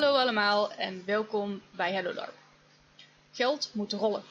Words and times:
Hallo 0.00 0.18
allemaal 0.18 0.72
en 0.72 1.02
welkom 1.06 1.62
bij 1.70 1.92
Hello. 1.92 2.24
Geld 3.32 3.70
moet 3.72 3.92
rollen. 3.92 4.22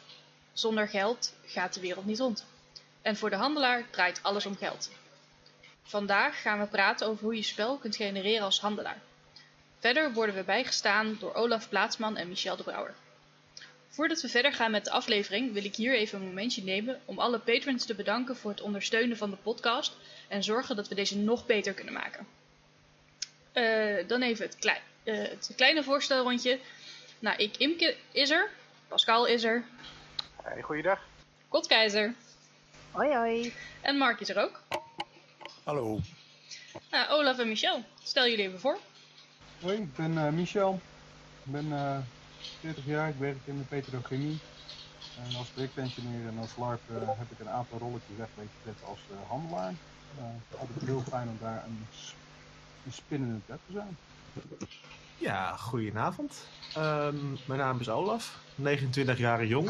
Zonder 0.53 0.87
geld 0.87 1.33
gaat 1.45 1.73
de 1.73 1.79
wereld 1.79 2.05
niet 2.05 2.19
rond. 2.19 2.45
En 3.01 3.17
voor 3.17 3.29
de 3.29 3.35
handelaar 3.35 3.89
draait 3.89 4.23
alles 4.23 4.45
om 4.45 4.57
geld. 4.57 4.91
Vandaag 5.83 6.41
gaan 6.41 6.59
we 6.59 6.65
praten 6.65 7.07
over 7.07 7.23
hoe 7.23 7.35
je 7.35 7.41
spel 7.41 7.77
kunt 7.77 7.95
genereren 7.95 8.43
als 8.43 8.59
handelaar. 8.59 9.01
Verder 9.79 10.13
worden 10.13 10.35
we 10.35 10.43
bijgestaan 10.43 11.17
door 11.19 11.33
Olaf 11.33 11.69
Plaatsman 11.69 12.17
en 12.17 12.27
Michel 12.27 12.55
de 12.55 12.63
Brouwer. 12.63 12.93
Voordat 13.89 14.21
we 14.21 14.29
verder 14.29 14.53
gaan 14.53 14.71
met 14.71 14.85
de 14.85 14.91
aflevering 14.91 15.53
wil 15.53 15.65
ik 15.65 15.75
hier 15.75 15.95
even 15.95 16.19
een 16.19 16.27
momentje 16.27 16.63
nemen 16.63 17.01
om 17.05 17.19
alle 17.19 17.39
patrons 17.39 17.85
te 17.85 17.95
bedanken 17.95 18.35
voor 18.37 18.51
het 18.51 18.61
ondersteunen 18.61 19.17
van 19.17 19.29
de 19.29 19.37
podcast 19.37 19.97
en 20.27 20.43
zorgen 20.43 20.75
dat 20.75 20.87
we 20.87 20.95
deze 20.95 21.17
nog 21.17 21.45
beter 21.45 21.73
kunnen 21.73 21.93
maken. 21.93 22.27
Eh, 23.51 24.07
dan 24.07 24.21
even 24.21 24.45
het, 24.45 24.55
klei- 24.55 24.81
eh, 25.09 25.29
het 25.29 25.53
kleine 25.55 25.83
voorstelrondje. 25.83 26.59
Nou, 27.19 27.37
ik 27.37 27.57
Imke 27.57 27.97
is 28.11 28.29
er, 28.29 28.49
Pascal 28.87 29.25
is 29.25 29.43
er, 29.43 29.63
Hey, 30.43 30.61
goeiedag. 30.61 30.99
Kotkeizer 31.47 32.13
Hoi 32.91 33.15
hoi. 33.15 33.53
en 33.81 33.97
Mark 33.97 34.19
is 34.19 34.29
er 34.29 34.37
ook. 34.43 34.61
Hallo. 35.63 35.99
Nou, 36.91 37.09
Olaf 37.09 37.39
en 37.39 37.47
Michel, 37.47 37.83
stel 38.03 38.27
jullie 38.27 38.45
even 38.47 38.59
voor. 38.59 38.77
Hoi, 39.61 39.77
ik 39.77 39.95
ben 39.95 40.17
eh, 40.17 40.29
Michel. 40.31 40.79
Ik 41.45 41.51
ben 41.51 41.71
eh 41.71 41.97
40 42.59 42.85
jaar, 42.85 43.09
ik 43.09 43.15
werk 43.19 43.37
in 43.45 43.57
de 43.57 43.63
petrochemie. 43.63 44.37
En 45.29 45.35
als 45.35 45.47
projectengineer 45.47 46.27
en 46.27 46.37
als 46.37 46.55
LARP 46.57 46.81
eh, 46.89 46.95
heb 47.17 47.31
ik 47.31 47.39
een 47.39 47.49
aantal 47.49 47.77
rolletjes 47.77 48.15
weggezet 48.17 48.83
als 48.87 48.99
eh, 49.11 49.29
handelaar. 49.29 49.73
Uh, 50.19 50.59
altijd 50.59 50.81
heel 50.85 51.03
fijn 51.09 51.27
om 51.29 51.37
daar 51.41 51.63
een, 51.65 51.85
s- 51.91 52.13
een 52.85 52.91
spin 52.91 53.21
in 53.21 53.33
het 53.33 53.45
web 53.47 53.59
te 53.67 53.71
zijn. 53.73 53.97
Ja, 55.17 55.55
goedenavond. 55.55 56.47
Ehm, 56.75 57.15
mijn 57.45 57.59
naam 57.59 57.79
is 57.79 57.89
Olaf, 57.89 58.39
29 58.55 59.17
jaar 59.17 59.45
jong. 59.45 59.69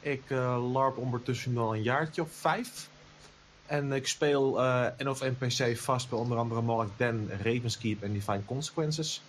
Ik 0.00 0.22
eh, 0.26 0.72
larp 0.72 0.96
ondertussen 0.96 1.58
al 1.58 1.74
een 1.74 1.82
jaartje 1.82 2.22
of 2.22 2.30
vijf. 2.30 2.88
En 3.66 3.92
ik 3.92 4.06
speel 4.06 4.60
eh 4.62 4.86
N 4.98 5.08
of 5.08 5.20
NPC 5.20 5.78
vast 5.78 6.08
bij 6.08 6.18
onder 6.18 6.38
andere 6.38 6.62
Mark 6.62 6.88
Den, 6.96 7.30
Ravenskeep 7.42 8.02
en 8.02 8.12
Divine 8.12 8.44
Consequences. 8.44 9.22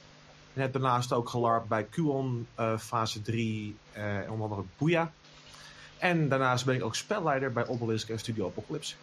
En 0.54 0.62
heb 0.62 0.73
daarnaast 0.73 1.14
ook 1.14 1.30
gelarpt 1.30 1.68
bij 1.68 1.84
QON 1.84 2.48
eh, 2.56 2.78
fase 2.78 3.22
3 3.22 3.76
eh, 3.92 4.18
en 4.18 4.30
onder 4.30 4.44
andere 4.44 4.68
Booyah. 4.78 5.08
En 5.98 6.30
daarnaast 6.30 6.66
ben 6.66 6.76
ik 6.76 6.84
ook 6.84 6.95
spelleider 6.95 7.52
bij 7.52 7.68
Obelisk 7.68 8.10
en 8.10 8.20
Studio 8.20 8.48
Apocalypse. 8.48 8.95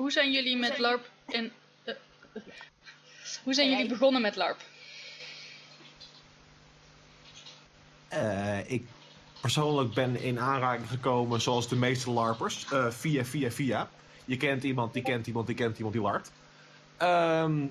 Hoe 0.00 0.10
zijn 0.12 0.32
jullie 0.32 0.56
met 0.56 0.68
zijn- 0.68 0.80
LARP 0.80 1.10
en... 1.26 1.52
eh, 1.84 1.94
eh, 2.32 2.42
hoe 3.44 3.54
zijn 3.54 3.70
jullie 3.70 3.88
begonnen 3.88 4.22
met 4.22 4.36
LARP? 4.36 4.58
Eh, 8.08 8.70
ik 8.70 8.84
persoonlijk 9.40 9.94
ben 9.94 10.20
in 10.22 10.38
aanraking 10.40 10.88
gekomen, 10.88 11.40
zoals 11.40 11.68
de 11.68 11.76
meeste 11.76 12.10
LARPers, 12.10 12.66
eh, 12.72 12.90
via, 12.90 13.24
via, 13.24 13.50
via. 13.50 13.88
Je 14.24 14.36
kent 14.36 14.62
iemand, 14.62 14.92
die 14.92 15.02
kent 15.02 15.26
iemand, 15.26 15.46
die 15.46 15.56
kent 15.56 15.76
iemand 15.76 15.94
die 15.94 16.02
LARPt. 16.04 16.32
Ehm, 16.96 17.66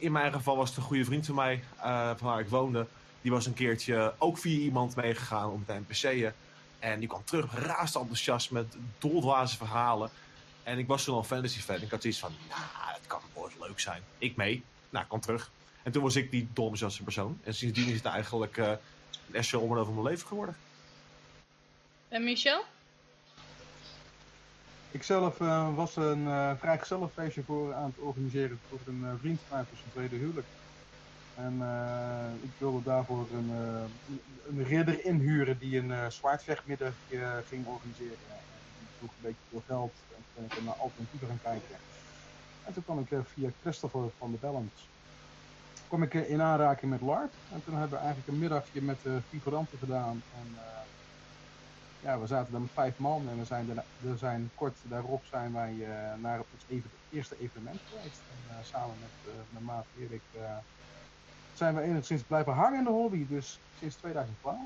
in 0.00 0.12
mijn 0.12 0.32
geval 0.32 0.56
was 0.56 0.68
het 0.68 0.76
een 0.78 0.82
goede 0.84 1.04
vriend 1.04 1.26
van 1.26 1.34
mij, 1.34 1.64
eh, 1.76 2.10
van 2.16 2.28
waar 2.28 2.40
ik 2.40 2.48
woonde. 2.48 2.86
Die 3.22 3.30
was 3.30 3.46
een 3.46 3.54
keertje 3.54 4.14
ook 4.18 4.38
via 4.38 4.58
iemand 4.58 4.96
meegegaan 4.96 5.50
om 5.50 5.64
te 5.66 5.72
NPC'en. 5.72 6.34
En 6.78 6.98
die 6.98 7.08
kwam 7.08 7.24
terug, 7.24 7.54
raast 7.54 7.96
enthousiast 7.96 8.50
met 8.50 8.76
doldwaze 8.98 9.56
verhalen. 9.56 10.10
En 10.64 10.78
ik 10.78 10.86
was 10.86 11.04
toen 11.04 11.14
al 11.14 11.24
fantasy 11.24 11.60
fan. 11.60 11.82
Ik 11.82 11.90
had 11.90 12.00
zoiets 12.02 12.20
van, 12.20 12.32
nou, 12.48 12.60
het 12.94 13.06
kan 13.06 13.20
ooit 13.32 13.52
leuk 13.60 13.80
zijn. 13.80 14.02
Ik 14.18 14.36
mee. 14.36 14.62
Nou, 14.90 15.06
kwam 15.06 15.20
terug. 15.20 15.50
En 15.82 15.92
toen 15.92 16.02
was 16.02 16.16
ik 16.16 16.30
die 16.30 16.48
dolenthousiaste 16.52 17.02
persoon. 17.02 17.38
En 17.44 17.54
sindsdien 17.54 17.88
is 17.88 17.96
het 17.96 18.04
eigenlijk... 18.04 18.56
eh, 18.56 18.66
een 18.68 19.34
essentieel 19.34 19.60
onderdeel 19.60 19.84
van 19.84 19.94
mijn 19.94 20.06
leven 20.06 20.26
geworden. 20.26 20.56
En 22.08 22.24
Michel? 22.24 22.64
Ik 24.90 25.02
zelf 25.02 25.40
eh, 25.40 25.74
was 25.74 25.96
een 25.96 26.20
uh, 26.24 26.52
vrijgezellenfeestje 26.58 27.42
voor 27.42 27.74
aan 27.74 27.84
het 27.84 27.98
organiseren 27.98 28.58
voor 28.68 28.78
een 28.86 29.02
eh, 29.04 29.10
vriend 29.20 29.40
van 29.48 29.56
mij 29.56 29.66
voor 29.68 29.76
zijn 29.76 29.90
tweede 29.92 30.16
huwelijk. 30.16 30.46
En 31.34 31.56
eh, 31.60 32.42
ik 32.42 32.50
wilde 32.58 32.82
daarvoor 32.82 33.26
een, 33.32 33.50
eh, 33.50 34.16
een 34.56 34.64
ridder 34.64 35.04
inhuren 35.04 35.58
die 35.58 35.78
een 35.78 35.90
uh, 35.90 36.06
zwaardvechtmiddag 36.08 36.92
eh, 37.10 37.18
ging 37.48 37.66
organiseren. 37.66 38.16
Een 39.10 39.28
beetje 39.28 39.48
veel 39.50 39.62
geld 39.66 39.92
en 40.16 40.24
toen 40.34 40.46
ben 40.54 40.64
naar 40.64 40.74
alternatieven 40.74 41.28
gaan 41.28 41.40
kijken. 41.42 41.76
En 42.64 42.72
toen 42.72 42.84
kwam 42.84 42.98
ik 42.98 43.10
eh, 43.10 43.18
via 43.34 43.50
Christopher 43.62 44.10
van 44.18 44.30
de 44.30 44.36
Balance 44.40 44.82
kwam 45.88 46.02
ik 46.02 46.14
eh, 46.14 46.30
in 46.30 46.42
aanraking 46.42 46.90
met 46.90 47.00
LARP. 47.00 47.32
En 47.52 47.64
toen 47.64 47.74
hebben 47.74 47.98
we 47.98 48.04
eigenlijk 48.04 48.28
een 48.28 48.38
middagje 48.38 48.82
met 48.82 48.98
uh, 49.02 49.16
figuranten 49.28 49.78
gedaan. 49.78 50.22
En 50.40 50.54
uh, 50.54 50.62
ja, 52.02 52.20
we 52.20 52.26
zaten 52.26 52.52
daar 52.52 52.60
met 52.60 52.70
vijf 52.72 52.98
man 52.98 53.28
en 53.28 53.38
we 53.38 53.44
zijn, 53.44 53.66
daarna, 53.66 53.84
we 54.00 54.16
zijn 54.16 54.50
kort 54.54 54.76
daarop 54.82 55.22
zijn 55.30 55.52
wij 55.52 55.72
naar 56.20 56.38
het 56.38 56.46
even, 56.68 56.90
eerste 57.10 57.36
evenement 57.40 57.80
geweest. 57.88 58.20
En 58.30 58.64
samen 58.64 58.96
met 59.00 59.34
mijn 59.50 59.64
maat 59.64 59.86
Erik 59.98 60.22
zijn 61.54 61.74
we 61.74 61.82
enigszins 61.82 62.22
blijven 62.22 62.52
hangen 62.52 62.78
in 62.78 62.84
de 62.84 62.90
hobby, 62.90 63.26
dus 63.28 63.58
sinds 63.78 63.96
2012. 63.96 64.60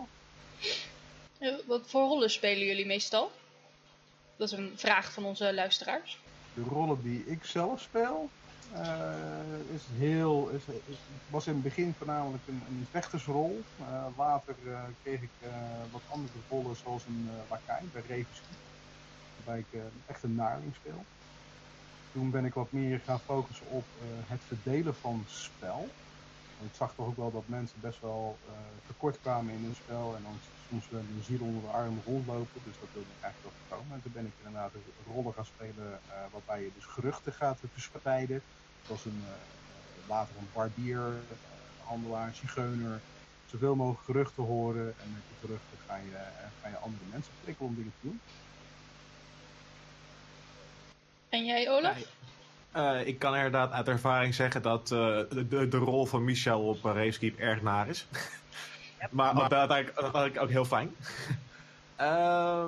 Uh, 1.39 1.55
wat 1.67 1.91
voor 1.91 2.03
rollen 2.03 2.31
spelen 2.31 2.67
jullie 2.67 2.87
meestal? 2.87 3.31
Dat 4.39 4.53
is 4.53 4.59
een 4.59 4.73
vraag 4.77 5.13
van 5.13 5.25
onze 5.25 5.55
luisteraars. 5.55 6.19
De 6.55 6.63
rollen 6.63 7.03
die 7.03 7.27
ik 7.27 7.45
zelf 7.45 7.81
speel, 7.81 8.29
uh, 8.75 9.75
is 9.75 9.83
heel, 9.99 10.49
is, 10.49 10.63
was 11.31 11.47
in 11.47 11.53
het 11.53 11.63
begin 11.63 11.95
voornamelijk 11.99 12.43
een, 12.49 12.63
een 12.69 12.87
vechtersrol. 12.91 13.63
Uh, 13.81 14.05
later 14.17 14.55
uh, 14.65 14.81
kreeg 15.03 15.23
ik 15.23 15.31
wat 15.91 16.01
andere 16.11 16.33
rollen 16.49 16.77
zoals 16.77 17.05
een 17.05 17.29
lakai 17.51 17.89
bij 17.93 18.03
Revenski. 18.09 18.55
Waarbij 19.37 19.65
ik 19.71 19.81
echt 20.07 20.23
een 20.23 20.35
naarling 20.35 20.75
speel. 20.75 21.05
Toen 22.13 22.31
ben 22.31 22.45
ik 22.45 22.55
wat 22.55 22.73
meer 22.73 23.01
gaan 23.05 23.21
focussen 23.21 23.67
op 23.71 23.85
het 24.27 24.41
verdelen 24.47 24.95
van 24.95 25.25
spel. 25.27 25.89
Want 26.59 26.71
ik 26.71 26.77
zag 26.77 26.95
toch 26.95 27.07
ook 27.07 27.17
wel 27.17 27.33
dat 27.33 27.45
mensen 27.47 27.81
best 27.81 28.01
wel 28.01 28.39
tekort 28.87 29.19
kwamen 29.21 29.55
in 29.55 29.63
hun 29.63 29.77
spel. 29.85 30.15
En 30.17 30.23
dan 30.23 30.39
soms 30.69 30.85
een 30.93 31.23
ziel 31.25 31.41
onder 31.41 31.63
de 31.63 31.69
arm 31.69 32.01
rondlopen. 32.05 32.61
Dus 32.65 32.77
dat 32.81 32.89
wilde 32.93 33.09
ik 33.17 33.23
eigenlijk 33.23 33.55
wel 33.55 33.59
voorkomen. 33.59 33.95
En 33.95 34.03
toen 34.03 34.13
ben 34.13 34.27
ik 34.27 34.33
inderdaad 34.39 34.75
een 34.75 35.13
rollen 35.15 35.35
gaan 35.35 35.45
spelen 35.45 35.89
uh, 36.07 36.15
waarbij 36.33 36.61
je 36.63 36.71
dus 36.75 36.85
geruchten 36.85 37.33
gaat 37.33 37.59
verspreiden. 37.73 38.43
Zoals 38.87 39.05
een, 39.05 39.23
uh, 39.25 40.09
later 40.09 40.35
een 40.39 40.49
barbier, 40.53 40.99
uh, 40.99 41.37
handelaar, 41.85 42.35
zigeuner. 42.35 43.01
Zoveel 43.47 43.75
mogelijk 43.75 44.05
geruchten 44.05 44.45
horen. 44.45 44.95
En 45.03 45.13
met 45.13 45.23
die 45.29 45.39
geruchten 45.41 45.79
ga 45.87 45.97
je, 45.97 46.19
ga 46.63 46.69
je 46.69 46.77
andere 46.77 47.05
mensen 47.11 47.33
prikkelen 47.43 47.71
om 47.71 47.77
dingen 47.77 47.93
te 48.01 48.07
doen. 48.07 48.21
En 51.29 51.45
jij, 51.45 51.71
Olaf? 51.71 51.97
Uh, 52.77 53.07
ik 53.07 53.19
kan 53.19 53.35
inderdaad 53.35 53.73
uit 53.73 53.89
ervaring 53.89 54.35
zeggen 54.35 54.63
dat 54.63 54.91
uh, 54.91 54.99
de, 55.49 55.69
de, 55.69 55.77
rol 55.77 56.07
van 56.07 56.25
Michel 56.25 56.61
op 56.61 56.85
uh, 56.85 56.93
Ravekeep 56.93 57.39
erg 57.39 57.63
naar 57.63 57.89
is. 57.89 58.07
Yep. 59.01 59.13
maar 59.13 59.35
maar 59.35 59.49
dat 59.49 59.75
vind 59.95 60.35
ik 60.35 60.41
ook 60.41 60.51
heel 60.51 60.65
fijn. 60.65 60.97
uh, 62.01 62.07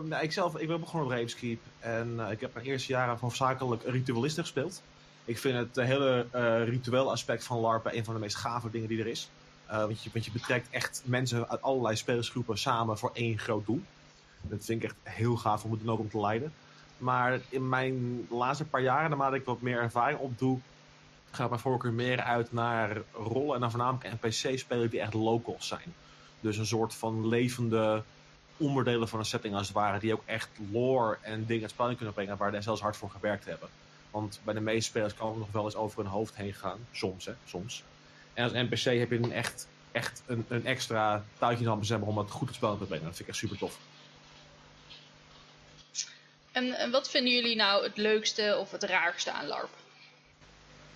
nou, 0.11 0.23
ik 0.23 0.33
zelf 0.33 0.57
ik 0.57 0.69
ben 0.69 0.81
begonnen 0.81 1.09
op 1.09 1.15
Ravekeep 1.15 1.61
en 1.79 2.21
ik 2.31 2.41
heb 2.41 2.55
mijn 2.55 2.67
eerste 2.67 2.93
jaren 2.93 3.19
hoofdzakelijk 3.21 3.83
ritualisten 3.85 4.43
gespeeld. 4.43 4.83
Ik 5.25 5.39
vind 5.39 5.57
het 5.57 5.87
hele 5.87 6.27
ritueel 6.65 7.11
aspect 7.11 7.45
van 7.45 7.59
LARP 7.59 7.87
een 7.87 8.05
van 8.05 8.15
de 8.15 8.21
meest 8.21 8.37
gave 8.37 8.71
dingen 8.71 8.89
die 8.89 9.01
er 9.01 9.07
is. 9.07 9.31
want, 9.69 10.03
je, 10.03 10.11
want 10.13 10.25
je 10.25 10.31
betrekt 10.31 10.69
echt 10.71 11.03
mensen 11.05 11.49
uit 11.49 11.63
allerlei 11.63 11.97
spelersgroepen 11.97 12.59
samen 12.59 12.99
voor 12.99 13.11
één 13.13 13.39
groot 13.39 13.67
doel. 13.67 13.83
Dat 14.43 14.65
vind 14.65 14.83
ik 14.83 14.91
echt 14.91 14.97
heel 15.03 15.37
gaaf 15.37 15.65
om 15.65 15.71
het 15.71 15.85
dan 15.85 15.93
ook 15.93 16.01
om 16.01 16.11
te 16.11 16.21
leiden. 16.21 16.53
Maar 16.99 17.41
in 17.49 17.69
mijn 17.69 18.27
laatste 18.31 18.65
paar 18.65 18.83
jaren, 18.83 19.11
naarmate 19.11 19.37
ik 19.37 19.45
wat 19.45 19.61
meer 19.61 19.81
ervaring 19.81 20.19
opdoe, 20.19 20.59
gaat 21.31 21.49
mijn 21.49 21.61
voorkeur 21.61 21.93
meer 21.93 22.21
uit 22.21 22.53
naar 22.53 22.97
rollen 23.13 23.55
en 23.55 23.61
dan 23.61 23.71
voornamelijk 23.71 24.13
NPC-spelen 24.21 24.91
die 24.91 25.01
echt 25.01 25.15
locals 25.15 25.67
zijn. 25.67 25.95
Dus 26.41 26.57
een 26.57 26.67
soort 26.67 26.95
van 26.95 27.29
levende 27.29 28.03
onderdelen 28.57 29.09
van 29.09 29.19
een 29.19 29.25
setting 29.25 29.55
als 29.55 29.67
het 29.67 29.77
ware, 29.77 29.99
die 29.99 30.13
ook 30.13 30.23
echt 30.25 30.49
lore 30.71 31.19
en 31.21 31.47
dingen 31.47 31.69
spel 31.69 31.89
in 31.89 31.97
kunnen 31.97 32.15
brengen 32.15 32.37
waar 32.37 32.53
ze 32.53 32.63
zelfs 32.63 32.81
hard 32.81 32.97
voor 32.97 33.11
gewerkt 33.11 33.45
hebben. 33.45 33.69
Want 34.11 34.41
bij 34.45 34.55
de 34.55 34.61
meeste 34.61 34.91
spelers 34.91 35.15
kan 35.15 35.29
het 35.29 35.39
nog 35.39 35.53
wel 35.53 35.65
eens 35.65 35.75
over 35.75 36.03
hun 36.03 36.11
hoofd 36.11 36.37
heen 36.37 36.55
gaan. 36.55 36.79
Soms, 36.93 37.25
hè, 37.25 37.33
soms. 37.47 37.85
En 38.35 38.45
als 38.45 38.53
NPC 38.53 38.99
heb 38.99 39.11
je 39.11 39.17
een 39.17 39.33
echt, 39.33 39.69
echt 39.93 40.23
een, 40.27 40.45
een 40.49 40.67
extra 40.67 41.25
tuitje 41.39 41.65
in 41.65 41.81
de 41.81 42.05
om 42.05 42.19
het 42.19 42.31
goed 42.31 42.47
het 42.47 42.57
spel 42.57 42.79
te 42.79 42.85
brengen. 42.85 43.05
Dat 43.05 43.17
vind 43.17 43.29
ik 43.29 43.35
echt 43.35 43.43
super 43.43 43.59
tof. 43.59 43.79
En, 46.53 46.73
en, 46.73 46.91
wat 46.91 47.11
vinden 47.11 47.33
jullie 47.33 47.57
nou 47.57 47.85
het 47.85 47.97
leukste 47.97 48.57
of 48.61 48.71
het 48.71 48.83
raarste 48.83 49.33
aan 49.33 49.47
LARP? 49.47 49.71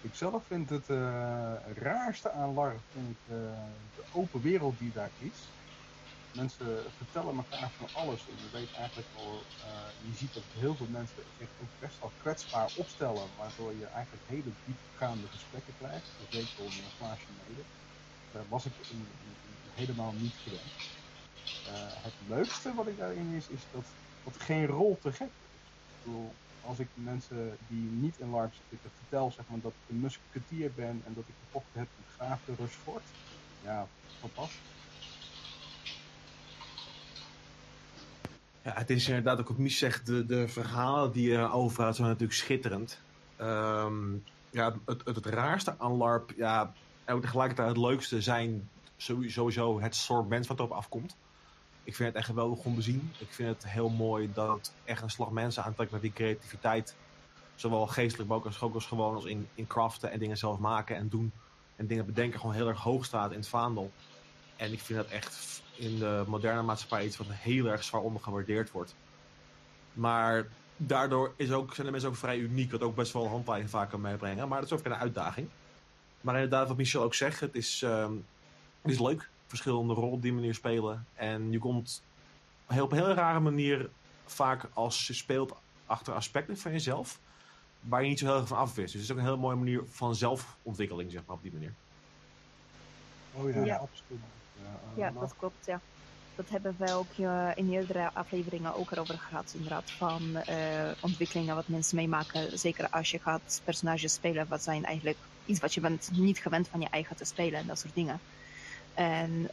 Ik 0.04 0.14
zelf 0.14 0.42
vind 0.46 0.70
het 0.70 0.88
uh, 0.88 1.52
raarste 1.74 2.30
aan 2.30 2.54
LARP 2.54 2.80
vind 2.92 3.10
ik, 3.10 3.16
uh, 3.28 3.36
de 3.96 4.02
open 4.12 4.42
wereld 4.42 4.78
die 4.78 4.92
daar 4.92 5.10
is. 5.18 5.38
mensen 6.34 6.66
vertellen 6.96 7.36
elkaar 7.36 7.70
van 7.70 7.88
alles. 8.02 8.20
En 8.28 8.36
je 8.44 8.50
weet 8.58 8.72
eigenlijk 8.72 9.08
al, 9.16 9.32
uh, 9.32 10.10
je 10.10 10.16
ziet 10.16 10.34
dat 10.34 10.42
heel 10.58 10.74
veel 10.74 10.86
mensen 10.90 11.22
zich 11.38 11.48
ook 11.62 11.68
best 11.78 12.00
wel 12.00 12.12
kwetsbaar 12.22 12.70
opstellen, 12.76 13.26
waardoor 13.38 13.72
je 13.72 13.86
eigenlijk 13.86 14.24
hele 14.26 14.52
diepgaande 14.64 15.26
gesprekken 15.28 15.74
krijgt. 15.78 16.06
Dat 16.18 16.30
weet 16.30 16.50
je 16.50 16.62
al 16.62 16.64
een 16.64 16.96
glaasje 16.98 17.26
mede. 17.46 17.62
Daar 18.32 18.48
was 18.48 18.64
ik 18.64 18.72
helemaal 19.74 20.12
niet 20.12 20.34
gewend. 20.44 20.72
Het 22.06 22.14
leukste 22.28 22.74
wat 22.74 22.86
ik 22.86 22.98
daarin 22.98 23.32
is, 23.32 23.48
is 23.48 23.62
dat, 23.70 23.84
dat 24.24 24.36
geen 24.36 24.66
rol 24.66 24.98
te 25.02 25.12
gek 25.12 25.26
is. 25.26 25.52
Ik 25.90 26.02
bedoel, 26.02 26.32
als 26.66 26.78
ik 26.78 26.88
mensen 26.94 27.56
die 27.68 27.90
niet 27.90 28.18
in 28.18 28.30
LARP 28.30 28.52
zitten 28.70 28.90
vertel 28.98 29.30
zeg 29.30 29.44
maar, 29.48 29.60
dat 29.60 29.72
ik 29.72 29.94
een 29.94 30.00
musketier 30.00 30.70
ben 30.74 31.02
en 31.06 31.14
dat 31.14 31.24
ik 31.26 31.34
gevochten 31.44 31.80
heb 31.80 31.88
met 31.96 32.14
graaf 32.16 32.40
de 32.44 32.52
Rushford, 32.58 33.02
ja, 33.64 33.86
fantastisch. 34.20 34.72
Ja, 38.62 38.72
het 38.74 38.90
is 38.90 39.08
inderdaad 39.08 39.40
ook 39.40 39.58
Mies 39.58 39.78
zegt, 39.78 40.06
de, 40.06 40.26
de 40.26 40.48
verhalen 40.48 41.12
die 41.12 41.30
je 41.30 41.50
overhoudt 41.50 41.96
zijn 41.96 42.08
natuurlijk 42.08 42.38
schitterend. 42.38 43.00
Um, 43.40 44.24
ja, 44.50 44.74
het, 44.84 45.02
het, 45.04 45.16
het, 45.16 45.26
raarste 45.26 45.74
aan 45.78 45.92
LARP, 45.92 46.32
ja, 46.36 46.72
en 47.04 47.14
ook 47.14 47.20
tegelijkertijd 47.20 47.68
het 47.68 47.76
leukste 47.76 48.20
zijn 48.20 48.68
sowieso 48.96 49.80
het 49.80 49.94
soort 49.94 50.28
mens 50.28 50.46
wat 50.46 50.58
erop 50.58 50.70
afkomt. 50.70 51.16
Ik 51.84 51.94
vind 51.96 52.08
het 52.08 52.16
echt 52.16 52.26
geweldig 52.26 52.64
om 52.64 52.74
te 52.74 52.82
zien. 52.82 53.12
Ik 53.18 53.32
vind 53.32 53.48
het 53.48 53.70
heel 53.70 53.88
mooi 53.88 54.30
dat 54.32 54.48
het 54.56 54.72
echt 54.84 55.02
een 55.02 55.10
slag 55.10 55.30
mensen 55.30 55.64
aantrekt 55.64 55.90
met 55.90 56.00
die 56.00 56.12
creativiteit. 56.12 56.94
Zowel 57.54 57.86
geestelijk, 57.86 58.28
maar 58.28 58.38
ook 58.38 58.44
als, 58.44 58.60
ook 58.60 58.74
als 58.74 58.86
gewoon 58.86 59.14
als 59.14 59.24
in, 59.24 59.48
in 59.54 59.66
craften 59.66 60.10
en 60.10 60.18
dingen 60.18 60.36
zelf 60.36 60.58
maken 60.58 60.96
en 60.96 61.08
doen. 61.08 61.32
En 61.76 61.86
dingen 61.86 62.06
bedenken 62.06 62.40
gewoon 62.40 62.54
heel 62.54 62.68
erg 62.68 62.80
hoog 62.80 63.04
staat 63.04 63.30
in 63.30 63.38
het 63.38 63.48
vaandel. 63.48 63.90
En 64.56 64.72
ik 64.72 64.80
vind 64.80 64.98
dat 64.98 65.08
echt 65.08 65.62
in 65.74 65.98
de 65.98 66.24
moderne 66.26 66.62
maatschappij 66.62 67.04
iets 67.04 67.16
wat 67.16 67.26
heel 67.30 67.66
erg 67.66 67.84
zwaar 67.84 68.00
ondergewaardeerd 68.00 68.70
wordt. 68.70 68.94
Maar 69.92 70.46
daardoor 70.76 71.32
is 71.36 71.50
ook, 71.50 71.74
zijn 71.74 71.86
de 71.86 71.92
mensen 71.92 72.10
ook 72.10 72.16
vrij 72.16 72.38
uniek, 72.38 72.70
wat 72.70 72.82
ook 72.82 72.94
best 72.94 73.12
wel 73.12 73.28
handleiding 73.28 73.70
vaak 73.70 73.90
kan 73.90 74.00
meebrengen. 74.00 74.48
Maar 74.48 74.60
dat 74.60 74.72
is 74.72 74.78
ook 74.78 74.84
een 74.84 74.94
uitdaging. 74.94 75.48
Maar 76.20 76.34
inderdaad, 76.34 76.68
wat 76.68 76.76
Michel 76.76 77.02
ook 77.02 77.14
zegt, 77.14 77.40
het 77.40 77.54
is, 77.54 77.82
um, 77.82 78.24
het 78.82 78.92
is 78.92 79.00
leuk. 79.00 79.28
Verschillende 79.46 79.94
rollen 79.94 80.12
op 80.12 80.22
die 80.22 80.32
manier 80.32 80.54
spelen. 80.54 81.06
En 81.14 81.52
je 81.52 81.58
komt 81.58 82.02
op 82.66 82.92
een 82.92 82.98
heel 82.98 83.12
rare 83.12 83.40
manier 83.40 83.90
vaak 84.26 84.68
als 84.72 85.06
je 85.06 85.12
speelt 85.12 85.54
achter 85.86 86.14
aspecten 86.14 86.58
van 86.58 86.72
jezelf. 86.72 87.20
Waar 87.80 88.02
je 88.02 88.08
niet 88.08 88.18
zo 88.18 88.26
heel 88.26 88.36
erg 88.36 88.48
van 88.48 88.58
af 88.58 88.74
Dus 88.74 88.92
het 88.92 89.02
is 89.02 89.10
ook 89.10 89.18
een 89.18 89.24
hele 89.24 89.36
mooie 89.36 89.56
manier 89.56 89.82
van 89.84 90.14
zelfontwikkeling, 90.14 91.10
zeg 91.10 91.22
maar, 91.26 91.36
op 91.36 91.42
die 91.42 91.52
manier. 91.52 91.72
Oh 93.32 93.52
ja, 93.52 93.64
ja. 93.64 93.76
absoluut. 93.76 94.20
Ja, 94.94 95.10
dat 95.10 95.34
klopt, 95.38 95.66
ja. 95.66 95.80
Dat 96.34 96.48
hebben 96.48 96.74
we 96.78 96.92
ook 96.92 97.16
uh, 97.16 97.50
in 97.54 97.72
eerdere 97.72 98.10
afleveringen 98.12 98.74
ook 98.74 98.90
erover 98.90 99.18
gehad, 99.18 99.52
inderdaad. 99.54 99.90
Van 99.90 100.22
uh, 100.48 100.90
ontwikkelingen 101.00 101.54
wat 101.54 101.68
mensen 101.68 101.96
meemaken. 101.96 102.58
Zeker 102.58 102.88
als 102.90 103.10
je 103.10 103.18
gaat 103.18 103.60
personages 103.64 104.12
spelen, 104.12 104.48
wat 104.48 104.62
zijn 104.62 104.84
eigenlijk 104.84 105.18
iets 105.46 105.60
wat 105.60 105.74
je 105.74 105.80
bent 105.80 106.10
niet 106.12 106.38
gewend 106.38 106.68
van 106.68 106.80
je 106.80 106.88
eigen 106.90 107.16
te 107.16 107.24
spelen 107.24 107.60
en 107.60 107.66
dat 107.66 107.78
soort 107.78 107.94
dingen. 107.94 108.20
En 108.94 109.30
uh, 109.30 109.48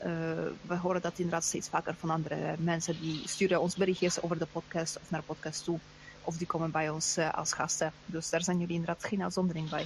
we 0.62 0.76
horen 0.82 1.02
dat 1.02 1.14
inderdaad 1.16 1.44
steeds 1.44 1.70
vaker 1.70 1.96
van 1.96 2.10
andere 2.10 2.56
mensen. 2.58 3.02
Die 3.02 3.28
sturen 3.28 3.62
ons 3.62 3.76
berichtjes 3.76 4.22
over 4.22 4.38
de 4.38 4.48
podcast 4.52 4.98
of 4.98 5.12
naar 5.12 5.20
de 5.20 5.26
podcast 5.26 5.64
toe. 5.64 5.80
Of 6.24 6.38
die 6.38 6.48
komen 6.48 6.72
bij 6.72 6.90
ons 6.90 7.18
als 7.18 7.54
gasten. 7.54 7.94
Dus 8.06 8.30
daar 8.30 8.44
zijn 8.44 8.60
jullie 8.60 8.76
inderdaad 8.76 9.04
geen 9.04 9.24
uitzondering 9.24 9.70
bij. 9.70 9.86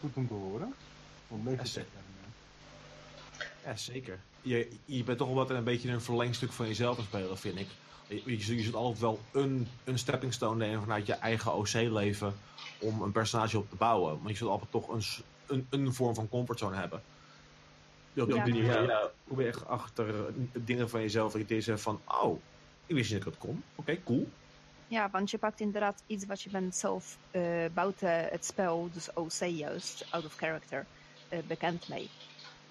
Goed 0.00 0.14
om 0.14 0.28
te 0.28 0.34
horen. 0.34 0.74
Ja, 1.44 1.64
zeker. 1.64 1.88
ja, 3.64 3.76
zeker. 3.76 4.18
Je, 4.42 4.70
je 4.84 5.04
bent 5.04 5.18
toch 5.18 5.26
wel 5.26 5.36
wat 5.36 5.50
een 5.50 5.64
beetje 5.64 5.90
een 5.90 6.00
verlengstuk 6.00 6.52
van 6.52 6.66
jezelf 6.66 6.98
spelen, 7.02 7.38
vind 7.38 7.58
ik. 7.58 7.68
Je, 8.06 8.56
je, 8.56 8.62
zult 8.62 8.74
altijd 8.74 9.00
wel 9.00 9.20
een, 9.32 9.68
een 9.84 9.98
stepping 9.98 10.34
stone 10.34 10.66
nemen 10.66 10.80
vanuit 10.80 11.06
je 11.06 11.12
eigen 11.12 11.54
OC-leven 11.54 12.34
om 12.78 13.02
een 13.02 13.12
personage 13.12 13.58
op 13.58 13.70
te 13.70 13.76
bouwen. 13.76 14.18
Maar 14.20 14.30
je 14.30 14.36
zult 14.36 14.50
altijd 14.50 14.70
toch 14.70 14.88
een, 14.88 15.02
een, 15.48 15.66
een 15.70 15.94
vorm 15.94 16.14
van 16.14 16.28
comfortzone 16.28 16.76
hebben. 16.76 17.02
Op 18.16 18.26
die 18.26 18.36
manier 18.36 18.64
ja. 18.64 18.80
ja, 18.80 19.10
hoe 19.24 19.42
je 19.42 19.48
echt 19.48 19.66
achter 19.66 20.14
dingen 20.52 20.90
van 20.90 21.00
jezelf 21.00 21.34
irriteren 21.34 21.80
van, 21.80 22.00
oh, 22.04 22.40
ik 22.86 22.94
wist 22.94 23.12
niet 23.12 23.24
dat 23.24 23.34
ik 23.34 23.40
dat 23.40 23.48
kon. 23.48 23.62
Oké, 23.74 24.02
cool. 24.02 24.28
Ja, 24.88 25.10
want 25.10 25.30
je 25.30 25.38
pakt 25.38 25.60
inderdaad 25.60 26.02
iets 26.06 26.26
wat 26.26 26.42
je 26.42 26.50
bent 26.50 26.74
zelf 26.74 27.18
uh, 27.30 27.64
buiten 27.74 28.28
het 28.28 28.44
spel, 28.44 28.88
dus 28.92 29.12
OC 29.12 29.48
juist, 29.48 30.06
out 30.10 30.24
of 30.24 30.34
character, 30.34 30.86
uh, 31.28 31.38
bekend 31.46 31.88
mee. 31.88 32.10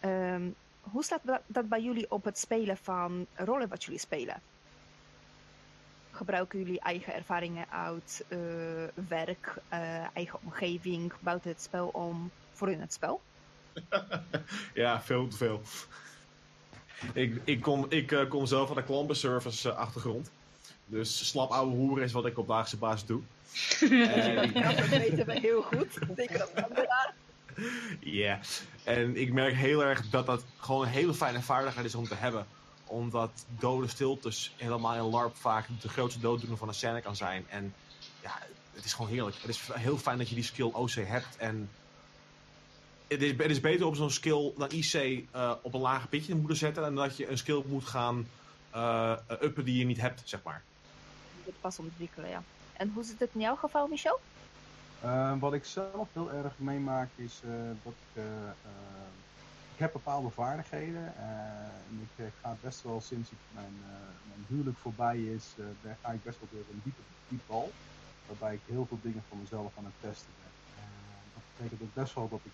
Um, 0.05 0.55
hoe 0.81 1.03
staat 1.03 1.21
dat 1.47 1.69
bij 1.69 1.81
jullie 1.81 2.11
op 2.11 2.23
het 2.23 2.37
spelen 2.37 2.77
van 2.77 3.25
rollen 3.35 3.69
wat 3.69 3.83
jullie 3.83 3.99
spelen? 3.99 4.41
Gebruiken 6.11 6.59
jullie 6.59 6.79
eigen 6.79 7.13
ervaringen 7.13 7.69
uit 7.69 8.25
uh, 8.29 8.39
werk, 9.07 9.55
eigen 10.13 10.39
omgeving, 10.43 11.13
buiten 11.19 11.49
het 11.49 11.61
spel 11.61 11.87
om 11.87 12.31
voor 12.57 12.71
in 12.71 12.81
het 12.81 12.93
spel? 12.93 13.21
ja, 14.73 15.01
veel 15.01 15.27
te 15.27 15.37
veel. 15.37 15.61
ik, 17.13 17.41
ik, 17.43 17.61
kom, 17.61 17.85
ik 17.89 18.25
kom 18.29 18.45
zelf 18.45 18.67
van 18.67 18.75
de 18.75 18.83
klantenservice 18.83 19.73
achtergrond. 19.73 20.31
Dus 20.85 21.27
slap 21.27 21.51
ouwe 21.51 21.75
hoeren 21.75 22.03
is 22.03 22.11
wat 22.11 22.25
ik 22.25 22.37
op 22.37 22.47
dagelijkse 22.47 22.77
basis 22.77 23.05
doe. 23.05 23.21
en... 24.13 24.53
Ja, 24.53 24.73
dat 24.73 24.87
weten 24.87 25.25
we 25.25 25.39
heel 25.39 25.61
goed. 25.61 25.97
Zeker 26.15 26.41
als 26.41 26.49
Ja, 27.99 28.11
yeah. 28.11 28.39
en 28.83 29.15
ik 29.15 29.33
merk 29.33 29.53
heel 29.53 29.83
erg 29.83 30.09
dat 30.09 30.25
dat 30.25 30.43
gewoon 30.57 30.81
een 30.81 30.91
hele 30.91 31.13
fijne 31.13 31.41
vaardigheid 31.41 31.85
is 31.85 31.95
om 31.95 32.07
te 32.07 32.15
hebben. 32.15 32.45
Omdat 32.85 33.45
dode 33.47 33.87
stiltes 33.87 34.53
helemaal 34.57 34.95
in 34.95 35.11
LARP 35.11 35.35
vaak 35.35 35.67
de 35.81 35.89
grootste 35.89 36.19
dooddoener 36.19 36.57
van 36.57 36.67
een 36.67 36.73
scène 36.73 37.01
kan 37.01 37.15
zijn. 37.15 37.45
En 37.49 37.73
ja, 38.21 38.39
het 38.73 38.85
is 38.85 38.93
gewoon 38.93 39.11
heerlijk. 39.11 39.35
Het 39.41 39.49
is 39.49 39.69
heel 39.73 39.97
fijn 39.97 40.17
dat 40.17 40.29
je 40.29 40.35
die 40.35 40.43
skill 40.43 40.69
OC 40.73 40.91
hebt. 40.91 41.37
En 41.37 41.69
het 43.07 43.21
is, 43.21 43.31
het 43.31 43.49
is 43.49 43.59
beter 43.59 43.85
op 43.85 43.95
zo'n 43.95 44.09
skill 44.09 44.53
dan 44.57 44.69
IC 44.71 44.93
uh, 44.93 45.53
op 45.61 45.73
een 45.73 45.81
lager 45.81 46.09
pitje 46.09 46.31
te 46.31 46.37
moeten 46.37 46.57
zetten. 46.57 46.83
Dan 46.83 46.95
dat 46.95 47.17
je 47.17 47.29
een 47.29 47.37
skill 47.37 47.63
moet 47.67 47.85
gaan 47.85 48.27
uh, 48.75 49.17
uppen 49.41 49.65
die 49.65 49.77
je 49.77 49.85
niet 49.85 50.01
hebt, 50.01 50.21
zeg 50.25 50.43
maar 50.43 50.63
het 51.47 51.61
pas 51.61 51.79
ontwikkelen, 51.79 52.29
ja. 52.29 52.43
En 52.73 52.91
hoe 52.93 53.03
zit 53.03 53.19
het 53.19 53.29
in 53.33 53.39
jouw 53.39 53.55
geval, 53.55 53.87
Michel? 53.87 54.19
Uh, 55.03 55.39
wat 55.39 55.53
ik 55.53 55.65
zelf 55.65 56.07
heel 56.13 56.31
erg 56.31 56.53
meemaak 56.57 57.09
is 57.15 57.41
uh, 57.45 57.51
dat 57.83 57.93
ik, 57.93 58.23
uh, 58.23 58.23
ik 59.73 59.79
heb 59.79 59.91
bepaalde 59.91 60.29
vaardigheden 60.29 61.15
en 61.17 62.09
ik 62.17 62.31
ga 62.41 62.55
best 62.61 62.83
wel 62.83 63.01
sinds 63.01 63.31
ik 63.31 63.37
mijn, 63.53 63.73
mijn 64.27 64.45
huwelijk 64.47 64.77
voorbij 64.77 65.19
is, 65.19 65.45
daar 65.81 65.97
ga 66.01 66.11
ik 66.11 66.23
best 66.23 66.39
wel 66.39 66.49
weer 66.51 66.65
een 66.71 66.81
diepe, 66.83 67.01
diep 67.27 67.41
bal. 67.47 67.71
Waarbij 68.27 68.53
ik 68.53 68.61
heel 68.65 68.85
veel 68.85 68.99
dingen 69.01 69.23
voor 69.27 69.37
mezelf 69.37 69.71
aan 69.77 69.85
het 69.85 69.93
testen 70.01 70.31
ben. 70.41 70.51
dat 71.33 71.43
betekent 71.55 71.81
ook 71.81 71.93
best 71.93 72.13
wel 72.13 72.29
dat 72.29 72.39
ik 72.43 72.51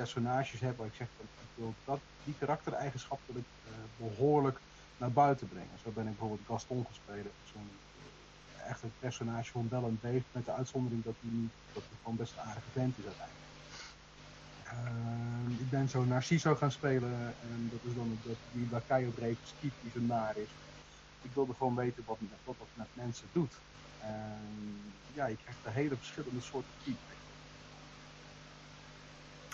personages 0.00 0.60
heb 0.60 0.76
waar 0.76 0.86
ik 0.86 0.94
zeg 0.94 1.08
ik 1.20 1.50
wil 1.54 1.74
dat, 1.84 2.00
die 2.24 2.34
karaktereigenschap 2.38 3.20
wil 3.26 3.36
ik 3.36 3.48
behoorlijk 3.96 4.58
naar 4.98 5.12
buiten 5.12 5.48
brengen. 5.48 5.78
Zo 5.78 5.90
ben 5.90 6.06
ik 6.06 6.16
bijvoorbeeld 6.16 6.46
Gaston 6.46 6.86
gespeeld, 6.86 7.26
zo'n 7.52 7.70
echt 8.66 8.82
het 8.82 8.98
personage 8.98 9.50
van 9.50 9.68
Bell 9.68 9.80
Dave, 10.00 10.24
met 10.32 10.44
de 10.44 10.52
uitzondering 10.52 11.04
dat 11.04 11.14
hij, 11.20 11.48
dat 11.74 11.82
gewoon 12.02 12.16
best 12.16 12.32
een 12.36 12.42
aardige 12.42 12.70
vent 12.70 12.98
is 12.98 13.04
uiteindelijk. 13.04 13.48
Uh, 14.72 15.60
ik 15.64 15.70
ben 15.70 15.88
zo 15.88 16.04
Narciso 16.04 16.54
gaan 16.54 16.72
spelen 16.72 17.34
en 17.40 17.68
dat 17.70 17.80
is 17.84 17.94
dan 17.94 18.18
dat, 18.24 18.36
die 18.52 18.68
Lakaio 18.70 19.10
Dreven 19.12 19.46
Skiep 19.46 19.72
die 19.82 19.90
zo 19.90 20.00
naar 20.00 20.36
is. 20.36 20.52
Ik 21.22 21.30
wilde 21.34 21.54
gewoon 21.54 21.76
weten 21.76 22.02
wat, 22.06 22.18
wat 22.44 22.58
dat 22.58 22.68
met 22.74 22.88
mensen 22.92 23.28
doet. 23.32 23.54
En 23.98 24.42
ja, 25.14 25.26
je 25.26 25.36
krijgt 25.36 25.64
een 25.64 25.72
hele 25.72 25.96
verschillende 25.96 26.40
soorten 26.40 26.74
feedback. 26.82 27.19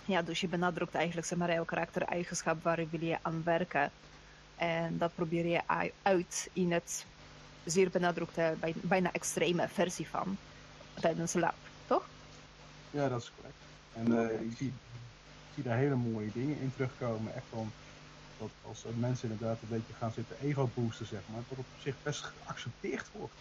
Ja, 0.07 0.23
dus 0.23 0.41
je 0.41 0.49
benadrukt 0.49 0.95
eigenlijk 0.95 1.27
zeg 1.27 1.39
maar, 1.39 1.53
jouw 1.53 1.65
karaktereigenschap 1.65 2.63
waar 2.63 2.89
wil 2.91 3.01
je 3.01 3.19
aan 3.23 3.43
werken. 3.45 3.91
En 4.57 4.99
dat 4.99 5.15
probeer 5.15 5.47
je 5.47 5.61
uit 6.03 6.49
in 6.53 6.73
het 6.73 7.07
zeer 7.65 7.91
benadrukte, 7.91 8.55
bijna 8.73 9.13
extreme 9.13 9.69
versie 9.69 10.09
van 10.09 10.37
tijdens 11.01 11.33
de 11.33 11.39
lab, 11.39 11.55
toch? 11.87 12.07
Ja, 12.91 13.09
dat 13.09 13.21
is 13.21 13.33
correct. 13.37 13.57
En 13.93 14.13
uh, 14.13 14.41
ik, 14.51 14.57
zie, 14.57 14.73
daar 15.63 15.77
hele 15.77 15.95
mooie 15.95 16.31
dingen 16.33 16.61
in 16.61 16.73
terugkomen. 16.75 17.35
Echt 17.35 17.45
van 17.51 17.73
dat 18.39 18.51
als 18.63 18.85
mensen 18.99 19.31
inderdaad 19.31 19.59
een 19.63 19.69
beetje 19.69 19.95
gaan 19.99 20.13
zitten 20.13 20.37
ego-boosten, 20.43 21.07
zeg 21.07 21.21
maar, 21.33 21.43
dat 21.49 21.59
op 21.59 21.65
zich 21.79 21.95
best 22.03 22.21
geaccepteerd 22.21 23.07
wordt. 23.13 23.35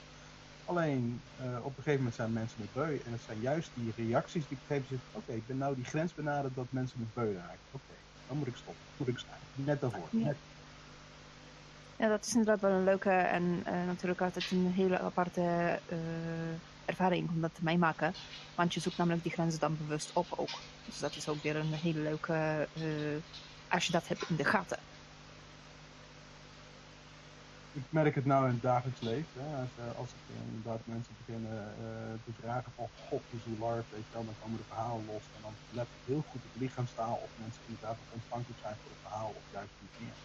Alleen 0.65 1.21
uh, 1.39 1.57
op 1.57 1.77
een 1.77 1.83
gegeven 1.83 1.97
moment 1.97 2.15
zijn 2.15 2.33
mensen 2.33 2.61
het 2.61 2.73
beu. 2.73 2.99
En 3.05 3.11
het 3.11 3.21
zijn 3.21 3.39
juist 3.39 3.71
die 3.73 3.93
reacties 3.95 4.47
die 4.47 4.57
gegeven 4.67 4.85
moment 4.89 5.09
oké, 5.11 5.31
ik 5.33 5.47
ben 5.47 5.57
nou 5.57 5.75
die 5.75 5.85
grens 5.85 6.13
benaderd 6.13 6.55
dat 6.55 6.71
mensen 6.71 6.99
het 6.99 7.13
beu 7.13 7.33
raken. 7.33 7.59
Oké, 7.71 7.93
dan 8.27 8.37
moet 8.37 8.47
ik 8.47 8.55
stoppen. 8.55 8.83
Moet 8.97 9.07
ik 9.07 9.19
zijn. 9.19 9.39
Net 9.53 9.81
daarvoor. 9.81 10.07
Net 10.11 10.37
ja, 11.97 12.07
dat 12.07 12.25
is 12.25 12.31
inderdaad 12.31 12.61
wel 12.61 12.71
een 12.71 12.83
leuke 12.83 13.09
en 13.09 13.43
uh, 13.43 13.85
natuurlijk 13.85 14.21
altijd 14.21 14.51
een 14.51 14.71
hele 14.71 14.99
aparte 14.99 15.41
uh, 15.85 15.97
ervaring 16.85 17.29
om 17.29 17.41
dat 17.41 17.53
te 17.53 17.63
meemaken. 17.63 18.13
Want 18.55 18.73
je 18.73 18.79
zoekt 18.79 18.97
namelijk 18.97 19.23
die 19.23 19.31
grenzen 19.31 19.59
dan 19.59 19.77
bewust 19.77 20.13
op 20.13 20.33
ook. 20.35 20.61
Dus 20.85 20.99
dat 20.99 21.15
is 21.15 21.27
ook 21.29 21.41
weer 21.43 21.55
een 21.55 21.73
hele 21.73 21.99
leuke 21.99 22.69
als 23.67 23.85
je 23.85 23.91
dat 23.91 24.07
hebt 24.07 24.29
in 24.29 24.35
de 24.35 24.45
gaten. 24.45 24.79
Ik 27.75 27.83
merk 27.89 28.15
het 28.15 28.25
nou 28.25 28.45
in 28.45 28.53
het 28.53 28.61
dagelijks 28.61 29.01
leven. 29.01 29.41
Hè. 29.41 29.61
Als, 29.61 29.69
eh, 29.79 29.99
als 29.99 30.09
ik 30.09 30.35
eh, 30.35 30.47
inderdaad 30.47 30.81
mensen 30.83 31.13
beginnen 31.25 31.73
uh, 31.81 32.13
te 32.25 32.31
vragen 32.41 32.71
van 32.75 32.89
god 33.07 33.21
is 33.29 33.43
hoe 33.43 33.57
larp, 33.59 33.85
weet 33.91 34.07
je 34.07 34.13
wel, 34.13 34.25
dan 34.25 34.35
komen 34.41 34.57
de 34.57 34.63
verhalen 34.67 35.05
los. 35.05 35.23
En 35.35 35.41
dan 35.41 35.53
let 35.71 35.83
ik 35.85 36.05
heel 36.05 36.23
goed 36.29 36.41
op 36.49 36.61
lichaamstaal 36.61 37.19
of 37.23 37.29
mensen 37.43 37.61
inderdaad 37.65 37.97
ontvankelijk 38.13 38.59
zijn 38.61 38.75
voor 38.81 38.91
het 38.91 39.01
verhaal 39.01 39.33
of 39.37 39.43
juist 39.51 39.71
niet 39.81 39.95
meer. 40.01 40.15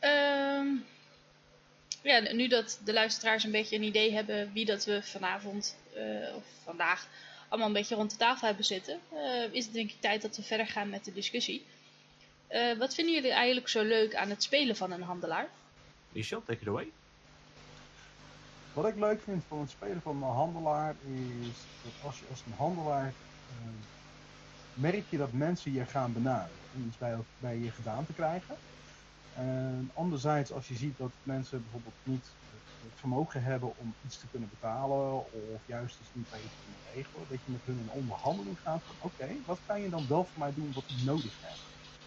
Um, 0.00 0.84
ja, 2.02 2.32
nu 2.32 2.48
dat 2.48 2.80
de 2.84 2.92
luisteraars 2.92 3.44
een 3.44 3.58
beetje 3.58 3.76
een 3.76 3.82
idee 3.92 4.12
hebben 4.12 4.52
wie 4.52 4.64
dat 4.64 4.84
we 4.84 5.02
vanavond 5.02 5.76
of 6.36 6.44
vandaag 6.64 7.08
allemaal 7.50 7.68
een 7.68 7.74
beetje 7.74 7.94
rond 7.94 8.10
de 8.10 8.16
tafel 8.16 8.46
hebben 8.46 8.64
zitten, 8.64 9.00
uh, 9.12 9.52
is 9.52 9.64
het 9.64 9.74
denk 9.74 9.90
ik 9.90 10.00
tijd 10.00 10.22
dat 10.22 10.36
we 10.36 10.42
verder 10.42 10.66
gaan 10.66 10.90
met 10.90 11.04
de 11.04 11.12
discussie. 11.12 11.66
Uh, 12.50 12.78
wat 12.78 12.94
vinden 12.94 13.14
jullie 13.14 13.32
eigenlijk 13.32 13.68
zo 13.68 13.82
leuk 13.82 14.14
aan 14.14 14.30
het 14.30 14.42
spelen 14.42 14.76
van 14.76 14.90
een 14.90 15.02
handelaar? 15.02 15.48
Michel, 16.12 16.42
take 16.46 16.60
it 16.60 16.68
away. 16.68 16.90
Wat 18.72 18.88
ik 18.88 18.96
leuk 18.96 19.22
vind 19.22 19.42
van 19.48 19.60
het 19.60 19.70
spelen 19.70 20.00
van 20.02 20.16
een 20.16 20.28
handelaar 20.28 20.94
is 21.06 21.56
dat 21.82 21.92
als 22.04 22.18
je 22.18 22.24
als 22.30 22.42
een 22.46 22.52
handelaar 22.56 23.12
merk 24.74 25.04
je 25.08 25.16
dat 25.16 25.32
mensen 25.32 25.72
je 25.72 25.84
gaan 25.84 26.12
benaderen 26.12 26.56
om 26.74 26.86
iets 26.86 26.98
bij, 26.98 27.16
bij 27.38 27.58
je 27.58 27.70
gedaan 27.70 28.06
te 28.06 28.12
krijgen. 28.12 28.56
En 29.34 29.90
anderzijds, 29.94 30.52
als 30.52 30.68
je 30.68 30.74
ziet 30.74 30.98
dat 30.98 31.10
mensen 31.22 31.62
bijvoorbeeld 31.62 31.94
niet 32.02 32.26
het 32.84 32.98
vermogen 32.98 33.42
hebben 33.42 33.76
om 33.76 33.94
iets 34.04 34.18
te 34.18 34.28
kunnen 34.30 34.48
betalen 34.48 35.32
of 35.32 35.60
juist 35.66 36.00
iets 36.00 36.10
niet 36.12 36.26
je 36.30 36.36
te 36.36 36.62
kunnen 36.64 36.80
regelen, 36.94 37.28
dat 37.28 37.38
je 37.44 37.52
met 37.52 37.64
hun 37.64 37.78
in 37.78 37.90
onderhandeling 37.90 38.60
gaat 38.60 38.82
van 38.82 38.96
oké, 38.98 39.28
wat 39.46 39.58
kan 39.66 39.80
je 39.80 39.90
dan 39.90 40.06
wel 40.08 40.24
voor 40.24 40.38
mij 40.38 40.54
doen 40.54 40.72
wat 40.72 40.84
ik 40.86 41.04
nodig 41.04 41.34
heb? 41.40 41.58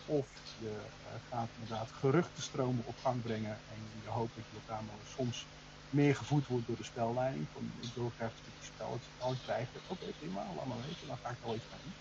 Of 0.05 0.27
je 0.59 0.69
uh, 0.69 1.07
gaat 1.29 1.49
inderdaad 1.53 1.91
geruchtenstromen 1.91 2.85
op 2.85 2.95
gang 2.97 3.21
brengen 3.21 3.51
en 3.51 3.79
je 4.03 4.09
hoopt 4.09 4.35
dat 4.35 4.43
je 4.49 4.57
op 4.57 4.67
daar 4.67 4.83
soms 5.03 5.45
meer 5.89 6.15
gevoed 6.15 6.47
wordt 6.47 6.67
door 6.67 6.77
de 6.77 6.83
spelleiding. 6.83 7.47
Van 7.53 7.71
ik 7.81 7.93
wil 7.93 8.11
graag 8.15 8.31
een 8.31 8.37
stukje 8.37 8.63
spel, 8.63 8.99
spel 9.15 9.35
krijgen. 9.43 9.79
Oké, 9.87 10.05
prima, 10.19 10.45
laat 10.55 10.65
maar 10.65 10.77
weten, 10.87 11.07
dan 11.07 11.17
ga 11.17 11.29
ik 11.29 11.37
wel 11.43 11.55
iets 11.55 11.65
mee. 11.69 11.93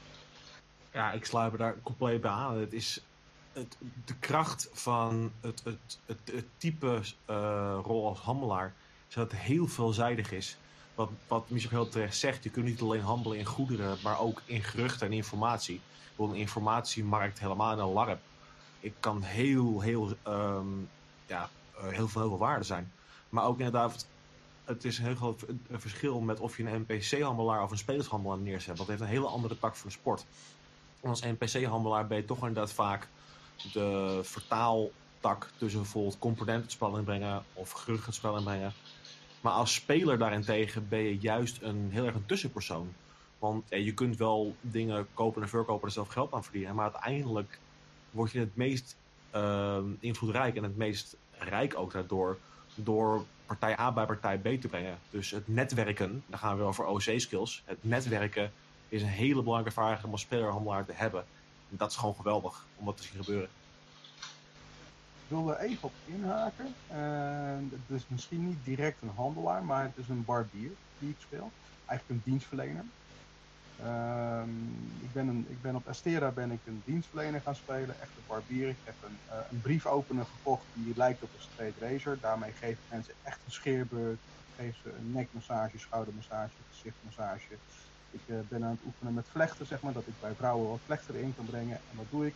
Ja, 0.93 1.13
ik 1.13 1.25
sluit 1.25 1.53
me 1.53 1.59
daar 1.59 1.81
compleet 1.83 2.21
bij 2.21 2.31
aan. 2.31 2.59
Het 2.59 2.73
is 2.73 3.01
het, 3.53 3.77
de 4.05 4.15
kracht 4.15 4.69
van 4.73 5.33
het, 5.41 5.63
het, 5.65 5.99
het, 6.25 6.45
type 6.57 7.01
uh, 7.31 7.79
rol 7.83 8.09
als 8.09 8.19
handelaar 8.19 8.75
is 9.09 9.15
dat 9.15 9.31
het 9.31 9.41
heel 9.41 9.67
veelzijdig 9.67 10.33
is. 10.33 10.57
Wat, 10.95 11.11
wat 11.29 11.45
heel 11.49 11.89
terecht 11.89 12.17
zegt, 12.17 12.43
je 12.43 12.51
kunt 12.51 12.67
niet 12.67 12.81
alleen 12.81 13.01
handelen 13.01 13.39
in 13.39 13.45
goederen, 13.45 13.99
maar 14.03 14.21
ook 14.21 14.43
in 14.45 14.63
geruchten 14.63 15.07
en 15.07 15.13
informatie. 15.13 15.81
Bijvoorbeeld 16.07 16.37
een 16.37 16.45
informatiemarkt 16.45 17.39
helemaal 17.39 17.79
een 17.79 17.93
LARP. 17.93 18.21
Ik 18.81 18.95
kan 19.01 19.23
heel, 19.23 19.81
heel, 19.81 20.13
um, 20.29 20.89
ja, 21.27 21.49
uh, 21.77 21.89
heel, 21.89 22.09
veel, 22.09 22.39
waarde 22.39 22.65
zijn. 22.65 22.93
Maar 23.29 23.45
ook 23.45 23.59
inderdaad, 23.59 24.07
het 24.65 24.85
is 24.85 24.99
een 24.99 25.05
heel 25.05 25.15
groot 25.15 25.45
verschil 25.71 26.21
met 26.21 26.41
of 26.41 26.57
je 26.57 26.65
een 26.65 26.87
NPC-handelaar 26.89 27.63
of 27.63 27.71
een 27.71 27.79
spelershandelaar 27.79 28.39
neerzet. 28.39 28.79
Het 28.79 28.89
heeft 28.89 29.01
een 29.01 29.07
hele 29.07 29.27
andere 29.27 29.59
tak 29.59 29.77
van 29.77 29.89
de 29.89 29.95
sport. 29.95 30.25
Als 31.01 31.21
NPC-handelaar 31.21 32.07
ben 32.07 32.17
je 32.17 32.25
toch 32.25 32.39
inderdaad 32.39 32.73
vaak 32.73 33.09
de 33.73 34.21
vertaaltak 34.23 35.49
tussen 35.57 35.81
bijvoorbeeld 35.81 36.19
componenten 36.19 36.95
inbrengen 36.97 37.45
of 37.55 37.71
gerucht 37.71 38.23
het. 38.23 38.73
Maar 39.41 39.53
als 39.53 39.75
speler 39.75 40.19
daarentegen 40.19 40.89
ben 40.89 41.01
je 41.01 41.19
juist 41.19 41.63
een 41.63 41.89
heel 41.91 42.05
erg 42.05 42.15
een 42.15 42.27
tussenpersoon. 42.27 42.93
Want 43.39 43.65
je 43.69 43.95
kunt 43.95 44.17
wel 44.17 44.57
dingen 44.61 45.07
kopen 45.15 45.43
en 45.43 45.49
verkopen 45.49 45.87
en 45.87 45.95
zelf 45.95 46.09
geld 46.09 46.33
aan 46.33 46.45
verdienen. 46.45 46.75
Maar 46.75 46.93
uiteindelijk 46.93 47.59
word 48.11 48.31
je 48.31 48.39
het 48.39 48.57
meest 48.57 48.97
uh, 49.35 49.79
invloedrijk 50.01 50.57
en 50.57 50.63
het 50.63 50.77
meest 50.77 51.17
rijk 51.39 51.79
ook 51.79 51.93
daardoor. 51.93 52.39
Door 52.75 53.25
partij 53.47 53.79
A 53.79 53.93
bij 53.93 54.07
partij 54.07 54.39
B 54.39 54.61
te 54.61 54.69
brengen. 54.69 54.99
Dus 55.11 55.31
het 55.31 55.49
netwerken, 55.49 56.25
daar 56.27 56.39
gaan 56.39 56.57
we 56.57 56.63
over 56.63 56.85
OC-skills. 56.85 57.63
Het 57.65 57.79
netwerken 57.81 58.53
is 58.89 59.03
een 59.03 59.09
hele 59.09 59.43
belangrijke 59.43 59.73
vaardigheid 59.73 60.07
om 60.07 60.13
als 60.13 60.21
spelerhandelaar 60.21 60.85
te 60.85 60.93
hebben. 60.93 61.25
Dat 61.77 61.91
is 61.91 61.97
gewoon 61.97 62.15
geweldig 62.15 62.67
om 62.77 62.85
dat 62.85 62.97
te 62.97 63.03
zien 63.03 63.25
gebeuren. 63.25 63.49
Ik 65.23 65.39
wil 65.39 65.51
er 65.51 65.59
even 65.59 65.83
op 65.83 65.93
inhaken. 66.05 66.75
Uh, 66.93 67.71
het 67.71 67.97
is 67.99 68.05
misschien 68.09 68.47
niet 68.47 68.65
direct 68.65 69.03
een 69.03 69.13
handelaar, 69.15 69.65
maar 69.65 69.83
het 69.83 69.97
is 69.97 70.09
een 70.09 70.25
barbier 70.25 70.71
die 70.99 71.11
ik 71.11 71.17
speel. 71.19 71.51
Eigenlijk 71.87 72.09
een 72.09 72.31
dienstverlener. 72.31 72.85
Uh, 73.85 74.43
ik, 75.01 75.13
ben 75.13 75.29
een, 75.29 75.47
ik 75.49 75.63
ben 75.63 75.75
op 75.75 75.89
Astera 75.89 76.31
ben 76.31 76.51
ik 76.51 76.61
een 76.65 76.83
dienstverlener 76.85 77.41
gaan 77.41 77.55
spelen, 77.55 78.01
echt 78.01 78.11
een 78.17 78.27
barbier. 78.27 78.69
Ik 78.69 78.77
heb 78.85 78.95
een, 79.05 79.19
uh, 79.29 79.37
een 79.51 79.61
briefopener 79.61 80.25
gekocht 80.25 80.65
die 80.73 80.93
lijkt 80.97 81.23
op 81.23 81.31
een 81.35 81.43
straight 81.53 81.81
razor. 81.81 82.19
Daarmee 82.21 82.53
geef 82.53 82.71
ik 82.71 82.91
mensen 82.91 83.15
echt 83.23 83.39
een 83.45 83.53
scheerbeurt. 83.53 84.19
Geef 84.57 84.77
ze 84.83 84.93
een 84.99 85.13
nekmassage, 85.13 85.79
schoudermassage, 85.79 86.55
gezichtmassage. 86.71 87.57
Ik 88.13 88.21
uh, 88.27 88.37
ben 88.49 88.65
aan 88.65 88.71
het 88.71 88.87
oefenen 88.87 89.15
met 89.15 89.25
vlechten, 89.29 89.67
zeg 89.67 89.81
maar, 89.81 89.93
dat 89.93 90.07
ik 90.07 90.21
bij 90.21 90.35
vrouwen 90.35 90.69
wat 90.69 90.79
vlechten 90.85 91.15
erin 91.15 91.35
kan 91.37 91.45
brengen. 91.45 91.77
En 91.77 91.97
wat 91.97 92.07
doe 92.11 92.27
ik? 92.27 92.35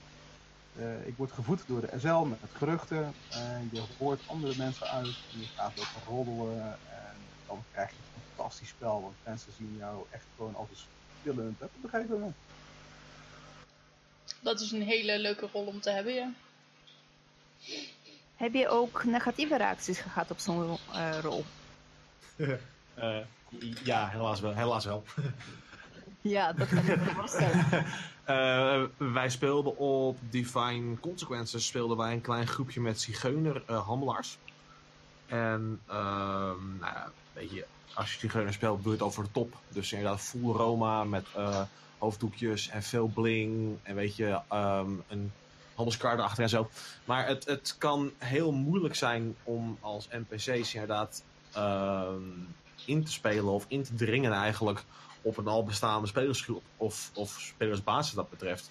Uh, 0.78 1.06
ik 1.06 1.16
word 1.16 1.32
gevoed 1.32 1.66
door 1.66 1.80
de 1.80 1.98
SL 1.98 2.24
met 2.24 2.38
geruchten. 2.52 3.12
En 3.30 3.68
je 3.72 3.82
hoort 3.98 4.20
andere 4.28 4.54
mensen 4.56 4.86
uit. 4.86 5.16
En 5.32 5.40
je 5.40 5.46
gaat 5.56 5.72
ook 5.78 6.14
roddelen. 6.14 6.62
En 6.72 7.16
dan 7.46 7.64
krijg 7.72 7.90
je 7.90 7.96
een 7.96 8.22
fantastisch 8.34 8.68
spel. 8.68 9.02
Want 9.02 9.14
mensen 9.24 9.52
zien 9.52 9.76
jou 9.78 10.04
echt 10.10 10.26
gewoon 10.36 10.54
als 10.54 10.68
een 10.70 10.76
spillend 11.20 11.62
op 11.62 11.70
een 11.82 11.88
gegeven 11.88 12.18
moment. 12.18 12.36
Dat 14.40 14.60
is 14.60 14.72
een 14.72 14.82
hele 14.82 15.18
leuke 15.18 15.48
rol 15.52 15.66
om 15.66 15.80
te 15.80 15.90
hebben, 15.90 16.12
ja. 16.14 16.30
Heb 18.36 18.54
je 18.54 18.68
ook 18.68 19.04
negatieve 19.04 19.56
reacties 19.56 19.98
gehad 19.98 20.30
op 20.30 20.38
zo'n 20.38 20.78
uh, 20.92 21.18
rol? 21.20 21.44
uh, 22.36 22.56
ja, 23.84 24.08
helaas 24.08 24.40
wel. 24.40 24.54
Helaas 24.54 24.84
wel. 24.84 25.04
Ja, 26.28 26.52
dat 26.52 26.68
kan 26.68 26.78
ik 26.78 26.86
me 26.86 27.10
voorstellen. 27.20 27.64
uh, 28.28 28.82
wij 29.14 29.30
speelden 29.30 29.78
op 29.78 30.18
Divine 30.30 31.00
Consequences 31.00 31.66
speelden 31.66 31.96
wij 31.96 32.12
een 32.12 32.20
klein 32.20 32.46
groepje 32.46 32.80
met 32.80 33.00
zigeuner 33.00 33.62
uh, 33.70 33.86
handelaars. 33.86 34.38
En 35.26 35.80
uh, 35.88 35.94
nou 35.94 36.80
ja, 36.80 37.10
weet 37.32 37.50
je, 37.50 37.66
als 37.94 38.12
je 38.12 38.18
zigeuner 38.18 38.52
speelt, 38.52 38.82
doe 38.82 38.92
je 38.92 38.98
het 38.98 39.06
over 39.06 39.22
de 39.22 39.30
top. 39.32 39.56
Dus 39.68 39.92
inderdaad 39.92 40.20
full 40.20 40.52
Roma 40.52 41.04
met 41.04 41.26
uh, 41.36 41.60
hoofddoekjes 41.98 42.68
en 42.68 42.82
veel 42.82 43.06
bling. 43.06 43.78
En 43.82 43.94
weet 43.94 44.16
je, 44.16 44.40
um, 44.52 45.02
een 45.08 45.32
handelskaart 45.74 46.18
erachter 46.18 46.42
en 46.42 46.48
zo. 46.48 46.70
Maar 47.04 47.26
het, 47.26 47.44
het 47.44 47.74
kan 47.78 48.12
heel 48.18 48.52
moeilijk 48.52 48.94
zijn 48.94 49.36
om 49.42 49.78
als 49.80 50.08
NPC's 50.10 50.74
inderdaad 50.74 51.22
in 52.84 53.04
te 53.04 53.12
spelen 53.12 53.52
of 53.52 53.64
in 53.68 53.82
te 53.82 53.94
dringen 53.94 54.32
eigenlijk 54.32 54.84
op 55.26 55.36
een 55.36 55.46
al 55.46 55.64
bestaande 55.64 56.06
spelersgroep 56.06 56.62
of, 56.76 57.10
of 57.14 57.38
spelersbasis 57.40 58.14
dat 58.14 58.30
betreft. 58.30 58.70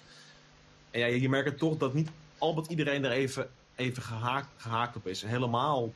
En 0.90 1.00
ja, 1.00 1.06
je 1.06 1.28
merkt 1.28 1.58
toch 1.58 1.76
dat 1.76 1.94
niet 1.94 2.10
al 2.38 2.54
wat 2.54 2.66
iedereen 2.66 3.04
er 3.04 3.10
even, 3.10 3.48
even 3.74 4.02
gehaakt, 4.02 4.48
gehaakt 4.56 4.96
op 4.96 5.06
is. 5.06 5.22
Helemaal 5.22 5.92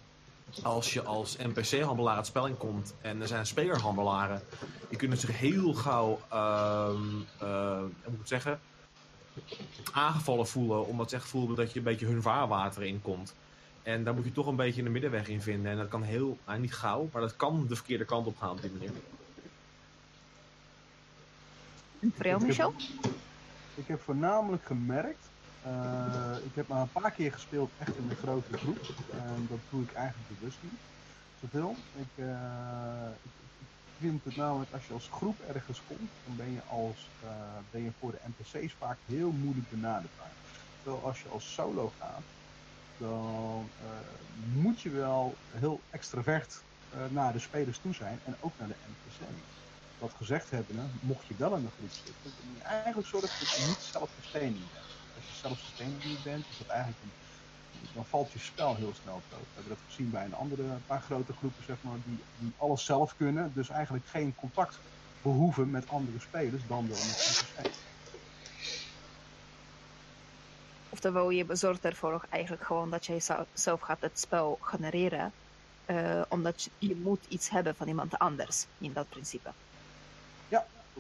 als 0.63 0.93
je 0.93 1.03
als 1.03 1.37
NPC-handelaar 1.37 2.17
het 2.17 2.27
spel 2.27 2.47
in 2.47 2.57
komt 2.57 2.95
en 3.01 3.21
er 3.21 3.27
zijn 3.27 3.47
spelerhandelaren, 3.47 4.43
die 4.89 4.99
kunnen 4.99 5.19
zich 5.19 5.39
heel 5.39 5.75
gauw, 5.75 6.21
uh, 6.33 6.91
uh, 7.43 7.81
moet 7.81 8.21
ik 8.21 8.27
zeggen, 8.27 8.61
aangevallen 9.93 10.47
voelen, 10.47 10.87
omdat 10.87 11.11
ze 11.11 11.17
echt 11.17 11.29
voelen 11.29 11.57
dat 11.57 11.73
je 11.73 11.79
een 11.79 11.85
beetje 11.85 12.07
hun 12.07 12.23
vaarwater 12.23 12.83
in 12.83 13.03
komt. 13.03 13.35
En 13.83 14.05
daar 14.05 14.15
moet 14.15 14.25
je 14.25 14.33
toch 14.33 14.47
een 14.47 14.57
beetje 14.57 14.83
een 14.83 14.93
middenweg 14.93 15.29
in 15.29 15.43
vinden. 15.43 15.73
En 15.73 15.79
dat 15.79 15.89
kan 15.89 16.03
heel, 16.03 16.39
nou 16.47 16.61
niet 16.61 16.75
gauw, 16.75 17.09
maar 17.13 17.23
dat 17.23 17.37
kan 17.37 17.67
de 17.69 17.77
verkeerde 17.77 18.05
kant 18.05 18.27
op 18.27 18.39
gaan 18.39 18.51
op 18.51 18.63
die 18.63 18.71
manier. 18.71 18.91
Voor 22.01 22.27
jou, 22.27 22.47
Michel? 22.47 22.75
Ik 23.75 23.87
heb 23.87 24.01
voornamelijk 24.01 24.65
gemerkt, 24.65 25.31
uh, 25.67 26.37
ik 26.45 26.55
heb 26.55 26.69
maar 26.69 26.81
een 26.81 26.93
paar 26.93 27.11
keer 27.11 27.33
gespeeld 27.33 27.71
echt 27.79 27.97
in 27.97 28.09
een 28.11 28.17
grote 28.17 28.59
groep. 28.59 28.79
En 29.11 29.47
dat 29.49 29.59
doe 29.71 29.83
ik 29.83 29.93
eigenlijk 29.93 30.29
bewust 30.39 30.59
niet. 30.63 30.81
Zoveel. 31.41 31.77
Ik, 31.93 32.25
uh, 32.25 33.09
ik, 33.23 33.31
ik 33.59 33.67
vind 33.99 34.25
het 34.25 34.37
namelijk, 34.37 34.73
als 34.73 34.87
je 34.87 34.93
als 34.93 35.09
groep 35.09 35.41
ergens 35.41 35.83
komt, 35.87 36.11
dan 36.25 36.37
ben 36.37 36.53
je, 36.53 36.61
als, 36.63 37.11
uh, 37.25 37.31
ben 37.71 37.83
je 37.83 37.91
voor 37.99 38.11
de 38.11 38.21
NPC's 38.27 38.75
vaak 38.75 38.99
heel 39.07 39.31
moeilijk 39.33 39.69
benaderbaar. 39.69 40.33
Terwijl 40.83 41.05
als 41.05 41.23
je 41.23 41.29
als 41.29 41.53
solo 41.53 41.93
gaat, 41.99 42.23
dan 42.97 43.69
moet 44.55 44.81
je 44.81 44.91
wel 44.91 45.35
heel 45.51 45.81
extravert 45.91 46.65
naar 47.11 47.33
de 47.33 47.39
spelers 47.39 47.79
toe 47.79 47.95
zijn 47.95 48.19
en 48.25 48.37
ook 48.41 48.53
naar 48.59 48.69
de 48.69 48.75
NPC's 48.87 49.60
dat 50.01 50.13
gezegd 50.17 50.51
hebben, 50.51 50.91
mocht 51.01 51.27
je 51.27 51.35
wel 51.37 51.55
in 51.57 51.63
de 51.63 51.71
groep 51.77 51.91
zitten, 51.91 52.15
dan 52.23 52.33
moet 52.49 52.57
je 52.57 52.65
eigenlijk 52.65 53.09
zorgen 53.09 53.39
dat 53.39 53.51
je 53.51 53.67
niet 53.67 53.89
zelfsustaining 53.93 54.65
bent. 54.73 54.89
Als 55.17 55.25
je 55.31 55.37
zelfsustaining 55.47 56.05
niet 56.05 56.23
bent, 56.23 56.45
is 56.51 56.59
dat 56.59 56.67
eigenlijk 56.67 57.15
dan 57.95 58.05
valt 58.05 58.33
je 58.33 58.39
spel 58.39 58.77
heel 58.77 58.93
snel 59.03 59.21
dood. 59.31 59.41
We 59.41 59.55
hebben 59.55 59.73
dat 59.73 59.85
gezien 59.87 60.11
bij 60.11 60.25
een 60.25 60.35
andere 60.35 60.63
paar 60.87 61.01
grote 61.01 61.33
groepen, 61.33 61.65
zeg 61.65 61.77
maar, 61.81 61.97
die, 62.05 62.19
die 62.39 62.53
alles 62.57 62.85
zelf 62.85 63.17
kunnen, 63.17 63.53
dus 63.55 63.69
eigenlijk 63.69 64.07
geen 64.07 64.35
contact 64.35 64.79
behoeven 65.23 65.71
met 65.71 65.89
andere 65.89 66.19
spelers 66.19 66.63
dan 66.67 66.89
wel 66.89 66.97
met 66.97 67.45
NPC's. 67.57 67.79
Oftewel, 70.89 71.31
je 71.31 71.47
zorgt 71.51 71.85
ervoor 71.85 72.25
eigenlijk 72.31 72.65
gewoon 72.65 72.91
dat 72.91 73.07
jij 73.07 73.21
zelf 73.53 73.81
gaat 73.81 74.01
het 74.01 74.19
spel 74.19 74.59
genereren. 74.61 75.33
Uh, 75.87 76.23
omdat 76.29 76.69
je, 76.79 76.97
moet 76.97 77.25
iets 77.29 77.51
hebben 77.51 77.77
van 77.77 77.89
iemand 77.89 78.19
anders 78.19 78.67
in 78.79 78.93
dat 78.93 79.09
principe. 79.09 79.51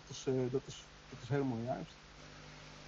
Ja, 0.00 0.06
dat 0.06 0.16
is, 0.16 0.50
dat 0.52 0.62
is, 0.66 0.84
dat 1.10 1.18
is 1.22 1.28
helemaal 1.28 1.58
juist. 1.64 1.92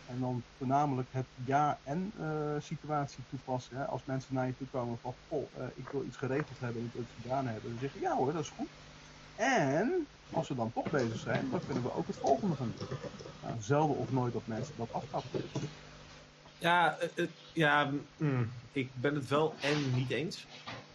En 0.09 0.21
dan 0.21 0.43
voornamelijk 0.59 1.09
het 1.11 1.27
ja-en 1.45 2.13
uh, 2.21 2.27
situatie 2.61 3.23
toepassen. 3.31 3.77
Hè? 3.77 3.85
Als 3.85 4.03
mensen 4.05 4.35
naar 4.35 4.47
je 4.47 4.57
toe 4.59 4.67
komen 4.71 4.99
van, 4.99 5.15
goh, 5.29 5.49
ik 5.75 5.89
wil 5.89 6.05
iets 6.05 6.17
geregeld 6.17 6.59
hebben, 6.59 6.85
ik 6.85 6.93
wil 6.93 7.03
iets 7.03 7.23
gedaan 7.23 7.47
hebben. 7.47 7.71
Dan 7.71 7.81
zeg 7.81 7.93
je, 7.95 8.01
ja 8.01 8.17
hoor, 8.17 8.33
dat 8.33 8.43
is 8.43 8.53
goed. 8.57 8.69
En 9.37 10.07
als 10.33 10.49
we 10.49 10.55
dan 10.55 10.73
toch 10.73 10.91
bezig 10.91 11.19
zijn, 11.19 11.51
dan 11.51 11.61
kunnen 11.67 11.83
we 11.83 11.95
ook 11.95 12.07
het 12.07 12.17
volgende 12.17 12.57
gaan 12.57 12.73
doen. 12.79 12.99
Nou, 13.43 13.55
zelden 13.61 13.97
of 13.97 14.13
nooit 14.13 14.33
dat 14.33 14.47
mensen 14.47 14.75
dat 14.77 14.93
afkappen. 14.93 15.41
Ja, 16.59 16.99
ja 17.53 17.91
mm, 18.17 18.51
ik 18.73 18.91
ben 18.95 19.15
het 19.15 19.29
wel 19.29 19.55
en 19.61 19.95
niet 19.95 20.11
eens. 20.11 20.47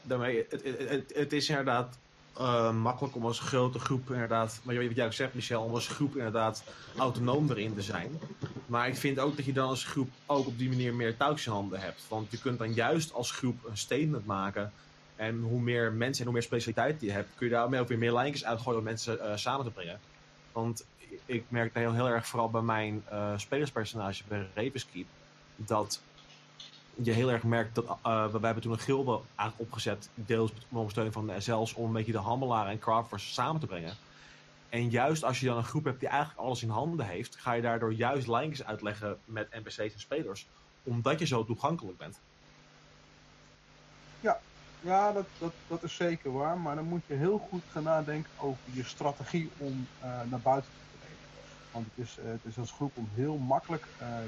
Daarmee, 0.01 0.45
het, 0.49 0.63
het, 0.89 1.13
het 1.15 1.33
is 1.33 1.49
inderdaad 1.49 1.97
uh, 2.39 2.73
makkelijk 2.73 3.15
om 3.15 3.25
als 3.25 3.39
grote 3.39 3.79
groep 3.79 4.11
inderdaad, 4.11 4.59
maar 4.63 4.75
wat 4.75 4.95
jij 4.95 5.05
ook 5.05 5.13
zegt 5.13 5.33
Michel, 5.33 5.63
om 5.63 5.73
als 5.73 5.87
groep 5.87 6.15
inderdaad 6.15 6.63
autonoom 6.97 7.49
erin 7.49 7.73
te 7.73 7.81
zijn. 7.81 8.19
Maar 8.65 8.87
ik 8.87 8.97
vind 8.97 9.19
ook 9.19 9.35
dat 9.35 9.45
je 9.45 9.53
dan 9.53 9.67
als 9.67 9.85
groep 9.85 10.09
ook 10.25 10.47
op 10.47 10.57
die 10.57 10.69
manier 10.69 10.93
meer 10.93 11.17
touwtjes 11.17 11.45
in 11.45 11.51
handen 11.51 11.79
hebt. 11.79 12.01
Want 12.07 12.31
je 12.31 12.39
kunt 12.39 12.59
dan 12.59 12.73
juist 12.73 13.13
als 13.13 13.31
groep 13.31 13.65
een 13.65 13.77
statement 13.77 14.25
maken. 14.25 14.71
En 15.15 15.41
hoe 15.41 15.59
meer 15.59 15.91
mensen 15.91 16.19
en 16.19 16.23
hoe 16.23 16.33
meer 16.33 16.47
specialiteit 16.47 17.01
je 17.01 17.11
hebt, 17.11 17.29
kun 17.35 17.47
je 17.47 17.53
daar 17.53 17.79
ook 17.79 17.87
weer 17.87 17.97
meer 17.97 18.13
lijntjes 18.13 18.45
uitgooien 18.45 18.79
om 18.79 18.85
mensen 18.85 19.17
uh, 19.17 19.35
samen 19.35 19.65
te 19.65 19.71
brengen. 19.71 19.99
Want 20.51 20.85
ik 21.25 21.43
merk 21.47 21.73
heel, 21.73 21.93
heel 21.93 22.09
erg 22.09 22.27
vooral 22.27 22.49
bij 22.49 22.61
mijn 22.61 23.03
uh, 23.11 23.33
spelerspersonage 23.37 24.23
bij 24.27 24.47
Ravenskeep 24.53 25.07
dat 25.55 26.01
je 27.01 27.11
heel 27.11 27.31
erg 27.31 27.43
merkt 27.43 27.75
dat 27.75 27.85
uh, 27.85 28.25
we 28.25 28.39
hebben 28.39 28.63
toen 28.63 28.71
een 28.71 28.79
gilde 28.79 29.19
opgezet, 29.55 30.09
deels 30.13 30.53
met 30.53 30.63
ondersteuning 30.69 31.15
van 31.15 31.27
de 31.27 31.41
SL's, 31.41 31.73
om 31.73 31.85
een 31.85 31.93
beetje 31.93 32.11
de 32.11 32.17
handelaren 32.17 32.71
en 32.71 32.79
crafters 32.79 33.33
samen 33.33 33.61
te 33.61 33.67
brengen. 33.67 33.93
En 34.69 34.89
juist 34.89 35.23
als 35.23 35.39
je 35.39 35.45
dan 35.45 35.57
een 35.57 35.63
groep 35.63 35.83
hebt 35.83 35.99
die 35.99 36.09
eigenlijk 36.09 36.39
alles 36.39 36.63
in 36.63 36.69
handen 36.69 37.05
heeft, 37.05 37.35
ga 37.35 37.53
je 37.53 37.61
daardoor 37.61 37.93
juist 37.93 38.27
lijntjes 38.27 38.65
uitleggen 38.65 39.17
met 39.25 39.49
NPC's 39.51 39.77
en 39.77 39.99
spelers, 39.99 40.47
omdat 40.83 41.19
je 41.19 41.25
zo 41.25 41.45
toegankelijk 41.45 41.97
bent. 41.97 42.19
Ja, 44.19 44.39
ja 44.81 45.11
dat, 45.11 45.25
dat, 45.37 45.53
dat 45.67 45.83
is 45.83 45.95
zeker 45.95 46.31
waar, 46.31 46.57
maar 46.57 46.75
dan 46.75 46.85
moet 46.85 47.01
je 47.05 47.13
heel 47.13 47.47
goed 47.49 47.63
gaan 47.71 47.83
nadenken 47.83 48.31
over 48.37 48.59
je 48.71 48.83
strategie 48.83 49.49
om 49.57 49.87
uh, 50.03 50.21
naar 50.29 50.39
buiten 50.39 50.71
te 50.71 50.97
treden. 50.99 51.17
Want 51.71 51.85
het 51.95 52.05
is, 52.05 52.17
uh, 52.17 52.31
het 52.31 52.41
is 52.43 52.57
als 52.57 52.71
groep 52.71 52.97
om 52.97 53.09
heel 53.13 53.37
makkelijk 53.37 53.85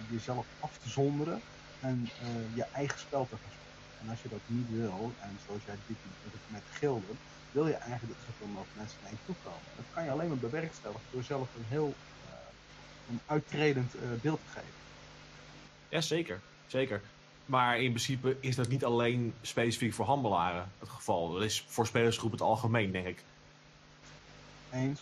jezelf 0.09 0.45
af 0.59 0.77
te 0.77 0.89
zonderen 0.89 1.41
en 1.79 2.09
uh, 2.21 2.55
je 2.55 2.63
eigen 2.63 2.99
spel 2.99 3.27
te 3.29 3.35
gaan 3.35 3.51
spelen. 3.51 4.01
En 4.01 4.09
als 4.09 4.21
je 4.21 4.29
dat 4.29 4.39
niet 4.45 4.69
wil, 4.69 5.13
en 5.19 5.37
zoals 5.45 5.61
jij 5.65 5.75
dit 5.87 5.97
met, 6.23 6.33
met 6.47 6.61
gilden, 6.71 7.17
wil 7.51 7.67
je 7.67 7.73
eigenlijk 7.73 8.17
dat 8.17 8.27
zoveel 8.29 8.47
mogelijk 8.47 8.75
mensen 8.75 8.97
naar 9.01 9.11
je 9.11 9.17
toe 9.25 9.35
komen. 9.43 9.69
Dat 9.75 9.85
kan 9.93 10.03
je 10.03 10.11
alleen 10.11 10.27
maar 10.27 10.37
bewerkstelligen 10.37 11.03
door 11.11 11.23
zelf 11.23 11.47
een 11.55 11.65
heel 11.67 11.93
uh, 12.25 12.33
een 13.09 13.19
uittredend 13.25 13.95
uh, 13.95 14.01
beeld 14.21 14.39
te 14.45 14.51
geven. 14.51 14.77
Ja, 15.89 16.01
zeker. 16.01 16.39
Zeker. 16.67 17.01
Maar 17.45 17.79
in 17.79 17.91
principe 17.91 18.37
is 18.39 18.55
dat 18.55 18.67
niet 18.67 18.85
alleen 18.85 19.33
specifiek 19.41 19.93
voor 19.93 20.05
handelaren 20.05 20.71
het 20.79 20.89
geval. 20.89 21.31
Dat 21.31 21.43
is 21.43 21.65
voor 21.67 21.87
spelersgroep 21.87 22.31
het 22.31 22.41
algemeen, 22.41 22.91
denk 22.91 23.07
ik. 23.07 23.23
Eens. 24.71 25.01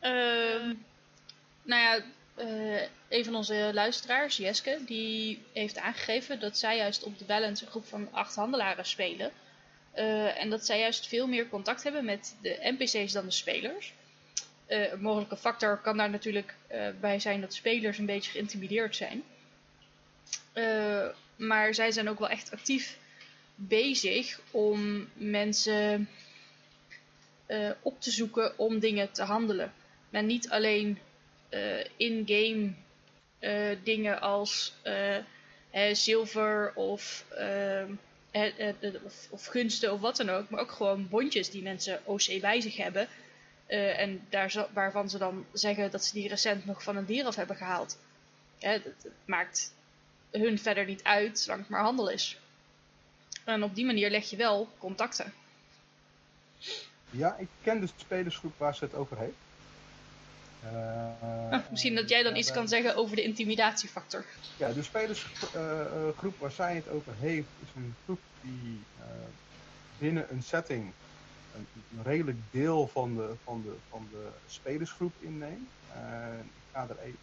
Uh, 0.00 0.76
nou 1.62 1.80
ja, 1.80 2.02
uh, 2.36 2.80
een 3.08 3.24
van 3.24 3.34
onze 3.34 3.70
luisteraars, 3.72 4.36
Jeske, 4.36 4.78
die 4.86 5.42
heeft 5.52 5.78
aangegeven 5.78 6.40
dat 6.40 6.58
zij 6.58 6.76
juist 6.76 7.02
op 7.02 7.18
de 7.18 7.24
balance 7.24 7.64
een 7.64 7.70
groep 7.70 7.86
van 7.86 8.08
acht 8.12 8.34
handelaren 8.34 8.86
spelen. 8.86 9.30
Uh, 9.96 10.40
en 10.42 10.50
dat 10.50 10.66
zij 10.66 10.78
juist 10.78 11.06
veel 11.06 11.26
meer 11.26 11.48
contact 11.48 11.82
hebben 11.82 12.04
met 12.04 12.36
de 12.42 12.58
NPC's 12.78 13.12
dan 13.12 13.24
de 13.24 13.30
spelers. 13.30 13.92
Uh, 14.68 14.92
een 14.92 15.00
mogelijke 15.00 15.36
factor 15.36 15.78
kan 15.78 15.96
daar 15.96 16.10
natuurlijk 16.10 16.54
bij 17.00 17.20
zijn 17.20 17.40
dat 17.40 17.54
spelers 17.54 17.98
een 17.98 18.06
beetje 18.06 18.30
geïntimideerd 18.30 18.96
zijn. 18.96 19.22
maar 21.36 21.74
zij 21.74 21.90
zijn 21.90 22.08
ook 22.08 22.18
wel 22.18 22.28
echt 22.28 22.50
actief 22.52 22.98
bezig 23.54 24.40
om 24.50 25.08
mensen 25.14 26.08
op 27.82 28.00
te 28.00 28.10
zoeken 28.10 28.58
om 28.58 28.78
dingen 28.78 29.12
te 29.12 29.22
handelen. 29.22 29.72
Maar 30.10 30.22
niet 30.22 30.50
alleen 30.50 30.98
in-game 31.96 32.72
uh, 33.40 33.76
dingen 33.82 34.20
als 34.20 34.74
uh, 34.84 35.94
zilver 35.94 36.72
of, 36.74 37.24
of, 39.00 39.28
of, 39.30 39.46
gunsten 39.46 39.92
of 39.92 40.00
wat 40.00 40.16
dan 40.16 40.30
ook. 40.30 40.50
Maar 40.50 40.60
ook 40.60 40.70
gewoon 40.70 41.08
bondjes 41.08 41.50
die 41.50 41.62
mensen 41.62 42.00
OC 42.04 42.40
bij 42.40 42.60
zich 42.60 42.76
hebben. 42.76 43.08
en 43.66 44.26
daar, 44.28 44.66
waarvan 44.72 45.10
ze 45.10 45.18
dan 45.18 45.46
zeggen 45.52 45.90
dat 45.90 46.04
ze 46.04 46.14
die 46.14 46.28
recent 46.28 46.66
nog 46.66 46.82
van 46.82 46.96
een 46.96 47.04
dier 47.06 47.24
af 47.24 47.36
hebben 47.36 47.56
gehaald. 47.56 47.98
Het, 48.58 48.84
het 48.84 49.12
maakt 49.24 49.72
hun 50.30 50.58
verder 50.58 50.84
niet 50.84 51.02
uit, 51.02 51.38
zolang 51.38 51.60
het 51.60 51.70
maar 51.70 51.82
handel 51.82 52.08
is. 52.10 52.38
En 53.44 53.62
op 53.62 53.74
die 53.74 53.84
manier 53.84 54.10
leg 54.10 54.30
je 54.30 54.36
wel 54.36 54.68
contacten. 54.78 55.32
Ja, 57.10 57.36
ik 57.36 57.48
ken 57.62 57.80
de 57.80 57.88
spelersgroep 57.96 58.58
waar 58.58 58.74
ze 58.74 58.84
het 58.84 58.94
over 58.94 59.18
heeft. 59.18 59.36
Uh, 60.64 61.70
misschien 61.70 61.94
dat 61.94 62.08
jij 62.08 62.22
dan 62.22 62.36
iets 62.36 62.52
kan 62.52 62.68
zeggen 62.68 62.96
over 62.96 63.16
de 63.16 63.22
intimidatiefactor. 63.22 64.24
Ja, 64.58 64.72
de 64.72 64.82
spelersgroep 64.82 66.38
waar 66.38 66.50
zij 66.50 66.74
het 66.74 66.88
over 66.88 67.14
heeft, 67.14 67.48
is 67.58 67.72
een 67.74 67.96
groep 68.04 68.20
die 68.40 68.86
uh, 68.98 69.04
binnen 69.98 70.32
een 70.32 70.42
setting 70.42 70.94
een, 71.50 71.68
een, 71.90 72.02
redelijk 72.02 72.38
deel 72.50 72.88
van 72.88 73.14
de, 73.14 73.36
van 73.44 73.62
de, 73.62 73.76
van 73.88 74.08
de 74.10 74.40
spelersgroep 74.46 75.14
inneemt. 75.18 75.72
Ik 76.54 76.64
ga 76.72 76.88
er 76.88 76.98
even. 76.98 77.20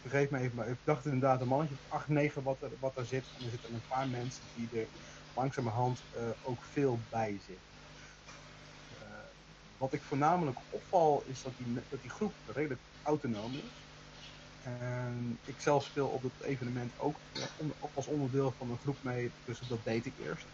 Vergeet 0.00 0.30
me 0.30 0.38
even, 0.38 0.56
maar 0.56 0.68
ik 0.68 0.78
dacht 0.84 1.04
inderdaad 1.04 1.40
een 1.40 1.48
mannetje 1.48 1.74
of 1.74 1.84
8, 1.88 2.08
9 2.08 2.42
wat 2.42 2.62
er, 2.62 2.78
wat 2.78 2.96
er 2.96 3.06
zit. 3.06 3.30
En 3.32 3.44
er 3.44 3.50
zitten 3.50 3.74
een 3.74 3.86
paar 3.86 4.08
mensen 4.08 4.50
die 4.52 4.70
er 4.70 4.88
langzamerhand 5.34 6.04
ook 6.40 6.64
veel 6.64 7.06
bij 7.08 7.38
zitten. 7.38 7.73
Wat 9.84 9.92
ik 9.92 10.02
voornamelijk 10.02 10.58
opval 10.70 11.22
is 11.24 11.42
dat 11.42 11.52
die, 11.56 11.72
dat 11.88 12.00
die 12.00 12.10
groep 12.10 12.34
redelijk 12.44 12.80
autonoom 13.02 13.56
is. 13.56 13.86
En 14.62 15.38
ik 15.44 15.60
zelf 15.60 15.84
speel 15.84 16.08
op 16.08 16.22
het 16.22 16.42
evenement 16.42 16.98
ook 16.98 17.20
als 17.94 18.06
onderdeel 18.06 18.52
van 18.52 18.70
een 18.70 18.78
groep 18.78 19.02
mee, 19.02 19.30
dus 19.44 19.58
dat 19.58 19.84
deed 19.84 20.06
ik 20.06 20.18
eerst. 20.18 20.46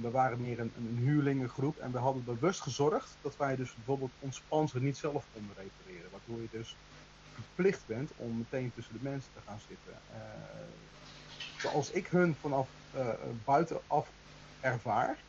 We 0.00 0.10
waren 0.10 0.40
meer 0.40 0.58
een, 0.58 0.72
een 0.76 0.96
huurlingengroep 0.96 1.78
en 1.78 1.92
we 1.92 1.98
hadden 1.98 2.24
bewust 2.24 2.60
gezorgd 2.60 3.18
dat 3.22 3.36
wij 3.36 3.56
dus 3.56 3.74
bijvoorbeeld 3.74 4.12
ons 4.18 4.42
panzer 4.48 4.80
niet 4.80 4.96
zelf 4.96 5.28
konden 5.32 5.56
repareren. 5.56 6.10
Waardoor 6.10 6.42
je 6.42 6.48
dus 6.50 6.76
verplicht 7.32 7.86
bent 7.86 8.14
om 8.14 8.38
meteen 8.38 8.72
tussen 8.72 8.94
de 8.94 9.02
mensen 9.02 9.32
te 9.32 9.40
gaan 9.40 9.60
zitten. 9.60 10.02
Uh, 10.10 10.18
zoals 11.56 11.90
ik 11.90 12.06
hun 12.06 12.36
vanaf 12.36 12.70
uh, 12.94 13.14
buitenaf 13.44 14.12
ervaar, 14.60 15.24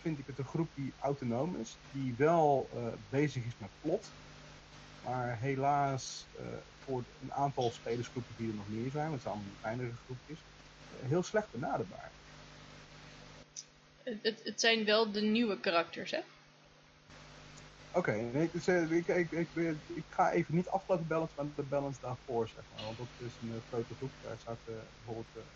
vind 0.00 0.18
ik 0.18 0.26
het 0.26 0.38
een 0.38 0.44
groep 0.44 0.68
die 0.74 0.92
autonoom 1.00 1.56
is, 1.60 1.76
die 1.92 2.14
wel 2.16 2.68
uh, 2.74 2.82
bezig 3.08 3.44
is 3.44 3.52
met 3.58 3.70
plot, 3.80 4.06
maar 5.04 5.38
helaas 5.38 6.26
uh, 6.40 6.46
voor 6.84 7.02
een 7.22 7.32
aantal 7.32 7.70
spelersgroepen 7.70 8.34
die 8.36 8.48
er 8.48 8.54
nog 8.54 8.68
meer 8.68 8.90
zijn, 8.90 9.08
want 9.08 9.12
het 9.12 9.22
zijn 9.22 9.34
allemaal 9.34 9.54
kleinere 9.60 9.92
groepjes, 10.04 10.38
heel 11.08 11.22
slecht 11.22 11.46
benaderbaar. 11.50 12.10
Het, 14.02 14.40
het, 14.44 14.60
zijn 14.60 14.84
wel 14.84 15.12
de 15.12 15.20
nieuwe 15.20 15.60
karakters, 15.60 16.10
hè? 16.10 16.20
Oké, 17.92 17.98
okay, 17.98 18.42
ik, 18.42 18.52
ik, 19.06 19.30
ik, 19.30 19.48
ik, 19.86 20.04
ga 20.08 20.30
even 20.30 20.54
niet 20.54 20.68
afgelopen 20.68 21.06
balance, 21.06 21.32
maar 21.36 21.46
de 21.54 21.62
balance 21.62 22.00
daarvoor, 22.00 22.48
zeg 22.48 22.64
maar. 22.74 22.84
Want 22.84 22.98
dat 22.98 23.06
is 23.18 23.32
een 23.42 23.62
grote 23.68 23.94
groep. 23.96 24.10
Daar 24.22 24.36
zaten 24.44 24.82
bijvoorbeeld 24.96 25.46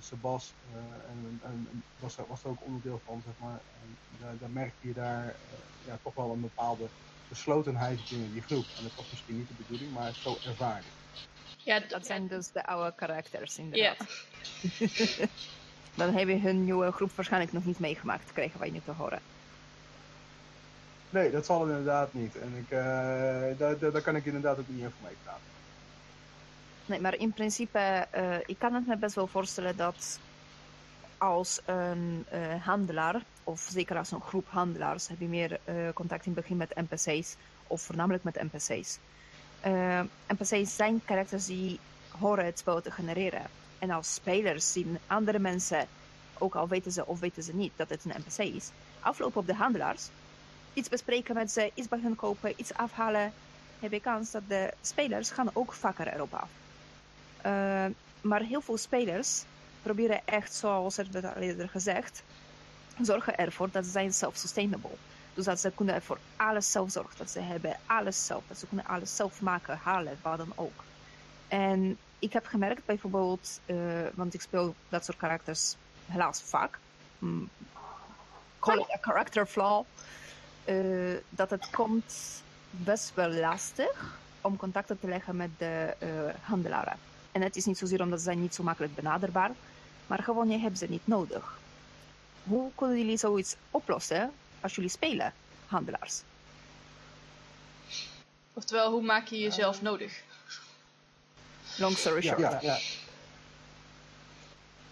Sebas 0.00 0.52
uh, 0.72 0.78
en, 1.10 1.40
en, 1.44 1.82
was, 1.98 2.18
er, 2.18 2.24
was 2.28 2.44
er 2.44 2.50
ook 2.50 2.64
onderdeel 2.64 3.00
van, 3.04 3.22
zeg 3.24 3.34
maar. 3.38 3.60
En 3.82 3.96
daar, 4.20 4.34
daar 4.40 4.50
merkte 4.50 4.86
je 4.86 4.92
daar 4.92 5.24
uh, 5.24 5.32
ja, 5.86 5.98
toch 6.02 6.14
wel 6.14 6.30
een 6.30 6.40
bepaalde 6.40 6.84
beslotenheid 7.28 8.08
binnen 8.08 8.32
die 8.32 8.42
groep. 8.42 8.64
En 8.76 8.82
dat 8.82 8.94
was 8.96 9.10
misschien 9.10 9.36
niet 9.36 9.48
de 9.48 9.54
bedoeling, 9.62 9.92
maar 9.92 10.12
zo 10.12 10.36
ervaarde 10.46 10.86
Ja, 11.62 11.80
dat 11.88 12.06
zijn 12.06 12.26
dus 12.26 12.52
de 12.52 12.66
oude 12.66 12.92
karakters 12.96 13.58
inderdaad. 13.58 14.26
Ja. 14.62 15.26
Dan 15.94 16.14
heb 16.14 16.28
je 16.28 16.38
hun 16.38 16.64
nieuwe 16.64 16.92
groep 16.92 17.12
waarschijnlijk 17.14 17.52
nog 17.52 17.64
niet 17.64 17.78
meegemaakt, 17.78 18.32
kregen 18.32 18.60
wij 18.60 18.70
nu 18.70 18.80
te 18.84 18.90
horen. 18.90 19.20
Nee, 21.10 21.30
dat 21.30 21.46
zal 21.46 21.66
inderdaad 21.66 22.12
niet. 22.12 22.38
En 22.38 22.54
ik, 22.56 22.70
uh, 22.70 22.78
daar, 23.58 23.78
daar, 23.78 23.92
daar 23.92 24.02
kan 24.02 24.16
ik 24.16 24.24
inderdaad 24.24 24.58
ook 24.58 24.68
niet 24.68 24.84
over 24.84 24.98
meepraten. 25.02 25.49
Nee, 26.90 27.00
maar 27.00 27.16
in 27.16 27.32
principe, 27.32 28.06
uh, 28.16 28.36
ik 28.46 28.58
kan 28.58 28.74
het 28.74 28.86
me 28.86 28.96
best 28.96 29.14
wel 29.14 29.26
voorstellen 29.26 29.76
dat 29.76 30.18
als 31.18 31.60
een 31.64 32.26
uh, 32.32 32.64
handelaar, 32.64 33.22
of 33.44 33.68
zeker 33.72 33.96
als 33.96 34.10
een 34.10 34.20
groep 34.20 34.46
handelaars, 34.48 35.08
heb 35.08 35.20
je 35.20 35.26
meer 35.26 35.60
uh, 35.64 35.74
contact 35.94 36.26
in 36.26 36.32
het 36.32 36.40
begin 36.40 36.56
met 36.56 36.74
NPC's, 36.74 37.36
of 37.66 37.82
voornamelijk 37.82 38.24
met 38.24 38.42
NPC's. 38.42 38.98
NPC's 40.26 40.76
zijn 40.76 41.00
karakters 41.04 41.46
die 41.46 41.78
horen 42.18 42.44
het 42.44 42.58
spel 42.58 42.82
te 42.82 42.90
genereren. 42.90 43.46
En 43.78 43.90
als 43.90 44.14
spelers 44.14 44.72
zien 44.72 44.98
andere 45.06 45.38
mensen, 45.38 45.86
ook 46.38 46.54
al 46.54 46.68
weten 46.68 46.92
ze 46.92 47.06
of 47.06 47.20
weten 47.20 47.42
ze 47.42 47.54
niet 47.54 47.72
dat 47.76 47.88
het 47.88 48.04
een 48.04 48.14
NPC 48.26 48.54
is, 48.54 48.70
aflopen 49.00 49.40
op 49.40 49.46
de 49.46 49.54
handelaars, 49.54 50.08
iets 50.72 50.88
bespreken 50.88 51.34
met 51.34 51.50
ze, 51.50 51.70
iets 51.74 51.88
bij 51.88 52.00
hen 52.02 52.16
kopen, 52.16 52.52
iets 52.56 52.74
afhalen, 52.74 53.32
heb 53.80 53.92
je 53.92 54.00
kans 54.00 54.30
dat 54.30 54.42
de 54.48 54.72
spelers 54.80 55.30
gaan 55.30 55.50
ook 55.52 55.72
vaker 55.72 56.06
erop 56.14 56.34
af. 56.34 56.59
Uh, 57.46 57.86
maar 58.20 58.40
heel 58.40 58.60
veel 58.60 58.76
spelers 58.76 59.44
proberen 59.82 60.20
echt, 60.24 60.54
zoals 60.54 60.98
er 60.98 61.34
al 61.34 61.42
eerder 61.42 61.68
gezegd, 61.68 62.22
zorgen 63.00 63.36
ervoor 63.36 63.70
dat 63.70 63.84
ze 63.84 63.90
zijn 63.90 64.12
self-sustainable. 64.12 64.96
Dus 65.34 65.44
dat 65.44 65.60
ze 65.60 65.72
kunnen 65.74 66.02
voor 66.02 66.18
alles 66.36 66.70
zelf 66.70 66.90
zorgen, 66.90 67.18
dat 67.18 67.30
ze 67.30 67.40
hebben 67.40 67.76
alles 67.86 68.26
zelf, 68.26 68.42
dat 68.46 68.58
ze 68.58 68.66
kunnen 68.66 68.86
alles 68.86 69.16
zelf 69.16 69.40
maken, 69.40 69.78
halen, 69.82 70.18
wat 70.22 70.38
dan 70.38 70.52
ook. 70.54 70.84
En 71.48 71.98
ik 72.18 72.32
heb 72.32 72.46
gemerkt 72.46 72.84
bijvoorbeeld, 72.84 73.60
uh, 73.66 73.76
want 74.14 74.34
ik 74.34 74.40
speel 74.40 74.74
dat 74.88 75.04
soort 75.04 75.16
karakters 75.16 75.76
helaas 76.06 76.42
vaak, 76.42 76.78
mm, 77.18 77.48
call 78.58 78.78
it 78.78 78.90
a 78.90 78.98
character 79.00 79.46
flaw, 79.46 79.84
uh, 80.64 81.16
dat 81.28 81.50
het 81.50 81.70
komt 81.70 82.42
best 82.70 83.14
wel 83.14 83.30
lastig 83.30 84.18
om 84.40 84.56
contacten 84.56 85.00
te 85.00 85.08
leggen 85.08 85.36
met 85.36 85.50
de 85.58 85.94
uh, 85.98 86.08
handelaren. 86.40 86.96
En 87.32 87.42
het 87.42 87.56
is 87.56 87.64
niet 87.64 87.78
zozeer 87.78 88.02
omdat 88.02 88.18
ze 88.18 88.24
zijn 88.24 88.40
niet 88.40 88.54
zo 88.54 88.62
makkelijk 88.62 88.94
benaderbaar, 88.94 89.50
maar 90.06 90.22
gewoon 90.22 90.50
je 90.50 90.58
hebt 90.58 90.78
ze 90.78 90.86
niet 90.86 91.06
nodig. 91.06 91.58
Hoe 92.44 92.70
kunnen 92.74 92.98
jullie 92.98 93.16
zoiets 93.16 93.56
oplossen 93.70 94.30
als 94.60 94.74
jullie 94.74 94.90
spelen, 94.90 95.32
handelaars? 95.66 96.22
Oftewel, 98.52 98.90
hoe 98.90 99.02
maak 99.02 99.26
je 99.26 99.38
jezelf 99.38 99.76
uh, 99.76 99.82
nodig? 99.82 100.22
Long 101.78 101.96
story 101.96 102.22
short. 102.22 102.38
Ja, 102.38 102.58
ja. 102.60 102.78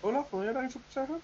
Olaf, 0.01 0.31
wil 0.31 0.43
jij 0.43 0.53
daar 0.53 0.65
iets 0.65 0.75
op 0.75 0.83
zeggen? 0.89 1.21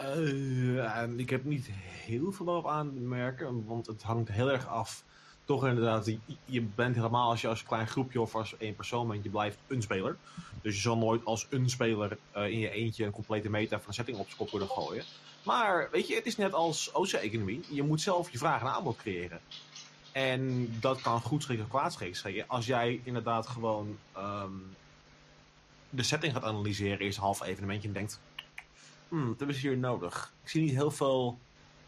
Uh, 0.00 1.18
ik 1.18 1.30
heb 1.30 1.44
niet 1.44 1.66
heel 2.06 2.32
veel 2.32 2.46
op 2.46 2.66
aan 2.66 2.92
te 2.92 3.00
merken, 3.00 3.64
want 3.66 3.86
het 3.86 4.02
hangt 4.02 4.28
heel 4.28 4.50
erg 4.50 4.66
af. 4.66 5.04
Toch 5.48 5.66
inderdaad, 5.66 6.10
je 6.44 6.60
bent 6.60 6.94
helemaal 6.94 7.30
als 7.30 7.40
je 7.40 7.48
als 7.48 7.60
een 7.60 7.66
klein 7.66 7.86
groepje 7.86 8.20
of 8.20 8.34
als 8.34 8.56
één 8.56 8.74
persoon 8.74 9.08
bent, 9.08 9.24
je 9.24 9.30
blijft 9.30 9.58
een 9.66 9.82
speler. 9.82 10.16
Dus 10.62 10.74
je 10.74 10.80
zal 10.80 10.98
nooit 10.98 11.24
als 11.24 11.46
een 11.50 11.70
speler 11.70 12.18
uh, 12.36 12.44
in 12.44 12.58
je 12.58 12.70
eentje 12.70 13.04
een 13.04 13.10
complete 13.12 13.50
meta 13.50 13.76
van 13.78 13.88
een 13.88 13.94
setting 13.94 14.18
op 14.18 14.28
kop 14.36 14.50
kunnen 14.50 14.68
gooien. 14.68 15.04
Maar 15.42 15.88
weet 15.90 16.08
je, 16.08 16.14
het 16.14 16.26
is 16.26 16.36
net 16.36 16.52
als 16.52 16.92
OC-economie. 16.92 17.64
Je 17.70 17.82
moet 17.82 18.00
zelf 18.00 18.30
je 18.30 18.38
vraag 18.38 18.60
en 18.60 18.66
aanbod 18.66 18.96
creëren. 18.96 19.40
En 20.12 20.72
dat 20.80 21.00
kan 21.00 21.20
goed 21.20 21.42
schrikken 21.42 21.66
of 21.66 21.72
kwaad 21.72 21.92
schrikken. 21.92 22.48
Als 22.48 22.66
jij 22.66 23.00
inderdaad 23.04 23.46
gewoon 23.46 23.98
um, 24.18 24.76
de 25.90 26.02
setting 26.02 26.32
gaat 26.32 26.44
analyseren, 26.44 26.98
eerst 26.98 27.18
half 27.18 27.42
evenementje 27.42 27.88
en 27.88 27.94
denkt, 27.94 28.20
hmm, 29.08 29.34
dat 29.38 29.48
is 29.48 29.62
hier 29.62 29.78
nodig. 29.78 30.32
Ik 30.42 30.48
zie 30.48 30.62
niet 30.62 30.74
heel 30.74 30.90
veel 30.90 31.38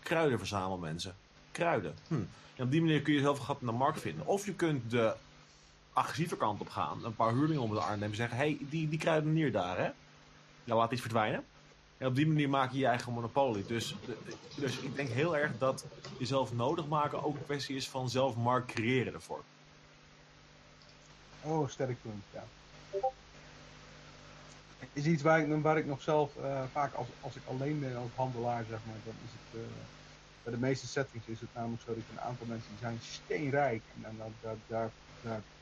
kruiden 0.03 0.39
verzamelen 0.39 0.81
mensen. 0.81 1.17
Kruiden. 1.53 1.95
Hmm. 2.09 2.29
En 2.57 2.65
op 2.65 2.71
die 2.71 2.81
manier 2.81 3.03
kun 3.03 3.15
je 3.15 3.21
zelf 3.21 3.39
gat 3.39 3.61
naar 3.61 3.73
de 3.73 3.79
markt 3.79 4.01
vinden. 4.01 4.27
Of 4.27 4.47
je 4.47 4.55
kunt 4.55 4.91
de 4.91 5.15
agressieve 5.93 6.37
kant 6.37 6.61
op 6.61 6.69
gaan. 6.69 7.05
Een 7.05 7.15
paar 7.15 7.33
huurlingen 7.33 7.63
om 7.63 7.75
de 7.75 7.81
arm 7.81 7.91
nemen 7.93 8.09
en 8.09 8.17
zeggen, 8.17 8.37
hé, 8.37 8.45
hey, 8.45 8.59
die, 8.61 8.89
die 8.89 8.99
kruidenier 8.99 9.53
daar, 9.53 9.79
hè. 9.79 9.91
Ja, 10.65 10.75
laat 10.75 10.93
iets 10.93 11.01
verdwijnen. 11.01 11.45
En 11.99 12.07
op 12.07 12.15
die 12.15 12.27
manier 12.27 12.49
maak 12.49 12.73
je 12.73 12.79
je 12.79 12.87
eigen 12.87 13.13
monopolie. 13.13 13.67
Dus, 13.67 13.97
dus 14.57 14.79
ik 14.79 14.97
denk 14.97 15.09
heel 15.09 15.37
erg 15.37 15.59
dat 15.59 15.85
jezelf 16.19 16.53
nodig 16.53 16.87
maken 16.87 17.25
ook 17.25 17.37
een 17.37 17.45
kwestie 17.45 17.77
is 17.77 17.89
van 17.89 18.11
zelf 18.11 18.37
markt 18.37 18.73
creëren 18.73 19.13
ervoor. 19.15 19.43
Oh, 21.43 21.69
sterk 21.69 22.03
punt, 22.03 22.25
ja. 22.33 22.45
Is 24.93 25.05
iets 25.05 25.23
waar 25.23 25.41
ik, 25.41 25.63
waar 25.63 25.79
ik 25.79 25.87
nog 25.87 26.03
zelf 26.03 26.33
uh, 26.41 26.63
vaak 26.73 26.95
als, 26.95 27.07
als 27.21 27.37
ik 27.37 27.43
alleen 27.49 27.81
ben 27.81 27.97
als 27.97 28.11
handelaar, 28.15 28.65
zeg 28.69 28.79
maar, 28.87 28.97
dan 29.05 29.15
is 29.25 29.31
het. 29.31 29.61
Uh, 29.61 29.67
bij 30.43 30.53
de 30.53 30.59
meeste 30.59 30.87
settings 30.87 31.27
is 31.27 31.41
het 31.41 31.55
namelijk 31.55 31.83
zo 31.83 31.95
dat 31.95 32.05
een 32.09 32.21
aantal 32.21 32.47
mensen 32.47 32.71
die 32.71 32.79
zijn 32.79 33.01
steenrijk. 33.01 33.83
En 33.95 34.17
dan, 34.17 34.35
daar, 34.67 34.91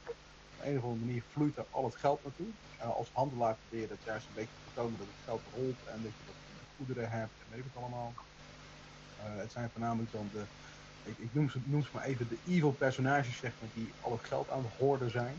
op 0.04 0.64
een 0.64 0.76
of 0.76 0.82
andere 0.82 1.04
manier 1.04 1.22
vloeit 1.28 1.56
er 1.56 1.66
al 1.70 1.84
het 1.84 1.96
geld 1.96 2.22
naartoe. 2.22 2.46
Uh, 2.80 2.96
als 2.96 3.10
handelaar 3.12 3.56
probeer 3.56 3.80
je 3.80 3.88
dat 3.88 4.04
juist 4.04 4.26
een 4.26 4.34
beetje 4.34 4.54
te 4.54 4.70
voorkomen 4.70 4.98
dat 4.98 5.06
het 5.06 5.24
geld 5.24 5.42
rolt 5.54 5.84
en 5.84 6.02
dat 6.02 6.12
je 6.12 6.24
wat 6.26 6.34
goederen 6.76 7.10
hebt 7.10 7.32
en 7.38 7.46
weet 7.50 7.58
ik 7.58 7.64
het 7.64 7.82
allemaal. 7.82 8.12
het 9.20 9.52
zijn 9.52 9.70
voornamelijk 9.70 10.12
dan 10.12 10.28
de, 10.32 10.42
ik, 11.02 11.18
ik 11.18 11.34
noem, 11.34 11.50
ze, 11.50 11.58
noem 11.64 11.82
ze 11.82 11.88
maar 11.92 12.04
even 12.04 12.28
de 12.28 12.38
evil 12.46 12.72
personages, 12.72 13.36
zeg 13.36 13.52
maar, 13.60 13.70
die 13.74 13.92
al 14.00 14.12
het 14.12 14.24
geld 14.24 14.50
aan 14.50 14.64
het 14.64 14.78
hoorden 14.78 15.10
zijn 15.10 15.36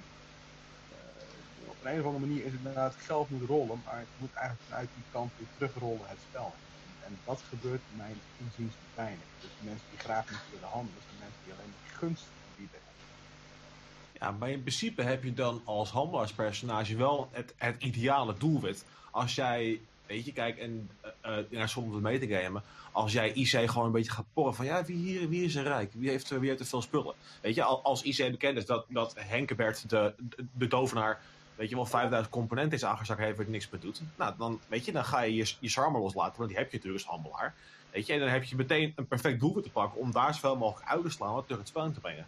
op 1.80 1.86
een 1.86 2.00
of 2.00 2.06
andere 2.06 2.26
manier 2.26 2.46
is 2.46 2.52
het 2.52 2.62
inderdaad 2.62 2.96
geld 2.96 3.30
moet 3.30 3.48
rollen, 3.48 3.82
maar 3.86 4.00
het 4.00 4.08
moet 4.18 4.34
eigenlijk 4.34 4.66
vanuit 4.68 4.90
die 4.94 5.04
kant 5.12 5.32
weer 5.38 5.48
terugrollen 5.58 6.08
het 6.10 6.20
spel. 6.20 6.54
En 7.10 7.18
dat 7.26 7.42
gebeurt 7.50 7.82
mijn 7.96 8.20
inziens. 8.38 8.74
Dus 9.42 9.50
de 9.60 9.66
mensen 9.66 9.86
die 9.90 10.00
graag 10.00 10.30
niet 10.30 10.40
willen 10.52 10.68
handelen, 10.68 11.02
zijn 11.08 11.20
mensen 11.20 11.40
die 11.44 11.54
alleen 11.54 11.70
maar 11.70 11.98
gunst 11.98 12.26
bieden. 12.56 12.80
Ja, 14.20 14.32
maar 14.32 14.50
in 14.50 14.62
principe 14.62 15.02
heb 15.02 15.24
je 15.24 15.34
dan 15.34 15.62
als 15.64 15.90
handelaarspersonage 15.90 16.96
wel 16.96 17.30
het, 17.32 17.54
het 17.58 17.84
ideale 17.84 18.36
doelwit. 18.38 18.86
Als 19.12 19.36
jij, 19.36 19.82
weet 20.06 20.26
je, 20.26 20.34
kijk, 20.34 20.58
en 20.58 20.90
uh, 21.26 21.38
naar 21.50 21.70
sommige 21.70 22.02
mee 22.02 22.20
te 22.20 22.28
gamen, 22.28 22.64
als 22.92 23.12
jij 23.12 23.32
IC 23.34 23.70
gewoon 23.70 23.86
een 23.86 23.92
beetje 23.92 24.12
gaat 24.12 24.26
porren 24.34 24.56
van 24.56 24.66
ja, 24.66 24.86
wie 24.86 24.96
hier, 24.96 25.30
wie 25.30 25.44
is 25.44 25.56
er 25.56 25.64
rijk? 25.64 25.92
Wie 25.94 26.10
heeft, 26.10 26.30
wie 26.30 26.50
heeft 26.50 26.60
er 26.60 26.66
veel 26.66 26.82
spullen? 26.82 27.14
Weet 27.42 27.56
je, 27.56 27.64
als 27.64 28.02
IC 28.02 28.32
bekend 28.32 28.58
is 28.58 28.66
dat, 28.66 28.86
dat 28.88 29.14
Henkebert, 29.18 29.90
de, 29.90 30.14
de, 30.18 30.46
de 30.54 30.68
tovenaar, 30.68 31.22
weet 31.60 31.70
je 31.70 31.76
wel, 31.76 31.86
5000 31.86 32.34
componenten 32.34 32.74
in 32.74 32.80
zijn 32.80 32.92
achterzak 32.92 33.18
heeft 33.18 33.48
niks 33.48 33.70
mee 33.70 33.82
doet. 33.82 34.02
Nou, 34.16 34.34
dan, 34.38 34.60
weet 34.68 34.86
je, 34.86 34.92
dan 34.92 35.06
ga 35.06 35.22
je 35.22 35.36
je, 35.36 35.54
je 35.60 35.90
loslaten, 35.92 36.38
want 36.38 36.50
die 36.50 36.58
heb 36.58 36.72
je 36.72 36.78
natuurlijk 36.78 37.06
als 37.06 37.16
handelaar. 37.16 37.56
Weet 37.92 38.06
je, 38.06 38.14
en 38.14 38.20
dan 38.20 38.30
heb 38.30 38.44
je 38.44 38.56
meteen 38.56 38.94
een 38.96 39.08
perfect 39.08 39.40
doelwit 39.40 39.64
te 39.64 39.70
pakken 39.70 40.00
om 40.00 40.12
daar 40.12 40.34
zoveel 40.34 40.56
mogelijk 40.56 40.90
uit 40.90 41.04
te 41.04 41.10
slaan 41.10 41.34
wat 41.34 41.44
terug 41.44 41.60
het 41.60 41.68
spel 41.68 41.86
in 41.86 41.94
te 41.94 42.00
brengen. 42.00 42.28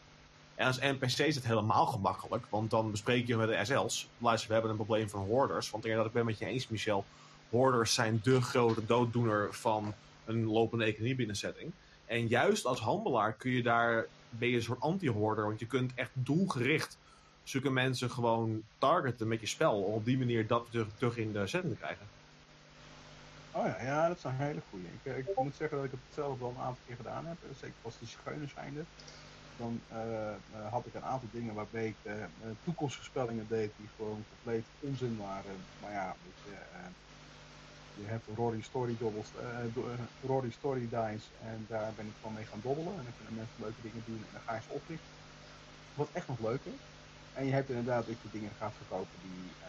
En 0.55 0.67
als 0.67 0.79
NPC 0.79 1.17
is 1.17 1.35
het 1.35 1.45
helemaal 1.45 1.85
gemakkelijk, 1.85 2.45
want 2.49 2.69
dan 2.69 2.91
bespreek 2.91 3.27
je 3.27 3.35
met 3.35 3.47
de 3.47 3.65
SL's. 3.65 4.07
Luister, 4.17 4.47
we 4.47 4.53
hebben 4.53 4.71
een 4.71 4.77
probleem 4.85 5.09
van 5.09 5.25
hoarders. 5.25 5.69
Want 5.69 5.83
inderdaad, 5.83 6.07
ik 6.07 6.13
ben 6.13 6.25
met 6.25 6.37
je 6.37 6.45
eens, 6.45 6.67
Michel. 6.67 7.05
Hoarders 7.49 7.93
zijn 7.93 8.19
de 8.23 8.41
grote 8.41 8.85
dooddoener 8.85 9.53
van 9.53 9.93
een 10.25 10.45
lopende 10.45 10.85
economie 10.85 11.15
binnenzetting. 11.15 11.71
En 12.05 12.27
juist 12.27 12.65
als 12.65 12.79
handelaar 12.79 13.33
kun 13.33 13.51
je 13.51 13.63
daar, 13.63 14.05
ben 14.29 14.49
je 14.49 14.55
een 14.55 14.63
soort 14.63 14.81
anti-hoarder, 14.81 15.45
want 15.45 15.59
je 15.59 15.67
kunt 15.67 15.91
echt 15.95 16.11
doelgericht 16.13 16.97
zulke 17.43 17.69
mensen 17.69 18.11
gewoon 18.11 18.63
targeten 18.77 19.27
met 19.27 19.39
je 19.39 19.47
spel. 19.47 19.81
Om 19.81 19.93
op 19.93 20.05
die 20.05 20.17
manier 20.17 20.47
dat 20.47 20.67
terug 20.97 21.17
in 21.17 21.31
de 21.31 21.47
setting 21.47 21.73
te 21.73 21.79
krijgen. 21.79 22.05
Oh 23.51 23.65
ja, 23.65 23.81
ja, 23.81 24.07
dat 24.07 24.17
is 24.17 24.23
een 24.23 24.31
hele 24.31 24.61
goede. 24.69 24.85
Ik, 25.03 25.27
ik, 25.27 25.35
moet 25.35 25.55
zeggen 25.55 25.77
dat 25.77 25.85
ik 25.85 25.91
het 25.91 26.13
zelf 26.13 26.39
wel 26.39 26.49
een 26.49 26.63
aantal 26.63 26.83
keer 26.87 26.95
gedaan 26.95 27.25
heb. 27.25 27.37
Zeker 27.59 27.75
als 27.81 27.99
die 27.99 28.07
scheunen 28.07 28.49
zijnde. 28.55 28.83
Dan 29.57 29.81
uh, 29.91 30.71
had 30.71 30.85
ik 30.85 30.93
een 30.93 31.03
aantal 31.03 31.29
dingen 31.31 31.53
waarbij 31.53 31.87
ik 31.87 31.95
uh, 32.03 32.13
deed 33.47 33.71
die 33.77 33.89
gewoon 33.95 34.23
compleet 34.29 34.65
onzin 34.79 35.17
waren. 35.17 35.55
Maar 35.81 35.91
ja, 35.91 36.15
je, 37.97 38.05
hebt 38.05 38.27
Rory 38.35 38.61
Story 38.61 38.95
dobbels, 38.99 39.27
Rory 40.25 40.51
Story 40.51 40.79
dice 40.89 41.27
en 41.43 41.65
daar 41.67 41.91
ben 41.95 42.05
ik 42.05 42.13
gewoon 42.21 42.33
mee 42.33 42.45
gaan 42.45 42.61
dobbelen. 42.63 42.93
En 42.97 43.03
dan 43.03 43.13
kunnen 43.17 43.35
mensen 43.35 43.63
leuke 43.65 43.81
dingen 43.81 44.03
doen 44.05 44.21
en 44.27 44.31
dan 44.31 44.41
ga 44.45 44.53
je 44.55 44.61
ze 44.61 44.73
oprichten. 44.73 45.13
Wat 45.95 46.09
echt 46.13 46.27
nog 46.27 46.39
leuker 46.39 46.71
en 47.33 47.45
je 47.45 47.51
hebt 47.51 47.69
inderdaad 47.69 48.05
dat 48.05 48.15
je 48.21 48.29
dingen 48.31 48.51
gaat 48.57 48.73
verkopen 48.77 49.17
die 49.21 49.51
uh, 49.59 49.67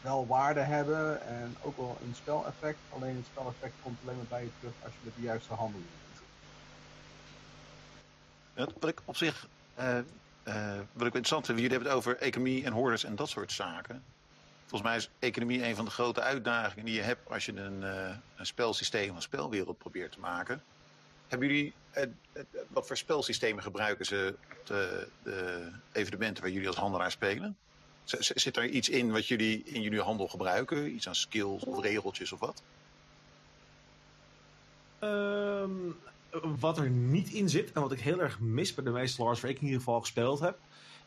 wel 0.00 0.26
waarde 0.26 0.60
hebben 0.60 1.22
en 1.26 1.56
ook 1.62 1.76
wel 1.76 1.98
een 2.02 2.14
speleffect. 2.14 2.78
Alleen 2.90 3.16
het 3.16 3.26
speleffect 3.26 3.74
komt 3.82 3.98
alleen 4.02 4.16
maar 4.16 4.26
bij 4.28 4.42
je 4.42 4.50
terug 4.58 4.74
als 4.84 4.92
je 4.92 4.98
met 5.02 5.14
de 5.14 5.22
juiste 5.22 5.54
handel 5.54 5.80
doet. 5.80 5.96
Wat 8.80 8.90
ik 8.90 9.00
op 9.04 9.16
zich, 9.16 9.48
uh, 9.78 9.98
uh, 10.44 10.74
wat 10.92 11.06
ik 11.06 11.14
interessant 11.14 11.46
vind, 11.46 11.58
jullie 11.58 11.72
hebben 11.72 11.88
het 11.88 11.98
over 11.98 12.16
economie 12.16 12.64
en 12.64 12.72
hoorders 12.72 13.04
en 13.04 13.16
dat 13.16 13.28
soort 13.28 13.52
zaken. 13.52 14.04
Volgens 14.66 14.90
mij 14.90 14.96
is 14.96 15.10
economie 15.18 15.64
een 15.64 15.76
van 15.76 15.84
de 15.84 15.90
grote 15.90 16.20
uitdagingen 16.20 16.84
die 16.84 16.94
je 16.94 17.02
hebt 17.02 17.30
als 17.30 17.46
je 17.46 17.56
een, 17.56 17.82
een 18.36 18.46
spelsysteem, 18.46 19.14
een 19.16 19.22
spelwereld 19.22 19.78
probeert 19.78 20.12
te 20.12 20.20
maken. 20.20 20.62
Hebben 21.28 21.48
jullie, 21.48 21.72
eh, 21.90 22.02
eh, 22.02 22.42
wat 22.68 22.86
voor 22.86 22.96
spelsystemen 22.96 23.62
gebruiken 23.62 24.04
ze 24.04 24.34
de, 24.64 25.08
de 25.22 25.70
evenementen 25.92 26.42
waar 26.42 26.52
jullie 26.52 26.68
als 26.68 26.76
handelaar 26.76 27.10
spelen? 27.10 27.56
Zit 28.04 28.56
er 28.56 28.68
iets 28.68 28.88
in 28.88 29.12
wat 29.12 29.26
jullie 29.26 29.62
in 29.64 29.82
jullie 29.82 30.00
handel 30.00 30.28
gebruiken? 30.28 30.94
Iets 30.94 31.08
aan 31.08 31.14
skills 31.14 31.64
of 31.64 31.82
regeltjes 31.82 32.32
of 32.32 32.40
wat? 32.40 32.62
Um, 35.00 35.96
wat 36.60 36.78
er 36.78 36.90
niet 36.90 37.30
in 37.30 37.48
zit 37.48 37.72
en 37.72 37.80
wat 37.80 37.92
ik 37.92 38.00
heel 38.00 38.20
erg 38.20 38.40
mis 38.40 38.74
bij 38.74 38.84
de 38.84 38.90
meeste 38.90 39.22
LARS 39.22 39.40
waar 39.40 39.50
ik 39.50 39.56
in 39.56 39.64
ieder 39.64 39.78
geval 39.78 40.00
gespeeld 40.00 40.40
heb, 40.40 40.58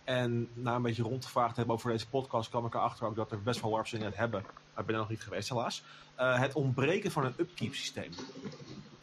En 0.03 0.49
na 0.53 0.75
een 0.75 0.81
beetje 0.81 1.03
rondgevraagd 1.03 1.55
hebben 1.55 1.75
over 1.75 1.91
deze 1.91 2.07
podcast, 2.07 2.49
kwam 2.49 2.65
ik 2.65 2.73
erachter 2.73 3.05
ook 3.05 3.15
dat 3.15 3.31
er 3.31 3.41
best 3.41 3.61
wel 3.61 3.71
LARPs 3.71 3.93
in 3.93 4.01
het 4.01 4.15
hebben. 4.15 4.41
Maar 4.41 4.79
ik 4.79 4.85
ben 4.85 4.95
er 4.95 5.01
nog 5.01 5.09
niet 5.09 5.23
geweest, 5.23 5.49
helaas. 5.49 5.83
Uh, 6.19 6.39
het 6.39 6.53
ontbreken 6.53 7.11
van 7.11 7.25
een 7.25 7.33
upkeep 7.37 7.73
systeem. 7.73 8.11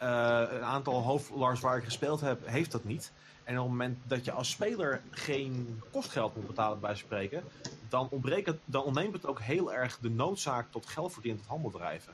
Uh, 0.01 0.41
een 0.51 0.63
aantal 0.63 1.01
hoofdlars 1.01 1.59
waar 1.59 1.77
ik 1.77 1.83
gespeeld 1.83 2.21
heb, 2.21 2.47
heeft 2.47 2.71
dat 2.71 2.83
niet. 2.83 3.11
En 3.43 3.55
op 3.55 3.61
het 3.61 3.71
moment 3.71 3.97
dat 4.03 4.25
je 4.25 4.31
als 4.31 4.49
speler 4.49 5.01
geen 5.11 5.81
kostgeld 5.91 6.35
moet 6.35 6.47
betalen 6.47 6.79
bij 6.79 6.95
spreken, 6.95 7.43
dan, 7.89 8.07
ontbreekt 8.09 8.47
het, 8.47 8.59
dan 8.65 8.83
ontneemt 8.83 9.13
het 9.13 9.25
ook 9.25 9.39
heel 9.39 9.73
erg 9.73 9.97
de 10.01 10.09
noodzaak 10.09 10.71
tot 10.71 10.85
geld 10.85 11.13
verdienen, 11.13 11.41
tot 11.41 11.49
handel 11.49 11.71
drijven. 11.71 12.13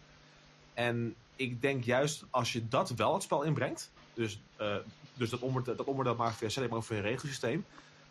En 0.73 1.15
ik 1.35 1.61
denk 1.61 1.83
juist 1.83 2.25
als 2.29 2.53
je 2.53 2.67
dat 2.67 2.89
wel 2.89 3.13
het 3.13 3.23
spel 3.23 3.43
inbrengt, 3.43 3.91
dus, 4.13 4.39
uh, 4.61 4.75
dus 5.13 5.29
dat 5.29 5.39
onderdeel 5.39 5.75
dat, 5.75 6.05
dat 6.05 6.17
maar 6.17 6.33
via 6.33 6.49
setting, 6.49 6.73
maar 6.73 6.83
ook 6.83 7.01
regelsysteem, 7.01 7.65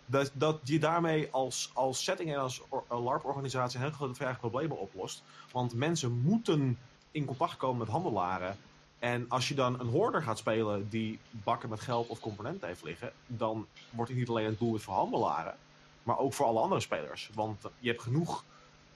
dat, 0.07 0.31
dat 0.33 0.59
je 0.63 0.79
daarmee 0.79 1.29
als, 1.31 1.71
als 1.73 2.05
setting 2.05 2.33
en 2.33 2.39
als 2.39 2.63
LARP-organisatie 2.89 3.81
heel 3.81 3.91
grote 3.91 4.37
problemen 4.39 4.79
oplost. 4.79 5.23
Want 5.53 5.75
mensen 5.75 6.13
moeten 6.13 6.79
in 7.11 7.25
contact 7.25 7.57
komen 7.57 7.79
met 7.79 7.89
handelaren. 7.89 8.57
En 9.05 9.25
als 9.29 9.49
je 9.49 9.55
dan 9.55 9.81
een 9.81 9.87
hoorder 9.87 10.23
gaat 10.23 10.39
spelen 10.39 10.89
die 10.89 11.19
bakken 11.31 11.69
met 11.69 11.81
geld 11.81 12.09
of 12.09 12.21
componenten 12.21 12.69
heeft 12.69 12.85
liggen, 12.85 13.13
dan 13.27 13.67
wordt 13.91 14.11
hij 14.11 14.21
niet 14.21 14.29
alleen 14.29 14.47
een 14.47 14.57
doelwit 14.59 14.83
voor 14.83 14.95
handelaren, 14.95 15.57
maar 16.03 16.19
ook 16.19 16.35
voor 16.35 16.47
alle 16.47 16.61
andere 16.61 16.81
spelers. 16.81 17.31
Want 17.35 17.63
je 17.79 17.89
hebt 17.89 18.03
genoeg 18.03 18.45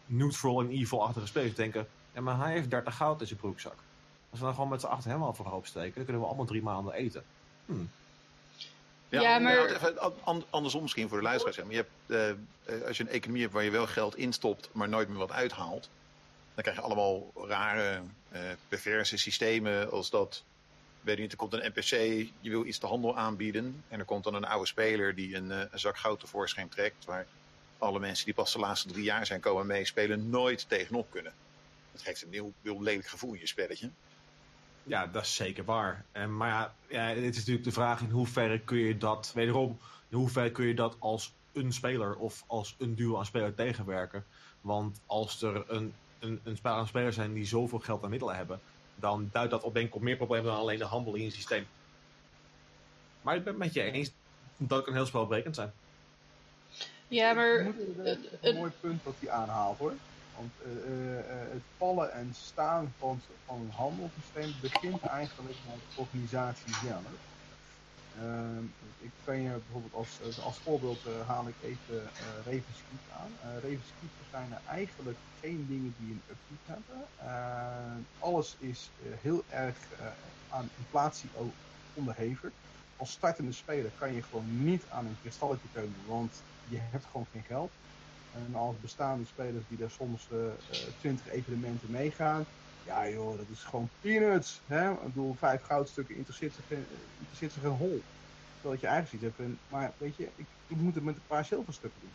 neutral 0.07 0.61
en 0.61 0.71
evil-achtige 0.71 1.27
spelers 1.27 1.55
die 1.55 1.62
denken, 1.64 1.88
ja, 2.12 2.21
maar 2.21 2.38
hij 2.38 2.53
heeft 2.53 2.71
30 2.71 2.97
goud 2.97 3.21
in 3.21 3.27
zijn 3.27 3.38
broekzak. 3.38 3.77
Als 4.31 4.40
we 4.40 4.47
dan 4.47 4.55
gewoon 4.55 4.68
met 4.68 4.81
z'n 4.81 4.87
achter 4.87 5.11
hem 5.11 5.23
al 5.23 5.35
voor 5.35 5.47
hoop 5.47 5.66
steken, 5.66 5.94
dan 5.94 6.05
kunnen 6.05 6.23
we 6.23 6.29
allemaal 6.29 6.47
drie 6.47 6.62
maanden 6.62 6.92
eten. 6.92 7.25
Hmm. 7.66 7.90
Ja, 9.09 9.21
ja, 9.21 9.38
maar... 9.38 9.66
Even 9.66 10.44
andersom 10.51 10.83
misschien 10.83 11.09
voor 11.09 11.18
de 11.18 11.25
luisteraars. 11.25 11.57
Je 11.68 11.75
hebt, 11.75 11.90
uh, 12.66 12.87
als 12.87 12.97
je 12.97 13.03
een 13.03 13.11
economie 13.11 13.42
hebt 13.42 13.55
waar 13.55 13.64
je 13.64 13.71
wel 13.71 13.87
geld 13.87 14.16
instopt, 14.16 14.68
maar 14.73 14.88
nooit 14.88 15.09
meer 15.09 15.18
wat 15.18 15.33
uithaalt, 15.33 15.88
dan 16.59 16.73
krijg 16.73 16.79
je 16.87 16.94
allemaal 16.94 17.33
rare, 17.49 18.03
uh, 18.33 18.40
perverse 18.68 19.16
systemen 19.16 19.90
als 19.90 20.11
dat, 20.11 20.44
weet 21.01 21.16
je 21.16 21.23
niet, 21.23 21.33
er 21.33 21.38
komt 21.38 21.53
een 21.53 21.73
NPC, 21.75 21.90
je 22.40 22.51
wil 22.51 22.66
iets 22.66 22.79
te 22.79 22.87
handel 22.87 23.16
aanbieden 23.16 23.85
en 23.88 23.99
er 23.99 24.05
komt 24.05 24.25
dan 24.25 24.35
een 24.35 24.44
oude 24.44 24.66
speler 24.66 25.14
die 25.14 25.37
een, 25.37 25.51
uh, 25.51 25.62
een 25.71 25.79
zak 25.79 25.97
goud 25.97 26.21
tevoorschijn 26.21 26.68
trekt, 26.68 27.05
waar 27.05 27.27
alle 27.79 27.99
mensen 27.99 28.25
die 28.25 28.35
pas 28.35 28.53
de 28.53 28.59
laatste 28.59 28.88
drie 28.88 29.05
jaar 29.05 29.27
zijn 29.27 29.40
komen 29.40 29.66
meespelen 29.66 30.31
nooit 30.31 30.68
tegenop 30.68 31.11
kunnen. 31.11 31.33
Dat 31.92 32.03
geeft 32.03 32.23
een 32.23 32.53
heel, 32.62 32.83
lelijk 32.83 33.07
gevoel 33.07 33.33
in 33.33 33.40
je 33.40 33.47
spelletje. 33.47 33.90
Ja, 34.83 35.07
dat 35.07 35.23
is 35.23 35.35
zeker 35.35 35.64
waar. 35.64 36.05
En, 36.12 36.37
maar 36.37 36.49
ja, 36.49 36.75
ja, 36.88 37.14
het 37.14 37.35
is 37.35 37.37
natuurlijk 37.37 37.64
de 37.64 37.73
vraag 37.73 38.01
in 38.01 38.11
hoeverre 38.11 38.61
kun 38.61 38.79
je 38.79 38.97
dat, 38.97 39.33
wederom, 39.35 39.79
in 40.09 40.16
hoeverre 40.16 40.53
kun 40.53 40.66
je 40.66 40.75
dat 40.75 40.97
als 40.99 41.35
een 41.53 41.73
speler 41.73 42.16
of 42.16 42.44
als 42.47 42.75
een 42.79 42.94
duo 42.94 43.18
aan 43.18 43.27
speler 43.27 43.55
tegenwerken. 43.55 44.25
Want 44.61 45.01
als 45.07 45.42
er 45.42 45.64
een, 45.66 45.94
een, 46.18 46.40
een 46.44 46.57
speler 46.57 46.76
aan 46.76 46.87
speler 46.87 47.12
zijn 47.12 47.33
die 47.33 47.46
zoveel 47.46 47.78
geld 47.78 48.02
en 48.02 48.11
middelen 48.11 48.37
hebben, 48.37 48.61
dan 48.94 49.28
duidt 49.33 49.50
dat 49.50 49.62
op 49.62 49.74
denk 49.74 49.87
ik 49.87 49.94
op 49.94 50.02
meer 50.02 50.16
problemen 50.16 50.46
dan 50.46 50.61
alleen 50.61 50.78
de 50.78 50.85
handel 50.85 51.14
in 51.14 51.24
het 51.24 51.35
systeem. 51.35 51.66
Maar 53.22 53.37
ik 53.37 53.44
ben 53.44 53.52
het 53.52 53.62
met 53.62 53.72
je 53.72 53.83
eens 53.83 54.11
dat 54.57 54.76
het 54.76 54.87
kan 54.87 54.94
heel 54.94 55.07
spelbrekend 55.07 55.54
zijn. 55.54 55.72
Ja, 57.09 57.33
maar... 57.33 57.64
Het 57.96 58.18
is 58.40 58.50
een 58.50 58.57
mooi 58.57 58.72
punt 58.81 59.02
wat 59.02 59.14
hij 59.18 59.31
aanhaalt 59.31 59.78
hoor. 59.78 59.92
Want 60.37 60.52
uh, 60.66 60.72
uh, 60.72 61.24
het 61.28 61.62
vallen 61.76 62.12
en 62.12 62.35
staan 62.35 62.94
van, 62.98 63.20
van 63.46 63.61
een 63.61 63.70
handelssysteem 63.70 64.54
begint 64.61 65.02
eigenlijk 65.02 65.48
met 65.48 65.76
de 65.94 66.00
organisatie 66.00 66.74
zelf. 66.74 67.02
Uh, 68.22 68.59
ik 68.98 69.11
kan 69.24 69.40
je 69.40 69.50
bijvoorbeeld 69.50 69.94
als, 69.94 70.18
als 70.44 70.59
voorbeeld 70.59 70.98
haal 71.26 71.48
ik 71.48 71.54
even 71.62 71.94
uh, 71.94 72.37
Ravenskeep 72.37 73.04
aan. 73.20 73.31
Uh, 73.44 73.54
Ravenskeep 73.54 74.11
zijn 74.31 74.52
er 74.52 74.61
eigenlijk 74.68 75.18
geen 75.40 75.66
dingen 75.68 75.94
die 75.98 76.11
een 76.12 76.22
upkeep 76.31 76.64
hebben. 76.66 78.07
alles 78.18 78.57
is 78.59 78.90
heel 79.20 79.42
erg 79.50 79.76
aan 80.48 80.68
inflatie 80.78 81.28
onderhevig. 81.94 82.50
Als 82.96 83.11
startende 83.11 83.52
speler 83.52 83.90
kan 83.98 84.14
je 84.14 84.22
gewoon 84.22 84.64
niet 84.64 84.85
aan 84.90 85.07
een 85.07 85.16
kristalletje 85.20 85.68
komen, 85.74 86.00
want 86.07 86.42
je 86.68 86.78
hebt 86.81 87.04
gewoon 87.04 87.26
geen 87.33 87.44
geld. 87.46 87.70
En 88.35 88.54
als 88.54 88.74
bestaande 88.81 89.26
spelers 89.26 89.64
die 89.68 89.78
daar 89.78 89.90
soms 89.90 90.28
uh, 90.33 90.46
eh, 90.46 90.52
20 91.00 91.26
eh, 91.26 91.35
evenementen 91.35 91.90
meegaan. 91.90 92.46
Ja 92.88 93.09
joh, 93.09 93.37
dat 93.37 93.46
is 93.53 93.62
gewoon 93.62 93.88
peanuts. 94.01 94.61
Hè? 94.66 94.92
Ik 94.92 95.03
bedoel, 95.03 95.35
vijf 95.35 95.62
goudstukken 95.62 96.16
interesseert 96.16 96.55
zich 97.53 97.62
een 97.62 97.70
hol. 97.70 98.03
Terwijl 98.61 98.81
je 98.81 98.87
eigenlijk 98.87 99.24
ziet 99.24 99.37
hebt. 99.37 99.53
Maar 99.68 99.92
weet 99.98 100.16
je, 100.16 100.29
ik, 100.37 100.46
moet 100.66 100.94
het 100.94 101.05
met 101.05 101.14
een 101.14 101.27
paar 101.27 101.44
zilverstukken 101.44 102.01
doen. 102.01 102.11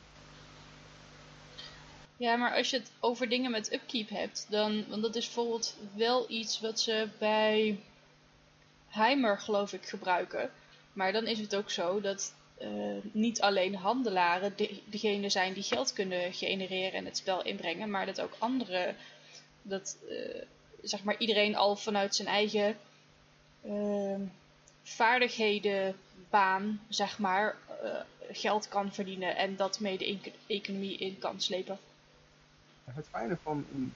Ja, 2.18 2.36
maar 2.36 2.56
als 2.56 2.70
je 2.70 2.78
het 2.78 2.92
over 3.00 3.30
dingen 3.30 3.52
met 3.52 3.74
upkeep 3.74 4.10
hebt, 4.10 4.46
dan, 4.50 4.86
want 4.90 5.02
dat 5.02 5.16
is 5.16 5.26
bijvoorbeeld 5.26 5.78
wel 5.96 6.26
iets 6.30 6.60
wat 6.60 6.80
ze 6.80 7.10
bij 7.18 7.80
Heimer, 8.88 9.40
geloof 9.40 9.74
ik, 9.74 9.86
gebruiken. 9.86 10.52
Maar 10.94 11.12
dan 11.12 11.28
is 11.28 11.40
het 11.40 11.56
ook 11.56 11.70
zo 11.70 12.02
dat 12.02 12.34
uh, 12.62 12.98
niet 13.12 13.42
alleen 13.42 13.76
handelaren 13.76 14.54
de, 14.56 14.80
degene 14.86 15.30
zijn 15.30 15.54
die 15.54 15.64
geld 15.64 15.94
kunnen 15.94 16.34
genereren 16.34 16.94
en 16.94 17.06
het 17.06 17.18
spel 17.18 17.44
inbrengen, 17.44 17.90
maar 17.90 18.06
dat 18.06 18.22
ook 18.22 18.36
anderen, 18.38 18.96
dat 19.62 19.98
uh, 20.10 20.42
zeg 20.84 21.04
maar 21.04 21.18
iedereen 21.18 21.56
al 21.56 21.76
vanuit 21.76 22.16
zijn 22.16 22.28
eigen 22.28 22.78
uh, 23.66 24.16
vaardigheden, 24.84 25.96
baan, 26.30 26.82
zeg 26.90 27.20
maar, 27.20 27.56
geld 28.32 28.68
kan 28.68 28.94
verdienen 28.94 29.36
en 29.36 29.56
dat 29.56 29.80
mee 29.80 29.98
de 29.98 30.20
economie 30.48 30.98
in 30.98 31.20
kan 31.20 31.42
slepen. 31.42 31.80
Het 32.84 33.08
fijne 33.08 33.38
van 33.44 33.66
een, 33.74 33.94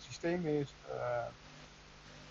systeem 0.00 0.46
is, 0.46 0.68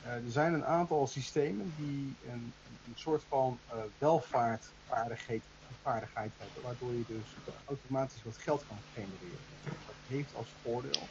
er 0.04 0.32
zijn 0.32 0.54
een 0.54 0.66
aantal 0.66 1.08
systemen 1.08 1.74
die 1.78 2.16
een, 2.32 2.54
een 2.88 2.96
soort 2.96 3.24
van 3.28 3.60
welvaartvaardigheid 3.98 5.42
vaardigheid 5.82 6.32
hebben, 6.38 6.64
waardoor 6.64 6.92
je 6.92 7.04
dus 7.08 7.56
automatisch 7.66 8.24
wat 8.24 8.38
geld 8.38 8.64
kan 8.68 8.78
genereren. 8.94 9.46
Dat 9.64 9.96
heeft 10.08 10.36
als 10.36 10.48
voordeel 10.64 11.08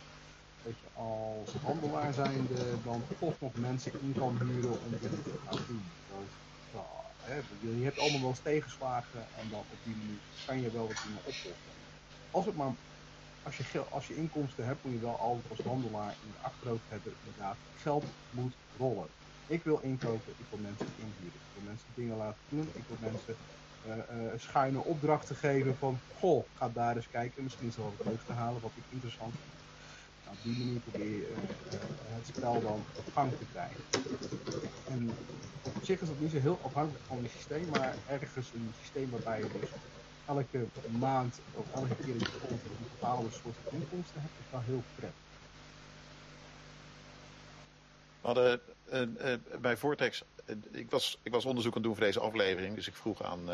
dat 0.68 0.80
je 0.80 0.88
als 0.92 1.52
handelaar 1.52 2.12
zijnde 2.14 2.80
dan 2.82 3.02
toch 3.18 3.40
nog 3.40 3.54
mensen 3.54 3.92
in 4.00 4.14
kan 4.14 4.38
huren 4.38 4.80
om 4.80 4.90
dit 4.98 5.10
te 5.10 5.38
gaan 5.44 5.64
doen. 5.66 5.84
Je 7.78 7.84
hebt 7.84 7.98
allemaal 7.98 8.20
wel 8.20 8.28
eens 8.28 8.40
tegenslagen 8.40 9.20
en 9.32 9.48
dan 9.48 9.60
op 9.60 9.78
die 9.82 10.20
kan 10.44 10.60
je 10.60 10.70
wel 10.70 10.86
wat 10.86 10.96
dingen 11.02 11.24
oplossen. 11.24 11.72
Als, 12.30 12.46
het 12.46 12.56
maar, 12.56 12.72
als, 13.42 13.56
je, 13.56 13.84
als 13.84 14.06
je 14.06 14.14
inkomsten 14.14 14.66
hebt, 14.66 14.84
moet 14.84 14.92
je 14.92 14.98
wel 14.98 15.18
altijd 15.18 15.50
als 15.50 15.62
handelaar 15.62 16.16
in 16.20 16.30
de 16.30 16.38
achterhoofd 16.38 16.88
hebben, 16.88 17.16
inderdaad, 17.20 17.58
geld 17.72 18.06
moet 18.28 18.58
rollen. 18.76 19.08
Ik 19.46 19.64
wil 19.64 19.78
inkopen, 19.80 20.34
ik 20.36 20.46
wil 20.50 20.58
mensen 20.58 20.92
inhuren, 20.94 21.34
ik 21.34 21.52
wil 21.52 21.62
mensen 21.62 21.94
dingen 21.94 22.16
laten 22.16 22.44
doen, 22.48 22.70
ik 22.74 22.84
wil 22.86 22.96
mensen 23.00 23.36
uh, 23.86 24.32
schuine 24.36 24.84
opdrachten 24.84 25.36
geven 25.36 25.76
van, 25.76 26.02
goh, 26.08 26.44
ga 26.52 26.68
daar 26.68 26.96
eens 26.96 27.08
kijken, 27.08 27.42
misschien 27.42 27.66
is 27.66 27.76
er 27.76 27.94
leuks 28.04 28.24
te 28.24 28.32
halen 28.32 28.60
wat 28.60 28.76
ik 28.76 28.84
interessant 28.88 29.38
vind. 29.42 29.57
Op 30.30 30.36
die 30.42 30.58
manier 30.58 30.80
probeer 30.80 31.10
je 31.10 31.34
uh, 31.66 31.78
het 32.18 32.26
spel 32.36 32.62
dan 32.62 32.84
op 32.96 33.12
gang 33.14 33.30
te 33.30 33.44
krijgen. 33.52 33.80
En 34.88 35.10
op 35.62 35.84
zich 35.84 36.00
is 36.00 36.08
dat 36.08 36.20
niet 36.20 36.30
zo 36.30 36.38
heel 36.38 36.58
afhankelijk 36.62 37.04
van 37.06 37.22
het 37.22 37.30
systeem, 37.30 37.68
maar 37.68 37.94
ergens 38.08 38.50
een 38.54 38.72
systeem 38.80 39.10
waarbij 39.10 39.38
je 39.38 39.48
dus 39.60 39.70
elke 40.26 40.66
maand 40.98 41.40
of 41.54 41.66
elke 41.74 41.94
keer 41.94 42.08
in 42.08 42.18
je 42.18 42.30
komt 42.48 42.62
een 42.62 42.88
bepaalde 42.92 43.30
soort 43.30 43.56
inkomsten 43.70 44.20
hebt, 44.20 44.32
is 44.38 44.50
wel 44.50 44.60
heel 44.60 44.82
prettig. 44.94 45.26
Uh, 48.26 49.32
uh, 49.32 49.60
bij 49.60 49.76
Vortex 49.76 50.22
ik, 50.70 50.90
was, 50.90 51.18
ik 51.22 51.32
was 51.32 51.44
onderzoek 51.44 51.72
aan 51.72 51.78
het 51.78 51.86
doen 51.88 51.96
voor 51.96 52.06
deze 52.06 52.20
aflevering. 52.20 52.74
Dus 52.74 52.88
ik 52.88 52.94
vroeg 52.94 53.22
aan, 53.22 53.50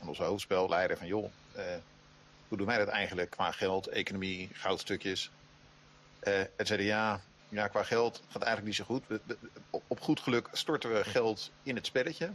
aan 0.00 0.08
onze 0.08 0.22
hoofdspelleider 0.22 0.96
van 0.96 1.06
joh, 1.06 1.30
hoe 2.48 2.58
doen 2.58 2.66
wij 2.66 2.78
dat 2.78 2.88
eigenlijk 2.88 3.30
qua 3.30 3.52
geld, 3.52 3.86
economie, 3.86 4.48
goudstukjes? 4.52 5.30
En 6.22 6.66
zeiden 6.66 6.86
ja, 6.86 7.20
qua 7.68 7.82
geld 7.82 8.22
gaat 8.28 8.42
eigenlijk 8.42 8.64
niet 8.64 8.74
zo 8.74 8.84
goed. 8.84 9.04
Op, 9.70 10.00
goed 10.00 10.20
geluk 10.20 10.48
storten 10.52 10.94
we 10.94 11.04
geld 11.04 11.50
in 11.62 11.76
het 11.76 11.86
spelletje. 11.86 12.30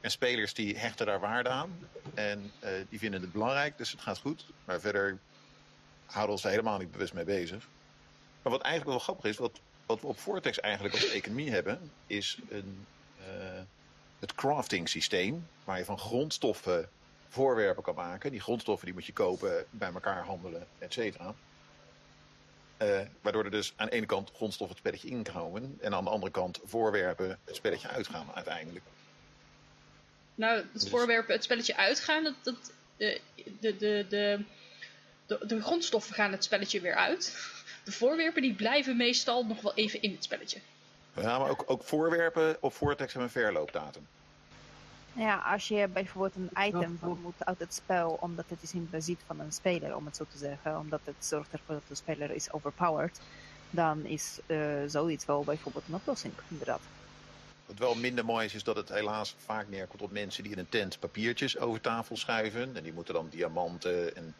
En 0.00 0.10
spelers 0.10 0.54
die 0.54 0.78
hechten 0.78 1.06
daar 1.06 1.20
waarde 1.20 1.48
aan. 1.48 1.88
En 2.14 2.52
die 2.88 2.98
vinden 2.98 3.20
het 3.20 3.32
belangrijk, 3.32 3.78
dus 3.78 3.90
het 3.90 4.00
gaat 4.00 4.18
goed. 4.18 4.44
Maar 4.64 4.80
verder 4.80 5.18
houden 6.06 6.26
we 6.26 6.32
ons 6.32 6.44
er 6.44 6.50
helemaal 6.50 6.78
niet 6.78 6.90
bewust 6.90 7.12
mee 7.12 7.24
bezig. 7.24 7.68
Maar 8.42 8.52
wat 8.52 8.62
eigenlijk 8.62 8.90
wel 8.90 9.04
grappig 9.04 9.24
is, 9.24 9.36
wat, 9.36 9.60
wat 9.86 10.00
we 10.00 10.06
op 10.06 10.18
Vortex 10.18 10.60
eigenlijk 10.60 10.94
als 10.94 11.08
economie 11.08 11.50
hebben, 11.50 11.90
is 12.06 12.38
een 12.48 12.86
uh, 13.20 13.60
het 14.18 14.34
crafting 14.34 14.88
systeem, 14.88 15.48
waar 15.64 15.78
je 15.78 15.84
van 15.84 15.98
grondstoffen 15.98 16.88
voorwerpen 17.28 17.82
kan 17.82 17.94
maken. 17.94 18.30
Die 18.30 18.40
grondstoffen 18.40 18.86
die 18.86 18.94
moet 18.94 19.06
je 19.06 19.12
kopen, 19.12 19.66
bij 19.70 19.92
elkaar 19.92 20.24
handelen, 20.24 20.66
et 20.78 20.92
cetera. 20.92 21.34
Uh, 22.82 23.00
waardoor 23.20 23.44
er 23.44 23.50
dus 23.50 23.72
aan 23.76 23.86
de 23.86 23.92
ene 23.92 24.06
kant 24.06 24.30
grondstoffen 24.34 24.76
het 24.76 24.86
spelletje 24.86 25.08
inkomen 25.16 25.78
en 25.80 25.94
aan 25.94 26.04
de 26.04 26.10
andere 26.10 26.32
kant 26.32 26.60
voorwerpen 26.64 27.38
het 27.44 27.56
spelletje 27.56 27.88
uitgaan 27.88 28.26
uiteindelijk. 28.34 28.84
Nou, 30.34 30.56
het 30.56 30.66
dus... 30.72 30.88
voorwerpen 30.88 31.34
het 31.34 31.44
spelletje 31.44 31.76
uitgaan, 31.76 32.24
dat, 32.24 32.34
dat 32.42 32.72
de, 32.96 33.20
de, 33.60 33.76
de, 33.76 34.06
de, 34.08 34.44
de, 35.26 35.46
de 35.46 35.62
grondstoffen 35.62 36.14
gaan 36.14 36.32
het 36.32 36.44
spelletje 36.44 36.80
weer 36.80 36.94
uit. 36.94 37.52
De 37.84 37.92
voorwerpen 37.92 38.42
die 38.42 38.54
blijven 38.54 38.96
meestal 38.96 39.44
nog 39.44 39.60
wel 39.60 39.74
even 39.74 40.02
in 40.02 40.12
het 40.12 40.24
spelletje. 40.24 40.60
Ja, 41.14 41.38
maar 41.38 41.50
ook, 41.50 41.62
ook 41.66 41.82
voorwerpen 41.84 42.56
op 42.60 42.74
Vortex 42.74 43.12
hebben 43.12 43.30
een 43.34 43.42
verloopdatum. 43.42 44.06
Ja, 45.12 45.36
als 45.36 45.68
je 45.68 45.88
bijvoorbeeld 45.92 46.36
een 46.36 46.66
item 46.66 46.98
voor- 47.00 47.16
moet 47.16 47.44
uit 47.44 47.58
het 47.58 47.74
spel, 47.74 48.18
omdat 48.20 48.44
het 48.48 48.62
is 48.62 48.72
in 48.72 48.88
bezit 48.90 49.20
van 49.26 49.40
een 49.40 49.52
speler, 49.52 49.96
om 49.96 50.06
het 50.06 50.16
zo 50.16 50.24
te 50.30 50.38
zeggen, 50.38 50.78
omdat 50.78 51.00
het 51.04 51.16
zorgt 51.18 51.52
ervoor 51.52 51.74
dat 51.74 51.88
de 51.88 51.94
speler 51.94 52.30
is 52.30 52.52
overpowered, 52.52 53.20
dan 53.70 54.04
is 54.04 54.38
eh, 54.46 54.58
zoiets 54.86 55.24
wel 55.24 55.44
bijvoorbeeld 55.44 55.84
een 55.88 55.94
oplossing, 55.94 56.32
inderdaad. 56.48 56.80
Wat 57.66 57.78
wel 57.78 57.94
minder 57.94 58.24
mooi 58.24 58.44
is, 58.44 58.54
is 58.54 58.64
dat 58.64 58.76
het 58.76 58.88
helaas 58.88 59.34
vaak 59.38 59.68
neerkomt 59.68 60.02
op 60.02 60.10
mensen 60.10 60.42
die 60.42 60.52
in 60.52 60.58
een 60.58 60.68
tent 60.68 60.98
papiertjes 60.98 61.58
over 61.58 61.80
tafel 61.80 62.16
schuiven. 62.16 62.76
En 62.76 62.82
die 62.82 62.92
moeten 62.92 63.14
dan 63.14 63.28
diamanten 63.30 64.16
en 64.16 64.34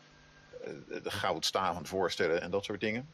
eh, 0.64 0.70
de 1.02 1.10
goudstaven 1.10 1.86
voorstellen 1.86 2.42
en 2.42 2.50
dat 2.50 2.64
soort 2.64 2.80
dingen. 2.80 3.08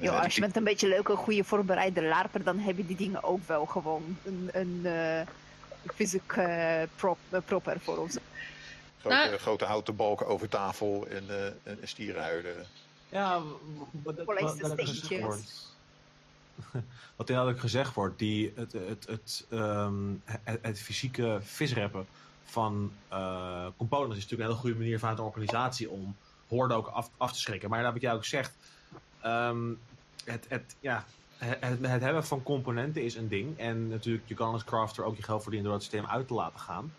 Eh, 0.00 0.22
als 0.22 0.34
je 0.34 0.40
bent 0.40 0.56
een 0.56 0.64
beetje 0.64 0.88
leuke, 0.88 1.16
goede 1.16 1.44
voorbereide 1.44 2.02
larper, 2.02 2.44
dan 2.44 2.58
heb 2.58 2.76
je 2.76 2.86
die 2.86 2.96
dingen 2.96 3.22
ook 3.22 3.46
wel 3.46 3.66
gewoon 3.66 4.16
een, 4.24 4.50
een 4.52 4.86
eh 4.86 5.26
fysiek 5.94 6.32
eh, 6.32 6.82
prop, 6.96 7.18
eh, 7.28 7.40
proper 7.44 7.80
voor 7.80 7.96
ons. 7.96 8.18
grote, 9.00 9.16
Nou- 9.16 9.36
grote 9.36 9.64
houten 9.64 9.96
balken 9.96 10.26
over 10.26 10.48
tafel 10.48 11.06
en, 11.08 11.24
eh, 11.28 11.46
en, 11.46 11.56
en 11.80 11.88
stierenhuiden. 11.88 12.66
Ja, 13.08 13.42
wat, 14.02 14.16
wat, 14.16 14.24
Police 14.24 14.60
wat, 14.60 14.74
wat 14.74 14.88
gezegd 14.88 15.22
wordt. 15.24 15.68
Wat 17.16 17.30
inderdaad 17.30 17.60
gezegd 17.60 17.94
wordt, 17.94 18.18
die, 18.18 18.52
het, 18.56 18.72
het, 18.72 19.06
het, 19.08 19.46
ehm, 19.50 19.94
het, 20.24 20.58
het 20.62 20.80
fysieke 20.80 21.38
visreppen 21.42 22.06
van 22.44 22.92
eh, 23.08 23.66
components 23.76 24.16
is 24.16 24.22
natuurlijk 24.22 24.40
een 24.40 24.56
hele 24.56 24.60
goede 24.60 24.78
manier 24.78 24.98
vanuit 24.98 25.16
de 25.16 25.22
organisatie 25.22 25.90
om 25.90 26.16
hoorden 26.48 26.76
ook 26.76 26.86
af, 26.86 27.10
af 27.16 27.32
te 27.32 27.38
schrikken. 27.38 27.70
Maar 27.70 27.92
wat 27.92 28.00
jij 28.00 28.12
ook 28.12 28.24
zegt, 28.24 28.56
ehm, 29.20 29.72
het, 30.24 30.46
het, 30.48 30.76
ja, 30.80 31.04
het, 31.36 31.78
het 31.86 32.02
hebben 32.02 32.24
van 32.24 32.42
componenten 32.42 33.02
is 33.02 33.14
een 33.14 33.28
ding. 33.28 33.58
En 33.58 33.88
natuurlijk, 33.88 34.28
je 34.28 34.34
kan 34.34 34.52
als 34.52 34.64
crafter 34.64 35.04
ook 35.04 35.16
je 35.16 35.22
geld 35.22 35.42
verdienen 35.42 35.68
door 35.70 35.78
het 35.78 35.88
systeem 35.88 36.06
uit 36.10 36.26
te 36.28 36.34
laten 36.34 36.60
gaan. 36.60 36.92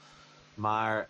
Maar 0.54 1.10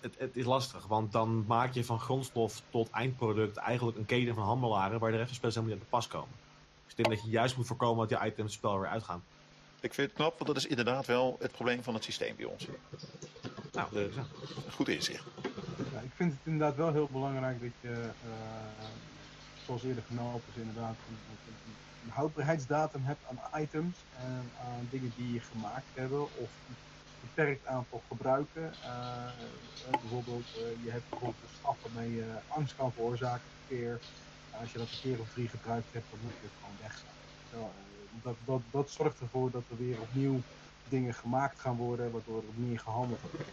het, 0.00 0.14
het 0.18 0.36
is 0.36 0.44
lastig, 0.44 0.86
want 0.86 1.12
dan 1.12 1.44
maak 1.46 1.72
je 1.72 1.84
van 1.84 2.00
grondstof 2.00 2.62
tot 2.70 2.90
eindproduct 2.90 3.56
eigenlijk 3.56 3.98
een 3.98 4.06
keten 4.06 4.34
van 4.34 4.44
handelaren 4.44 4.98
waar 5.00 5.10
de 5.10 5.16
rest 5.16 5.28
van 5.28 5.36
spelers 5.36 5.54
helemaal 5.56 5.76
niet 5.76 5.84
aan 5.84 5.90
te 5.90 5.96
pas 5.96 6.08
komen. 6.20 6.34
Dus 6.84 6.90
ik 6.90 6.96
denk 6.96 7.08
dat 7.16 7.24
je 7.24 7.30
juist 7.30 7.56
moet 7.56 7.66
voorkomen 7.66 8.08
dat 8.08 8.18
je 8.20 8.26
items 8.26 8.50
het 8.50 8.58
spel 8.58 8.80
weer 8.80 8.88
uitgaan. 8.88 9.22
Ik 9.80 9.94
vind 9.94 10.06
het 10.08 10.16
knap, 10.16 10.32
want 10.38 10.46
dat 10.46 10.56
is 10.56 10.66
inderdaad 10.66 11.06
wel 11.06 11.36
het 11.40 11.52
probleem 11.52 11.82
van 11.82 11.94
het 11.94 12.04
systeem 12.04 12.36
bij 12.36 12.44
ons. 12.44 12.66
Nou, 13.72 13.88
De- 13.92 14.10
zo. 14.14 14.20
Goed 14.74 14.88
inzicht. 14.88 15.24
Ja, 15.92 16.00
ik 16.00 16.10
vind 16.14 16.32
het 16.32 16.40
inderdaad 16.44 16.76
wel 16.76 16.92
heel 16.92 17.08
belangrijk 17.12 17.60
dat 17.60 17.70
je, 17.80 17.88
eh, 17.90 18.84
zoals 19.72 19.90
eerder 19.90 20.04
gemeld 20.08 20.42
is, 20.50 20.60
inderdaad 20.60 20.96
een, 21.08 21.18
een, 21.30 21.74
een 22.04 22.10
houdbaarheidsdatum 22.10 23.02
hebt 23.04 23.24
aan 23.30 23.62
items 23.62 23.96
en 24.18 24.50
aan 24.66 24.88
dingen 24.90 25.12
die 25.16 25.32
je 25.32 25.40
gemaakt 25.40 25.90
hebben 25.94 26.22
of 26.22 26.50
een 26.68 26.76
beperkt 27.20 27.66
aantal 27.66 28.02
gebruiken. 28.08 28.72
Eh, 28.82 29.26
eh, 29.86 30.00
bijvoorbeeld, 30.00 30.46
eh, 30.56 30.84
je 30.84 30.90
hebt 30.90 31.08
bijvoorbeeld 31.08 31.42
een 31.42 31.56
staf 31.58 31.76
waarmee 31.82 32.14
je 32.14 32.26
angst 32.48 32.76
kan 32.76 32.92
veroorzaken. 32.92 33.50
Als 34.60 34.72
je 34.72 34.78
dat 34.78 34.90
een 34.90 35.00
keer 35.02 35.20
of 35.20 35.28
drie 35.32 35.48
gebruikt 35.48 35.92
hebt, 35.92 36.10
dan 36.10 36.18
moet 36.22 36.32
je 36.40 36.46
het 36.48 36.56
gewoon 36.60 36.76
eh, 37.52 37.68
dat, 38.22 38.36
dat, 38.44 38.62
dat 38.70 38.90
zorgt 38.90 39.20
ervoor 39.20 39.50
dat 39.50 39.64
er 39.70 39.76
weer 39.76 40.00
opnieuw 40.00 40.40
dingen 40.88 41.14
gemaakt 41.14 41.60
gaan 41.60 41.76
worden, 41.76 42.12
waardoor 42.12 42.38
er 42.38 42.54
meer 42.66 42.80
gehandeld 42.80 43.20
wordt. 43.20 43.50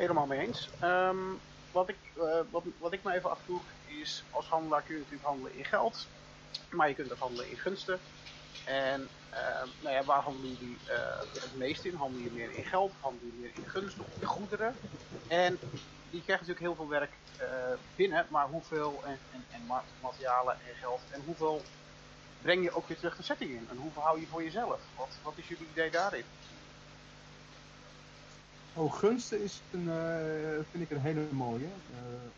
Helemaal 0.00 0.26
mee 0.26 0.38
eens. 0.40 0.76
Ehm, 0.78 1.38
wat, 1.70 1.88
ik, 1.88 2.10
eh, 2.14 2.42
wat, 2.50 2.68
wat 2.78 2.92
ik 2.92 3.02
me 3.02 3.12
even 3.12 3.30
afvroeg 3.30 3.72
is, 3.84 4.26
als 4.30 4.48
handelaar 4.48 4.82
kun 4.82 4.94
je 4.94 5.00
natuurlijk 5.00 5.28
handelen 5.28 5.54
in 5.54 5.64
geld, 5.64 6.12
maar 6.70 6.88
je 6.88 6.94
kunt 6.94 7.12
ook 7.12 7.18
handelen 7.18 7.50
in 7.50 7.58
gunsten. 7.58 8.04
En 8.62 9.12
ehm, 9.28 9.70
nou 9.78 9.94
ja, 9.96 10.04
waar 10.04 10.22
handelen 10.22 10.50
jullie 10.50 10.82
eh, 10.84 11.20
het 11.32 11.52
meest 11.54 11.84
in? 11.84 11.94
Handel 11.94 12.18
je 12.20 12.32
meer 12.32 12.52
in 12.52 12.64
geld, 12.64 12.96
handel 12.96 13.26
je 13.26 13.32
meer 13.34 13.54
in 13.54 13.66
gunsten 13.66 14.04
of 14.06 14.18
in 14.18 14.26
goederen? 14.26 14.80
En 15.26 15.62
die 16.02 16.22
krijgen 16.22 16.46
natuurlijk 16.46 16.60
heel 16.60 16.74
veel 16.86 16.88
werk 16.98 17.20
eh, 17.36 17.74
binnen, 17.94 18.26
maar 18.30 18.48
hoeveel 18.48 19.04
en, 19.06 19.22
en, 19.28 19.46
en 19.48 19.66
ma- 19.66 19.88
materialen 19.96 20.60
en 20.60 20.74
geld 20.74 21.10
en 21.10 21.20
hoeveel 21.20 21.72
breng 22.38 22.62
je 22.64 22.72
ook 22.72 22.88
weer 22.88 22.96
terug 22.98 23.16
de 23.16 23.22
setting 23.22 23.50
in? 23.50 23.68
En 23.68 23.76
hoeveel 23.76 24.02
hou 24.02 24.20
je 24.20 24.28
voor 24.28 24.42
jezelf? 24.42 24.90
Wat, 24.94 25.18
wat 25.22 25.38
is 25.38 25.48
jullie 25.48 25.68
idee 25.68 25.90
daarin? 25.90 26.30
Oh, 28.76 28.92
gunsten 28.92 29.42
is 29.42 29.62
een, 29.70 29.88
eh, 29.88 30.64
vind 30.70 30.82
ik 30.82 30.90
een 30.90 31.00
hele 31.00 31.28
mooie. 31.32 31.66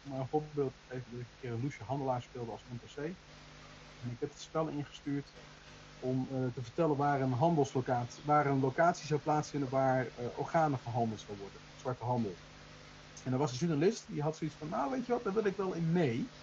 Om 0.05 0.11
maar 0.11 0.21
een 0.21 0.29
voorbeeld 0.29 0.73
te 0.73 0.95
geven 0.95 1.11
dat 1.11 1.21
ik 1.21 1.27
een 1.27 1.39
keer 1.41 1.53
loesje 1.53 1.85
handelaar 1.85 2.23
speelde 2.23 2.51
als 2.51 2.65
NPC. 2.65 2.97
En 2.97 4.11
ik 4.11 4.21
heb 4.21 4.29
het 4.29 4.41
spel 4.41 4.69
ingestuurd 4.69 5.33
om 6.01 6.29
eh, 6.31 6.47
te 6.55 6.63
vertellen 6.63 6.97
waar 6.97 7.21
een 7.21 7.33
handelslocatie, 7.33 8.23
waar 8.27 8.47
een 8.47 8.61
locatie 8.61 9.07
zou 9.07 9.21
plaatsvinden 9.21 9.69
waar 9.69 10.07
organen 10.37 10.79
gehandeld 10.79 11.21
zou 11.21 11.39
worden. 11.39 11.61
Zwarte 11.75 12.05
handel. 12.05 12.35
En 13.25 13.33
er 13.33 13.39
was 13.39 13.53
een 13.53 13.59
journalist 13.59 14.07
die 14.07 14.23
had 14.23 14.37
zoiets 14.37 14.57
van, 14.57 14.69
nou 14.69 14.91
weet 14.91 15.07
je 15.07 15.13
wat, 15.13 15.25
daar 15.25 15.35
wil 15.35 15.45
ik 15.45 15.57
wel 15.57 15.73
in 15.73 15.93
mee. 15.93 16.35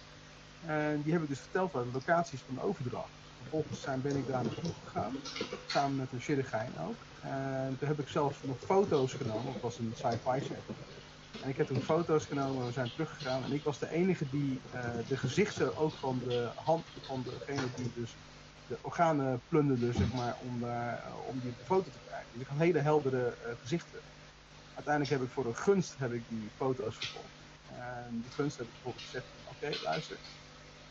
En 0.58 1.02
die 1.02 1.12
heb 1.12 1.22
ik 1.22 1.28
dus 1.28 1.40
verteld 1.40 1.72
waar 1.72 1.84
de 1.84 1.90
locaties 1.90 2.42
van 2.42 2.54
de 2.54 2.60
overdracht. 2.60 3.19
Vervolgens 3.40 3.80
zijn, 3.80 4.02
ben 4.02 4.16
ik 4.16 4.26
daar 4.26 4.44
naartoe 4.44 4.74
gegaan, 4.74 5.22
samen 5.64 5.96
met 5.96 6.12
een 6.12 6.20
chirurgijn 6.20 6.78
ook. 6.78 7.08
En 7.18 7.76
toen 7.76 7.88
heb 7.88 8.00
ik 8.00 8.08
zelfs 8.08 8.42
nog 8.42 8.62
foto's 8.64 9.14
genomen, 9.14 9.52
het 9.52 9.60
was 9.60 9.78
een 9.78 9.94
sci-fi 9.94 10.40
set. 10.40 10.64
En 11.38 11.48
ik 11.48 11.56
heb 11.56 11.66
toen 11.66 11.82
foto's 11.82 12.26
genomen, 12.26 12.66
we 12.66 12.72
zijn 12.72 12.90
teruggegaan. 12.92 13.44
En 13.44 13.52
ik 13.52 13.64
was 13.64 13.78
de 13.78 13.88
enige 13.90 14.28
die 14.28 14.66
eh, 14.68 14.98
de 15.06 15.16
gezichten 15.16 15.76
ook 15.76 15.98
van 15.98 16.20
de 16.22 16.52
hand 16.54 16.92
van 17.06 17.22
degene 17.22 17.72
die 17.72 17.92
dus 17.92 18.20
de 18.64 18.80
organen 18.82 19.44
plunderde, 19.48 19.92
zeg 19.92 20.12
maar, 20.12 20.36
om, 20.38 20.60
daar, 20.60 20.98
eh, 20.98 21.26
om 21.26 21.40
die 21.40 21.56
foto 21.62 21.90
te 21.90 22.00
krijgen. 22.00 22.32
Dus 22.32 22.40
ik 22.42 22.46
had 22.48 22.58
hele 22.58 22.80
heldere 22.80 23.36
eh, 23.36 23.56
gezichten. 23.58 24.04
Uiteindelijk 24.72 25.14
heb 25.14 25.22
ik 25.28 25.32
voor 25.34 25.46
een 25.46 25.56
gunst 25.56 25.98
heb 25.98 26.12
ik 26.12 26.28
die 26.28 26.52
foto's 26.52 26.98
gevonden. 26.98 27.46
En 27.64 28.20
die 28.22 28.32
gunst 28.32 28.56
heb 28.56 28.66
ik 28.66 28.72
bijvoorbeeld 28.72 29.04
gezegd, 29.04 29.28
oké, 29.42 29.76
luister. 29.80 30.22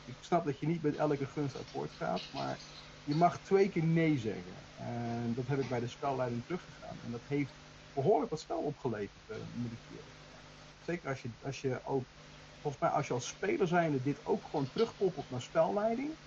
Ik 0.09 0.23
snap 0.23 0.45
dat 0.45 0.59
je 0.59 0.67
niet 0.67 0.81
met 0.81 0.95
elke 0.95 1.25
gunst 1.27 1.55
akkoord 1.55 1.93
gaat, 1.93 2.23
maar 2.31 2.61
je 3.03 3.15
mag 3.15 3.39
twee 3.41 3.69
keer 3.69 3.83
nee 3.83 4.17
zeggen. 4.17 4.53
En 4.75 5.33
dat 5.33 5.47
heb 5.47 5.59
ik 5.59 5.67
bij 5.67 5.79
de 5.79 5.87
spelleiding 5.87 6.45
teruggegaan. 6.45 7.01
En 7.01 7.11
dat 7.11 7.21
heeft 7.27 7.53
behoorlijk 7.93 8.31
wat 8.31 8.39
spel 8.39 8.61
opgeleverd, 8.63 9.29
eh, 9.29 9.37
moet 9.53 9.71
ik. 9.71 9.79
Zeker 10.79 11.09
als 11.09 11.21
je, 11.21 11.31
als 11.41 11.61
je 11.61 11.83
ook, 11.83 12.03
volgens 12.61 12.81
mij 12.83 12.91
als 12.91 13.07
je 13.07 13.13
als 13.13 13.27
speler 13.27 13.67
zijnde 13.67 14.01
dit 14.01 14.25
ook 14.25 14.45
gewoon 14.45 14.69
terugkoppelt 14.69 15.29
naar 15.29 15.41
spelleiding, 15.41 16.17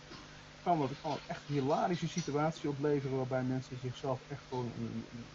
kan 0.60 0.78
dat 0.78 0.98
kan 1.00 1.22
echt 1.26 1.48
een 1.48 1.54
hilarische 1.54 2.08
situatie 2.08 2.68
opleveren 2.70 3.16
waarbij 3.16 3.44
mensen 3.44 3.78
zichzelf 3.78 4.22
echt 4.28 4.44
gewoon 4.48 4.72
een, 4.76 5.08
een, 5.10 5.28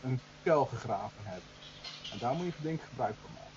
een, 0.00 0.22
gegraven 0.68 1.24
hebben. 1.24 1.50
En 2.08 2.18
daar 2.18 2.34
moet 2.34 2.46
je 2.46 2.62
denk 2.62 2.80
ik 2.80 2.86
gebruik 2.86 3.18
van 3.20 3.32
maken. 3.32 3.47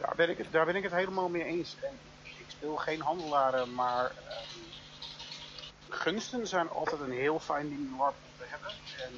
Ja, 0.00 0.12
ben 0.16 0.30
ik 0.30 0.38
het, 0.38 0.46
daar 0.50 0.66
ben 0.66 0.76
ik 0.76 0.82
het 0.82 0.92
helemaal 0.92 1.28
mee 1.28 1.44
eens. 1.44 1.76
En 1.80 1.92
ik 2.22 2.44
speel 2.46 2.76
geen 2.76 3.00
handelaren, 3.00 3.74
maar 3.74 4.04
ehm, 4.28 4.58
gunsten 5.88 6.46
zijn 6.46 6.70
altijd 6.70 7.00
een 7.00 7.12
heel 7.12 7.38
fijn 7.38 7.68
ding 7.68 8.00
om 8.00 8.12
te 8.38 8.44
hebben. 8.46 8.70
En 9.04 9.12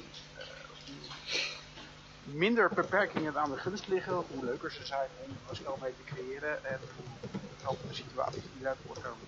hoe 2.25 2.35
minder 2.35 2.69
beperkingen 2.73 3.37
aan 3.37 3.51
de 3.51 3.57
gunst 3.57 3.87
liggen, 3.87 4.13
hoe 4.13 4.45
leuker 4.45 4.71
ze 4.71 4.85
zijn 4.85 5.09
om 5.25 5.31
een 5.49 5.55
spel 5.55 5.77
mee 5.81 5.91
te 5.91 6.13
creëren 6.13 6.65
en 6.65 6.79
hoe 6.95 7.29
helpende 7.61 7.93
situaties 7.93 8.41
die 8.41 8.61
eruit 8.61 8.77
voortkomen. 8.85 9.27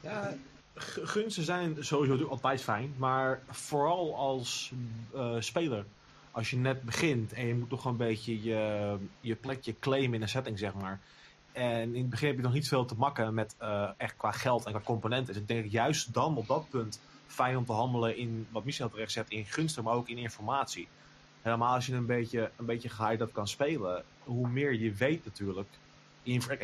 Ja, 0.00 0.34
gunsten 1.04 1.44
zijn 1.44 1.84
sowieso 1.84 2.26
altijd 2.26 2.62
fijn, 2.62 2.94
maar 2.96 3.42
vooral 3.50 4.16
als 4.16 4.72
eh, 5.14 5.36
speler. 5.38 5.84
Als 6.34 6.50
je 6.50 6.56
net 6.56 6.82
begint 6.82 7.32
en 7.32 7.46
je 7.46 7.54
moet 7.54 7.68
toch 7.68 7.84
een 7.84 7.96
beetje 7.96 8.42
je, 8.42 8.96
je 9.20 9.34
plekje 9.34 9.78
claimen 9.78 10.14
in 10.14 10.22
een 10.22 10.28
setting, 10.28 10.58
zeg 10.58 10.74
maar. 10.74 11.00
En 11.52 11.94
in 11.94 12.00
het 12.00 12.10
begin 12.10 12.28
heb 12.28 12.36
je 12.36 12.42
nog 12.42 12.52
niet 12.52 12.68
veel 12.68 12.84
te 12.84 12.94
makken 12.94 13.34
met 13.34 13.54
eh, 13.58 13.90
echt 13.96 14.16
qua 14.16 14.30
geld 14.32 14.64
en 14.64 14.72
qua 14.72 14.80
componenten. 14.84 15.32
Dus 15.32 15.42
ik 15.42 15.48
denk 15.48 15.70
juist 15.70 16.14
dan 16.14 16.36
op 16.36 16.46
dat 16.46 16.68
punt 16.68 17.00
fijn 17.26 17.56
om 17.56 17.64
te 17.64 17.72
handelen 17.72 18.16
in 18.16 18.46
wat 18.50 18.64
Michel 18.64 18.88
terecht 18.88 19.12
zet, 19.12 19.30
in 19.30 19.44
gunsten, 19.44 19.84
maar 19.84 19.94
ook 19.94 20.08
in 20.08 20.18
informatie. 20.18 20.88
Helemaal 21.42 21.74
als 21.74 21.86
je 21.86 21.94
een 21.94 22.06
beetje, 22.06 22.50
een 22.56 22.66
beetje 22.66 22.88
geheim 22.88 23.18
dat 23.18 23.32
kan 23.32 23.48
spelen, 23.48 24.04
hoe 24.24 24.48
meer 24.48 24.74
je 24.74 24.92
weet 24.92 25.24
natuurlijk, 25.24 25.68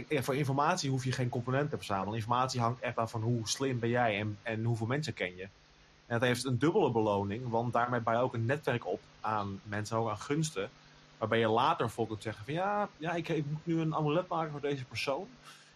kijk, 0.08 0.24
voor 0.24 0.36
informatie 0.36 0.90
hoef 0.90 1.04
je 1.04 1.12
geen 1.12 1.28
componenten 1.28 1.70
te 1.70 1.76
verzamelen. 1.76 2.14
Informatie 2.14 2.60
hangt 2.60 2.80
echt 2.80 2.96
af 2.96 3.10
van 3.10 3.22
hoe 3.22 3.48
slim 3.48 3.78
ben 3.78 3.88
jij 3.88 4.18
en, 4.18 4.38
en 4.42 4.64
hoeveel 4.64 4.86
mensen 4.86 5.14
ken 5.14 5.36
je. 5.36 5.42
En 5.42 6.18
dat 6.18 6.20
heeft 6.20 6.44
een 6.44 6.58
dubbele 6.58 6.90
beloning, 6.90 7.48
want 7.48 7.72
daarmee 7.72 8.00
bouw 8.00 8.14
je 8.14 8.20
ook 8.20 8.34
een 8.34 8.46
netwerk 8.46 8.86
op 8.86 9.00
aan 9.20 9.60
mensen, 9.62 9.96
ook 9.96 10.08
aan 10.08 10.18
gunsten. 10.18 10.70
Waarbij 11.18 11.38
je 11.38 11.48
later 11.48 11.90
vol 11.90 12.06
kunt 12.06 12.22
zeggen 12.22 12.44
van 12.44 12.54
ja, 12.54 12.88
ja 12.96 13.12
ik, 13.12 13.28
ik 13.28 13.44
moet 13.46 13.66
nu 13.66 13.80
een 13.80 13.94
amulet 13.94 14.28
maken 14.28 14.50
voor 14.50 14.60
deze 14.60 14.84
persoon. 14.84 15.28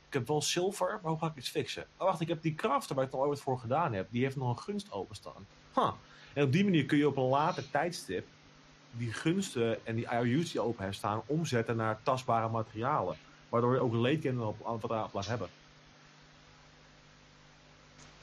heb 0.09 0.29
wel 0.29 0.43
zilver, 0.43 0.99
maar 1.03 1.11
hoe 1.11 1.21
ga 1.21 1.27
ik 1.27 1.37
iets 1.37 1.49
fixen? 1.49 1.87
Oh, 1.97 2.07
wacht, 2.07 2.21
ik 2.21 2.29
heb 2.29 2.43
die 2.43 2.55
crafter 2.55 2.97
waar 2.97 3.05
ik 3.05 3.13
al 3.13 3.25
ooit 3.25 3.41
voor 3.41 3.59
gedaan 3.59 3.93
heb. 3.93 4.07
Die 4.11 4.23
heeft 4.23 4.37
nog 4.37 4.49
een 4.49 4.63
gunst 4.63 4.93
openstaan. 4.93 5.47
Huh. 5.75 5.93
En 6.33 6.45
op 6.45 6.53
die 6.53 6.65
manier 6.65 6.85
kun 6.85 6.99
je 6.99 7.09
op 7.09 7.17
een 7.17 7.23
later 7.23 7.71
tijdstip 7.71 8.27
die 8.97 9.13
gunsten 9.13 9.87
en 9.87 9.95
die 9.95 10.07
IOU's 10.11 10.51
die 10.51 10.61
open 10.61 10.79
hebben 10.79 10.97
staan 10.97 11.23
omzetten 11.27 11.77
naar 11.77 11.99
tastbare 12.03 12.49
materialen. 12.49 13.17
Waardoor 13.49 13.75
je 13.75 13.81
ook 13.81 13.95
leedkinderen 13.95 14.49
op, 14.49 14.81
wat 14.81 15.13
laat 15.13 15.27
hebben. 15.27 15.49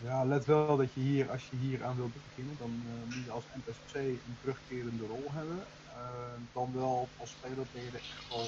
Ja, 0.03 0.25
let 0.25 0.45
wel 0.45 0.77
dat 0.77 0.93
je 0.93 0.99
hier, 0.99 1.31
als 1.31 1.49
je 1.49 1.57
hier 1.57 1.83
aan 1.83 1.95
wilt 1.95 2.13
beginnen, 2.13 2.55
dan 2.59 2.83
uh, 2.85 3.15
moet 3.15 3.25
je 3.25 3.31
als 3.31 3.43
NPC 3.55 3.95
een 3.95 4.37
terugkerende 4.41 5.05
rol 5.07 5.25
hebben. 5.31 5.57
Uh, 5.57 5.97
dan 6.53 6.71
wel 6.73 7.07
als 7.17 7.29
speler 7.29 7.65
ben 7.73 7.83
je 7.83 7.87
er 7.87 7.95
echt 7.95 8.29
wel 8.29 8.47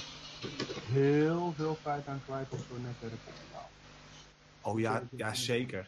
heel 0.91 1.53
veel 1.57 1.77
tijd 1.83 2.07
aan 2.07 2.21
kwijt 2.25 2.51
als 2.51 2.61
zo 2.61 2.75
netwerk. 2.81 3.21
Oh 4.61 4.79
ja, 4.79 5.03
ja, 5.15 5.33
zeker. 5.33 5.87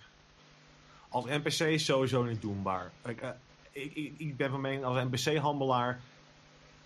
Als 1.09 1.25
NPC 1.25 1.59
is 1.59 1.85
sowieso 1.85 2.23
niet 2.23 2.41
doenbaar. 2.41 2.91
Ik, 3.05 3.21
uh, 3.21 3.29
ik, 3.71 3.95
ik, 3.95 4.13
ik 4.17 4.37
ben 4.37 4.49
van 4.49 4.61
mening 4.61 4.83
als 4.83 5.03
NPC-handelaar 5.03 5.99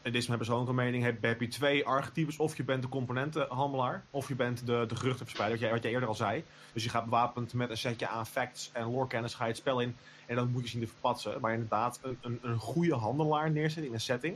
en 0.01 0.11
dit 0.11 0.21
is 0.21 0.27
mijn 0.27 0.39
persoonlijke 0.39 0.73
mening, 0.73 1.03
heb, 1.03 1.21
heb 1.21 1.41
je 1.41 1.47
twee 1.47 1.85
archetypes. 1.85 2.37
Of 2.37 2.57
je 2.57 2.63
bent 2.63 2.81
de 2.81 2.89
componentenhandelaar, 2.89 4.03
of 4.09 4.27
je 4.27 4.35
bent 4.35 4.65
de, 4.65 4.85
de 4.87 4.95
geruchtenverspreider, 4.95 5.57
wat 5.57 5.65
jij, 5.65 5.75
wat 5.75 5.83
jij 5.83 5.91
eerder 5.91 6.09
al 6.09 6.15
zei. 6.15 6.43
Dus 6.73 6.83
je 6.83 6.89
gaat 6.89 7.05
bewapend 7.05 7.53
met 7.53 7.69
een 7.69 7.77
setje 7.77 8.07
aan 8.07 8.27
facts 8.27 8.69
en 8.73 8.91
lorekennis 8.91 9.33
ga 9.33 9.43
je 9.43 9.49
het 9.49 9.59
spel 9.59 9.79
in. 9.79 9.95
En 10.25 10.35
dan 10.35 10.51
moet 10.51 10.63
je 10.63 10.69
zien 10.69 10.81
te 10.81 10.87
verpatsen. 10.87 11.41
Maar 11.41 11.53
inderdaad, 11.53 11.99
een, 12.01 12.17
een, 12.21 12.39
een 12.41 12.57
goede 12.57 12.95
handelaar 12.95 13.51
neerzetten 13.51 13.85
in 13.85 13.93
een 13.93 14.01
setting. 14.01 14.35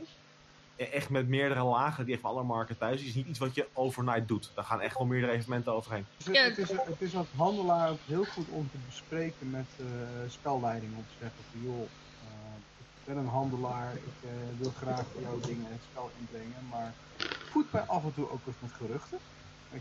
E, 0.76 0.84
echt 0.84 1.10
met 1.10 1.28
meerdere 1.28 1.62
lagen 1.62 2.04
die 2.04 2.14
even 2.14 2.28
alle 2.28 2.42
marken 2.42 2.78
thuis 2.78 3.02
is 3.02 3.14
niet 3.14 3.26
iets 3.26 3.38
wat 3.38 3.54
je 3.54 3.66
overnight 3.72 4.28
doet. 4.28 4.50
Daar 4.54 4.64
gaan 4.64 4.80
echt 4.80 4.98
wel 4.98 5.06
meerdere 5.06 5.32
evenementen 5.32 5.72
overheen. 5.72 6.06
Het 6.18 6.28
is, 6.28 6.38
het 6.38 6.58
is, 6.58 6.70
het 6.70 7.00
is 7.00 7.16
als 7.16 7.26
handelaar 7.36 7.90
ook 7.90 7.98
heel 8.06 8.24
goed 8.24 8.48
om 8.48 8.70
te 8.70 8.76
bespreken 8.86 9.50
met 9.50 9.66
uh, 9.80 9.86
spelleiding. 10.28 10.96
Om 10.96 11.04
te 11.08 11.14
zeggen 11.20 11.40
van 11.50 11.62
joh, 11.62 11.88
ben 13.04 13.16
een 13.16 13.26
handelaar, 13.26 13.98
ik 14.02 14.22
uh, 14.22 14.50
wil 14.56 14.70
graag 14.70 15.12
jouw 15.14 15.42
dingen 15.42 15.72
het 15.72 15.82
spel 15.82 16.10
inbrengen, 16.10 16.66
maar 16.66 16.98
voed 17.44 17.72
mij 17.72 17.86
af 17.86 18.04
en 18.04 18.12
toe 18.12 18.28
ook 18.28 18.46
eens 18.46 18.58
met 18.58 18.72
geruchten. 18.72 19.22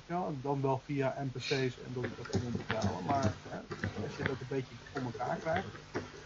Je? 0.05 0.41
Dan 0.41 0.61
wel 0.61 0.79
via 0.79 1.23
NPC's 1.23 1.77
en 1.79 1.93
ik 2.07 2.15
dat 2.15 2.31
moet 2.33 2.57
betalen. 2.57 3.03
Maar 3.05 3.39
als 3.99 4.15
je 4.15 4.25
dat 4.25 4.41
een 4.41 4.47
beetje 4.47 4.79
voor 4.83 5.03
elkaar 5.03 5.37
krijgt, 5.37 5.79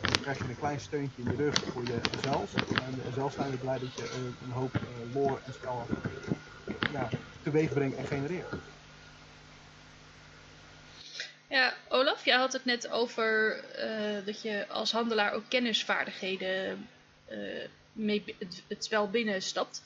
dan 0.03 0.19
krijg 0.19 0.41
je 0.41 0.49
een 0.49 0.55
klein 0.55 0.79
steuntje 0.79 1.21
in 1.21 1.27
de 1.27 1.35
rug 1.35 1.67
voor 1.67 1.85
jezelf. 1.85 2.61
En 2.73 3.13
zelf 3.13 3.33
zijn 3.33 3.51
we 3.51 3.57
blij 3.57 3.79
dat 3.79 3.95
je 3.95 4.09
een 4.39 4.51
hoop 4.51 4.79
uh, 4.81 5.11
lore 5.13 5.41
en 5.41 5.53
spel 5.53 5.91
ja, 6.85 7.17
teweeg 7.41 7.73
brengt 7.73 7.97
en 7.97 8.05
genereert. 8.05 8.59
Ja, 11.49 11.73
Olaf, 11.89 12.25
jij 12.25 12.37
had 12.37 12.53
het 12.53 12.65
net 12.65 12.89
over 12.89 13.63
uh, 13.79 14.25
dat 14.25 14.41
je 14.41 14.67
als 14.67 14.91
handelaar 14.91 15.33
ook 15.33 15.43
kennisvaardigheden 15.47 16.87
uh, 17.31 17.37
mee 17.91 18.23
het, 18.39 18.63
het, 18.67 18.83
spel 18.83 19.09
binnenstapt. 19.09 19.83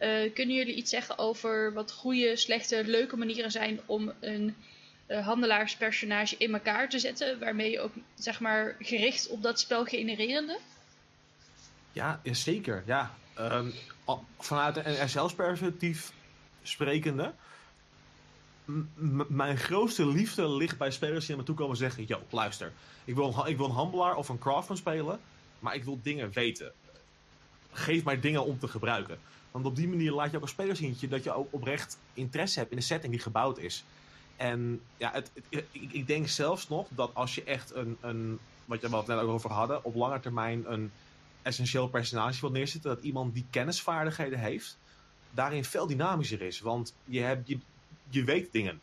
Uh, 0.00 0.34
kunnen 0.34 0.56
jullie 0.56 0.74
iets 0.74 0.90
zeggen 0.90 1.18
over 1.18 1.72
wat 1.72 1.92
goede, 1.92 2.36
slechte, 2.36 2.84
leuke 2.84 3.16
manieren 3.16 3.50
zijn 3.50 3.80
om 3.86 4.12
een 4.20 4.56
handelaarspersonage 5.06 6.34
in 6.38 6.52
elkaar 6.52 6.88
te 6.88 6.98
zetten, 6.98 7.38
waarmee 7.38 7.70
je 7.70 7.80
ook 7.80 7.92
zeg 8.14 8.40
maar 8.40 8.76
gericht 8.78 9.28
op 9.28 9.42
dat 9.42 9.60
spel 9.60 9.84
genererende? 9.84 10.58
Ja, 11.92 12.20
zeker. 12.22 12.82
Ja. 12.86 13.14
Um, 13.38 13.72
vanuit 14.38 14.76
een 14.76 15.08
SL-perspectief 15.08 16.12
sprekende 16.62 17.32
mijn 19.28 19.56
grootste 19.56 20.06
liefde 20.06 20.48
ligt 20.48 20.78
bij 20.78 20.90
spelers 20.90 21.26
die 21.26 21.28
naar 21.28 21.38
me 21.38 21.44
toe 21.44 21.54
komen 21.54 21.72
en 21.72 21.78
zeggen: 21.78 22.04
Yo, 22.04 22.22
luister, 22.30 22.72
ik 23.04 23.14
wil, 23.14 23.34
een, 23.36 23.50
ik 23.50 23.56
wil 23.56 23.66
een 23.66 23.72
handelaar 23.72 24.16
of 24.16 24.28
een 24.28 24.38
craftsman 24.38 24.76
spelen, 24.76 25.20
maar 25.58 25.74
ik 25.74 25.84
wil 25.84 25.98
dingen 26.02 26.30
weten. 26.32 26.72
Geef 27.72 28.04
mij 28.04 28.20
dingen 28.20 28.44
om 28.44 28.58
te 28.58 28.68
gebruiken. 28.68 29.18
Want 29.50 29.66
op 29.66 29.76
die 29.76 29.88
manier 29.88 30.12
laat 30.12 30.30
je 30.30 30.36
ook 30.36 30.42
als 30.42 30.50
speler 30.50 30.76
zien 30.76 30.96
dat 31.08 31.24
je 31.24 31.32
ook 31.32 31.48
oprecht 31.50 31.98
interesse 32.14 32.58
hebt 32.58 32.70
in 32.70 32.76
de 32.76 32.82
setting 32.82 33.12
die 33.12 33.22
gebouwd 33.22 33.58
is. 33.58 33.84
En 34.36 34.80
ja, 34.96 35.12
het, 35.12 35.30
ik, 35.48 35.64
ik, 35.70 36.06
denk 36.06 36.28
zelfs 36.28 36.68
nog 36.68 36.86
dat 36.90 37.10
als 37.14 37.34
je 37.34 37.44
echt 37.44 37.74
een, 37.74 37.96
een 38.00 38.38
wat 38.64 38.80
je 38.80 38.96
het 38.96 39.06
net 39.06 39.18
over 39.18 39.50
hadden, 39.50 39.84
op 39.84 39.94
lange 39.94 40.20
termijn 40.20 40.72
een 40.72 40.92
essentieel 41.42 41.88
personage 41.88 42.40
wil 42.40 42.50
neerzetten, 42.50 42.94
dat 42.94 43.04
iemand 43.04 43.34
die 43.34 43.46
kennisvaardigheden 43.50 44.38
heeft, 44.38 44.78
daarin 45.30 45.64
veel 45.64 45.86
dynamischer 45.86 46.42
is. 46.42 46.60
Want 46.60 46.94
je, 47.04 47.20
hebt, 47.20 47.48
je, 47.48 47.58
je 48.10 48.24
weet 48.24 48.52
dingen. 48.52 48.80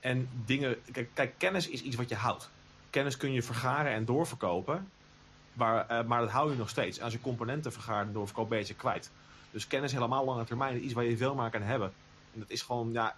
En 0.00 0.28
dingen, 0.44 0.76
kijk, 0.92 1.10
kijk, 1.14 1.34
kennis 1.38 1.68
is 1.68 1.82
iets 1.82 1.96
wat 1.96 2.08
je 2.08 2.14
houdt. 2.14 2.50
Kennis 2.90 3.16
kun 3.16 3.32
je 3.32 3.42
vergaren 3.42 3.92
en 3.92 4.04
doorverkopen, 4.04 4.88
maar, 5.52 5.86
uh, 5.90 6.04
maar 6.04 6.20
dat 6.20 6.30
hou 6.30 6.50
je 6.50 6.56
nog 6.56 6.68
steeds. 6.68 6.98
En 6.98 7.04
als 7.04 7.12
je 7.12 7.20
componenten 7.20 7.72
vergaart 7.72 8.06
en 8.06 8.12
doorverkoopt, 8.12 8.48
ben 8.48 8.66
je 8.66 8.74
kwijt. 8.74 9.10
Dus 9.50 9.66
kennis 9.66 9.92
helemaal 9.92 10.24
lange 10.24 10.44
termijn 10.44 10.84
iets 10.84 10.92
waar 10.92 11.04
je 11.04 11.16
veel 11.16 11.34
maar 11.34 11.50
kan 11.50 11.62
hebben. 11.62 11.92
En 12.34 12.40
dat 12.40 12.50
is 12.50 12.62
gewoon, 12.62 12.92
ja, 12.92 13.16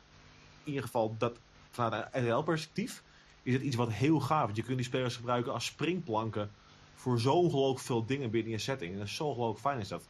in 0.64 0.68
ieder 0.68 0.82
geval, 0.82 1.14
dat, 1.18 1.38
vanuit 1.70 2.06
een 2.12 2.30
RL-perspectief, 2.30 3.02
is 3.42 3.52
het 3.52 3.62
iets 3.62 3.76
wat 3.76 3.92
heel 3.92 4.20
gaaf 4.20 4.50
is. 4.50 4.56
Je 4.56 4.62
kunt 4.62 4.76
die 4.76 4.86
spelers 4.86 5.16
gebruiken 5.16 5.52
als 5.52 5.64
springplanken 5.64 6.50
voor 6.94 7.20
zo 7.20 7.32
ongelooflijk 7.32 7.86
veel 7.86 8.06
dingen 8.06 8.30
binnen 8.30 8.52
je 8.52 8.58
setting. 8.58 8.92
En 8.92 8.98
dat 8.98 9.06
is 9.06 9.14
zo 9.14 9.24
ongelooflijk 9.24 9.60
fijn 9.60 9.80
is 9.80 9.88
dat. 9.88 10.08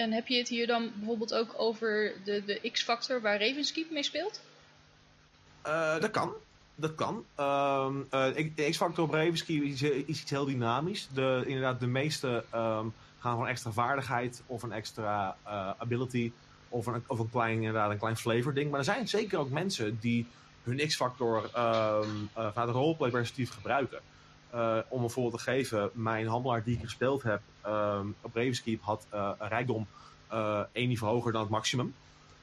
En 0.00 0.12
heb 0.12 0.26
je 0.26 0.38
het 0.38 0.48
hier 0.48 0.66
dan 0.66 0.90
bijvoorbeeld 0.96 1.34
ook 1.34 1.54
over 1.56 2.12
de, 2.24 2.42
de 2.44 2.70
X-factor 2.70 3.20
waar 3.20 3.40
Ravenskeep 3.40 3.90
mee 3.90 4.02
speelt? 4.02 4.40
Uh, 5.66 6.00
dat 6.00 6.10
kan. 6.10 6.32
Dat 6.74 6.94
kan. 6.94 7.24
Uh, 7.38 7.88
uh, 8.14 8.34
de 8.54 8.68
X-factor 8.70 9.04
op 9.04 9.10
Ravenskeep 9.10 9.62
is, 9.62 9.82
is, 9.82 10.04
iets 10.04 10.30
heel 10.30 10.44
dynamisch. 10.44 11.08
De, 11.14 11.42
inderdaad, 11.46 11.80
de 11.80 11.86
meeste 11.86 12.44
um, 12.54 12.94
gaan 13.18 13.40
een 13.40 13.46
extra 13.46 13.70
vaardigheid 13.70 14.42
of 14.46 14.62
een 14.62 14.72
extra 14.72 15.36
uh, 15.46 15.70
ability 15.78 16.32
of 16.68 16.86
een, 16.86 17.02
of 17.06 17.18
een 17.18 17.30
klein, 17.30 17.56
inderdaad, 17.56 17.90
een 17.90 17.98
klein 17.98 18.16
flavor 18.16 18.54
ding. 18.54 18.70
Maar 18.70 18.78
er 18.78 18.84
zijn 18.84 19.08
zeker 19.08 19.38
ook 19.38 19.50
mensen 19.50 19.98
die 20.00 20.26
hun 20.62 20.86
X-factor 20.86 21.36
um, 21.44 22.30
vanuit 22.34 22.70
roleplay 22.70 23.10
perspectief 23.10 23.50
gebruiken. 23.50 24.00
Uh, 24.54 24.78
om 24.88 25.02
een 25.02 25.10
voorbeeld 25.10 25.42
te 25.42 25.50
geven, 25.50 25.90
mijn 25.92 26.26
handelaar 26.26 26.64
die 26.64 26.76
ik 26.76 26.82
gespeeld 26.82 27.22
heb 27.22 27.40
um, 27.66 28.14
op 28.20 28.34
Ravenskeep 28.34 28.82
had 28.82 29.06
uh, 29.14 29.30
een 29.38 29.48
rijkdom 29.48 29.86
uh, 30.32 30.60
één 30.72 30.88
niveau 30.88 31.14
hoger 31.14 31.32
dan 31.32 31.40
het 31.40 31.50
maximum. 31.50 31.94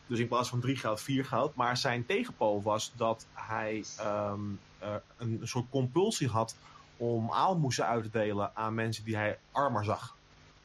Dus 0.07 0.19
in 0.19 0.27
plaats 0.27 0.49
van 0.49 0.59
drie 0.59 0.75
goud, 0.75 1.01
vier 1.01 1.25
goud. 1.25 1.55
Maar 1.55 1.77
zijn 1.77 2.05
tegenpool 2.05 2.61
was 2.61 2.91
dat 2.95 3.25
hij 3.33 3.83
um, 3.99 4.59
een, 4.79 5.01
een, 5.17 5.47
soort 5.47 5.65
compulsie 5.69 6.27
had 6.27 6.55
om 6.97 7.31
aalmoezen 7.31 7.85
uit 7.85 8.03
te 8.03 8.09
delen 8.09 8.51
aan 8.55 8.73
mensen 8.73 9.03
die 9.03 9.15
hij 9.15 9.39
armer 9.51 9.83
zag. 9.83 10.15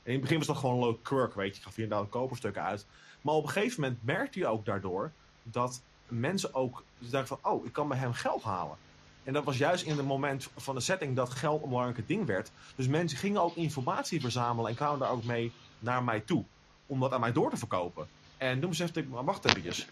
En 0.03 0.09
in 0.09 0.13
het 0.13 0.21
begin 0.21 0.39
was 0.39 0.47
dat 0.47 0.57
gewoon 0.57 0.75
een 0.75 0.89
leuk 0.89 1.03
quirk, 1.03 1.35
weet 1.35 1.51
je. 1.51 1.57
Ik 1.57 1.63
gaf 1.63 1.75
hier 1.75 1.85
inderdaad 1.85 2.09
koperstukken 2.09 2.63
uit. 2.63 2.87
Maar 3.21 3.35
op 3.35 3.45
een 3.45 3.51
gegeven 3.51 3.81
moment 3.81 4.05
merkte 4.05 4.39
je 4.39 4.47
ook 4.47 4.65
daardoor 4.65 5.13
dat 5.43 5.83
mensen 6.09 6.55
ook 6.55 6.85
dachten 6.99 7.39
van, 7.39 7.53
oh, 7.53 7.67
ik 7.67 7.73
kan 7.73 7.89
bij 7.89 7.99
hem 7.99 8.13
geld 8.13 8.43
halen. 8.43 8.77
En 9.25 9.33
dat 9.33 9.45
was 9.45 9.57
juist 9.57 9.85
in 9.85 9.97
het 9.97 10.07
moment 10.07 10.49
van 10.57 10.75
de 10.75 10.81
setting 10.81 11.17
dat 11.17 11.31
geld 11.31 11.63
een 11.63 11.69
belangrijk 11.69 12.09
ding 12.09 12.27
werd. 12.27 12.51
Dus 12.77 12.87
mensen 12.87 13.19
gingen 13.19 13.43
ook 13.43 13.57
informatie 13.57 14.21
verzamelen 14.21 14.71
en 14.71 14.77
kwamen 14.77 14.99
daar 14.99 15.11
ook 15.11 15.25
mee 15.25 15.53
naar 15.79 16.03
mij 16.03 16.21
toe. 16.21 16.45
Om 16.87 17.01
dat 17.01 17.13
aan 17.13 17.21
mij 17.21 17.33
door 17.33 17.51
te 17.51 17.57
verkopen. 17.57 18.07
En 18.37 18.61
toen 18.61 18.71
besefte 18.71 19.01
ik, 19.01 19.09
maar 19.09 19.25
wacht 19.25 19.45
even. 19.45 19.85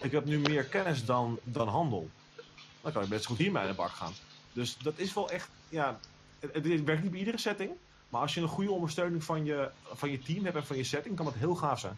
Ik 0.00 0.12
heb 0.12 0.24
nu 0.24 0.38
meer 0.38 0.64
kennis 0.64 1.04
dan, 1.04 1.38
dan 1.42 1.68
handel. 1.68 2.08
Dan 2.80 2.92
kan 2.92 3.02
ik 3.02 3.08
best 3.08 3.26
goed 3.26 3.38
hiermee 3.38 3.62
aan 3.62 3.68
de 3.68 3.74
bak 3.74 3.90
gaan. 3.90 4.12
Dus 4.52 4.78
dat 4.78 4.98
is 4.98 5.14
wel 5.14 5.30
echt, 5.30 5.48
ja, 5.68 5.98
het, 6.40 6.84
werkt 6.84 7.02
niet 7.02 7.10
bij 7.10 7.20
iedere 7.20 7.38
setting. 7.38 7.70
Maar 8.08 8.20
als 8.20 8.34
je 8.34 8.40
een 8.40 8.48
goede 8.48 8.70
ondersteuning 8.70 9.24
van 9.24 9.44
je, 9.44 9.70
van 9.92 10.10
je 10.10 10.18
team 10.18 10.44
hebt 10.44 10.56
en 10.56 10.66
van 10.66 10.76
je 10.76 10.84
setting, 10.84 11.16
kan 11.16 11.24
dat 11.24 11.34
heel 11.34 11.54
gaaf 11.54 11.80
zijn. 11.80 11.96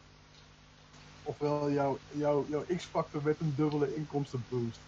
Ofwel 1.23 1.71
jouw, 1.73 1.99
jouw, 2.13 2.47
jouw 2.49 2.65
X-factor 2.77 3.23
met 3.23 3.37
een 3.41 3.55
dubbele 3.57 3.95
inkomstenboost. 3.95 4.79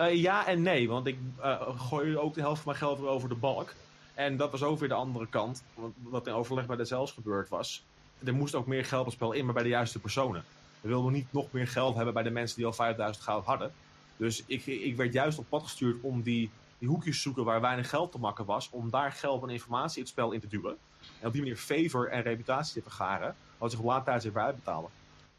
Uh, 0.00 0.14
ja 0.14 0.46
en 0.46 0.62
nee, 0.62 0.88
want 0.88 1.06
ik 1.06 1.18
uh, 1.38 1.78
gooi 1.78 2.16
ook 2.16 2.34
de 2.34 2.40
helft 2.40 2.62
van 2.62 2.72
mijn 2.72 2.84
geld 2.84 3.00
weer 3.00 3.08
over 3.08 3.28
de 3.28 3.34
balk. 3.34 3.74
En 4.14 4.36
dat 4.36 4.50
was 4.50 4.62
ook 4.62 4.78
weer 4.78 4.88
de 4.88 4.94
andere 4.94 5.26
kant, 5.26 5.62
wat 6.02 6.26
in 6.26 6.32
overleg 6.32 6.66
bij 6.66 6.76
de 6.76 6.84
zelfs 6.84 7.12
gebeurd 7.12 7.48
was. 7.48 7.84
Er 8.24 8.34
moest 8.34 8.54
ook 8.54 8.66
meer 8.66 8.84
geld 8.84 9.00
op 9.00 9.06
het 9.06 9.14
spel 9.14 9.32
in, 9.32 9.44
maar 9.44 9.54
bij 9.54 9.62
de 9.62 9.68
juiste 9.68 9.98
personen. 9.98 10.44
We 10.80 10.88
wilden 10.88 11.12
niet 11.12 11.32
nog 11.32 11.52
meer 11.52 11.68
geld 11.68 11.94
hebben 11.96 12.14
bij 12.14 12.22
de 12.22 12.30
mensen 12.30 12.56
die 12.56 12.66
al 12.66 12.72
5000 12.72 13.24
goud 13.24 13.44
hadden. 13.44 13.72
Dus 14.16 14.42
ik, 14.46 14.66
ik 14.66 14.96
werd 14.96 15.12
juist 15.12 15.38
op 15.38 15.46
pad 15.48 15.62
gestuurd 15.62 16.02
om 16.02 16.22
die, 16.22 16.50
die 16.78 16.88
hoekjes 16.88 17.16
te 17.16 17.22
zoeken 17.22 17.44
waar 17.44 17.60
weinig 17.60 17.88
geld 17.88 18.12
te 18.12 18.18
makken 18.18 18.44
was. 18.44 18.68
Om 18.70 18.90
daar 18.90 19.12
geld 19.12 19.42
en 19.42 19.48
informatie 19.48 20.00
het 20.00 20.10
spel 20.10 20.32
in 20.32 20.40
te 20.40 20.48
duwen. 20.48 20.76
En 21.20 21.26
op 21.26 21.32
die 21.32 21.42
manier 21.42 21.56
favor 21.56 22.08
en 22.08 22.22
reputatie 22.22 22.74
te 22.74 22.88
vergaren. 22.88 23.36
Wat 23.58 23.70
zich 23.70 23.80
op 23.80 23.86
later 23.86 24.04
tijd 24.04 24.22
weer 24.22 24.42
uitbetalen. 24.42 24.90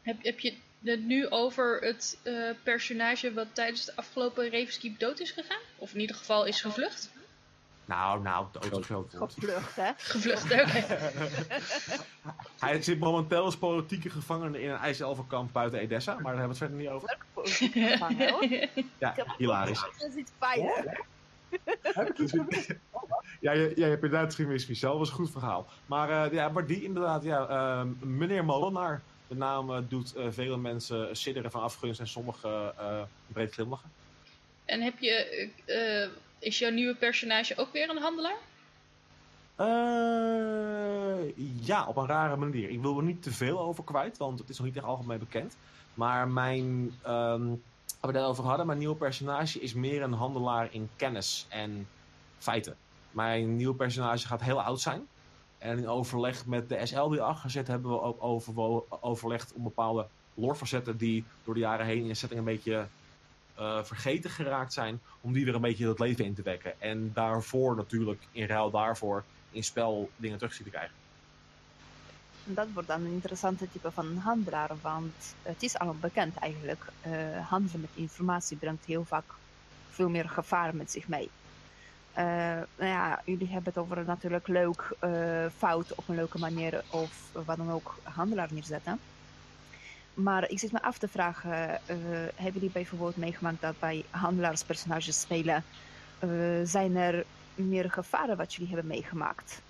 Heb, 0.02 0.22
heb 0.22 0.40
je 0.40 0.56
het 0.84 1.04
nu 1.04 1.28
over 1.28 1.78
het 1.80 2.18
uh, 2.22 2.50
personage 2.62 3.32
wat 3.32 3.46
tijdens 3.52 3.84
de 3.84 3.96
afgelopen 3.96 4.50
Ravenskeep 4.50 4.98
dood 4.98 5.20
is 5.20 5.30
gegaan? 5.30 5.60
Of 5.76 5.94
in 5.94 6.00
ieder 6.00 6.16
geval 6.16 6.44
is 6.44 6.60
gevlucht? 6.60 7.12
Nou, 7.84 8.22
nou, 8.22 8.46
de 8.52 8.58
auto 8.58 8.78
is 8.78 8.86
groot. 8.86 9.14
Gevlucht, 9.18 9.76
hè? 9.76 9.90
Gevlucht, 9.96 10.44
oké. 10.44 10.86
Hij 12.66 12.82
zit 12.82 12.98
momenteel 12.98 13.44
als 13.44 13.56
politieke 13.56 14.10
gevangene 14.10 14.60
in 14.60 14.70
een 14.70 14.78
ijzelfenkamp 14.78 15.52
buiten 15.52 15.78
Edessa, 15.78 16.14
maar 16.14 16.34
daar 16.34 16.40
hebben 16.40 16.58
we 16.58 16.64
het 16.64 16.72
verder 16.72 16.76
niet 16.76 16.88
over. 16.88 17.16
Gevangen, 17.34 18.30
hoor. 18.30 18.68
Ja, 18.98 19.14
hilarisch. 19.38 19.80
Dat 19.98 20.10
is 20.14 20.24
fijn, 20.38 20.70
iets 22.16 22.32
gemist? 22.32 22.74
Ja, 23.40 23.52
je, 23.52 23.72
jij 23.76 23.88
hebt 23.88 24.02
inderdaad 24.02 24.34
gemist, 24.34 24.68
Michel. 24.68 24.90
Dat 24.90 24.98
was 24.98 25.08
een 25.08 25.14
goed 25.14 25.30
verhaal. 25.30 25.66
Maar, 25.86 26.24
eh, 26.24 26.32
ja, 26.32 26.48
maar 26.48 26.66
die 26.66 26.82
inderdaad, 26.82 27.22
ja, 27.22 27.48
ehm, 27.48 28.16
meneer 28.16 28.44
Molenaar. 28.44 29.02
De 29.26 29.34
naam 29.34 29.70
eh, 29.70 29.78
doet 29.88 30.14
eh, 30.14 30.26
vele 30.30 30.56
mensen 30.56 31.16
sidderen 31.16 31.50
van 31.50 31.62
afgunst 31.62 32.00
en 32.00 32.08
sommigen 32.08 32.78
eh, 32.78 33.02
breed 33.26 33.52
glimlachen. 33.52 33.90
En 34.64 34.80
heb 34.80 34.98
je, 34.98 35.48
is 36.38 36.58
jouw 36.58 36.70
nieuwe 36.70 36.94
personage 36.94 37.56
ook 37.56 37.72
weer 37.72 37.90
een 37.90 37.96
handelaar? 37.96 38.36
Ja, 41.60 41.86
op 41.86 41.96
een 41.96 42.06
rare 42.06 42.36
manier. 42.36 42.70
Ik 42.70 42.80
wil 42.80 42.96
er 42.96 43.02
niet 43.02 43.22
te 43.22 43.32
veel 43.32 43.60
over 43.60 43.84
kwijt, 43.84 44.16
want 44.16 44.38
het 44.38 44.48
is 44.48 44.58
nog 44.58 44.66
niet 44.66 44.76
echt 44.76 44.84
algemeen 44.84 45.18
bekend. 45.18 45.56
Maar 45.94 46.28
mijn, 46.28 46.94
waar 47.02 47.38
we 48.00 48.06
het 48.12 48.16
over 48.16 48.44
hadden, 48.44 48.66
mijn 48.66 48.78
nieuwe 48.78 48.96
personage 48.96 49.60
is 49.60 49.74
meer 49.74 50.02
een 50.02 50.12
handelaar 50.12 50.68
in 50.70 50.90
kennis 50.96 51.46
en 51.48 51.88
feiten. 52.38 52.76
Mijn 53.10 53.56
nieuwe 53.56 53.74
personage 53.74 54.26
gaat 54.26 54.42
heel 54.42 54.62
oud 54.62 54.80
zijn. 54.80 55.08
En 55.64 55.78
in 55.78 55.88
overleg 55.88 56.46
met 56.46 56.68
de 56.68 56.86
SL 56.86 57.08
die 57.08 57.20
zit, 57.46 57.66
hebben 57.66 57.90
we 57.90 58.00
ook 58.00 58.46
overlegd 59.00 59.52
om 59.52 59.62
bepaalde 59.62 60.06
lore-facetten 60.34 60.96
die 60.96 61.24
door 61.44 61.54
de 61.54 61.60
jaren 61.60 61.86
heen 61.86 62.02
in 62.02 62.08
de 62.08 62.14
setting 62.14 62.40
een 62.40 62.46
beetje 62.46 62.86
eh, 63.54 63.82
vergeten 63.82 64.30
geraakt 64.30 64.72
zijn, 64.72 65.00
om 65.20 65.32
die 65.32 65.44
weer 65.44 65.54
een 65.54 65.60
beetje 65.60 65.88
het 65.88 65.98
leven 65.98 66.24
in 66.24 66.34
te 66.34 66.42
wekken. 66.42 66.80
En 66.80 67.10
daarvoor 67.14 67.76
natuurlijk, 67.76 68.22
in 68.32 68.46
ruil 68.46 68.70
daarvoor, 68.70 69.24
in 69.50 69.64
spel 69.64 70.10
dingen 70.16 70.38
terug 70.38 70.54
zien 70.54 70.64
te 70.64 70.70
krijgen. 70.70 70.94
Dat 72.44 72.66
wordt 72.72 72.88
dan 72.88 73.04
een 73.04 73.12
interessante 73.12 73.70
type 73.70 73.90
van 73.90 74.16
handelaar, 74.16 74.70
want 74.82 75.34
het 75.42 75.62
is 75.62 75.78
al 75.78 75.96
bekend 76.00 76.36
eigenlijk. 76.36 76.84
eh 77.00 77.48
handelen 77.48 77.80
met 77.80 77.90
informatie 77.94 78.56
brengt 78.56 78.84
heel 78.84 79.04
vaak 79.04 79.34
veel 79.90 80.08
meer 80.08 80.28
gevaar 80.28 80.76
met 80.76 80.90
zich 80.90 81.08
mee. 81.08 81.30
Eh, 82.14 82.24
nou 82.76 82.90
ja, 82.90 83.20
jullie 83.24 83.48
hebben 83.48 83.72
het 83.72 83.82
over 83.82 84.04
natuurlijk 84.04 84.48
leuk 84.48 84.96
eh, 84.98 85.46
fout 85.56 85.94
op 85.94 86.08
een 86.08 86.14
leuke 86.14 86.38
manier 86.38 86.84
of 86.90 87.30
wat 87.32 87.56
dan 87.56 87.70
ook 87.70 87.98
handelaar 88.02 88.48
neerzetten. 88.52 89.00
Maar 90.14 90.50
ik 90.50 90.58
zit 90.58 90.72
me 90.72 90.82
af 90.82 90.98
te 90.98 91.08
vragen, 91.08 91.68
eh, 91.68 91.96
hebben 92.34 92.52
jullie 92.52 92.70
bijvoorbeeld 92.70 93.16
meegemaakt 93.16 93.60
dat 93.60 93.78
bij 93.78 94.04
handelaars 94.10 94.64
spelen, 95.08 95.64
zijn 96.64 96.96
er 96.96 97.24
meer 97.54 97.90
gevaren 97.90 98.36
wat 98.36 98.54
jullie 98.54 98.72
hebben 98.72 98.86
meegemaakt? 98.86 99.60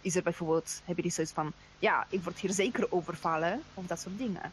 Is 0.00 0.16
er 0.16 0.22
bijvoorbeeld, 0.22 0.68
hebben 0.76 0.94
jullie 0.94 1.10
zoiets 1.10 1.32
van, 1.32 1.52
ja, 1.78 2.06
ik 2.08 2.22
word 2.22 2.38
hier 2.38 2.52
zeker 2.52 2.92
overvallen 2.92 3.62
of 3.74 3.86
dat 3.86 4.00
soort 4.00 4.18
dingen? 4.18 4.52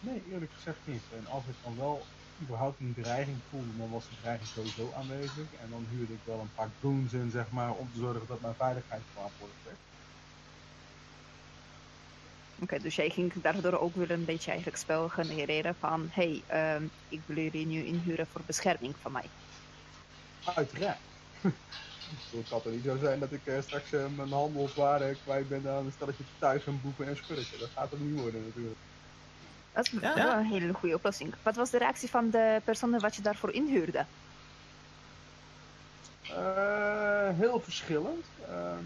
Nee, 0.00 0.22
eerlijk 0.32 0.52
gezegd 0.56 0.78
niet. 0.84 1.02
En 1.18 1.26
als 1.30 1.44
ik 1.44 1.54
dan 1.62 1.76
wel 1.76 2.06
überhaupt 2.40 2.80
een 2.80 2.94
dreiging 2.94 3.46
voelde, 3.48 3.76
dan 3.76 3.90
was 3.90 4.08
die 4.08 4.16
dreiging 4.16 4.50
sowieso 4.52 4.92
aanwezig. 4.92 5.52
En 5.52 5.70
dan 5.70 5.86
huurde 5.86 6.14
ik 6.14 6.24
wel 6.24 6.40
een 6.40 6.52
paar 6.52 6.76
goons 6.80 7.12
in, 7.12 7.30
zeg 7.30 7.50
maar, 7.50 7.74
om 7.74 7.90
te 7.92 7.98
zorgen 7.98 8.26
dat 8.26 8.40
mijn 8.40 8.54
veiligheid 8.56 9.06
gewaarborgd 9.12 9.62
werd. 9.62 9.80
Oké, 12.62 12.78
dus 12.80 12.94
jij 12.96 13.10
ging 13.10 13.32
daardoor 13.42 13.78
ook 13.78 13.96
weer 13.96 14.10
een 14.10 14.24
beetje 14.24 14.50
eigenlijk 14.50 14.80
spel 14.80 15.08
genereren 15.08 15.74
van, 15.76 16.08
hey, 16.10 16.44
ehm, 16.46 16.88
ik 17.08 17.22
wil 17.26 17.36
jullie 17.36 17.66
nu 17.66 17.84
inhuren 17.84 18.26
voor 18.26 18.44
bescherming 18.44 18.98
van 18.98 19.12
mij. 19.12 19.32
Uiteraard. 20.44 21.02
Het 22.30 22.46
kan 22.48 22.62
toch 22.62 22.72
niet 22.72 22.84
zo 22.84 22.96
zijn 22.98 23.20
dat 23.20 23.32
ik 23.32 23.46
eh, 23.46 23.60
straks 23.60 23.92
eh, 23.92 24.08
mijn 24.08 24.32
handelswaren 24.32 25.20
kwijt 25.20 25.48
ben 25.48 25.68
aan 25.68 25.86
een 25.86 25.92
stelletje 25.92 26.26
thuis 26.38 26.66
en 26.66 26.80
boeven 26.80 27.06
en 27.06 27.16
schurken. 27.16 27.58
Dat 27.58 27.70
gaat 27.74 27.92
er 27.92 28.00
niet 28.00 28.14
worden 28.14 28.44
natuurlijk. 28.44 28.80
Dat 29.72 29.84
is 29.84 29.90
Ja. 30.00 30.14
wel 30.14 30.32
een 30.38 30.44
hele 30.46 30.72
goede 30.74 30.94
oplossing. 30.96 31.36
Wat 31.42 31.56
was 31.56 31.70
de 31.70 31.78
reactie 31.78 32.10
van 32.10 32.30
de 32.30 32.62
personen 32.64 33.00
wat 33.00 33.16
je 33.16 33.22
daarvoor 33.22 33.52
inhuurde? 33.52 34.10
Eh, 36.26 37.28
heel 37.36 37.60
verschillend. 37.60 38.34
Ehm, 38.38 38.84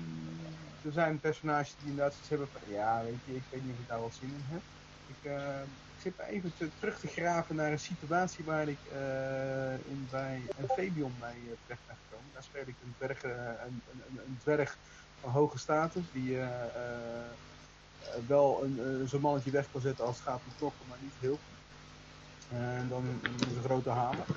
er 0.80 0.93
zijn 0.93 1.20
personages 1.20 1.76
die 1.76 1.89
inderdaad 1.89 2.12
zoiets 2.12 2.28
hebben 2.28 2.49
van, 2.49 2.61
ja, 2.68 3.05
weet 3.05 3.24
je, 3.24 3.35
ik 3.35 3.47
weet 3.51 3.62
niet 3.62 3.72
of 3.74 3.78
ik 3.80 3.87
daar 3.87 3.99
wel 4.01 4.11
zin 4.12 4.32
in 4.35 4.45
heb. 4.45 4.64
Ik, 5.05 5.18
eh, 5.22 5.62
ik 5.62 6.01
zit 6.01 6.16
maar 6.16 6.26
even 6.26 6.53
te, 6.53 6.74
terug 6.74 6.99
te 7.01 7.07
graven 7.09 7.57
naar 7.57 7.72
een 7.72 7.78
situatie 7.78 8.45
waar 8.45 8.68
ik 8.68 8.85
eh, 8.85 9.87
in, 9.87 10.09
bij 10.09 10.53
Amphibion 10.57 11.18
mee 11.18 11.51
eh, 11.51 11.57
terecht 11.62 11.85
ben 11.87 11.97
gekomen. 11.97 12.32
Daar 12.32 12.43
speel 12.43 12.66
ik 12.66 12.80
een 12.80 12.95
dwerg, 12.95 13.22
een, 13.22 13.82
een, 13.87 14.18
een 14.18 14.37
dwerg 14.39 14.78
van 15.20 15.30
hoge 15.30 15.59
status, 15.59 16.11
die 16.11 16.37
eh, 16.39 16.64
eh, 16.74 17.30
eh, 17.30 17.39
wel 18.27 18.65
een, 18.65 18.79
eh, 18.79 19.07
zo'n 19.07 19.21
mannetje 19.21 19.51
weg 19.51 19.69
kan 19.71 19.81
zetten 19.81 20.05
als 20.05 20.17
het 20.17 20.25
gaat 20.27 20.45
om 20.45 20.55
knokken, 20.55 20.87
maar 20.87 20.99
niet 21.01 21.17
heel 21.19 21.39
veel. 21.39 21.63
En 22.47 22.89
dan 22.89 23.07
een, 23.07 23.63
grote 23.63 23.91
hamer. 23.91 24.29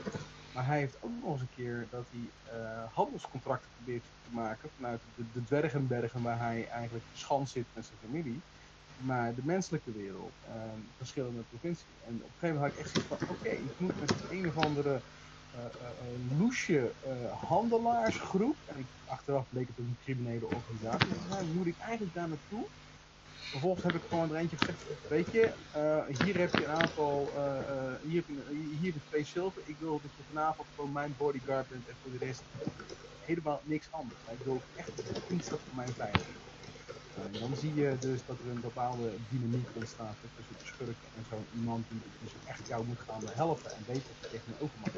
Maar 0.51 0.65
hij 0.65 0.79
heeft 0.79 1.01
ook 1.01 1.11
nog 1.21 1.31
eens 1.31 1.41
een 1.41 1.49
keer 1.49 1.87
dat 1.89 2.09
hij 2.09 2.33
eh, 2.43 2.93
handelscontracten 2.93 3.71
probeert 3.71 4.13
te 4.21 4.31
maken 4.31 4.71
vanuit 4.71 5.03
de, 5.15 5.43
dwergenbergen 5.43 6.21
waar 6.21 6.39
hij 6.39 6.67
eigenlijk 6.67 7.07
verschanst 7.07 7.51
zit 7.53 7.73
met 7.73 7.85
zijn 7.85 7.99
familie. 7.99 8.45
Maar 8.95 9.35
de 9.35 9.43
menselijke 9.43 9.91
wereld, 9.91 10.39
eh, 10.41 10.73
verschillende 10.95 11.43
provincies. 11.43 11.99
En 11.99 12.15
op 12.15 12.21
een 12.21 12.39
gegeven 12.39 12.47
moment 12.55 12.63
had 12.63 12.71
ik 12.73 12.77
echt 12.79 12.89
zoiets 12.89 13.07
van, 13.07 13.19
oké, 13.25 13.49
ik 13.49 13.79
moet 13.79 13.99
met 13.99 14.13
een 14.27 14.47
of 14.47 14.57
andere 14.57 15.05
eh 15.49 15.65
eh, 15.65 16.37
loesje 16.37 16.95
eh, 16.99 17.41
handelaarsgroep, 17.41 18.61
en 18.65 18.91
achteraf 19.03 19.49
bleek 19.49 19.67
het 19.67 19.77
een 19.77 19.97
criminele 19.99 20.47
organisatie 20.47 21.15
zijn, 21.15 21.51
moet 21.53 21.67
ik 21.67 21.77
eigenlijk 21.77 22.13
daar 22.13 22.27
naartoe. 22.27 22.71
Vervolgens 23.51 23.83
heb 23.83 23.95
ik 23.95 24.01
gewoon 24.09 24.29
er 24.31 24.35
eentje 24.35 24.57
gezegd, 24.57 24.79
weet 25.09 25.31
je, 25.31 25.51
eh, 25.71 26.23
hier 26.23 26.37
heb 26.37 26.55
je 26.55 26.65
een 26.65 26.81
aantal, 26.81 27.31
eh, 27.35 27.59
eh, 27.59 27.93
hier, 28.07 28.23
je 28.81 28.93
twee 29.09 29.25
zilver. 29.25 29.61
Ik 29.65 29.75
wil 29.79 29.99
dat 30.01 30.11
je 30.17 30.23
vanavond 30.33 30.67
gewoon 30.75 30.91
mijn 30.91 31.15
bodyguard 31.17 31.69
bent 31.69 31.87
en 31.87 31.95
voor 32.01 32.11
de 32.11 32.25
rest 32.25 32.41
helemaal 33.25 33.61
niks 33.63 33.87
anders. 33.89 34.19
Ik 34.31 34.43
wil 34.43 34.61
echt 34.75 34.91
instat 35.27 35.59
voor 35.65 35.75
mijn 35.75 35.93
veiligheid. 35.93 36.35
En 37.23 37.39
dan 37.39 37.55
zie 37.55 37.73
je 37.75 37.95
dus 37.99 38.19
dat 38.25 38.35
er 38.45 38.51
een 38.51 38.61
bepaalde 38.61 39.11
dynamiek 39.29 39.67
ontstaat 39.73 40.15
tussen 40.35 40.55
de 40.59 40.65
schurken 40.65 41.09
en 41.17 41.25
zo 41.29 41.43
iemand 41.55 41.85
die 41.89 42.01
dus 42.23 42.31
echt 42.45 42.67
jou 42.67 42.85
moet 42.85 42.99
gaan 43.07 43.21
helpen 43.33 43.71
en 43.71 43.83
weet 43.87 44.03
dat 44.07 44.17
je 44.21 44.29
tegen 44.29 44.53
een 44.59 44.69
mag. 44.79 44.91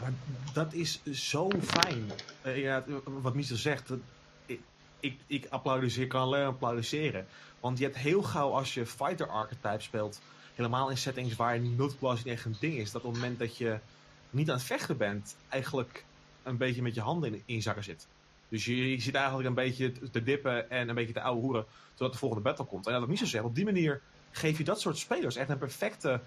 Maar 0.00 0.12
dat 0.52 0.72
is 0.72 1.02
zo 1.04 1.50
fijn. 1.62 2.10
Ja, 2.42 2.84
wat 3.04 3.34
Michel 3.34 3.56
zegt, 3.56 3.90
ik, 5.00 5.18
ik, 5.26 5.44
ik 5.44 5.50
applaudisseer, 5.50 6.06
kan 6.06 6.20
alleen 6.20 6.46
applaudisseren. 6.46 7.26
Want 7.60 7.78
je 7.78 7.84
hebt 7.84 7.96
heel 7.96 8.22
gauw 8.22 8.50
als 8.50 8.74
je 8.74 8.86
fighter 8.86 9.28
archetype 9.28 9.82
speelt, 9.82 10.20
helemaal 10.54 10.90
in 10.90 10.96
settings 10.96 11.36
waar 11.36 11.60
multiplayer 11.60 12.16
niet 12.16 12.26
echt 12.26 12.44
een 12.44 12.56
ding 12.60 12.74
is, 12.74 12.90
dat 12.90 13.02
op 13.02 13.12
het 13.12 13.20
moment 13.20 13.38
dat 13.38 13.56
je 13.56 13.78
niet 14.30 14.48
aan 14.48 14.56
het 14.56 14.64
vechten 14.64 14.96
bent, 14.96 15.36
eigenlijk 15.48 16.04
een 16.42 16.56
beetje 16.56 16.82
met 16.82 16.94
je 16.94 17.00
handen 17.00 17.34
in, 17.34 17.42
in 17.44 17.62
zakken 17.62 17.84
zit. 17.84 18.06
Dus 18.48 18.64
je, 18.64 18.90
je 18.90 19.00
zit 19.00 19.14
eigenlijk 19.14 19.48
een 19.48 19.54
beetje 19.54 19.92
te- 20.10 20.22
dippen 20.22 20.70
en 20.70 20.88
een 20.88 20.94
beetje 20.94 21.12
te 21.12 21.20
ouwe 21.20 21.40
hoeren 21.40 21.64
totdat 21.88 22.12
de 22.12 22.18
volgende 22.18 22.44
battle 22.44 22.64
komt. 22.64 22.86
En 22.86 22.92
ja, 22.92 22.98
wat 22.98 23.08
Michel 23.08 23.26
zegt, 23.26 23.44
op 23.44 23.54
die 23.54 23.64
manier 23.64 24.00
geef 24.30 24.58
je 24.58 24.64
dat 24.64 24.80
soort 24.80 24.98
spelers 24.98 25.36
echt 25.36 25.48
een 25.48 25.58
perfecte 25.58 26.20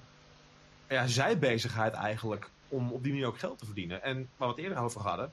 ja, 0.88 1.08
zijbezigheid 1.08 1.94
eigenlijk 1.94 2.50
om 2.68 2.92
op 2.92 3.04
die 3.04 3.12
manier 3.12 3.28
ook 3.28 3.40
geld 3.40 3.60
te 3.60 3.66
verdienen. 3.66 4.04
En 4.04 4.30
waar 4.38 4.48
we 4.48 4.54
het 4.54 4.64
eerder 4.64 4.84
over 4.84 5.02
hadden, 5.02 5.32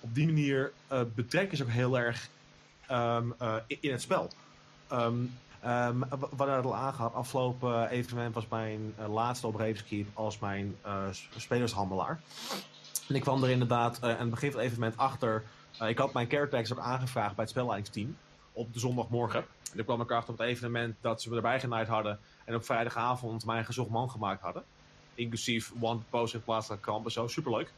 op 0.00 0.14
die 0.14 0.26
manier 0.26 0.72
eh, 0.86 1.00
betrekken 1.14 1.56
ze 1.56 1.62
ook 1.62 1.70
heel 1.70 1.98
erg 1.98 2.28
ehm, 2.86 3.30
eh, 3.38 3.54
in, 3.66 3.90
het 3.90 4.02
spel. 4.02 4.30
Ehm 4.88 5.14
ehm, 5.60 5.98
w- 5.98 6.20
we 6.20 6.36
hadden 6.36 6.56
het 6.56 6.64
al 6.64 6.76
aangehad, 6.76 7.14
afgelopen 7.14 7.88
evenement 7.88 8.34
was 8.34 8.48
mijn 8.48 8.94
eh, 8.98 9.12
laatste 9.12 9.46
op 9.46 9.54
Ravenskeep 9.54 10.08
als 10.14 10.38
mijn 10.38 10.76
eh, 10.82 11.02
spelershandelaar. 11.36 12.20
En 13.08 13.14
ik 13.14 13.20
kwam 13.20 13.42
er 13.42 13.50
inderdaad 13.50 13.98
eh, 13.98 14.10
aan 14.10 14.18
het 14.18 14.30
begin 14.30 14.50
van 14.50 14.60
het 14.60 14.68
evenement 14.68 14.96
achter. 14.96 15.44
ik 15.80 15.98
had 15.98 16.12
mijn 16.12 16.28
characters 16.28 16.72
ook 16.72 16.78
aangevraagd 16.78 17.34
bij 17.34 17.44
het 17.44 17.52
spelleidingsteam 17.52 18.16
op 18.52 18.72
de 18.72 18.78
zondagmorgen. 18.78 19.44
En 19.72 19.78
ik 19.78 19.84
kwam 19.84 20.00
ik 20.00 20.10
achter 20.10 20.32
op 20.32 20.38
het 20.38 20.48
evenement 20.48 20.96
dat 21.00 21.22
ze 21.22 21.28
me 21.30 21.36
erbij 21.36 21.60
genaaid 21.60 21.88
hadden 21.88 22.18
en 22.44 22.54
op 22.54 22.64
vrijdagavond 22.64 23.44
mijn 23.44 23.64
gezocht 23.64 23.90
man 23.90 24.10
gemaakt 24.10 24.42
hadden. 24.42 24.64
Inclusief 25.14 25.72
one 25.80 26.00
post 26.10 26.34
in 26.34 26.42
plaats 26.42 26.66
van 26.66 26.80
kamp 26.80 27.04
en 27.04 27.10
zo. 27.10 27.26
Superleuk. 27.26 27.72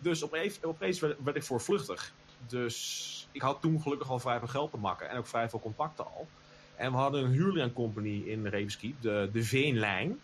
Dus 0.00 0.24
opeens, 0.24 0.62
opeens 0.62 1.00
werd, 1.00 1.16
werd 1.24 1.36
ik 1.36 1.44
voorvluchtig. 1.44 2.12
Dus 2.46 3.23
ik 3.34 3.42
had 3.42 3.60
toen 3.60 3.80
gelukkig 3.82 4.10
al 4.10 4.18
vrij 4.18 4.38
veel 4.38 4.48
geld 4.48 4.70
te 4.70 4.76
makken. 4.76 5.08
En 5.10 5.16
ook 5.18 5.26
vrij 5.26 5.48
veel 5.48 5.60
contacten 5.60 6.04
al. 6.04 6.28
En 6.76 6.90
we 6.90 6.96
hadden 6.96 7.24
een 7.24 7.30
huurling 7.32 7.72
company 7.72 8.22
in 8.26 8.44
Ravenskeep. 8.46 8.94
De, 9.00 9.28
de 9.32 9.42
Veenlijn. 9.44 10.18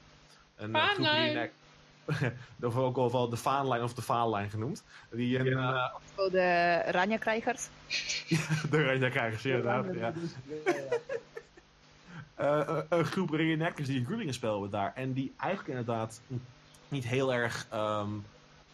Een 0.56 0.74
eh, 0.74 0.86
Vaanlijn. 0.86 1.36
in- 1.36 2.32
Of 2.62 2.76
ook 2.86 2.96
al 2.96 3.12
wel 3.12 3.28
de 3.28 3.36
Vaanlijn 3.36 3.82
of 3.82 3.94
de 3.94 4.02
Vaanlijn 4.02 4.50
genoemd. 4.50 4.84
Die 5.10 5.38
een, 5.38 5.46
eh, 5.58 5.94
Voor 6.14 6.30
de 6.40 6.76
Ranja-krijgers. 6.90 7.68
de 8.70 8.84
Ranja-krijgers, 8.84 9.44
inderdaad. 9.44 9.86
Ja. 9.94 10.12
Eh, 12.34 12.78
een 12.88 13.04
groep 13.04 13.30
reenactors 13.30 13.88
die 13.88 13.98
een 13.98 14.04
Groelingen 14.04 14.34
speelden 14.34 14.70
daar. 14.70 14.92
En 14.94 15.12
die 15.12 15.32
eigenlijk 15.36 15.68
inderdaad 15.78 16.20
niet 16.88 17.04
heel 17.04 17.32
erg 17.34 17.66
ehm, 17.70 18.08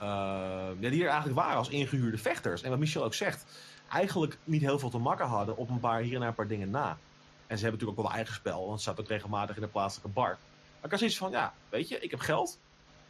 ja, 0.01 0.73
die 0.91 1.03
er 1.03 1.09
eigenlijk 1.09 1.39
waren 1.39 1.57
als 1.57 1.69
ingehuurde 1.69 2.19
vechters. 2.19 2.63
En 2.63 2.71
wat 2.71 2.79
Michel 2.79 3.05
ook 3.05 3.15
zegt, 3.15 3.45
eigenlijk 3.89 4.39
niet 4.45 4.63
heel 4.63 4.79
veel 4.79 4.91
te 4.91 4.99
makken 4.99 5.27
hadden 5.27 5.57
op 5.57 5.69
een 5.69 5.81
paar 5.81 6.01
hier 6.01 6.15
en 6.15 6.21
daar 6.21 6.29
een 6.29 6.35
paar 6.35 6.49
dingen 6.49 6.71
na. 6.71 6.99
En 7.47 7.59
ze 7.59 7.63
hebben 7.63 7.73
natuurlijk 7.73 7.99
ook 7.99 8.05
wel 8.07 8.15
eigen 8.15 8.35
spel, 8.35 8.67
want 8.67 8.81
ze 8.81 8.83
staat 8.83 9.01
ook 9.01 9.09
regelmatig 9.09 9.57
in 9.57 9.63
de 9.63 9.69
plaatselijke 9.69 10.13
bar. 10.13 10.29
Maar 10.29 10.85
ik 10.85 10.91
had 10.91 10.99
zoiets 10.99 11.19
van, 11.19 11.31
ja, 11.31 11.55
weet 11.69 11.89
je, 11.89 12.01
ik 12.01 12.11
heb 12.11 12.21
geld. 12.21 12.59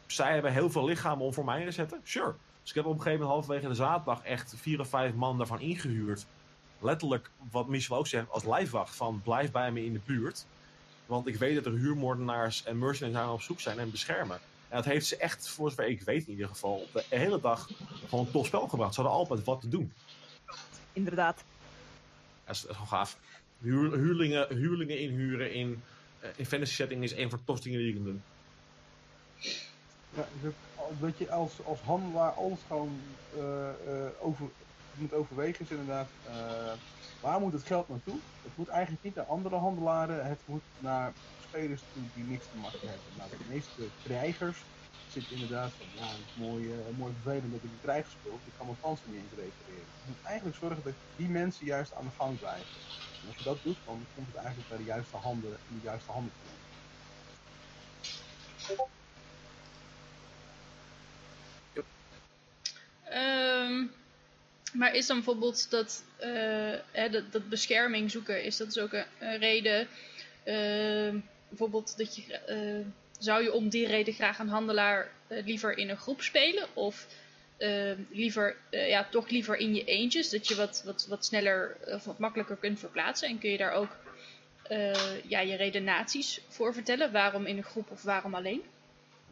Zij 0.07 0.33
hebben 0.33 0.53
heel 0.53 0.69
veel 0.69 0.85
lichamen 0.85 1.25
om 1.25 1.33
voor 1.33 1.45
mij 1.45 1.65
te 1.65 1.71
zetten. 1.71 2.01
Sure. 2.03 2.35
Dus 2.61 2.69
ik 2.69 2.75
heb 2.75 2.85
op 2.85 2.91
een 2.91 3.01
gegeven 3.01 3.19
moment 3.19 3.37
halverwege 3.37 3.67
de 3.67 3.83
zaterdag 3.83 4.23
echt 4.23 4.53
vier 4.57 4.79
of 4.79 4.87
vijf 4.87 5.13
man 5.13 5.37
daarvan 5.37 5.59
ingehuurd. 5.59 6.25
Letterlijk, 6.79 7.29
wat 7.51 7.67
Michel 7.67 7.97
ook 7.97 8.07
zegt, 8.07 8.29
als 8.29 8.45
lijfwacht 8.45 8.95
van 8.95 9.21
blijf 9.23 9.51
bij 9.51 9.71
me 9.71 9.85
in 9.85 9.93
de 9.93 10.01
buurt. 10.05 10.45
Want 11.05 11.27
ik 11.27 11.35
weet 11.35 11.55
dat 11.55 11.65
er 11.65 11.71
huurmoordenaars 11.71 12.63
en 12.63 12.77
mercenaries 12.77 13.33
op 13.33 13.41
zoek 13.41 13.59
zijn 13.59 13.79
en 13.79 13.91
beschermen. 13.91 14.39
En 14.69 14.75
dat 14.75 14.85
heeft 14.85 15.05
ze 15.05 15.17
echt, 15.17 15.47
voor 15.47 15.69
zover 15.69 15.87
ik 15.87 16.01
weet 16.01 16.25
in 16.25 16.31
ieder 16.31 16.47
geval, 16.47 16.87
de 16.93 17.03
hele 17.09 17.39
dag 17.39 17.69
gewoon 18.09 18.25
een 18.25 18.31
tof 18.31 18.45
spel 18.45 18.67
gebracht. 18.67 18.93
Ze 18.93 19.01
hadden 19.01 19.19
altijd 19.19 19.43
wat 19.43 19.61
te 19.61 19.69
doen. 19.69 19.93
Inderdaad. 20.97 21.43
Dat 22.45 22.55
is, 22.55 22.61
gewoon 22.67 22.87
gaaf. 22.87 23.17
Huur, 23.59 23.93
huurlingen, 23.93 24.55
huurlingen 24.55 24.99
inhuren 24.99 25.53
in, 25.53 25.83
uh, 26.23 26.29
in 26.35 26.45
fantasy 26.45 26.73
setting 26.73 27.03
is 27.03 27.11
een 27.11 27.29
van 27.29 27.39
de 27.39 27.45
tofste 27.45 27.69
dingen 27.69 27.83
die 27.83 27.93
je 27.93 28.01
kunt 28.01 28.05
doen. 28.05 28.23
Ja, 30.15 30.27
dat 30.99 31.17
je 31.17 31.31
als, 31.31 31.51
als 31.63 31.79
handelaar 31.79 32.31
alles 32.31 32.59
gewoon 32.67 32.99
uh, 33.37 33.41
uh, 33.43 34.07
over, 34.19 34.45
moet 34.93 35.13
overwegen 35.13 35.65
is 35.65 35.71
inderdaad, 35.71 36.07
waar 37.21 37.39
moet 37.39 37.53
het 37.53 37.63
geld 37.63 37.89
naartoe? 37.89 38.17
Het 38.43 38.51
moet 38.55 38.67
eigenlijk 38.67 39.03
niet 39.03 39.15
naar 39.15 39.25
andere 39.25 39.55
handelaren, 39.55 40.25
het 40.25 40.39
moet 40.45 40.61
naar 40.79 41.13
spelers 41.47 41.81
toe 41.93 42.03
die 42.13 42.23
niks 42.23 42.45
te 42.51 42.57
maken 42.57 42.79
hebben. 42.79 43.05
Nou, 43.17 43.29
de 43.29 43.53
meeste 43.53 43.81
krijgers 44.03 44.57
zitten 45.11 45.33
inderdaad 45.33 45.71
van, 45.77 45.87
ja, 45.95 46.07
het 46.07 46.19
is 46.29 46.41
mooi, 46.47 46.73
mooi 46.97 47.13
vervelend 47.21 47.51
dat 47.51 47.63
ik 47.63 47.69
een 47.69 47.81
krijger 47.81 48.11
speel, 48.19 48.39
ik 48.45 48.53
kan 48.57 48.65
mijn 48.65 48.79
panzer 48.79 49.07
niet 49.09 49.21
eens 49.21 49.29
repareren. 49.29 49.87
Je 50.03 50.07
moet 50.07 50.23
eigenlijk 50.23 50.57
zorgen 50.57 50.83
dat 50.83 50.93
die 51.15 51.29
mensen 51.29 51.65
juist 51.65 51.93
aan 51.93 52.05
de 52.05 52.17
gang 52.17 52.39
blijven. 52.39 52.75
En 53.21 53.27
als 53.27 53.37
je 53.37 53.43
dat 53.43 53.57
doet, 53.63 53.77
dan 53.85 54.05
komt 54.15 54.27
het 54.27 54.35
eigenlijk 54.35 54.69
bij 54.69 54.77
de 54.77 54.83
juiste 54.83 55.15
handen 55.15 55.57
in 55.69 55.75
de 55.79 55.85
juiste 55.85 56.11
handen 56.11 56.31
toe. 56.41 56.55
Um, 63.13 63.91
maar 64.73 64.95
is 64.95 65.07
dan 65.07 65.15
bijvoorbeeld 65.15 65.69
dat, 65.69 66.03
uh, 66.19 66.75
hè, 66.91 67.09
dat, 67.09 67.49
bescherming 67.49 68.11
zoeken, 68.11 68.43
is 68.43 68.57
dat 68.57 68.73
dus 68.73 68.83
ook 68.83 68.93
een, 68.93 69.37
reden? 69.37 69.87
Uh, 70.45 71.21
bijvoorbeeld 71.49 71.97
dat 71.97 72.15
je, 72.15 72.39
uh, 72.49 72.85
zou 73.17 73.43
je 73.43 73.53
om 73.53 73.69
die 73.69 73.87
reden 73.87 74.13
graag 74.13 74.39
een 74.39 74.49
handelaar 74.49 75.11
liever 75.27 75.77
in 75.77 75.89
een 75.89 75.97
groep 75.97 76.21
spelen? 76.21 76.67
Of 76.73 77.07
liever, 78.09 78.55
ja, 78.69 79.07
toch 79.11 79.29
liever 79.29 79.55
in 79.55 79.75
je 79.75 79.83
eentjes, 79.83 80.29
dat 80.29 80.47
je 80.47 80.55
wat, 80.55 80.81
wat, 80.85 81.05
wat 81.09 81.25
sneller 81.25 81.77
of 81.85 82.03
wat 82.03 82.19
makkelijker 82.19 82.55
kunt 82.55 82.79
verplaatsen? 82.79 83.29
En 83.29 83.39
kun 83.39 83.49
je 83.49 83.57
daar 83.57 83.71
ook 83.71 83.97
ja, 85.27 85.39
je 85.39 85.55
redenaties 85.55 86.41
voor 86.47 86.73
vertellen? 86.73 87.11
Waarom 87.11 87.45
in 87.45 87.57
een 87.57 87.63
groep 87.63 87.91
of 87.91 88.03
waarom 88.03 88.35
alleen? 88.35 88.61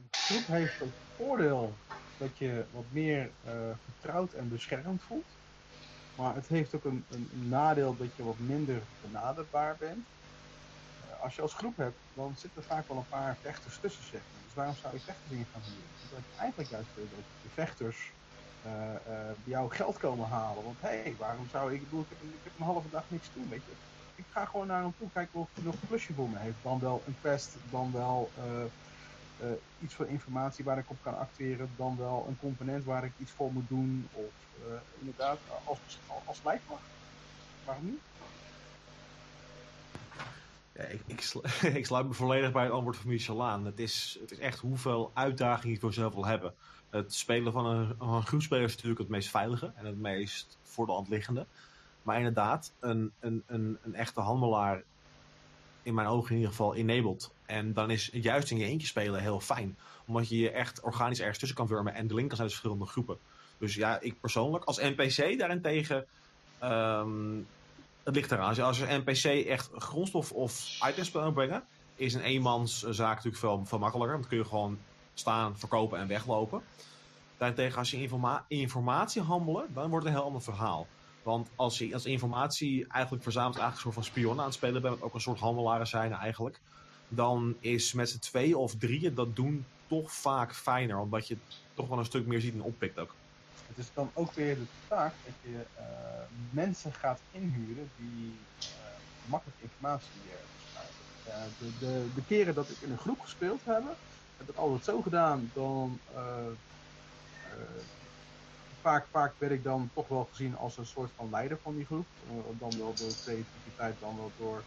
Een 0.02 0.08
groep 0.12 0.48
heeft 0.48 0.82
een 0.82 0.94
voordeel 1.16 1.74
dat 2.18 2.38
je 2.38 2.64
wat 2.72 2.86
meer 2.92 3.30
vertrouwd 3.86 4.34
en 4.34 4.50
beschermd 4.50 5.02
voelt. 5.02 5.26
Maar 6.16 6.36
het 6.36 6.48
heeft 6.48 6.76
ook 6.76 6.86
een, 6.86 7.04
een, 7.12 7.30
nadeel 7.50 7.96
dat 7.98 8.08
je 8.16 8.24
wat 8.24 8.40
minder 8.40 8.82
benaderbaar 9.02 9.76
bent. 9.80 10.06
Als 11.26 11.36
je 11.36 11.41
als 11.41 11.53
groep 11.53 11.78
hebt, 11.78 11.99
dan 12.13 12.36
zitten 12.36 12.61
er 12.61 12.67
vaak 12.67 12.88
wel 12.88 12.97
een 12.97 13.07
paar 13.09 13.36
vechters 13.41 13.80
tussen 13.80 14.03
zeg 14.03 14.21
Dus 14.45 14.53
waarom 14.53 14.76
zou 14.76 14.93
je 14.93 14.99
vechters 14.99 15.32
in 15.32 15.45
gaan 15.51 15.61
huren? 15.61 15.89
Dat 16.11 16.19
je 16.30 16.39
eigenlijk 16.39 16.69
juist 16.69 16.88
dat 16.95 17.05
de 17.41 17.49
vechters 17.49 18.11
uh, 18.65 18.71
bij 19.43 19.53
jou 19.55 19.71
geld 19.71 19.97
komen 19.97 20.28
halen. 20.28 20.63
Want 20.63 20.82
hé, 20.82 20.88
hey, 20.88 21.15
waarom 21.17 21.47
zou 21.49 21.73
ik, 21.73 21.82
ik 21.82 21.88
ik 21.91 22.43
heb, 22.43 22.53
een 22.57 22.65
halve 22.65 22.89
dag 22.91 23.03
niks 23.07 23.34
doen, 23.34 23.49
weet 23.49 23.61
je. 23.65 23.76
Ik 24.15 24.26
ga 24.30 24.45
gewoon 24.45 24.67
naar 24.67 24.82
hem 24.82 24.93
toe 24.97 25.09
kijken 25.13 25.39
of 25.39 25.49
hij 25.53 25.63
nog 25.63 25.73
een 25.73 25.88
plusje 25.88 26.13
voor 26.13 26.30
me 26.30 26.38
heeft. 26.38 26.63
Dan 26.63 26.80
wel 26.80 27.01
een 27.05 27.15
quest, 27.21 27.55
dan 27.71 27.91
wel 27.91 28.30
uh, 29.41 29.51
iets 29.84 29.93
voor 29.93 30.07
informatie 30.07 30.63
waar 30.63 30.78
ik 30.78 30.89
op 30.89 30.97
kan 31.01 31.17
acteren, 31.17 31.69
dan 31.78 31.97
wel 31.97 32.26
een 32.28 32.38
component 32.39 32.84
waar 32.84 33.05
ik 33.05 33.13
iets 33.19 33.32
voor 33.32 33.51
moet 33.53 33.69
doen. 33.69 34.07
Of 34.11 34.34
inderdaad, 34.99 35.39
als, 35.63 35.80
als 36.26 36.43
lijfwacht. 36.43 36.89
Waarom 37.65 37.86
niet? 37.86 38.14
Ik, 40.76 41.01
ik, 41.05 41.34
ik, 41.80 41.86
sluit 41.86 42.07
me 42.07 42.13
volledig 42.13 42.51
bij 42.51 42.63
het 42.63 42.71
antwoord 42.71 42.97
van 42.97 43.09
Michel 43.09 43.43
aan. 43.43 43.65
Het 43.65 43.80
is, 43.80 44.17
het 44.21 44.32
is 44.32 44.39
echt 44.39 44.59
hoeveel 44.59 45.11
uitdagingen 45.13 45.73
je 45.73 45.80
voor 45.80 45.93
zelf 45.93 46.13
wil 46.13 46.26
hebben. 46.26 46.53
Het 46.89 47.13
spelen 47.13 47.51
van 47.51 47.65
een, 47.65 47.95
een 47.99 48.26
groepspeler 48.26 48.63
is 48.63 48.73
natuurlijk 48.73 48.99
het 48.99 49.09
meest 49.09 49.30
veilige 49.30 49.71
en 49.76 49.86
het 49.86 49.97
meest 49.97 50.57
voor 50.61 50.86
de 50.86 50.91
hand 50.91 51.09
liggende. 51.09 51.45
Maar 52.03 52.17
inderdaad, 52.17 52.71
een, 52.80 53.11
een, 53.19 53.43
een, 53.47 53.78
een 53.84 53.95
echte 53.95 54.19
handelaar 54.19 54.84
in 55.84 55.93
mijn 55.93 56.07
ogen 56.07 56.30
in 56.30 56.36
ieder 56.36 56.51
geval 56.51 56.76
enabled. 56.76 57.32
En 57.45 57.73
dan 57.73 57.89
is 57.89 58.09
juist 58.13 58.51
in 58.51 58.57
je 58.57 58.65
eentje 58.65 58.88
spelen 58.88 59.21
heel 59.21 59.39
fijn. 59.39 59.78
Omdat 60.05 60.30
je 60.30 60.38
je 60.38 60.51
echt 60.51 60.82
organisch 60.82 61.19
ergens 61.19 61.38
tussen 61.38 61.57
kan 61.57 61.67
wurmen 61.67 61.93
en 61.93 62.07
de 62.07 62.13
link 62.13 62.28
kan 62.28 62.38
zijn 62.38 62.49
verschillende 62.49 62.86
groepen. 62.86 63.17
Dus 63.57 63.76
ja, 63.76 63.99
ik 63.99 64.19
persoonlijk, 64.19 64.63
als 64.63 64.80
NPC 64.80 65.39
daarentegen, 65.39 66.05
um, 66.63 67.47
het 68.06 68.16
ligt 68.16 68.32
eraan. 68.32 68.60
Als 68.60 68.78
je, 68.78 68.88
een 68.88 69.03
NPC 69.06 69.47
echt 69.47 69.70
grondstof 69.76 70.32
of 70.32 70.80
items 70.89 71.12
wil 71.12 71.32
brengen, 71.32 71.64
is 71.95 72.14
een 72.14 72.22
eenmanszaak 72.22 73.16
natuurlijk 73.16 73.38
veel, 73.38 73.66
veel 73.66 73.80
makkelijker. 73.80 74.18
Want 74.18 74.30
dan 74.30 74.30
kun 74.30 74.38
je 74.38 74.49
gewoon 74.49 74.80
staan, 75.14 75.58
verkopen 75.58 75.99
en 75.99 76.08
weglopen. 76.08 76.62
Daarentegen, 77.38 77.78
als 77.78 77.91
je 77.91 78.01
informa 78.01 78.45
informatie 78.47 79.22
handelen, 79.22 79.74
dan 79.74 79.89
wordt 79.89 80.06
het 80.06 80.14
een 80.14 80.20
heel 80.20 80.28
ander 80.28 80.41
verhaal. 80.41 80.88
Want 81.24 81.49
als 81.56 81.78
je 81.78 81.93
als 81.93 82.06
informatie 82.06 82.88
eigenlijk 82.88 83.24
verzamelt, 83.24 83.58
eigenlijk 83.58 83.86
een 83.86 83.93
soort 83.93 84.06
van 84.06 84.14
spion 84.14 84.39
aan 84.39 84.45
het 84.45 84.53
spelen 84.53 84.82
bent, 84.82 85.01
ook 85.01 85.14
een 85.14 85.22
soort 85.22 85.39
handelaren 85.39 85.88
zijn 85.88 86.12
eigenlijk, 86.12 86.60
dan 87.08 87.56
is 87.60 87.93
met 87.93 88.10
z'n 88.10 88.20
tweeën 88.20 88.56
of 88.56 88.76
drieën 88.76 89.14
dat 89.14 89.36
doen 89.36 89.66
toch 89.88 90.12
vaak 90.12 90.56
fijner, 90.56 90.99
omdat 90.99 91.28
je 91.28 91.38
toch 91.74 91.88
wel 91.88 91.99
een 91.99 92.06
stuk 92.06 92.26
meer 92.26 92.41
ziet 92.41 92.53
en 92.53 92.62
oppikt 92.62 92.99
ook. 92.99 93.16
Het 93.76 93.84
is 93.84 93.93
dan 93.93 94.11
ook 94.13 94.34
weer 94.34 94.55
de 94.55 94.65
taak 94.88 95.13
dat 95.26 95.34
je 95.41 95.65
uh, 95.80 95.84
mensen 96.49 96.93
gaat 96.93 97.19
inhuren 97.32 97.89
die 97.97 98.34
uh, 98.59 98.65
makkelijk 99.30 99.59
informatie 99.61 100.09
verspreiden. 100.57 100.95
Uh, 101.28 101.34
de, 101.59 101.86
de, 101.86 102.05
de, 102.15 102.26
keren 102.28 102.55
dat 102.55 102.69
ik 102.69 102.78
in 102.82 102.91
een 102.91 102.97
groep 102.97 103.19
gespeeld 103.19 103.59
heb, 103.65 103.84
heb 104.38 104.49
ik 104.49 104.55
altijd 104.55 104.84
zo 104.84 105.01
gedaan, 105.01 105.51
dan 105.53 105.99
vaak, 108.82 109.05
vaak 109.11 109.34
werd 109.38 109.51
ik 109.51 109.63
dan 109.63 109.89
toch 109.93 110.07
wel 110.07 110.28
gezien 110.32 110.57
als 110.57 110.78
een 110.78 110.86
soort 110.86 111.11
van 111.15 111.30
leider 111.30 111.57
van 111.61 111.76
die 111.76 111.86
groep. 111.86 112.05
Dan 112.59 112.69
wel 112.78 112.93
door 112.93 113.13
creativiteit, 113.23 113.95
dan 113.99 114.15
wel 114.17 114.32
door 114.38 114.63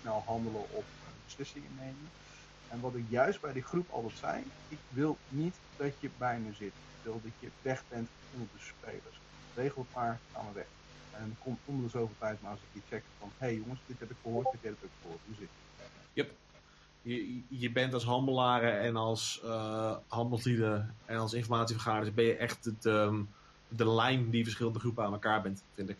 snel 0.00 0.22
handelen 0.26 0.70
of 0.70 0.84
beslissingen 1.24 1.74
nemen. 1.78 2.10
En 2.68 2.80
wat 2.80 2.94
ik 2.94 3.04
juist 3.08 3.40
bij 3.40 3.52
die 3.52 3.62
groep 3.62 3.90
altijd 3.90 4.18
zei, 4.18 4.44
ik 4.68 4.78
wil 4.88 5.16
niet 5.28 5.54
dat 5.76 5.92
je 6.00 6.10
bij 6.18 6.38
me 6.38 6.52
zit. 6.52 6.72
Ik 7.08 7.14
wil 7.14 7.22
dat 7.30 7.40
je 7.40 7.48
weg 7.62 7.82
bent 7.88 8.08
onder 8.32 8.48
de 8.52 8.62
spelers. 8.62 9.20
Regel 9.54 9.82
het 9.82 9.94
maar, 9.94 10.18
gaan 10.32 10.46
we 10.46 10.52
weg. 10.52 10.66
En 11.12 11.36
kom 11.42 11.58
om 11.64 11.82
de 11.82 11.88
zoveel 11.88 12.14
tijd 12.18 12.42
maar 12.42 12.50
eens 12.50 12.60
een 12.60 12.72
keer 12.72 12.82
checken 12.88 13.10
van, 13.18 13.30
hé 13.38 13.46
hey 13.46 13.56
jongens, 13.56 13.80
dit 13.86 14.00
heb 14.00 14.10
ik 14.10 14.16
gehoord, 14.22 14.50
dit 14.50 14.62
heb 14.62 14.72
ik 14.72 14.90
gehoord, 15.02 15.20
hoe 15.26 15.34
zit 15.34 15.48
het? 15.48 15.88
Yep. 16.12 16.32
Je, 17.02 17.42
je 17.48 17.70
bent 17.70 17.94
als 17.94 18.04
handelaren 18.04 18.80
en 18.80 18.96
als 18.96 19.40
uh, 19.44 19.96
handelslieden 20.06 20.94
en 21.04 21.16
als 21.16 21.32
informatievergaders 21.32 22.14
ben 22.14 22.24
je 22.24 22.36
echt 22.36 22.64
het, 22.64 22.84
um, 22.84 23.28
de 23.68 23.88
lijn 23.88 24.30
die 24.30 24.44
verschillende 24.44 24.78
groepen 24.78 25.04
aan 25.04 25.12
elkaar 25.12 25.42
bent, 25.42 25.62
vind 25.74 25.88
ik. 25.88 25.96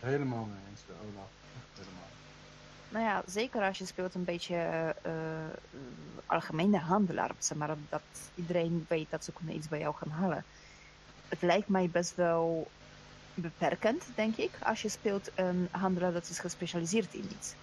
Helemaal 0.00 0.44
mee 0.44 0.60
eens, 0.70 0.80
Olaf. 0.88 1.30
Helemaal. 1.74 2.07
Nou 2.88 3.04
ja, 3.04 3.22
zeker 3.26 3.62
als 3.62 3.78
je 3.78 3.86
speelt 3.86 4.14
een 4.14 4.24
beetje 4.24 4.94
uh, 5.06 5.12
algemene 6.26 6.78
handelaar, 6.78 7.30
zeg 7.38 7.58
maar, 7.58 7.76
dat 7.88 8.02
iedereen 8.34 8.86
weet 8.88 9.10
dat 9.10 9.24
ze 9.24 9.32
kunnen 9.32 9.54
iets 9.54 9.68
bij 9.68 9.78
jou 9.78 9.94
gaan 9.94 10.10
halen. 10.10 10.44
Het 11.28 11.42
lijkt 11.42 11.68
mij 11.68 11.88
best 11.92 12.14
wel 12.14 12.70
beperkend, 13.34 14.04
denk 14.14 14.36
ik, 14.36 14.50
als 14.62 14.82
je 14.82 14.88
speelt 14.88 15.30
een 15.34 15.68
handelaar 15.70 16.12
dat 16.12 16.28
is 16.28 16.38
gespecialiseerd 16.38 17.14
in 17.14 17.28
iets. 17.30 17.54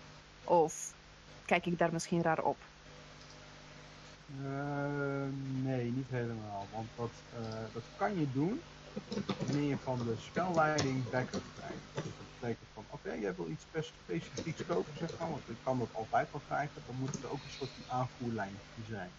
Of 0.43 0.93
kijk 1.45 1.65
ik 1.65 1.77
daar 1.77 1.93
misschien 1.93 2.21
raar 2.21 2.43
op? 2.43 2.57
Uh, 4.43 4.47
nee, 5.63 5.91
niet 5.91 6.09
helemaal. 6.09 6.67
Want 6.73 6.87
dat, 6.95 7.11
uh, 7.39 7.47
dat 7.73 7.83
kan 7.97 8.19
je 8.19 8.27
doen 8.33 8.61
wanneer 9.45 9.69
je 9.69 9.77
van 9.83 9.97
de 9.97 10.15
spelleiding 10.19 11.09
backup 11.09 11.43
krijgt. 11.57 12.07
Van, 12.53 12.83
oké, 12.83 12.93
okay, 12.95 13.19
jij 13.19 13.35
wil 13.35 13.49
iets 13.49 13.65
specifieks 13.89 14.65
kopen, 14.65 14.97
zeg 14.97 15.09
maar, 15.17 15.29
want 15.29 15.49
ik 15.49 15.57
kan 15.63 15.79
dat 15.79 15.93
altijd 15.93 16.31
wel 16.31 16.41
krijgen, 16.41 16.83
dan 16.85 16.95
moet 16.95 17.23
er 17.23 17.29
ook 17.29 17.43
een 17.43 17.49
soort 17.49 17.69
van 17.73 17.83
aanvoerlijn 17.97 18.55
zijn. 18.83 19.11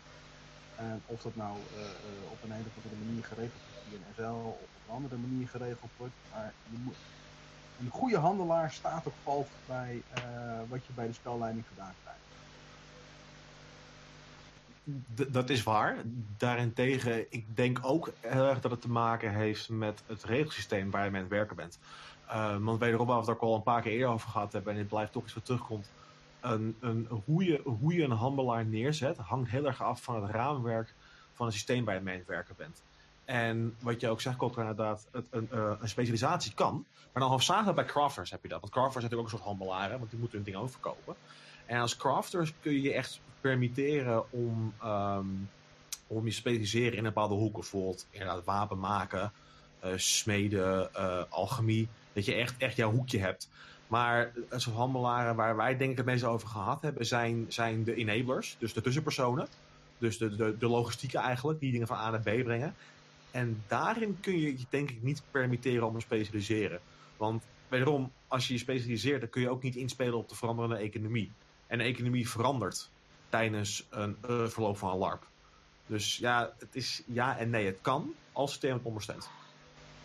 En 0.75 1.03
of 1.07 1.23
dat 1.23 1.35
nou 1.35 1.57
uh, 1.75 2.31
op 2.31 2.43
een 2.43 2.51
hele 2.51 2.69
of 2.69 2.77
andere 2.77 3.05
manier 3.05 3.25
geregeld 3.25 3.63
wordt 3.65 3.81
via 3.89 3.97
een 3.97 4.15
SL 4.15 4.23
of 4.23 4.71
op 4.75 4.83
een 4.87 4.95
andere 4.95 5.17
manier 5.17 5.49
geregeld 5.49 5.91
wordt, 5.97 6.15
maar 6.31 6.55
je 6.63 6.77
moet, 6.79 6.97
een 7.79 7.91
goede 7.91 8.19
handelaar 8.19 8.73
staat 8.73 9.07
of 9.07 9.15
valt 9.23 9.51
bij 9.67 10.03
wat 10.69 10.87
je 10.87 10.93
bij 10.93 11.07
de 11.07 11.13
spelleiding 11.13 11.67
gedaan 11.69 11.95
krijgt. 12.03 12.27
dat 15.33 15.51
is 15.51 15.63
waar. 15.63 16.03
Daarentegen, 16.37 17.33
ik 17.33 17.57
denk 17.57 17.79
ook 17.83 18.17
heel 18.21 18.49
erg 18.49 18.61
dat 18.61 18.71
het 18.71 18.81
te 18.81 18.91
maken 18.91 19.35
heeft 19.35 19.69
met 19.69 20.03
het 20.07 20.25
regelsysteem 20.25 20.91
waar 20.91 21.05
je 21.05 21.11
mee 21.11 21.21
aan 21.21 21.27
het 21.27 21.37
werken 21.37 21.57
bent. 21.57 21.79
Uh, 22.29 22.57
want 22.57 22.79
wederom, 22.79 23.07
waar 23.07 23.25
we 23.25 23.31
het 23.31 23.41
al 23.41 23.55
een 23.55 23.63
paar 23.63 23.83
keer 23.83 23.93
eerder 23.93 24.09
over 24.09 24.29
gehad 24.29 24.53
hebben, 24.53 24.73
en 24.73 24.79
het 24.79 24.89
blijft 24.89 25.13
toch 25.13 25.25
iets 25.25 25.35
wat 25.35 25.45
terugkomt. 25.45 25.91
Een, 26.41 26.77
een, 26.81 27.09
hoe, 27.25 27.45
je, 27.95 28.03
een 28.05 28.11
handelaar 28.11 28.67
neerzet, 28.67 29.17
hangt 29.17 29.51
heel 29.51 29.67
erg 29.67 29.83
af 29.83 30.03
van 30.03 30.23
het 30.23 30.31
raamwerk 30.31 30.95
van 31.33 31.47
het 31.47 31.55
systeem 31.55 31.85
waar 31.85 31.95
je 31.95 32.01
mee 32.01 32.19
het 32.19 32.27
werken 32.27 32.55
bent. 32.57 32.83
En 33.25 33.75
wat 33.81 34.01
je 34.01 34.09
ook 34.09 34.21
zegt, 34.21 34.37
Kotter, 34.37 34.61
inderdaad, 34.61 35.09
het, 35.13 35.27
een, 35.31 35.49
uh, 35.53 35.73
een 35.81 35.89
specialisatie 35.89 36.55
kan. 36.55 36.87
Maar 37.13 37.23
dan 37.23 37.31
hoofdzakelijk 37.31 37.77
bij 37.77 37.85
crafters 37.85 38.31
heb 38.31 38.43
je 38.43 38.49
dat. 38.49 38.61
Want 38.61 38.73
crafters 38.73 39.05
zijn 39.05 39.11
natuurlijk 39.11 39.35
ook 39.35 39.41
een 39.41 39.45
soort 39.45 39.59
handelaren, 39.59 39.99
want 39.99 40.11
die 40.11 40.19
moeten 40.19 40.37
hun 40.37 40.47
dingen 40.47 40.61
ook 40.61 40.71
verkopen. 40.71 41.15
En 41.67 41.81
als 41.81 41.97
crafters 41.97 42.53
kun 42.61 42.73
je 42.73 42.83
je 42.83 42.93
echt 42.93 43.21
permitteren 43.41 44.33
om, 44.33 44.75
um, 44.85 45.49
om 46.07 46.25
je 46.25 46.31
te 46.31 46.37
specialiseren 46.37 46.93
in 46.93 46.99
een 46.99 47.05
bepaalde 47.05 47.35
hoek. 47.35 47.53
Bijvoorbeeld 47.53 48.07
inderdaad 48.11 48.45
wapen 48.45 48.79
maken, 48.79 49.33
smeden, 49.97 50.91
uh, 50.97 51.23
alchemie. 51.29 51.89
Dat 52.13 52.25
je 52.25 52.35
echt, 52.35 52.55
echt 52.59 52.77
jouw 52.77 52.91
hoekje 52.91 53.19
hebt. 53.19 53.49
Maar 53.87 54.33
soort 54.51 54.77
handelaren 54.77 55.37
waar 55.37 55.57
wij 55.57 55.77
denk 55.77 55.91
ik 55.91 55.97
het 55.97 56.07
meest 56.07 56.25
over 56.25 56.49
gehad 56.49 56.83
hebben, 56.83 57.07
zijn, 57.07 57.47
zijn 57.49 57.85
de 57.85 57.95
enablers. 57.95 58.57
Dus 58.59 58.73
de 58.73 58.81
tussenpersonen. 58.81 59.49
Dus 59.99 60.19
de, 60.19 60.37
de, 60.37 60.59
de 60.59 60.69
logistieken 60.69 61.21
eigenlijk, 61.21 61.61
die 61.61 61.73
dingen 61.73 61.87
van 61.87 61.97
A 61.97 62.11
naar 62.11 62.21
B 62.21 62.45
brengen. 62.45 62.75
En 63.31 63.63
daarin 63.67 64.19
kun 64.21 64.39
je 64.39 64.59
je 64.59 64.65
denk 64.69 64.91
ik 64.91 65.03
niet 65.03 65.23
permitteren 65.31 65.87
om 65.87 65.95
te 65.95 66.01
specialiseren. 66.01 66.81
Want 67.17 67.45
wederom, 67.69 68.13
als 68.27 68.47
je 68.47 68.53
je 68.53 68.59
specialiseert, 68.59 69.21
dan 69.21 69.31
kun 69.31 69.43
je 69.43 69.51
ook 69.51 69.63
niet 69.63 69.77
inspelen 69.77 70.17
op 70.17 70.29
de 70.29 70.35
veranderende 70.35 70.77
economie. 70.77 71.33
En 71.67 71.79
de 71.79 71.85
economie 71.85 72.29
verandert 72.29 72.91
tijdens 73.29 73.87
een 73.91 74.17
uh, 74.31 74.47
verloop 74.47 74.79
van 74.79 74.93
een 74.93 74.99
LARP. 74.99 75.27
Dus 75.87 76.17
ja, 76.17 76.53
het 76.59 76.77
is 76.77 77.03
ja 77.07 77.39
en 77.39 77.51
nee. 77.51 77.67
Het 77.67 77.79
kan 77.81 78.15
als 78.33 78.53
het 78.53 78.63
het 78.63 78.83
ondersteunt. 78.83 79.29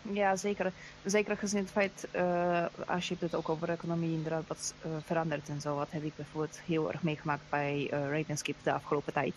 Ja, 0.02 0.36
zeker. 0.36 0.72
Zeker 1.04 1.36
gezien 1.36 1.60
het 1.60 1.70
feit, 1.70 2.08
uh, 2.12 2.64
als 2.86 3.08
je 3.08 3.16
het 3.18 3.34
ook 3.34 3.48
over 3.48 3.68
economie 3.68 4.12
inderdaad 4.12 4.46
wat 4.46 4.74
uh, 4.86 4.92
verandert 5.04 5.48
en 5.48 5.60
zo. 5.60 5.76
Wat 5.76 5.90
heb 5.90 6.02
ik 6.02 6.16
bijvoorbeeld 6.16 6.60
heel 6.66 6.92
erg 6.92 7.02
meegemaakt 7.02 7.42
bij 7.50 7.90
uh, 7.92 8.10
Ravenskip 8.10 8.56
de 8.62 8.72
afgelopen 8.72 9.12
tijd. 9.12 9.34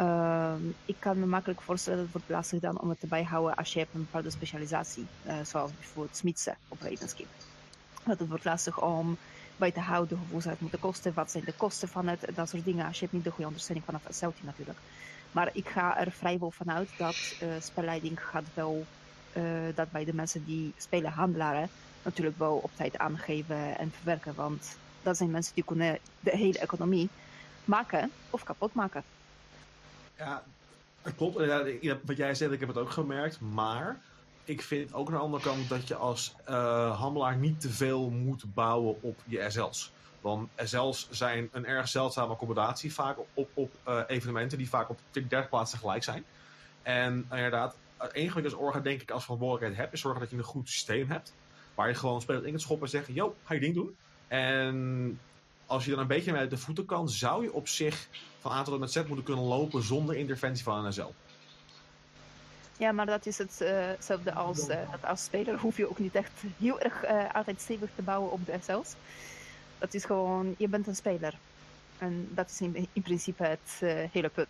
Uh, 0.00 0.54
ik 0.84 0.96
kan 0.98 1.20
me 1.20 1.26
makkelijk 1.26 1.60
voorstellen 1.60 1.98
dat 1.98 2.06
het 2.06 2.16
wordt 2.16 2.30
lastig 2.30 2.60
dan 2.60 2.80
om 2.80 2.88
het 2.88 3.00
te 3.00 3.06
bijhouden 3.06 3.56
als 3.56 3.72
je 3.72 3.78
hebt 3.78 3.94
een 3.94 4.00
bepaalde 4.00 4.30
specialisatie. 4.30 5.06
Zoals 5.44 5.70
bijvoorbeeld 5.74 6.16
smidsen 6.16 6.56
op 6.68 6.80
Ravenskip. 6.80 7.26
Dat 8.04 8.18
het 8.18 8.28
wordt 8.28 8.44
lastig 8.44 8.82
om 8.82 9.16
bij 9.56 9.70
te 9.70 9.80
houden 9.80 10.18
hoeveel 10.18 10.40
zou 10.40 10.52
het 10.52 10.60
moeten 10.60 10.80
kosten, 10.80 11.14
wat 11.14 11.30
zijn 11.30 11.44
de 11.44 11.54
kosten 11.56 11.88
van 11.88 12.08
het, 12.08 12.26
dat 12.34 12.48
soort 12.48 12.64
dingen. 12.64 12.86
Als 12.86 12.94
je 12.94 13.00
hebt 13.00 13.12
niet 13.12 13.24
de 13.24 13.30
goede 13.30 13.46
ondersteuning 13.46 13.86
vanaf 13.86 14.02
SLT 14.08 14.42
natuurlijk. 14.42 14.78
Maar 15.32 15.50
ik 15.52 15.68
ga 15.68 15.98
er 15.98 16.10
vrijwel 16.10 16.50
vanuit 16.50 16.88
dat 16.98 17.36
spelleiding 17.60 18.24
gaat 18.24 18.46
wel, 18.54 18.86
uh, 19.32 19.44
dat 19.74 19.90
bij 19.90 20.04
de 20.04 20.14
mensen 20.14 20.44
die 20.44 20.72
spelen 20.76 21.10
handelaren, 21.10 21.68
natuurlijk 22.02 22.38
wel 22.38 22.56
op 22.56 22.70
tijd 22.76 22.98
aangeven 22.98 23.78
en 23.78 23.92
verwerken. 23.96 24.34
Want 24.34 24.76
dat 25.02 25.16
zijn 25.16 25.30
mensen 25.30 25.54
die 25.54 25.64
kunnen 25.64 25.98
de 26.20 26.36
hele 26.36 26.58
economie 26.58 27.08
maken 27.64 28.10
of 28.30 28.42
kapot 28.42 28.74
maken. 28.74 29.02
Ja, 30.16 30.42
klopt. 31.16 31.36
Wat 32.04 32.16
jij 32.16 32.34
zegt, 32.34 32.52
ik 32.52 32.60
heb 32.60 32.68
het 32.68 32.78
ook 32.78 32.90
gemerkt. 32.90 33.40
Maar 33.40 34.00
ik 34.44 34.62
vind 34.62 34.92
ook 34.92 35.08
aan 35.08 35.14
de 35.14 35.20
andere 35.20 35.42
kant 35.42 35.68
dat 35.68 35.88
je 35.88 35.94
als 35.94 36.34
uh, 36.48 36.98
handelaar 37.00 37.36
niet 37.36 37.60
te 37.60 37.70
veel 37.70 38.10
moet 38.10 38.54
bouwen 38.54 39.02
op 39.02 39.18
je 39.24 39.50
SL's. 39.50 39.92
Want 40.20 40.48
SL's 40.56 41.08
zijn 41.10 41.48
een 41.52 41.66
erg 41.66 41.88
zeldzame 41.88 42.32
accommodatie 42.32 42.94
vaak 42.94 43.16
op, 43.34 43.48
op 43.54 43.72
uh, 43.88 44.00
evenementen 44.06 44.58
die 44.58 44.68
vaak 44.68 44.88
op 44.88 44.98
30 45.10 45.48
plaatsen 45.48 45.78
tegelijk 45.78 46.04
zijn. 46.04 46.24
En 46.82 47.26
inderdaad, 47.30 47.76
het 48.00 48.12
enige 48.12 48.34
wat 48.34 48.42
je 48.42 48.56
als 48.56 48.66
orga 48.66 48.80
denk 48.80 49.02
ik 49.02 49.10
als 49.10 49.22
verantwoordelijkheid 49.22 49.80
hebt, 49.80 49.92
is 49.92 50.00
zorgen 50.00 50.20
dat 50.20 50.30
je 50.30 50.36
een 50.36 50.42
goed 50.42 50.68
systeem 50.68 51.08
hebt. 51.08 51.34
Waar 51.74 51.88
je 51.88 51.94
gewoon 51.94 52.20
spelers 52.20 52.46
in 52.46 52.52
het 52.52 52.62
schoppen 52.62 52.86
en 52.86 52.92
zeggen, 52.92 53.14
yo, 53.14 53.34
ga 53.44 53.54
je 53.54 53.60
ding 53.60 53.74
doen. 53.74 53.96
En 54.28 55.18
als 55.66 55.84
je 55.84 55.90
dan 55.90 56.00
een 56.00 56.06
beetje 56.06 56.32
met 56.32 56.50
de 56.50 56.58
voeten 56.58 56.86
kan, 56.86 57.08
zou 57.08 57.42
je 57.42 57.52
op 57.52 57.68
zich 57.68 58.08
van 58.40 58.52
A 58.52 58.62
tot 58.62 58.78
met 58.78 58.92
Z 58.92 58.96
moeten 58.96 59.24
kunnen 59.24 59.44
lopen 59.44 59.82
zonder 59.82 60.16
interventie 60.16 60.64
van 60.64 60.84
een 60.84 60.92
SL. 60.92 61.12
Ja, 62.78 62.92
maar 62.92 63.06
dat 63.06 63.26
is 63.26 63.38
hetzelfde 63.38 64.30
uh 64.30 64.36
als, 64.36 64.66
dat 64.66 65.04
als 65.04 65.24
speler 65.24 65.58
hoef 65.58 65.76
je 65.76 65.90
ook 65.90 65.98
niet 65.98 66.14
echt 66.14 66.42
heel 66.58 66.80
erg 66.80 67.04
altijd 67.32 67.60
stevig 67.60 67.88
te 67.94 68.02
bouwen 68.02 68.32
op 68.32 68.46
de 68.46 68.58
SL's. 68.62 68.94
Dat 69.78 69.94
is 69.94 70.04
gewoon, 70.04 70.54
je 70.58 70.68
bent 70.68 70.86
een 70.86 70.96
speler. 70.96 71.34
En 71.98 72.28
dat 72.34 72.50
is 72.50 72.60
in 72.92 73.02
principe 73.02 73.44
het 73.44 73.80
hele 74.12 74.28
punt. 74.28 74.48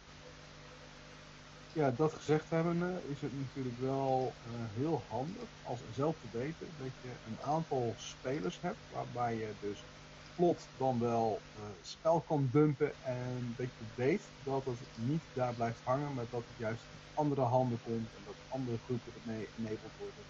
Ja, 1.72 1.90
dat 1.90 2.12
gezegd 2.14 2.50
hebbende 2.50 3.02
is 3.06 3.20
het 3.20 3.32
natuurlijk 3.32 3.78
wel 3.78 4.38
heel 4.70 5.00
handig 5.08 5.58
als 5.62 5.84
zelf 5.88 6.18
te 6.18 6.28
weten 6.30 6.76
dat 6.76 7.00
je 7.00 7.18
een 7.22 7.40
aantal 7.40 7.92
spelers 7.96 8.60
hebt 8.60 8.88
waarbij 8.88 9.36
je 9.36 9.56
dus 9.58 9.88
plot 10.34 10.70
dan 10.76 10.98
wel 10.98 11.44
spel 11.80 12.22
kan 12.22 12.50
dumpen 12.50 13.00
en 13.00 13.54
dat 13.56 13.76
je 13.76 13.86
weet 13.94 14.32
dat 14.36 14.64
het 14.66 14.90
niet 14.94 15.28
daar 15.32 15.54
blijft 15.54 15.80
hangen, 15.82 16.14
maar 16.14 16.28
dat 16.28 16.46
het 16.46 16.56
juist 16.56 16.90
andere 17.12 17.42
handen 17.42 17.80
komt 17.80 18.14
en 18.14 18.22
dat 18.24 18.44
andere 18.48 18.78
groepen 18.78 19.14
ermee 19.14 19.50
enabled 19.54 19.94
worden. 19.96 20.26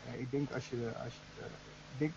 Uh, 0.00 0.20
ik 0.20 0.30
denk 0.30 0.52
als 0.52 0.68
je, 0.68 0.98
als 0.98 1.24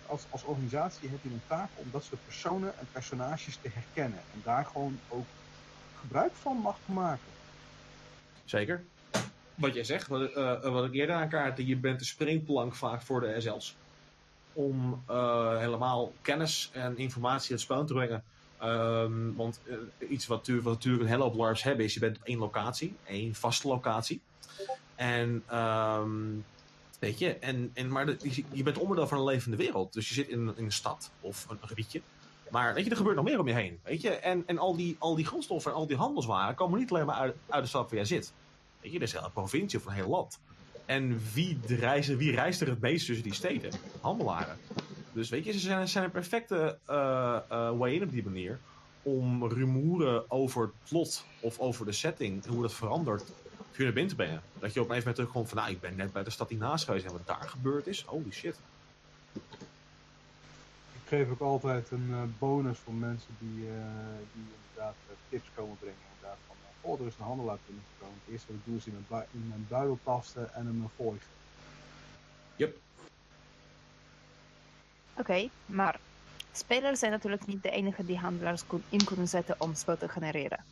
als, 0.01 0.29
als 0.29 0.43
organisatie 0.43 1.09
heb 1.09 1.23
je 1.23 1.29
een 1.31 1.45
taak 1.45 1.77
om 1.77 1.91
dat 1.91 2.03
soort 2.03 2.23
personen 2.23 2.77
en 2.77 2.89
personages 2.89 3.59
te 3.59 3.69
herkennen 3.69 4.25
en 4.29 4.41
daar 4.41 4.65
gewoon 4.65 5.03
ook 5.07 5.29
gebruik 5.91 6.35
van 6.35 6.57
mag 6.57 6.81
maken. 6.85 7.40
Zeker. 8.51 8.83
Wat 9.55 9.73
jij 9.73 9.83
zegt, 9.83 10.07
wat, 10.07 10.35
uh, 10.37 10.61
wat 10.61 10.85
ik 10.85 10.93
eerder 10.93 11.15
aankaartte, 11.15 11.65
je 11.65 11.75
bent 11.75 11.99
de 11.99 12.05
springplank 12.05 12.75
vaak 12.75 13.01
voor 13.01 13.21
de 13.21 13.41
SL's. 13.41 13.75
Om 14.53 15.03
helemaal 15.57 16.13
kennis 16.21 16.69
en 16.73 16.97
informatie 16.97 17.49
in 17.49 17.55
het 17.55 17.63
spel 17.63 17.85
te 17.85 17.93
brengen. 17.93 18.23
Um, 18.63 19.35
want 19.35 19.59
iets 20.09 20.27
wat, 20.27 20.47
wat 20.47 20.63
natuurlijk 20.63 21.03
een 21.03 21.09
hele 21.09 21.23
hoop 21.23 21.35
LARPs 21.35 21.63
hebben 21.63 21.85
is, 21.85 21.93
je 21.93 21.99
bent 21.99 22.17
op 22.17 22.23
één 22.23 22.37
locatie, 22.37 22.95
één 23.05 23.35
vaste 23.35 23.67
locatie. 23.67 24.21
En 24.95 25.43
um, 25.53 26.45
weet 26.99 27.19
je, 27.19 27.35
en, 27.35 27.71
en, 27.73 27.91
maar 27.91 28.15
je 28.51 28.63
bent 28.63 28.77
onderdeel 28.77 29.07
van 29.07 29.17
een 29.17 29.23
levende 29.23 29.57
wereld. 29.57 29.93
Dus 29.93 30.07
je 30.07 30.13
zit 30.13 30.27
in, 30.27 30.53
in 30.57 30.63
een 30.63 30.71
stad 30.71 31.11
of 31.19 31.45
een, 31.49 31.57
een 31.61 31.67
gebiedje. 31.67 32.01
Maar 32.51 32.73
weet 32.73 32.83
je, 32.83 32.89
er 32.89 32.97
gebeurt 32.97 33.15
nog 33.15 33.25
meer 33.25 33.39
om 33.39 33.47
je 33.47 33.53
heen. 33.53 33.79
Weet 33.83 34.01
je, 34.01 34.09
en, 34.09 34.43
en 34.45 34.57
al, 34.57 34.75
die, 34.75 34.95
al 34.99 35.15
die 35.15 35.25
grondstoffen 35.25 35.71
en 35.71 35.77
al 35.77 35.87
die 35.87 35.97
handelswaren 35.97 36.55
komen 36.55 36.79
niet 36.79 36.91
alleen 36.91 37.05
maar 37.05 37.15
uit, 37.15 37.35
uit 37.49 37.63
de 37.63 37.69
stad 37.69 37.83
waar 37.83 37.95
jij 37.95 38.05
zit. 38.05 38.33
Weet 38.81 38.91
je, 38.91 38.97
er 38.97 39.03
is 39.03 39.13
een 39.13 39.31
provincie 39.33 39.79
of 39.79 39.85
een 39.85 39.93
heel 39.93 40.09
land. 40.09 40.39
En 40.85 41.21
wie 41.33 41.59
reist, 41.67 42.15
wie 42.15 42.31
reist 42.31 42.61
er 42.61 42.67
het 42.67 42.81
meest 42.81 43.05
tussen 43.05 43.23
die 43.23 43.33
steden? 43.33 43.71
Handelaren. 44.01 44.57
Dus 45.13 45.29
weet 45.29 45.45
je, 45.45 45.51
ze 45.51 45.59
zijn, 45.59 45.87
zijn 45.87 46.03
een 46.03 46.11
perfecte 46.11 46.77
uh, 46.89 47.39
uh, 47.51 47.77
way 47.77 47.93
in 47.93 48.03
op 48.03 48.11
die 48.11 48.23
manier 48.23 48.59
om 49.03 49.47
rumoeren 49.47 50.31
over 50.31 50.61
het 50.61 50.71
plot 50.89 51.25
of 51.39 51.59
over 51.59 51.85
de 51.85 51.91
setting 51.91 52.43
en 52.43 52.49
hoe 52.49 52.61
dat 52.61 52.73
verandert 52.73 53.23
voor 53.71 53.85
je 53.85 54.05
te 54.05 54.15
brengen. 54.15 54.41
Dat 54.59 54.73
je 54.73 54.79
op 54.79 54.89
een 54.89 54.95
gegeven 54.95 54.97
moment 54.97 55.15
terugkomt 55.15 55.49
van, 55.49 55.57
nou, 55.57 55.71
ik 55.71 55.79
ben 55.79 55.95
net 55.95 56.11
bij 56.11 56.23
de 56.23 56.29
stad 56.29 56.49
hiernaast 56.49 56.85
geweest 56.85 57.05
en 57.05 57.11
wat 57.11 57.27
daar 57.27 57.49
gebeurd 57.49 57.87
is, 57.87 58.01
holy 58.01 58.31
shit. 58.31 58.59
Ik 60.93 61.07
geef 61.07 61.29
ook 61.29 61.39
altijd 61.39 61.91
een 61.91 62.07
uh, 62.09 62.21
bonus 62.39 62.77
voor 62.77 62.93
mensen 62.93 63.35
die, 63.39 63.55
die 64.33 64.43
inderdaad 64.67 64.95
tips 65.29 65.49
komen 65.55 65.77
brengen. 65.79 65.97
Inderdaad 66.15 66.37
van, 66.47 66.55
oh, 66.81 66.99
er 66.99 67.07
is 67.07 67.13
een 67.19 67.25
handelaar 67.25 67.57
binnengekomen. 67.65 68.19
Het 68.23 68.33
eerste 68.33 68.47
wat 68.47 68.55
ik 68.55 68.65
doe 68.65 68.77
is 68.77 68.85
in 68.85 69.05
een, 69.09 69.23
in 69.31 69.51
een 69.55 69.65
buidel 69.69 69.99
tasten 70.03 70.53
en 70.53 70.65
hem 70.65 70.89
volgen. 70.95 71.19
Yep. 72.55 72.77
Oké, 75.11 75.19
okay, 75.19 75.49
maar 75.65 75.99
spelers 76.51 76.99
zijn 76.99 77.11
natuurlijk 77.11 77.45
niet 77.45 77.63
de 77.63 77.69
enige 77.69 78.05
die 78.05 78.17
handelaars 78.17 78.63
in 78.89 79.03
kunnen 79.03 79.27
zetten 79.27 79.55
om 79.57 79.75
spel 79.75 79.97
te 79.97 80.09
genereren. 80.09 80.63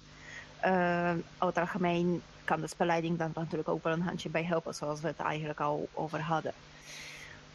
Uh, 0.65 1.11
over 1.37 1.47
het 1.47 1.57
algemeen 1.57 2.21
kan 2.43 2.61
de 2.61 2.67
spelleiding 2.67 3.17
dan 3.17 3.31
natuurlijk 3.35 3.69
ook 3.69 3.83
wel 3.83 3.93
een 3.93 4.01
handje 4.01 4.29
bij 4.29 4.43
helpen, 4.43 4.75
zoals 4.75 5.01
we 5.01 5.07
het 5.07 5.19
eigenlijk 5.19 5.59
al 5.59 5.89
over 5.93 6.21
hadden. 6.21 6.53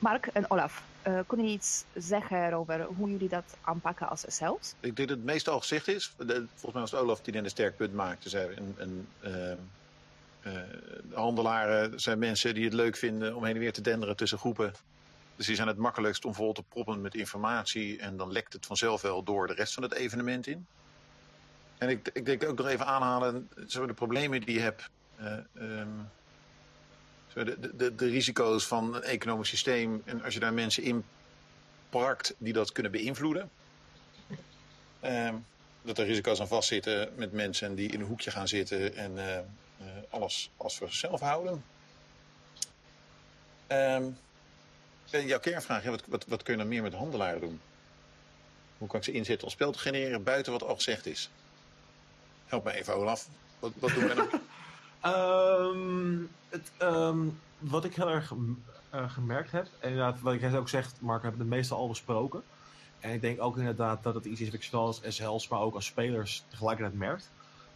Mark 0.04 0.26
en 0.26 0.50
Olaf, 0.50 0.82
uh, 1.06 1.20
kunnen 1.26 1.46
jullie 1.46 1.52
iets 1.52 1.84
zeggen 1.94 2.52
over 2.52 2.82
hoe 2.82 3.10
jullie 3.10 3.28
dat 3.28 3.56
aanpakken 3.60 4.08
als 4.08 4.24
SL's? 4.28 4.74
Ik 4.80 4.96
denk 4.96 5.08
dat 5.08 5.16
het 5.16 5.26
meest 5.26 5.48
al 5.48 5.60
gezegd 5.60 5.88
is. 5.88 6.12
Volgens 6.16 6.72
mij 6.72 6.80
was 6.80 6.94
Olaf 6.94 7.20
die 7.20 7.32
net 7.34 7.44
een 7.44 7.50
sterk 7.50 7.76
punt 7.76 7.92
maakte. 7.92 8.28
Zei, 8.28 8.56
een, 8.56 8.74
een, 8.78 9.08
uh, 10.42 10.52
handelaren 11.12 12.00
zijn 12.00 12.18
mensen 12.18 12.54
die 12.54 12.64
het 12.64 12.72
leuk 12.72 12.96
vinden 12.96 13.36
om 13.36 13.44
heen 13.44 13.54
en 13.54 13.60
weer 13.60 13.72
te 13.72 13.80
denderen 13.80 14.16
tussen 14.16 14.38
groepen. 14.38 14.72
Dus 15.36 15.46
die 15.46 15.56
zijn 15.56 15.68
het 15.68 15.76
makkelijkst 15.76 16.24
om 16.24 16.34
vol 16.34 16.52
te 16.52 16.62
proppen 16.62 17.00
met 17.00 17.14
informatie 17.14 17.98
en 17.98 18.16
dan 18.16 18.32
lekt 18.32 18.52
het 18.52 18.66
vanzelf 18.66 19.02
wel 19.02 19.22
door 19.22 19.46
de 19.46 19.54
rest 19.54 19.74
van 19.74 19.82
het 19.82 19.94
evenement 19.94 20.46
in. 20.46 20.66
En 21.78 21.88
ik, 21.88 22.10
ik 22.12 22.24
denk 22.24 22.44
ook 22.44 22.58
nog 22.58 22.66
even 22.66 22.86
aanhalen, 22.86 23.48
de 23.54 23.94
problemen 23.94 24.40
die 24.40 24.54
je 24.54 24.60
hebt, 24.60 24.90
zo 25.18 25.86
de, 27.34 27.76
de, 27.76 27.94
de 27.94 28.06
risico's 28.08 28.66
van 28.66 28.94
een 28.94 29.02
economisch 29.02 29.48
systeem 29.48 30.02
en 30.04 30.22
als 30.22 30.34
je 30.34 30.40
daar 30.40 30.54
mensen 30.54 30.82
in 30.82 31.04
parkt 31.90 32.34
die 32.38 32.52
dat 32.52 32.72
kunnen 32.72 32.92
beïnvloeden. 32.92 33.50
Um, 35.04 35.44
dat 35.82 35.98
er 35.98 36.06
risico's 36.06 36.40
aan 36.40 36.48
vastzitten 36.48 37.12
met 37.16 37.32
mensen 37.32 37.74
die 37.74 37.92
in 37.92 38.00
een 38.00 38.06
hoekje 38.06 38.30
gaan 38.30 38.48
zitten 38.48 38.96
en 38.96 39.18
eh, 39.18 39.38
eh, 39.38 39.44
alles, 40.08 40.50
alles 40.56 40.76
voor 40.76 40.88
zichzelf 40.88 41.20
houden. 41.20 41.64
Ehm, 43.66 44.04
en 45.10 45.26
jouw 45.26 45.40
kernvraag, 45.40 45.84
wat, 45.84 46.02
wat, 46.06 46.24
wat 46.28 46.42
kun 46.42 46.52
je 46.52 46.58
dan 46.58 46.68
meer 46.68 46.82
met 46.82 46.92
handelaren 46.92 47.40
doen? 47.40 47.60
Hoe 48.78 48.88
kan 48.88 48.98
ik 48.98 49.04
ze 49.04 49.12
inzetten 49.12 49.46
om 49.46 49.52
spel 49.52 49.72
te 49.72 49.78
genereren 49.78 50.22
buiten 50.22 50.52
wat 50.52 50.62
al 50.62 50.74
gezegd 50.74 51.06
is? 51.06 51.30
Help 52.46 52.64
me 52.64 52.72
even, 52.72 52.94
Olaf. 52.94 53.28
Wat, 53.58 53.72
wat 53.78 53.94
doen 53.94 54.08
we 54.08 54.14
dan? 54.14 54.28
Ehm, 55.04 56.22
het, 56.48 56.72
ehm, 56.76 57.18
wat 57.58 57.84
ik 57.84 57.94
heel 57.94 58.08
erg 58.08 58.32
eh, 58.90 59.10
gemerkt 59.10 59.50
heb, 59.50 59.66
en 59.80 59.90
inderdaad, 59.90 60.20
wat 60.20 60.34
ik 60.34 60.54
ook 60.54 60.68
zegt, 60.68 61.00
Mark, 61.00 61.20
we 61.20 61.28
hebben 61.28 61.46
het 61.46 61.56
meestal 61.56 61.78
al 61.78 61.88
besproken. 61.88 62.42
En 63.00 63.12
ik 63.12 63.20
denk 63.20 63.42
ook 63.42 63.58
inderdaad 63.58 64.02
dat 64.02 64.14
het 64.14 64.24
iets 64.24 64.40
is 64.40 64.46
wat 64.46 64.54
ik 64.54 64.62
zowel 64.62 64.86
als 64.86 65.00
SL's, 65.08 65.48
maar 65.48 65.60
ook 65.60 65.74
als 65.74 65.86
spelers 65.86 66.44
tegelijkertijd 66.48 66.98
merkt. 66.98 67.30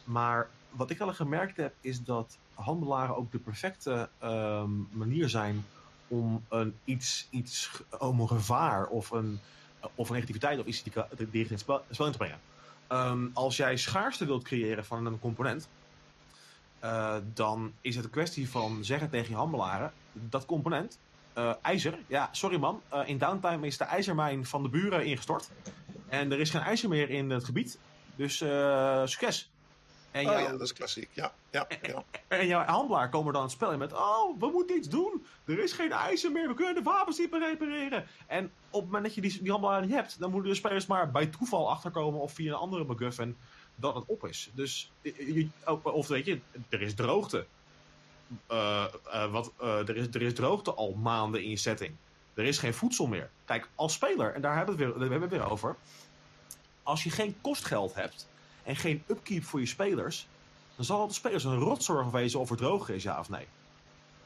Maar 0.04 0.48
wat 0.70 0.90
ik 0.90 1.00
al 1.00 1.14
gemerkt 1.14 1.56
heb, 1.56 1.74
is 1.80 2.04
dat 2.04 2.38
handelaren 2.54 3.16
ook 3.16 3.32
de 3.32 3.38
perfecte 3.38 4.08
ehm, 4.18 4.70
manier 4.90 5.28
zijn 5.28 5.66
om 6.08 6.44
een 6.48 6.74
iets, 6.84 7.26
iets 7.30 7.82
om 7.98 8.20
een 8.20 8.28
gevaar 8.28 8.86
of 8.86 9.10
een, 9.10 9.40
of 9.94 10.08
een 10.08 10.14
negativiteit 10.14 10.58
of 10.58 10.66
iets 10.66 10.82
die 10.82 10.92
in 11.32 11.46
het 11.48 11.60
spel, 11.60 11.82
in 11.88 12.12
te 12.12 12.18
brengen. 12.18 13.30
Als 13.32 13.56
jij 13.56 13.76
schaarste 13.76 14.26
wilt 14.26 14.44
creëren 14.44 14.84
van 14.84 15.06
een 15.06 15.18
component, 15.18 15.68
uh, 16.84 17.16
dan 17.34 17.72
is 17.80 17.96
het 17.96 18.04
een 18.04 18.10
kwestie 18.10 18.50
van 18.50 18.84
zeggen 18.84 19.10
tegen 19.10 19.30
je 19.30 19.36
handelaren: 19.36 19.92
dat 20.12 20.46
component, 20.46 20.98
uh, 21.38 21.52
ijzer, 21.62 21.98
ja, 22.06 22.28
sorry 22.32 22.58
man, 22.58 22.82
uh, 22.92 23.00
in 23.08 23.18
downtime 23.18 23.66
is 23.66 23.78
de 23.78 23.84
ijzermijn 23.84 24.46
van 24.46 24.62
de 24.62 24.68
buren 24.68 25.04
ingestort. 25.04 25.50
En 26.08 26.32
er 26.32 26.40
is 26.40 26.50
geen 26.50 26.62
ijzer 26.62 26.88
meer 26.88 27.10
in 27.10 27.30
het 27.30 27.44
gebied. 27.44 27.78
Dus 28.16 28.36
succes. 29.04 29.50
En 30.10 30.28
oh, 30.28 30.40
ja, 30.40 30.50
dat 30.50 30.60
is 30.60 30.72
klassiek. 30.72 31.08
Ja, 31.12 31.32
ja, 31.50 31.66
ja. 31.82 32.04
En, 32.28 32.46
jouw 32.46 32.64
handelaar 32.64 33.08
komen 33.08 33.32
dan 33.32 33.42
het 33.42 33.50
spel 33.50 33.72
in 33.72 33.78
met: 33.78 33.92
Oh, 33.92 34.40
we 34.40 34.50
moeten 34.52 34.76
iets 34.76 34.88
doen. 34.88 35.26
Er 35.44 35.58
is 35.58 35.72
geen 35.72 35.92
ijzer 35.92 36.32
meer. 36.32 36.48
We 36.48 36.54
kunnen 36.54 36.74
de 36.74 36.82
wapens 36.82 37.18
niet 37.18 37.30
meer 37.30 37.40
repareren. 37.40 38.06
En 38.26 38.44
op 38.70 38.80
het 38.80 38.84
moment 38.84 39.04
dat 39.04 39.14
je 39.14 39.20
die, 39.20 39.42
die 39.42 39.50
handelaar 39.50 39.80
niet 39.80 39.94
hebt, 39.94 40.18
dan 40.18 40.30
moeten 40.30 40.50
de 40.50 40.56
spelers 40.56 40.86
maar 40.86 41.10
bij 41.10 41.26
toeval 41.26 41.70
achterkomen 41.70 42.20
of 42.20 42.32
via 42.32 42.52
een 42.52 42.58
andere 42.58 42.84
MacGuffin 42.84 43.36
dat 43.80 43.94
het 43.94 44.04
op 44.06 44.26
is. 44.26 44.50
Dus, 44.52 44.90
je, 45.02 45.48
of 45.82 46.08
weet 46.08 46.24
je, 46.26 46.40
er 46.68 46.82
is 46.82 46.94
droogte. 46.94 47.46
Uh, 48.50 48.84
wat, 49.30 49.52
er, 49.60 49.96
is, 49.96 50.06
er 50.06 50.22
is 50.22 50.34
droogte 50.34 50.74
al 50.74 50.92
maanden 50.92 51.42
in 51.42 51.50
je 51.50 51.56
setting. 51.56 51.94
Er 52.34 52.44
is 52.44 52.58
geen 52.58 52.74
voedsel 52.74 53.06
meer. 53.06 53.30
Kijk, 53.44 53.68
als 53.74 53.92
speler, 53.92 54.34
en 54.34 54.40
daar 54.40 54.56
hebben 54.56 54.76
we 54.76 54.84
het 54.84 54.92
weer, 54.92 55.04
we 55.04 55.10
hebben 55.10 55.28
weer 55.28 55.50
over. 55.50 55.76
Als 56.82 57.04
je 57.04 57.10
geen 57.10 57.36
kostgeld 57.40 57.94
hebt 57.94 58.28
en 58.62 58.76
geen 58.76 59.02
upkeep 59.06 59.44
voor 59.44 59.60
je 59.60 59.66
spelers, 59.66 60.26
dan 60.76 60.84
zal 60.84 61.06
de 61.06 61.14
spelers 61.14 61.44
een 61.44 61.58
rotzorg 61.58 62.10
wezen 62.10 62.40
of 62.40 62.50
er 62.50 62.56
droog 62.56 62.88
is, 62.88 63.02
ja 63.02 63.18
of 63.18 63.28
nee. 63.28 63.46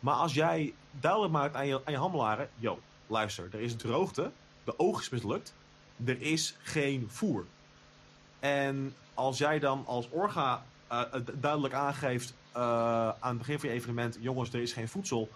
Maar 0.01 0.15
als 0.15 0.35
jij 0.35 0.75
duidelijk 1.01 1.33
maakt 1.33 1.55
aan 1.55 1.67
je, 1.67 1.81
aan 1.85 1.95
handelaren: 1.95 2.51
yo, 2.59 2.81
luister, 3.07 3.49
er 3.53 3.61
is 3.61 3.77
droogte, 3.77 4.31
de 4.65 4.79
oog 4.79 5.01
is 5.01 5.09
mislukt, 5.09 5.55
er 6.05 6.23
is 6.23 6.57
geen 6.63 7.07
voer. 7.11 7.47
En 8.39 8.95
als 9.23 9.39
jij 9.39 9.59
dan 9.59 9.87
als 9.87 10.09
orga 10.11 10.65
uh, 10.93 11.03
duidelijk 11.35 11.75
aangeeft 11.75 12.35
uh, 12.57 12.63
aan 13.09 13.29
het 13.29 13.39
begin 13.39 13.59
van 13.59 13.69
je 13.69 13.75
evenement: 13.75 14.19
jongens, 14.21 14.53
er 14.53 14.61
is 14.61 14.73
geen 14.73 14.89
voedsel. 14.89 15.29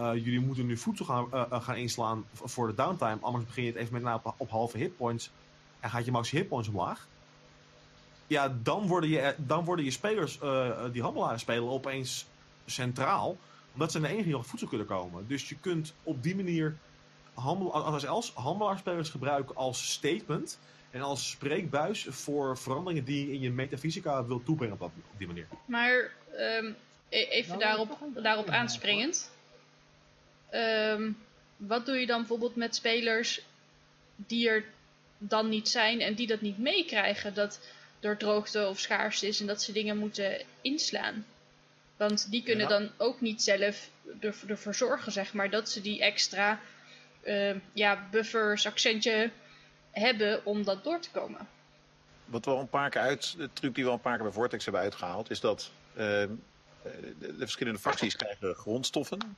Uh, 0.00 0.14
jullie 0.14 0.40
moeten 0.40 0.66
nu 0.66 0.76
voedsel 0.76 1.04
gaan, 1.04 1.62
gaan 1.62 1.76
inslaan 1.76 2.24
voor 2.32 2.66
de 2.66 2.74
downtime. 2.74 3.18
Anders 3.20 3.44
begin 3.44 3.64
je 3.64 3.70
het 3.70 3.78
evenement 3.78 4.04
na 4.04 4.14
op, 4.14 4.34
op 4.36 4.50
halve 4.50 4.78
hitpoints. 4.78 5.30
En 5.80 5.90
gaat 5.90 6.04
je 6.04 6.10
max 6.10 6.30
hitpoints 6.30 6.68
omlaag. 6.68 7.06
Ja, 8.26 8.54
dan 8.62 8.86
worden 8.86 9.10
je, 9.10 9.34
dan 9.36 9.64
worden 9.64 9.84
je 9.84 9.90
spelers, 9.90 10.38
die 10.92 11.02
handelaren 11.02 11.38
spelen, 11.38 11.68
opeens 11.68 12.26
centraal. 12.66 13.36
Omdat 13.72 13.92
ze 13.92 14.00
de 14.00 14.08
enige 14.08 14.22
die 14.22 14.32
nog 14.32 14.46
voedsel 14.46 14.68
kunnen 14.68 14.86
komen. 14.86 15.24
Dus 15.26 15.48
je 15.48 15.56
kunt 15.60 15.94
op 16.02 16.22
die 16.22 16.36
manier 16.36 16.76
handel, 17.34 17.74
als, 18.06 18.32
handelaarsspelers 18.34 19.08
gebruiken 19.08 19.56
als 19.56 19.92
statement 19.92 20.58
en 20.90 21.00
als 21.00 21.30
spreekbuis 21.30 22.06
voor 22.08 22.58
veranderingen 22.58 23.04
die 23.04 23.26
je 23.26 23.32
in 23.32 23.40
je 23.40 23.50
metafysica 23.50 24.24
wilt 24.24 24.44
toebrengen 24.44 24.80
op, 24.80 24.82
op 24.82 25.18
die 25.18 25.26
manier. 25.26 25.46
Maar 25.64 26.10
um, 26.38 26.76
even 27.08 27.58
nou, 27.58 27.60
daarop, 27.60 27.98
daarop 28.22 28.48
aanspringend. 28.48 29.30
Um, 30.52 31.18
wat 31.56 31.86
doe 31.86 31.96
je 31.96 32.06
dan 32.06 32.18
bijvoorbeeld 32.18 32.56
met 32.56 32.74
spelers 32.74 33.42
die 34.16 34.48
er 34.48 34.64
dan 35.18 35.48
niet 35.48 35.68
zijn 35.68 36.00
en 36.00 36.14
die 36.14 36.26
dat 36.26 36.40
niet 36.40 36.58
meekrijgen 36.58 37.34
dat 37.34 37.60
er 38.00 38.16
droogte 38.16 38.66
of 38.68 38.78
schaarste 38.78 39.26
is 39.26 39.40
en 39.40 39.46
dat 39.46 39.62
ze 39.62 39.72
dingen 39.72 39.96
moeten 39.96 40.42
inslaan? 40.60 41.26
Want 41.96 42.30
die 42.30 42.42
kunnen 42.42 42.68
dan 42.68 42.90
ook 42.96 43.20
niet 43.20 43.42
zelf 43.42 43.90
ervoor 44.46 44.74
zorgen, 44.74 45.12
zeg 45.12 45.32
maar, 45.32 45.50
dat 45.50 45.70
ze 45.70 45.80
die 45.80 46.00
extra 46.00 46.60
uh, 47.24 47.54
ja, 47.72 48.08
buffers, 48.10 48.66
accentje 48.66 49.30
hebben 49.90 50.44
om 50.44 50.64
dat 50.64 50.84
door 50.84 51.00
te 51.00 51.10
komen. 51.10 51.48
Wat 52.24 52.44
we 52.44 52.50
al 52.50 52.60
een 52.60 52.68
paar 52.68 52.90
keer 52.90 53.00
uit, 53.00 53.34
de 53.36 53.50
truc 53.52 53.74
die 53.74 53.84
we 53.84 53.90
al 53.90 53.96
een 53.96 54.02
paar 54.02 54.14
keer 54.14 54.24
bij 54.24 54.32
Vortex 54.32 54.64
hebben 54.64 54.82
uitgehaald, 54.82 55.30
is 55.30 55.40
dat 55.40 55.70
uh, 55.92 55.98
de, 56.02 56.28
de, 57.18 57.34
verschillende 57.38 57.78
facties 57.78 58.16
krijgen 58.16 58.54
grondstoffen. 58.54 59.36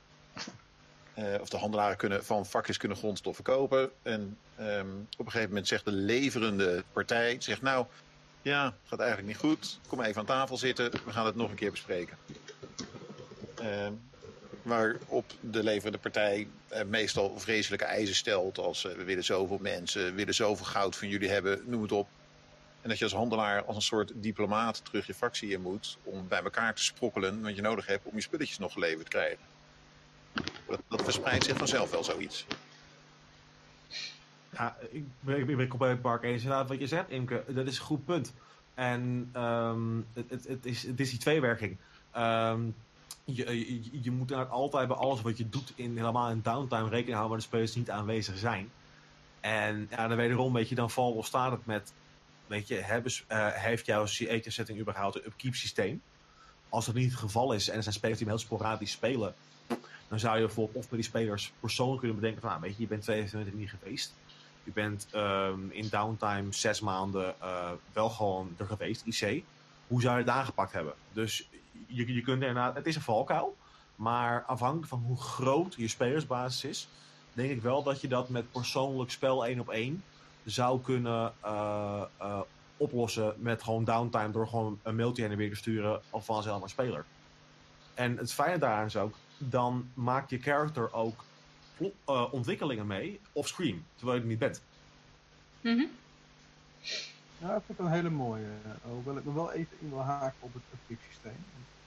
Uh, 1.17 1.41
of 1.41 1.49
de 1.49 1.57
handelaren 1.57 1.97
kunnen, 1.97 2.25
van 2.25 2.45
facties 2.45 2.77
kunnen 2.77 2.97
grondstoffen 2.97 3.43
kopen. 3.43 3.91
En 4.01 4.37
um, 4.59 5.07
op 5.11 5.25
een 5.25 5.31
gegeven 5.31 5.47
moment 5.47 5.67
zegt 5.67 5.85
de 5.85 5.91
leverende 5.91 6.83
partij, 6.91 7.35
zegt 7.39 7.61
nou, 7.61 7.85
ja, 8.41 8.73
gaat 8.85 8.99
eigenlijk 8.99 9.29
niet 9.29 9.37
goed. 9.37 9.79
Kom 9.87 10.01
even 10.01 10.19
aan 10.19 10.25
tafel 10.25 10.57
zitten, 10.57 10.91
we 10.91 11.11
gaan 11.11 11.25
het 11.25 11.35
nog 11.35 11.49
een 11.49 11.55
keer 11.55 11.71
bespreken. 11.71 12.17
Uh, 13.61 13.87
waarop 14.63 15.31
de 15.39 15.63
leverende 15.63 15.97
partij 15.97 16.47
eh, 16.67 16.85
meestal 16.85 17.39
vreselijke 17.39 17.85
eisen 17.85 18.15
stelt. 18.15 18.57
Als 18.57 18.85
eh, 18.85 18.95
we 18.95 19.03
willen 19.03 19.23
zoveel 19.23 19.57
mensen, 19.61 20.05
we 20.05 20.11
willen 20.11 20.33
zoveel 20.33 20.65
goud 20.65 20.95
van 20.95 21.07
jullie 21.07 21.29
hebben, 21.29 21.61
noem 21.65 21.81
het 21.81 21.91
op. 21.91 22.07
En 22.81 22.89
dat 22.89 22.97
je 22.97 23.03
als 23.03 23.13
handelaar 23.13 23.63
als 23.63 23.75
een 23.75 23.81
soort 23.81 24.11
diplomaat 24.15 24.85
terug 24.85 25.07
je 25.07 25.13
fractie 25.13 25.51
in 25.51 25.61
moet 25.61 25.97
om 26.03 26.27
bij 26.27 26.43
elkaar 26.43 26.75
te 26.75 26.83
sprokkelen 26.83 27.41
wat 27.41 27.55
je 27.55 27.61
nodig 27.61 27.85
hebt 27.85 28.05
om 28.05 28.15
je 28.15 28.21
spulletjes 28.21 28.57
nog 28.57 28.73
geleverd 28.73 29.03
te 29.03 29.17
krijgen. 29.17 29.43
Dat, 30.67 30.81
dat 30.87 31.03
verspreidt 31.03 31.45
zich 31.45 31.57
vanzelf 31.57 31.91
wel 31.91 32.03
zoiets. 32.03 32.45
Ja, 34.49 34.77
ik 34.91 35.03
ben, 35.19 35.49
ik 35.49 35.57
ben 35.57 35.67
compleet 35.67 36.01
Mark 36.01 36.23
eens. 36.23 36.43
Inderdaad, 36.43 36.69
wat 36.69 36.79
je 36.79 36.87
zegt, 36.87 37.09
Imke, 37.09 37.43
dat 37.47 37.67
is 37.67 37.77
een 37.77 37.85
goed 37.85 38.05
punt. 38.05 38.33
En 38.73 39.31
um, 39.35 40.07
het, 40.13 40.29
het, 40.29 40.47
het, 40.47 40.65
is, 40.65 40.83
het 40.83 40.99
is 40.99 41.09
die 41.09 41.19
tweewerking. 41.19 41.77
Um, 42.17 42.75
je, 43.25 43.81
je, 43.83 44.01
je 44.01 44.11
moet 44.11 44.49
altijd 44.49 44.87
bij 44.87 44.97
alles 44.97 45.21
wat 45.21 45.37
je 45.37 45.49
doet, 45.49 45.73
in, 45.75 45.97
helemaal 45.97 46.29
in 46.29 46.41
downtime, 46.43 46.89
rekening 46.89 47.17
houden 47.17 47.29
waar 47.29 47.37
de 47.37 47.43
spelers 47.43 47.75
niet 47.75 47.89
aanwezig 47.89 48.37
zijn. 48.37 48.71
En 49.39 49.87
ja, 49.89 50.07
dan 50.07 50.17
wederom, 50.17 50.53
weet 50.53 50.69
je, 50.69 50.75
dan 50.75 50.91
valt 50.91 51.15
of 51.15 51.25
staat 51.25 51.51
het 51.51 51.65
met, 51.65 51.93
weet 52.47 52.67
je, 52.67 52.75
hebben, 52.75 53.11
uh, 53.31 53.47
heeft 53.47 53.85
jouw 53.85 54.05
setting 54.05 54.79
überhaupt 54.79 55.15
een 55.15 55.25
upkeep 55.25 55.55
systeem? 55.55 56.01
Als 56.69 56.85
dat 56.85 56.95
niet 56.95 57.11
het 57.11 57.19
geval 57.19 57.53
is 57.53 57.69
en 57.69 57.75
er 57.75 57.83
zijn 57.83 57.95
spelers 57.95 58.19
die 58.19 58.27
heel 58.27 58.37
sporadisch 58.37 58.91
spelen, 58.91 59.35
dan 60.07 60.19
zou 60.19 60.37
je 60.37 60.45
bijvoorbeeld 60.45 60.77
of 60.77 60.91
met 60.91 60.99
die 60.99 61.09
spelers 61.09 61.53
persoonlijk 61.59 61.99
kunnen 61.99 62.19
bedenken 62.19 62.41
van, 62.41 62.49
nou, 62.49 62.61
weet 62.61 62.75
je, 62.75 62.81
je 62.81 62.87
bent 62.87 63.01
22 63.01 63.53
niet 63.53 63.69
geweest. 63.69 64.13
Je 64.63 64.71
bent 64.71 65.07
um, 65.15 65.71
in 65.71 65.87
downtime 65.89 66.53
zes 66.53 66.79
maanden 66.79 67.35
uh, 67.41 67.71
wel 67.93 68.09
gewoon 68.09 68.55
er 68.57 68.65
geweest, 68.65 69.05
IC. 69.05 69.43
Hoe 69.87 70.01
zou 70.01 70.17
je 70.17 70.23
het 70.23 70.33
aangepakt 70.33 70.71
hebben? 70.71 70.93
Dus 71.11 71.49
je, 71.87 72.13
je 72.13 72.21
kunt 72.21 72.41
inderdaad, 72.41 72.75
het 72.75 72.85
is 72.85 72.95
een 72.95 73.01
valkuil. 73.01 73.57
Maar 73.95 74.43
afhankelijk 74.43 74.87
van 74.87 74.99
hoe 74.99 75.21
groot 75.21 75.73
je 75.77 75.87
spelersbasis 75.87 76.63
is, 76.63 76.87
denk 77.33 77.51
ik 77.51 77.61
wel 77.61 77.83
dat 77.83 78.01
je 78.01 78.07
dat 78.07 78.29
met 78.29 78.51
persoonlijk 78.51 79.11
spel 79.11 79.45
één 79.45 79.59
op 79.59 79.69
één 79.69 80.03
zou 80.43 80.81
kunnen 80.81 81.33
uh, 81.45 82.01
uh, 82.21 82.39
oplossen 82.77 83.33
met 83.37 83.63
gewoon 83.63 83.83
downtime 83.83 84.31
door 84.31 84.47
gewoon 84.47 84.79
een 84.83 84.95
mailtje 84.95 85.25
en 85.25 85.37
weer 85.37 85.49
te 85.49 85.55
sturen 85.55 86.01
of 86.09 86.25
van 86.25 86.43
zelf 86.43 86.61
een 86.61 86.69
speler. 86.69 87.05
En 87.93 88.17
het 88.17 88.33
fijne 88.33 88.57
daaraan 88.57 88.85
is 88.85 88.97
ook, 88.97 89.15
dan 89.37 89.89
maakt 89.93 90.29
je 90.29 90.39
character 90.39 90.93
ook 90.93 91.23
uh, 91.79 92.33
ontwikkelingen 92.33 92.87
mee 92.87 93.19
of 93.31 93.47
scream, 93.47 93.85
terwijl 93.95 94.17
je 94.17 94.23
er 94.23 94.29
niet 94.29 94.39
bent. 94.39 94.61
-hmm. 95.61 95.89
Ja, 97.43 97.53
dat 97.53 97.63
vind 97.65 97.79
ik 97.79 97.85
een 97.85 97.91
hele 97.91 98.09
mooie. 98.09 98.47
Hoewel 98.81 99.17
ik 99.17 99.25
me 99.25 99.33
wel 99.33 99.51
even 99.51 99.79
in 99.79 99.89
wil 99.89 100.01
haken 100.01 100.35
op 100.39 100.53
het 100.53 100.99
systeem. 101.09 101.45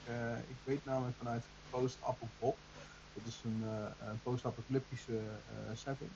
Uh, 0.09 0.39
ik 0.39 0.57
weet 0.65 0.85
namelijk 0.85 1.17
vanuit 1.17 1.45
Post-Appelpop. 1.71 2.57
Dat 3.15 3.27
is 3.27 3.43
een, 3.45 3.63
een 4.09 4.21
post-apocalyptische 4.23 5.13
uh, 5.13 5.77
setting. 5.77 6.11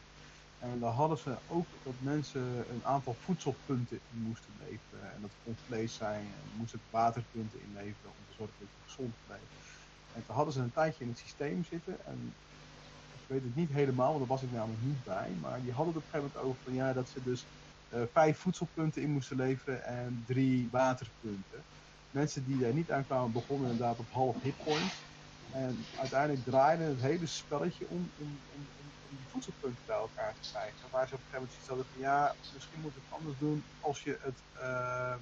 En 0.58 0.80
daar 0.80 0.92
hadden 0.92 1.18
ze 1.18 1.36
ook 1.48 1.66
dat 1.84 1.94
mensen 2.02 2.42
een 2.70 2.84
aantal 2.84 3.14
voedselpunten 3.14 3.96
in 4.12 4.18
moesten 4.18 4.52
leveren. 4.58 5.12
En 5.14 5.20
dat 5.20 5.30
kon 5.44 5.56
vlees 5.56 5.94
zijn. 5.94 6.24
En 6.26 6.56
moesten 6.56 6.80
waterpunten 6.90 7.60
inleveren 7.60 8.10
om 8.10 8.24
te 8.26 8.32
zorgen 8.32 8.56
dat 8.58 8.68
je 8.72 8.80
gezond 8.82 9.14
bleef. 9.26 9.48
En 10.14 10.24
toen 10.24 10.34
hadden 10.34 10.54
ze 10.54 10.60
een 10.60 10.72
tijdje 10.72 11.04
in 11.04 11.10
het 11.10 11.18
systeem 11.18 11.64
zitten. 11.64 12.04
En 12.04 12.18
ik 13.12 13.20
weet 13.26 13.42
het 13.42 13.54
niet 13.54 13.70
helemaal, 13.70 14.06
want 14.06 14.18
daar 14.18 14.36
was 14.36 14.42
ik 14.42 14.50
namelijk 14.50 14.82
niet 14.82 15.04
bij. 15.04 15.30
Maar 15.40 15.60
die 15.62 15.72
hadden 15.72 15.94
het 15.94 16.02
op 16.02 16.08
een 16.08 16.10
gegeven 16.10 16.32
moment 16.34 16.50
over 16.50 16.62
van 16.62 16.74
ja, 16.74 16.92
dat 16.92 17.08
ze 17.08 17.22
dus 17.22 17.42
eh, 17.42 17.69
vijf 17.90 18.38
voedselpunten 18.38 19.02
in 19.02 19.10
moesten 19.10 19.36
leveren 19.36 19.84
en 19.84 20.22
drie 20.26 20.68
waterpunten. 20.70 21.66
Mensen 22.10 22.44
die 22.44 22.58
daar 22.58 22.72
niet 22.72 22.90
aan 22.90 23.06
kwamen 23.06 23.32
begonnen 23.32 23.70
inderdaad 23.70 23.98
op 23.98 24.10
half 24.10 24.40
hitpoint. 24.40 25.06
En 25.50 25.88
uiteindelijk 25.94 26.44
draaide 26.44 26.82
het 26.84 27.00
hele 27.00 27.26
spelletje 27.26 27.88
om, 27.88 28.12
om, 28.16 28.44
om, 28.46 28.72
om 28.76 29.16
die 29.16 29.28
voedselpunten 29.28 29.84
bij 29.86 29.96
elkaar 29.96 30.34
te 30.34 30.42
krijgen. 30.50 30.90
Waar 30.90 31.08
ze 31.08 31.14
op 31.14 31.20
een 31.20 31.26
gegeven 31.26 31.32
moment 31.32 31.50
zoiets 31.52 31.68
hadden 31.68 31.86
van 31.86 31.98
ja, 31.98 32.36
misschien 32.48 32.80
moet 32.80 32.94
het 32.94 33.04
anders 33.08 33.36
doen 33.38 33.66
als 33.78 34.02
je 34.02 34.18
het, 34.20 34.44
uh, 34.54 35.16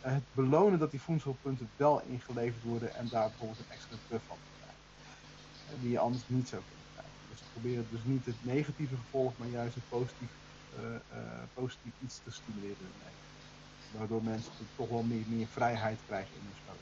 het 0.00 0.32
belonen 0.32 0.78
dat 0.78 0.90
die 0.90 1.02
voedselpunten 1.02 1.72
wel 1.76 2.02
ingeleverd 2.02 2.62
worden 2.62 2.94
en 2.94 3.08
daar 3.08 3.28
bijvoorbeeld 3.28 3.58
een 3.58 3.68
extra 3.68 3.98
buff 4.06 4.26
van 4.26 4.40
te 4.42 4.50
krijgen. 4.58 4.82
Die 5.80 5.90
je 5.90 5.98
anders 5.98 6.28
niet 6.28 6.48
zou 6.48 6.64
kunnen 6.64 6.86
krijgen. 6.92 7.26
Dus 7.28 7.44
proberen 7.50 7.88
dus 7.88 8.04
niet 8.04 8.26
het 8.26 8.44
negatieve 8.44 8.96
gevolg, 8.96 9.36
maar 9.36 9.48
juist 9.48 9.74
het 9.74 9.88
positief, 9.88 10.30
uh, 10.30 10.41
positief 11.54 11.92
iets 12.04 12.20
te 12.24 12.30
stimuleren. 12.30 12.86
Waardoor 13.90 14.22
mensen 14.22 14.52
toch 14.76 14.88
wel 14.88 15.02
meer, 15.02 15.24
meer 15.26 15.46
vrijheid 15.46 15.98
krijgen 16.06 16.34
in 16.34 16.40
hun 16.42 16.56
spel. 16.62 16.76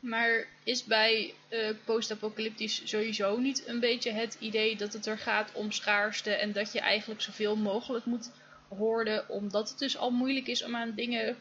Maar 0.00 0.46
is 0.64 0.84
bij 0.84 1.34
uh, 1.48 1.70
post-apocalyptisch 1.84 2.82
sowieso 2.84 3.38
niet 3.38 3.66
een 3.66 3.80
beetje 3.80 4.10
het 4.10 4.36
idee 4.38 4.76
dat 4.76 4.92
het 4.92 5.06
er 5.06 5.18
gaat 5.18 5.52
om 5.52 5.72
schaarste 5.72 6.30
en 6.30 6.52
dat 6.52 6.72
je 6.72 6.80
eigenlijk 6.80 7.20
zoveel 7.20 7.56
mogelijk 7.56 8.04
moet 8.04 8.30
hoorden, 8.68 9.28
omdat 9.28 9.68
het 9.68 9.78
dus 9.78 9.96
al 9.96 10.10
moeilijk 10.10 10.46
is 10.46 10.64
om 10.64 10.76
aan 10.76 10.94
dingen 10.94 11.36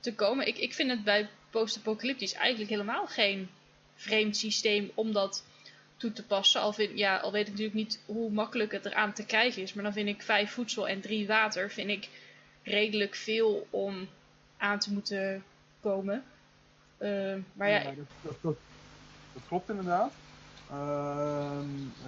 te 0.00 0.14
komen? 0.14 0.46
Ik, 0.46 0.58
ik 0.58 0.74
vind 0.74 0.90
het 0.90 1.04
bij 1.04 1.28
post-apocalyptisch 1.50 2.32
eigenlijk 2.32 2.70
helemaal 2.70 3.06
geen 3.06 3.50
vreemd 3.94 4.36
systeem 4.36 4.90
om 4.94 5.12
dat 5.12 5.44
toe 6.02 6.12
te 6.12 6.24
passen. 6.24 6.60
Al, 6.60 6.72
vind, 6.72 6.98
ja, 6.98 7.16
al 7.16 7.32
weet 7.32 7.46
ik 7.46 7.50
natuurlijk 7.50 7.76
niet 7.76 8.00
hoe 8.06 8.30
makkelijk 8.30 8.72
het 8.72 8.84
eraan 8.84 9.12
te 9.12 9.24
krijgen 9.24 9.62
is, 9.62 9.72
maar 9.72 9.84
dan 9.84 9.92
vind 9.92 10.08
ik 10.08 10.22
vijf 10.22 10.52
voedsel 10.52 10.88
en 10.88 11.00
drie 11.00 11.26
water 11.26 11.70
vind 11.70 11.90
ik 11.90 12.08
redelijk 12.62 13.14
veel 13.14 13.66
om 13.70 14.08
aan 14.56 14.78
te 14.78 14.92
moeten 14.92 15.44
komen. 15.80 16.24
Uh, 16.98 17.34
maar 17.52 17.70
ja, 17.70 17.82
dat, 17.82 18.34
dat, 18.40 18.56
dat, 19.32 19.42
klopt 19.48 19.68
inderdaad. 19.68 20.12
Uh, 20.72 21.60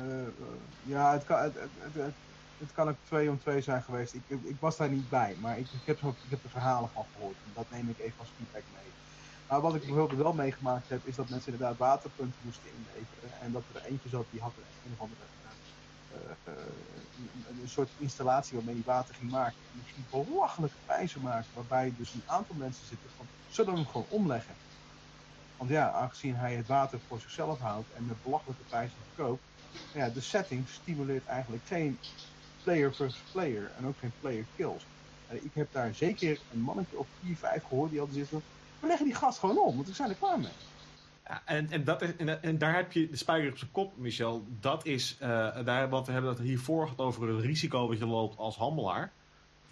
uh, 0.06 0.26
ja, 0.82 1.12
het 1.12 1.24
kan, 1.24 1.38
het, 1.42 1.54
het, 1.78 2.14
het, 2.58 2.72
kan 2.74 2.88
ook 2.88 2.96
twee 3.04 3.30
om 3.30 3.40
twee 3.40 3.60
zijn 3.60 3.82
geweest. 3.82 4.14
Ik, 4.14 4.22
ik, 4.26 4.38
ik 4.44 4.56
was 4.60 4.76
daar 4.76 4.90
niet 4.90 5.08
bij, 5.08 5.36
maar 5.40 5.58
ik, 5.58 5.66
ik, 5.66 5.86
heb, 5.86 5.98
ik 5.98 6.30
heb 6.30 6.42
de 6.42 6.48
verhalen 6.48 6.88
van 6.88 7.04
gehoord. 7.14 7.36
En 7.44 7.52
dat 7.54 7.66
neem 7.70 7.88
ik 7.88 7.98
even 7.98 8.18
als 8.18 8.28
feedback 8.36 8.62
mee. 8.72 8.92
Maar 9.48 9.60
wat 9.60 9.74
ik 9.74 9.84
bijvoorbeeld 9.84 10.22
wel 10.22 10.32
meegemaakt 10.32 10.88
heb, 10.88 11.06
is 11.06 11.16
dat 11.16 11.28
mensen 11.28 11.52
inderdaad 11.52 11.78
waterpunten 11.78 12.40
moesten 12.44 12.70
inleveren. 12.70 13.40
En 13.40 13.52
dat 13.52 13.62
er 13.72 13.84
eentje 13.84 14.08
zat 14.08 14.26
die 14.30 14.40
had 14.40 14.52
een 14.56 14.92
of 14.92 15.00
andere 15.00 15.20
een, 16.44 17.60
een, 17.62 17.68
soort 17.68 17.88
installatie 17.98 18.56
waarmee 18.56 18.74
die 18.74 18.84
water 18.84 19.14
ging 19.14 19.30
maken. 19.30 19.56
En 19.72 19.80
die 19.84 19.92
ging 19.92 20.26
belachelijke 20.26 20.76
prijzen 20.84 21.20
maken. 21.20 21.48
Waarbij 21.54 21.92
dus 21.98 22.14
een 22.14 22.22
aantal 22.26 22.56
mensen 22.56 22.86
zitten 22.86 23.10
van, 23.16 23.26
zullen 23.48 23.72
we 23.72 23.78
hem 23.78 23.88
gewoon 23.88 24.06
omleggen? 24.10 24.54
Want 25.56 25.70
ja, 25.70 25.90
aangezien 25.90 26.36
hij 26.36 26.54
het 26.54 26.66
water 26.66 27.00
voor 27.06 27.20
zichzelf 27.20 27.58
houdt 27.58 27.92
en 27.92 28.06
met 28.06 28.22
belachelijke 28.22 28.62
prijzen 28.68 28.96
verkoopt, 29.14 29.42
ja, 29.92 30.08
de 30.08 30.20
setting 30.20 30.68
stimuleert 30.68 31.26
eigenlijk 31.26 31.66
geen 31.66 31.98
player 32.62 32.94
versus 32.94 33.22
player 33.32 33.70
en 33.78 33.86
ook 33.86 33.98
geen 33.98 34.12
player 34.20 34.46
kills. 34.56 34.86
Uh, 35.32 35.44
ik 35.44 35.54
heb 35.54 35.72
daar 35.72 35.94
zeker 35.94 36.40
een 36.52 36.60
mannetje 36.60 36.98
of 36.98 37.06
4, 37.20 37.36
5 37.36 37.64
gehoord 37.64 37.90
die 37.90 37.98
hadden 37.98 38.16
zitten. 38.16 38.42
We 38.84 38.90
leggen 38.90 39.06
die 39.06 39.18
gast 39.18 39.38
gewoon 39.38 39.58
om, 39.58 39.74
want 39.74 39.88
we 39.88 39.94
zijn 39.94 40.10
er 40.10 40.16
klaar 40.16 40.38
mee. 40.38 40.52
Ja, 41.26 41.42
en, 41.44 41.70
en, 41.70 41.84
dat 41.84 42.02
is, 42.02 42.16
en, 42.16 42.42
en, 42.42 42.58
daar 42.58 42.74
heb 42.74 42.92
je 42.92 43.08
de 43.08 43.16
spijker 43.16 43.50
op 43.50 43.58
zijn 43.58 43.70
kop, 43.70 43.96
Michel. 43.96 44.44
Dat 44.60 44.86
is, 44.86 45.16
uh, 45.22 45.28
daar, 45.64 45.88
want 45.88 46.06
we 46.06 46.12
hebben 46.12 46.30
het 46.30 46.40
hiervoor 46.40 46.82
gehad 46.82 47.06
over 47.06 47.28
het 47.28 47.44
risico 47.44 47.88
dat 47.88 47.98
je 47.98 48.06
loopt 48.06 48.38
als 48.38 48.56
handelaar. 48.56 49.12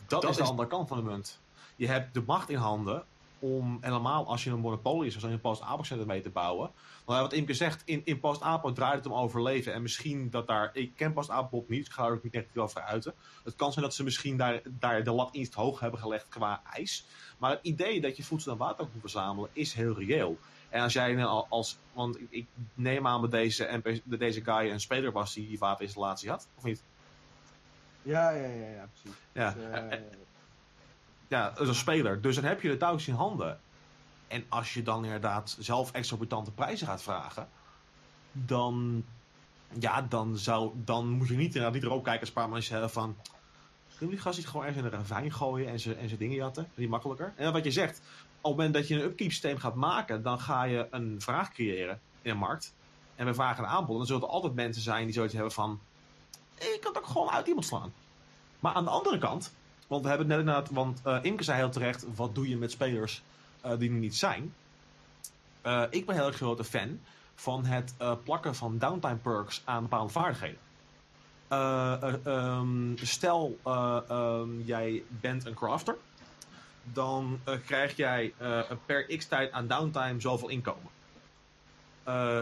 Dat, 0.06 0.22
dat 0.22 0.30
is 0.30 0.36
de 0.36 0.42
is... 0.42 0.48
andere 0.48 0.68
kant 0.68 0.88
van 0.88 0.96
de 0.96 1.02
munt. 1.02 1.40
Je 1.76 1.86
hebt 1.86 2.14
de 2.14 2.22
macht 2.26 2.50
in 2.50 2.56
handen 2.56 3.04
om, 3.42 3.78
helemaal 3.80 4.26
als 4.26 4.44
je 4.44 4.50
een 4.50 4.58
monopolie 4.58 5.06
is, 5.06 5.18
zoals 5.18 5.34
een 5.34 5.40
post-apo 5.40 6.04
mee 6.04 6.20
te 6.20 6.30
bouwen. 6.30 6.70
Want 7.04 7.20
wat 7.20 7.32
Imke 7.32 7.54
zegt, 7.54 7.82
in, 7.84 8.02
in 8.04 8.20
post-apo 8.20 8.72
draait 8.72 8.94
het 8.94 9.06
om 9.06 9.14
overleven. 9.14 9.72
En 9.72 9.82
misschien 9.82 10.30
dat 10.30 10.46
daar, 10.46 10.70
ik 10.72 10.92
ken 10.96 11.12
post-apo 11.12 11.64
niet, 11.68 11.86
ik 11.86 11.92
ga 11.92 12.06
er 12.06 12.12
ook 12.12 12.22
niet 12.22 12.34
echt 12.34 12.58
over 12.58 12.82
uiten. 12.82 13.14
Het 13.44 13.56
kan 13.56 13.72
zijn 13.72 13.84
dat 13.84 13.94
ze 13.94 14.04
misschien 14.04 14.36
daar, 14.36 14.60
daar 14.64 15.04
de 15.04 15.12
lat 15.12 15.34
iets 15.34 15.54
hoog 15.54 15.80
hebben 15.80 16.00
gelegd 16.00 16.28
qua 16.28 16.62
ijs. 16.72 17.04
Maar 17.38 17.50
het 17.50 17.60
idee 17.62 18.00
dat 18.00 18.16
je 18.16 18.22
voedsel 18.22 18.52
en 18.52 18.58
water 18.58 18.88
moet 18.92 19.00
verzamelen 19.00 19.50
is 19.52 19.72
heel 19.72 19.98
reëel. 19.98 20.38
En 20.68 20.82
als 20.82 20.92
jij 20.92 21.14
nou 21.14 21.46
als, 21.48 21.78
want 21.92 22.18
ik 22.28 22.46
neem 22.74 23.06
aan 23.06 23.20
dat 23.20 23.30
deze, 23.30 23.82
deze 24.04 24.44
guy 24.44 24.70
een 24.70 24.80
speler 24.80 25.12
was 25.12 25.34
die 25.34 25.48
die 25.48 25.58
waterinstallatie 25.58 26.30
had, 26.30 26.48
of 26.54 26.64
niet? 26.64 26.82
Ja, 28.02 28.30
ja, 28.30 28.46
ja, 28.46 28.68
ja 28.68 28.88
precies. 28.92 29.18
Ja. 29.32 29.50
Dus, 29.50 29.98
uh, 29.98 29.98
ja, 31.32 31.52
als 31.56 31.78
speler. 31.78 32.20
Dus 32.20 32.34
dan 32.34 32.44
heb 32.44 32.60
je 32.60 32.68
de 32.68 32.76
touwtjes 32.76 33.08
in 33.08 33.14
handen. 33.14 33.60
En 34.28 34.44
als 34.48 34.74
je 34.74 34.82
dan 34.82 35.04
inderdaad 35.04 35.56
zelf 35.58 35.92
exorbitante 35.92 36.50
prijzen 36.50 36.86
gaat 36.86 37.02
vragen, 37.02 37.48
dan, 38.32 39.04
ja, 39.78 40.02
dan, 40.02 40.38
zou, 40.38 40.72
dan 40.74 41.08
moet 41.08 41.28
je 41.28 41.36
niet, 41.36 41.46
inderdaad 41.46 41.72
niet 41.72 41.82
erop 41.82 42.04
kijken 42.04 42.20
als 42.20 42.32
paar 42.32 42.48
mensen 42.48 42.90
van. 42.90 43.16
Kunnen 43.96 44.14
die 44.14 44.24
gasten 44.24 44.44
gewoon 44.44 44.66
ergens 44.66 44.84
in 44.84 44.92
een 44.92 44.98
ravijn 44.98 45.32
gooien 45.32 45.68
en 45.68 45.80
ze, 45.80 45.94
en 45.94 46.16
dingen 46.16 46.36
jatten? 46.36 46.70
Die 46.74 46.88
makkelijker. 46.88 47.32
En 47.36 47.52
wat 47.52 47.64
je 47.64 47.70
zegt, 47.70 47.98
op 47.98 48.02
het 48.42 48.42
moment 48.56 48.74
dat 48.74 48.88
je 48.88 48.94
een 48.94 49.02
upkeep 49.02 49.30
systeem 49.30 49.56
gaat 49.56 49.74
maken, 49.74 50.22
dan 50.22 50.40
ga 50.40 50.64
je 50.64 50.86
een 50.90 51.20
vraag 51.20 51.52
creëren 51.52 52.00
in 52.22 52.30
een 52.30 52.36
markt. 52.36 52.74
En 53.14 53.26
we 53.26 53.34
vragen 53.34 53.64
een 53.64 53.70
aanbod. 53.70 53.90
En 53.90 53.96
dan 53.96 54.06
zullen 54.06 54.22
er 54.22 54.28
altijd 54.28 54.54
mensen 54.54 54.82
zijn 54.82 55.04
die 55.04 55.14
zoiets 55.14 55.34
hebben 55.34 55.52
van. 55.52 55.80
Ik 56.54 56.78
kan 56.80 56.92
het 56.92 57.02
ook 57.02 57.08
gewoon 57.08 57.30
uit 57.30 57.46
iemand 57.46 57.66
slaan. 57.66 57.92
Maar 58.60 58.72
aan 58.72 58.84
de 58.84 58.90
andere 58.90 59.18
kant, 59.18 59.52
want 59.92 60.04
we 60.04 60.08
hebben 60.08 60.26
net 60.26 60.38
inderdaad, 60.38 60.70
want 60.70 61.02
uh, 61.06 61.18
Imke 61.22 61.42
zei 61.42 61.58
heel 61.58 61.70
terecht, 61.70 62.04
wat 62.14 62.34
doe 62.34 62.48
je 62.48 62.56
met 62.56 62.70
spelers 62.70 63.22
uh, 63.64 63.78
die 63.78 63.90
er 63.90 63.96
niet 63.96 64.16
zijn? 64.16 64.54
Uh, 65.66 65.84
ik 65.90 66.06
ben 66.06 66.14
heel 66.14 66.26
erg 66.26 66.36
grote 66.36 66.64
fan 66.64 67.00
van 67.34 67.64
het 67.64 67.94
plakken 68.24 68.54
van 68.54 68.78
downtime 68.78 69.16
perks 69.16 69.62
aan 69.64 69.82
bepaalde 69.82 70.12
vaardigheden. 70.12 70.58
Um, 72.26 72.96
stel, 72.98 73.58
um, 74.10 74.62
jij 74.64 75.02
bent 75.08 75.44
een 75.46 75.54
crafter, 75.54 75.96
dan 76.92 77.40
krijg 77.66 77.96
jij 77.96 78.34
per 78.86 79.16
x 79.16 79.26
tijd 79.26 79.52
aan 79.52 79.66
downtime 79.66 80.20
zoveel 80.20 80.48
inkomen. 80.48 80.90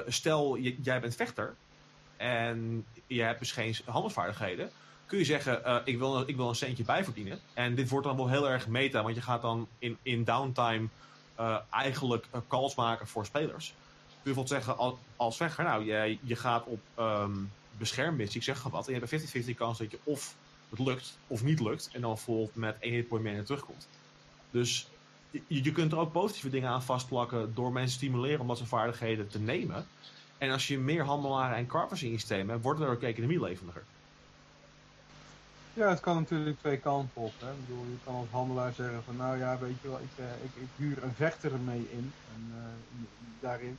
stel, 0.08 0.58
jij 0.58 1.00
bent 1.00 1.14
vechter 1.16 1.54
en 2.16 2.86
je 3.06 3.22
hebt 3.22 3.38
dus 3.38 3.52
geen 3.52 3.76
handelsvaardigheden, 3.84 4.70
kun 5.10 5.18
je 5.18 5.24
zeggen, 5.24 5.62
uh, 5.66 5.76
ik, 5.84 5.98
wil, 5.98 6.28
ik 6.28 6.36
wil 6.36 6.48
een 6.48 6.54
centje 6.54 6.84
bijverdienen. 6.84 7.38
En 7.54 7.74
dit 7.74 7.88
wordt 7.88 8.06
dan 8.06 8.16
wel 8.16 8.28
heel 8.28 8.48
erg 8.48 8.68
meta, 8.68 9.02
want 9.02 9.14
je 9.14 9.22
gaat 9.22 9.42
dan 9.42 9.68
in, 9.78 9.96
in 10.02 10.24
downtime 10.24 10.88
uh, 11.40 11.56
eigenlijk 11.70 12.26
uh, 12.34 12.40
calls 12.48 12.74
maken 12.74 13.06
voor 13.06 13.26
spelers. 13.26 13.66
Kun 13.66 13.76
je 14.06 14.22
bijvoorbeeld 14.22 14.48
zeggen, 14.48 14.76
als, 14.76 14.94
als 15.16 15.56
nou, 15.56 15.84
je, 15.84 16.18
je 16.22 16.36
gaat 16.36 16.64
op 16.64 16.80
um, 16.98 17.52
ik 17.76 18.42
zeg 18.42 18.56
gewoon 18.56 18.72
wat, 18.72 18.88
en 18.88 18.94
je 18.94 19.00
hebt 19.00 19.34
een 19.34 19.44
50-50 19.44 19.54
kans 19.56 19.78
dat 19.78 19.90
je 19.90 19.98
of 20.02 20.34
het 20.70 20.78
lukt 20.78 21.18
of 21.26 21.42
niet 21.42 21.60
lukt, 21.60 21.88
en 21.92 22.00
dan 22.00 22.12
bijvoorbeeld 22.12 22.54
met 22.54 22.76
één 22.80 22.92
hitpoint 22.92 23.24
meer 23.24 23.44
terugkomt. 23.44 23.88
Dus 24.50 24.88
je, 25.46 25.72
kunt 25.72 25.92
er 25.92 25.98
ook 25.98 26.12
positieve 26.12 26.50
dingen 26.50 26.70
aan 26.70 26.82
vastplakken 26.82 27.54
door 27.54 27.72
mensen 27.72 27.98
te 27.98 28.04
stimuleren 28.04 28.40
om 28.40 28.46
dat 28.46 28.56
zijn 28.56 28.68
vaardigheden 28.68 29.28
te 29.28 29.40
nemen. 29.40 29.86
En 30.38 30.50
als 30.50 30.68
je 30.68 30.78
meer 30.78 31.04
handelaren 31.04 31.56
en 31.56 31.66
carvers 31.66 32.02
in 32.02 32.20
hebt, 32.28 32.62
wordt 32.62 32.80
er 32.80 32.88
ook 32.88 33.02
economie 33.02 33.40
levendiger. 33.40 33.84
Ja, 35.72 35.88
het 35.88 36.00
kan 36.00 36.16
natuurlijk 36.16 36.58
twee 36.58 36.78
kanten 36.80 37.20
op. 37.20 37.40
Hè. 37.40 37.52
Ik 37.52 37.60
bedoel, 37.60 37.86
je 37.86 37.98
kan 38.04 38.14
als 38.14 38.28
handelaar 38.30 38.72
zeggen 38.74 39.04
van 39.04 39.16
nou 39.16 39.38
ja, 39.38 39.58
weet 39.58 39.80
je 39.80 39.88
wel, 39.88 40.00
ik, 40.00 40.16
uh, 40.16 40.44
ik, 40.44 40.54
ik 40.54 40.68
huur 40.76 41.02
een 41.02 41.14
vechter 41.14 41.60
mee 41.60 41.90
in, 41.90 42.12
en, 42.34 42.50
uh, 42.54 43.06
daarin. 43.40 43.78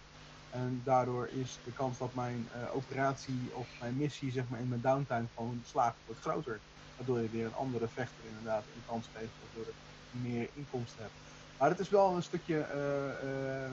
En 0.49 0.81
daardoor 0.83 1.27
is 1.27 1.59
de 1.63 1.73
kans 1.73 1.97
dat 1.97 2.13
mijn 2.13 2.49
uh, 2.55 2.75
operatie 2.75 3.55
of 3.55 3.67
mijn 3.79 3.97
missie 3.97 4.31
zeg 4.31 4.47
maar, 4.49 4.59
in 4.59 4.67
mijn 4.67 4.81
downtime 4.81 5.27
gewoon 5.35 5.61
slaagt 5.63 5.97
wordt 6.05 6.21
groter. 6.21 6.63
Waardoor 6.95 7.21
je 7.21 7.29
weer 7.29 7.45
een 7.45 7.53
andere 7.53 7.87
vechter 7.87 8.25
inderdaad 8.25 8.63
een 8.75 8.83
kans 8.85 9.07
geeft, 9.07 9.39
waardoor 9.39 9.73
je 10.09 10.19
meer 10.19 10.49
inkomsten 10.53 11.01
hebt. 11.03 11.15
Maar 11.57 11.69
het 11.69 11.79
is 11.79 11.89
wel 11.89 12.15
een 12.15 12.23
stukje 12.23 12.67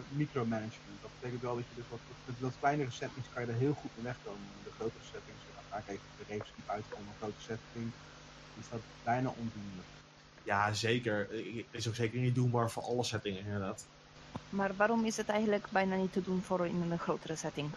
micromanagement. 0.08 1.00
Dat 1.02 1.10
betekent 1.12 1.42
wel 1.42 1.56
dat 1.56 1.68
je 1.68 1.74
dus 1.74 1.88
wat, 1.88 2.00
wat 2.38 2.58
kleinere 2.58 2.90
settings 2.90 3.28
kan 3.28 3.42
je 3.42 3.52
er 3.52 3.58
heel 3.58 3.74
goed 3.74 3.90
mee 3.94 4.04
wegkomen. 4.04 4.62
De 4.64 4.70
grotere 4.70 5.04
settings, 5.04 5.47
ik 5.76 5.88
even 5.88 6.00
de 6.18 6.24
reefskip 6.28 6.68
uitkomen, 6.68 7.06
een 7.06 7.18
grote 7.18 7.40
setting 7.40 7.92
is 8.60 8.68
dat 8.70 8.80
bijna 9.04 9.28
ondoenlijk. 9.28 9.88
Ja, 10.42 10.72
zeker. 10.72 11.28
Is 11.70 11.88
ook 11.88 11.94
zeker 11.94 12.20
niet 12.20 12.34
doenbaar 12.34 12.70
voor 12.70 12.82
alle 12.82 13.04
settingen, 13.04 13.44
inderdaad. 13.44 13.86
Maar 14.48 14.76
waarom 14.76 15.04
is 15.04 15.16
het 15.16 15.28
eigenlijk 15.28 15.66
bijna 15.70 15.96
niet 15.96 16.12
te 16.12 16.22
doen 16.22 16.42
voor 16.42 16.66
in 16.66 16.90
een 16.90 16.98
grotere 16.98 17.36
setting? 17.36 17.70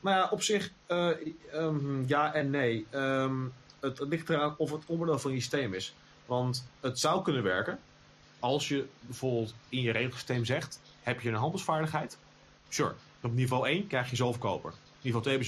Nou 0.00 0.16
ja, 0.16 0.28
op 0.28 0.42
zich, 0.42 0.70
uh, 0.88 1.10
um, 1.54 2.04
ja 2.06 2.34
en 2.34 2.50
nee. 2.50 2.86
Um, 2.94 3.52
het, 3.80 3.98
het, 3.98 4.08
ligt 4.08 4.28
eraan 4.28 4.54
of 4.56 4.70
het 4.70 4.82
onderdeel 4.86 5.18
van 5.18 5.32
je 5.32 5.40
systeem 5.40 5.74
is. 5.74 5.94
Want 6.26 6.68
het 6.80 6.98
zou 6.98 7.22
kunnen 7.22 7.42
werken 7.42 7.78
als 8.38 8.68
je 8.68 8.86
bijvoorbeeld 9.00 9.54
in 9.68 9.80
je 9.80 9.92
regelsysteem 9.92 10.44
zegt: 10.44 10.80
heb 11.02 11.20
je 11.20 11.28
een 11.28 11.34
handelsvaardigheid? 11.34 12.18
Sure. 12.68 12.94
Op 13.20 13.32
niveau 13.32 13.68
1 13.68 13.86
krijg 13.86 14.10
je 14.10 14.16
zoveel 14.16 14.40
koper. 14.40 14.72
2 15.00 15.12
heb 15.12 15.40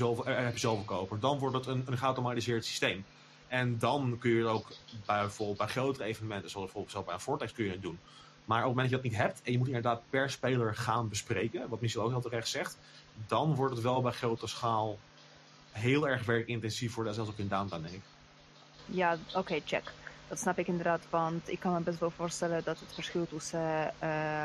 je 0.52 0.58
zoveel, 0.58 0.84
koper. 0.84 1.20
Dan 1.20 1.38
wordt 1.38 1.56
het 1.56 1.66
een, 1.66 1.98
geautomatiseerd 1.98 2.64
systeem. 2.64 3.04
En 3.48 3.78
dan 3.78 4.16
kun 4.18 4.30
je 4.30 4.38
het 4.38 4.46
ook 4.46 4.68
bij, 5.06 5.20
bijvoorbeeld 5.20 5.58
bij 5.58 5.66
grotere 5.66 6.04
evenementen, 6.04 6.50
zoals 6.50 6.72
bijvoorbeeld 6.72 7.04
bij 7.04 7.14
een 7.14 7.20
Vortex, 7.20 7.52
kun 7.52 7.64
je 7.64 7.70
het 7.70 7.82
doen. 7.82 7.98
Maar 8.44 8.58
op 8.58 8.64
het 8.64 8.74
moment 8.74 8.90
dat 8.90 9.02
je 9.02 9.08
dat 9.08 9.18
niet 9.18 9.28
hebt 9.28 9.42
en 9.42 9.52
je 9.52 9.58
moet 9.58 9.66
inderdaad 9.66 10.02
per 10.10 10.30
speler 10.30 10.74
gaan 10.74 11.08
bespreken, 11.08 11.68
wat 11.68 11.80
Michel 11.80 12.02
ook 12.02 12.10
heel 12.10 12.20
terecht 12.20 12.48
zegt, 12.48 12.78
dan 13.26 13.54
wordt 13.54 13.74
het 13.74 13.82
wel 13.82 14.02
bij 14.02 14.12
grote 14.12 14.46
schaal 14.46 14.98
heel 15.70 16.08
erg 16.08 16.24
werkintensief 16.24 16.92
voor 16.92 17.14
zelfs 17.14 17.30
ook 17.30 17.38
in 17.38 17.48
downtown, 17.48 17.82
denk 17.82 17.94
ik. 17.94 18.02
Ja, 18.86 19.18
oké, 19.34 19.60
check. 19.64 19.92
Dat 20.28 20.38
snap 20.38 20.58
ik 20.58 20.66
inderdaad, 20.66 21.00
want 21.10 21.48
ik 21.48 21.60
kan 21.60 21.72
me 21.72 21.80
best 21.80 21.98
wel 21.98 22.10
voorstellen 22.10 22.64
dat 22.64 22.80
het 22.80 22.94
verschil 22.94 23.26
tussen, 23.28 23.60
uh, 23.60 23.90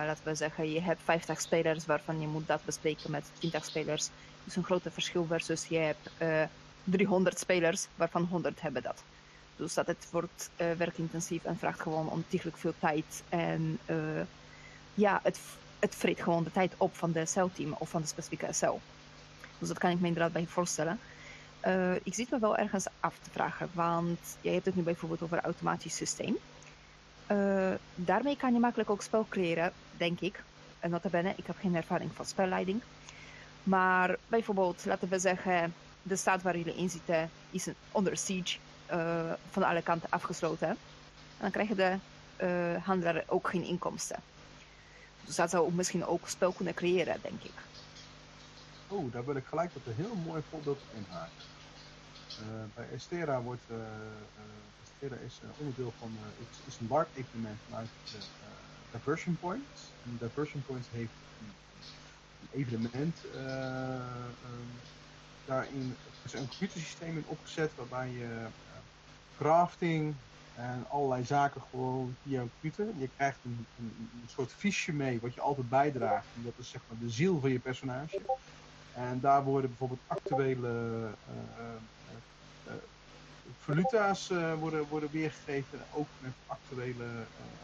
laten 0.06 0.24
we 0.24 0.36
zeggen, 0.36 0.72
je 0.72 0.82
hebt 0.82 1.02
50 1.04 1.42
spelers 1.42 1.86
waarvan 1.86 2.22
je 2.22 2.28
moet 2.28 2.48
dat 2.48 2.66
bespreken 2.66 3.12
met 3.12 3.32
20 3.34 3.66
spelers. 3.66 4.10
Dus 4.48 4.56
een 4.56 4.64
grote 4.64 4.92
verschil 4.92 5.26
versus 5.26 5.66
je 5.66 5.78
hebt 5.78 6.10
uh, 6.22 6.44
300 6.84 7.40
spelers 7.40 7.88
waarvan 7.96 8.24
100 8.24 8.62
hebben 8.62 8.84
dat. 8.84 9.04
Dus 9.56 9.74
dat 9.74 9.88
het 9.88 10.08
wordt 10.12 10.50
uh, 10.58 10.72
werkintensief 10.72 11.44
en 11.44 11.58
vraagt 11.58 11.80
gewoon 11.80 12.10
ontiegelijk 12.10 12.58
veel 12.58 12.74
tijd. 12.80 13.24
En 13.30 13.80
uh, 13.86 13.98
ja, 14.94 15.20
het, 15.24 15.40
het 15.80 15.96
vreet 15.96 16.22
gewoon 16.22 16.44
de 16.44 16.52
tijd 16.52 16.74
op 16.78 16.96
van 16.96 17.12
de 17.12 17.26
celteam 17.26 17.76
of 17.78 17.90
van 17.90 18.02
de 18.02 18.08
specifieke 18.08 18.54
cel. 18.54 18.82
Dus 19.60 19.68
dat 19.68 19.78
kan 19.78 19.90
ik 19.90 20.00
me 20.00 20.08
inderdaad 20.08 20.34
bij 20.34 20.46
voorstellen. 20.46 21.00
Ik 22.04 22.14
zit 22.14 22.30
me 22.30 22.40
wel 22.40 22.58
ergens 22.58 22.86
af 23.00 23.18
te 23.22 23.30
vragen, 23.30 23.70
want 23.74 24.20
jij 24.42 24.54
hebt 24.54 24.66
het 24.66 24.76
nu 24.76 24.82
bijvoorbeeld 24.82 25.22
over 25.22 25.38
een 25.38 25.44
automatisch 25.44 25.96
systeem. 25.96 26.38
daarmee 27.96 28.38
kan 28.38 28.54
je 28.54 28.60
makkelijk 28.60 28.90
ook 28.90 29.02
spel 29.02 29.26
creëren, 29.30 29.74
denk 29.98 30.20
ik. 30.20 30.44
En 30.80 30.90
notabene, 30.90 31.34
ik 31.36 31.48
heb 31.48 31.56
geen 31.60 31.76
ervaring 31.76 32.12
van 32.14 32.26
spelleiding. 32.26 32.82
Maar 33.68 34.16
bijvoorbeeld, 34.28 34.86
laten 34.86 35.10
we 35.10 35.20
zeggen, 35.20 35.74
de 36.04 36.16
staat 36.16 36.42
waar 36.42 36.58
jullie 36.58 36.76
in 36.76 36.90
zitten 36.90 37.30
is 37.50 37.68
onder 37.92 38.18
siege 38.18 38.58
uh, 38.92 39.32
van 39.50 39.64
alle 39.64 39.82
kanten 39.82 40.10
afgesloten. 40.10 40.68
En 40.68 40.78
dan 41.40 41.52
krijgen 41.52 41.76
de 41.76 41.98
uh, 42.42 42.86
handelaar 42.86 43.24
ook 43.28 43.50
geen 43.50 43.64
inkomsten. 43.64 44.20
Dus 45.26 45.36
dat 45.36 45.50
zou 45.50 45.74
misschien 45.74 46.06
ook 46.06 46.28
spel 46.28 46.52
kunnen 46.52 46.74
creëren, 46.74 47.20
denk 47.22 47.44
ik. 47.44 47.54
Oh, 48.88 49.12
daar 49.12 49.26
wil 49.26 49.36
ik 49.36 49.46
gelijk 49.46 49.72
op 49.74 49.86
een 49.86 49.96
heel 49.96 50.16
mooi 50.16 50.42
voorbeeld 50.50 50.82
in 50.94 51.06
haken. 51.10 51.32
Uh, 52.30 52.46
bij 52.76 52.86
Estera 52.94 53.42
wordt 53.42 53.64
Estera 54.84 55.16
is 55.26 55.40
onderdeel 55.58 55.94
van 56.00 56.18
is, 56.40 56.74
is 56.74 56.80
een 56.80 56.88
LARP 56.90 57.08
evenement 57.16 57.60
vanuit 57.70 57.90
Diversion 58.92 59.38
Points. 59.40 59.82
En 60.06 60.18
Diversion 60.20 60.64
Points 60.68 60.88
heeft 60.92 61.12
evenement 62.52 63.18
um, 63.36 64.02
daarin 65.46 65.96
is 66.24 66.34
een 66.34 66.48
computersysteem 66.48 67.18
in 67.18 67.24
opgezet 67.28 67.72
waarbij 67.76 68.10
je 68.10 68.46
crafting 69.38 70.16
en 70.56 70.86
allerlei 70.90 71.24
zaken 71.24 71.62
gewoon 71.70 72.16
via 72.24 72.42
een 72.42 72.52
computer. 72.60 72.94
Je 72.98 73.10
krijgt 73.16 73.38
een, 73.46 73.66
een, 73.80 74.10
soort 74.28 74.52
fiche 74.52 74.94
mee 74.94 75.20
wat 75.22 75.34
je 75.34 75.42
altijd 75.42 75.70
bijdraagt. 75.70 76.26
En 76.36 76.44
dat 76.44 76.54
is 76.58 76.70
zeg 76.70 76.82
maar 76.88 76.98
de 77.00 77.10
ziel 77.10 77.40
van 77.40 77.52
je 77.52 77.60
personage. 77.60 78.22
En 78.94 79.20
daar 79.20 79.44
worden 79.44 79.70
bijvoorbeeld 79.70 80.00
actuele 80.08 81.08
uh, 82.68 82.74
valuta's 83.60 84.32
worden, 84.60 84.88
worden 84.90 85.10
weergegeven. 85.12 85.80
Ook 85.94 86.08
met 86.20 86.32
actuele 86.48 87.06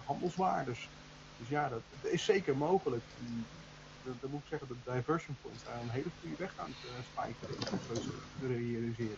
handelswaardes. 0.05 0.89
Dus 1.39 1.49
ja, 1.49 1.69
dat, 1.69 2.11
is 2.11 2.26
zeker 2.26 2.57
mogelijk. 2.57 3.03
Dat, 4.06 4.30
moet 4.30 4.41
ik 4.41 4.47
zeggen 4.49 4.68
dat 4.68 4.95
Diversion 4.95 5.36
Points 5.41 5.64
daar 5.64 5.82
een 5.82 5.89
hele 5.89 6.10
goede 6.22 6.36
weg 6.38 6.54
aan 6.58 6.74
het 6.78 7.06
spijkeren. 7.12 7.56
Om 7.72 7.80
zo 7.88 8.01
te 8.39 8.47
realiseren. 8.47 9.18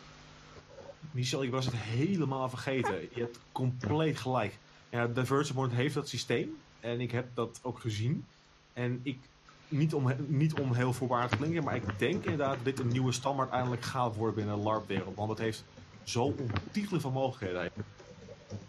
Michel, 1.11 1.43
ik 1.43 1.51
was 1.51 1.65
het 1.65 1.75
helemaal 1.75 2.49
vergeten. 2.49 3.01
Je 3.01 3.21
hebt 3.21 3.39
compleet 3.51 4.17
gelijk. 4.17 4.57
Ja, 4.89 5.07
Divergent 5.07 5.71
heeft 5.71 5.93
dat 5.93 6.09
systeem. 6.09 6.57
En 6.79 7.01
ik 7.01 7.11
heb 7.11 7.27
dat 7.33 7.59
ook 7.61 7.79
gezien. 7.79 8.25
En 8.73 8.99
ik, 9.03 9.19
niet 9.67 9.93
om, 9.93 10.13
niet 10.27 10.53
om 10.53 10.73
heel 10.73 10.93
voorbaar 10.93 11.29
te 11.29 11.37
klinken, 11.37 11.63
maar 11.63 11.75
ik 11.75 11.99
denk 11.99 12.23
inderdaad 12.23 12.55
dat 12.55 12.65
dit 12.65 12.79
een 12.79 12.87
nieuwe 12.87 13.11
standaard 13.11 13.49
eindelijk 13.49 13.81
gaat 13.81 14.15
worden 14.15 14.35
binnen 14.35 14.55
de 14.55 14.61
LARP-wereld. 14.61 15.15
Want 15.15 15.29
het 15.29 15.39
heeft 15.39 15.63
zo 16.03 16.35
ontiegelijk 16.63 17.01
veel 17.01 17.11
mogelijkheden. 17.11 17.71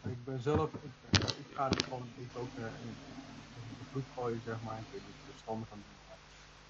Ik 0.03 0.25
ben 0.25 0.43
zelf, 0.43 0.71
ik, 0.73 1.21
ik 1.21 1.47
ga 1.55 1.71
er 1.71 1.85
gewoon 1.85 2.03
ik 2.19 2.29
ook 2.37 2.49
uh, 2.59 2.65
in, 2.65 2.95
de 3.79 3.85
vloed 3.91 4.05
gooien, 4.15 4.41
zeg 4.47 4.57
maar. 4.65 4.79
Ik 4.79 4.85
weet 4.93 5.01
de 5.01 5.39
standaard 5.43 5.71
doen. 5.71 5.83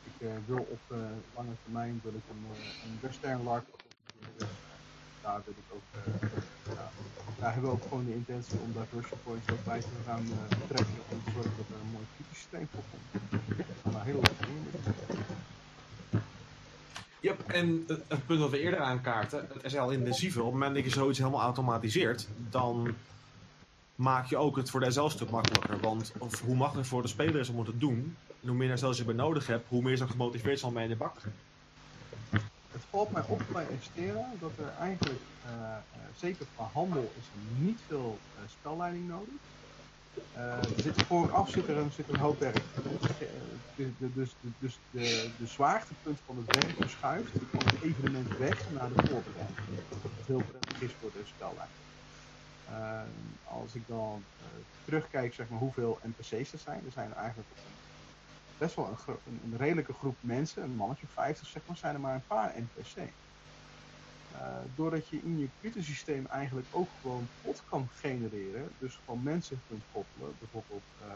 Ik 0.06 0.26
uh, 0.26 0.30
wil 0.46 0.66
op 0.70 0.80
uh, 0.88 0.98
lange 1.36 1.54
termijn 1.62 2.00
wil 2.02 2.12
ik 2.12 2.22
een, 2.30 2.44
een 2.84 2.98
western 3.00 3.42
LARP 3.42 3.66
daar 5.26 5.42
wil 5.44 5.54
ik 5.56 5.74
ook, 5.74 5.86
ja, 6.74 6.90
daar 7.38 7.52
hebben 7.52 7.70
we 7.70 7.76
ook 7.76 7.82
gewoon 7.88 8.04
de 8.04 8.14
intentie 8.14 8.58
om 8.58 8.72
diversion 8.72 9.18
points 9.24 9.50
ook 9.52 9.64
bij 9.64 9.80
te 9.80 9.86
gaan 10.06 10.22
uh, 10.22 10.58
betrekken 10.58 10.94
om 11.08 11.24
te 11.24 11.30
zorgen 11.30 11.52
dat 11.56 11.66
er 11.68 11.80
een 11.82 11.92
mooi 11.92 12.06
systeem 12.32 12.68
voor 12.72 12.82
komt. 12.90 14.04
Heel 14.04 14.14
leuk 14.14 15.18
Ja, 17.20 17.34
en 17.46 17.84
het 18.08 18.26
punt 18.26 18.40
wat 18.40 18.50
we 18.50 18.60
eerder 18.60 18.80
aankaarten, 18.80 19.48
het 19.52 19.70
SL-intensieve, 19.70 20.38
op 20.38 20.44
het 20.44 20.54
moment 20.54 20.74
dat 20.74 20.84
je 20.84 20.90
zoiets 20.90 21.18
helemaal 21.18 21.40
automatiseert, 21.40 22.28
dan 22.50 22.94
maak 23.96 24.26
je 24.26 24.36
ook 24.36 24.56
het 24.56 24.70
voor 24.70 24.92
SL 24.92 25.08
stuk 25.08 25.30
makkelijker. 25.30 25.80
Want 25.80 26.12
of 26.18 26.40
hoe 26.40 26.56
makkelijker 26.56 26.90
voor 26.90 27.02
de 27.02 27.08
speler 27.08 27.40
is 27.40 27.48
om 27.48 27.58
het 27.58 27.66
te 27.66 27.78
doen, 27.78 28.16
en 28.42 28.48
hoe 28.48 28.56
meer 28.56 28.78
SL's 28.78 28.98
je 28.98 29.04
bij 29.04 29.14
nodig 29.14 29.46
hebt, 29.46 29.68
hoe 29.68 29.82
meer 29.82 29.96
ze 29.96 30.08
gemotiveerd 30.08 30.58
zal 30.58 30.70
mee 30.70 30.84
in 30.84 30.90
de 30.90 30.96
bak 30.96 31.14
het 32.76 32.84
valt 32.90 33.12
mij 33.12 33.22
op 33.26 33.42
bij 33.52 33.66
Estera 33.78 34.30
dat 34.40 34.50
er 34.58 34.72
eigenlijk, 34.80 35.20
uh, 35.44 35.52
uh, 35.52 36.02
zeker 36.16 36.46
qua 36.54 36.68
handel, 36.72 37.12
is 37.18 37.26
niet 37.58 37.78
veel 37.86 38.18
uh, 38.34 38.48
spelleiding 38.48 39.08
nodig. 39.08 39.34
er 40.76 40.82
zit 40.82 41.02
vooraf 41.02 41.50
zit 41.50 41.68
er, 41.68 41.76
een, 41.76 41.90
een 42.08 42.18
hoop 42.18 42.40
werk. 42.40 42.62
Dus, 44.14 44.34
dus, 44.58 44.78
de, 44.90 45.30
de 45.38 45.46
zwaartepunt 45.46 46.18
van 46.26 46.36
het 46.36 46.54
werk 46.54 46.76
verschuift 46.76 47.30
van 47.50 47.60
het 47.64 47.82
evenement 47.82 48.38
weg 48.38 48.64
naar 48.72 48.88
de 48.88 49.08
voorbereiding. 49.08 49.58
Heel 50.26 50.42
prettig 50.50 50.80
is 50.80 50.90
voor 51.00 51.10
de 51.12 51.22
spelleiding. 51.24 51.85
Als 53.44 53.74
ik 53.74 53.86
dan 53.86 54.22
terugkijk 54.84 55.34
zeg 55.34 55.48
maar, 55.48 55.58
hoeveel 55.58 55.98
NPC's 56.02 56.52
er 56.52 56.58
zijn, 56.58 56.84
er 56.84 56.92
zijn 56.92 57.10
er 57.10 57.16
eigenlijk 57.16 57.48
best 58.58 58.76
wel 58.76 58.98
een, 59.06 59.40
een, 59.42 59.56
redelijke 59.56 59.92
groep 59.92 60.16
mensen, 60.20 60.62
een 60.62 60.76
mannetje 60.76 61.06
50 61.06 61.46
zeg 61.46 61.62
maar, 61.66 61.76
zijn 61.76 61.94
er 61.94 62.00
maar 62.00 62.14
een 62.14 62.26
paar 62.26 62.60
NPC. 62.60 63.14
Uh, 64.32 64.58
doordat 64.74 65.08
je 65.08 65.22
in 65.22 65.38
je 65.38 65.48
computersysteem 65.50 66.26
eigenlijk 66.26 66.66
ook 66.70 66.90
gewoon 67.00 67.28
pot 67.40 67.64
kan 67.64 67.88
genereren, 67.88 68.74
dus 68.78 68.96
gewoon 68.96 69.22
mensen 69.22 69.62
kunt 69.68 69.82
koppelen, 69.92 70.36
bijvoorbeeld, 70.38 70.82
uh, 71.02 71.08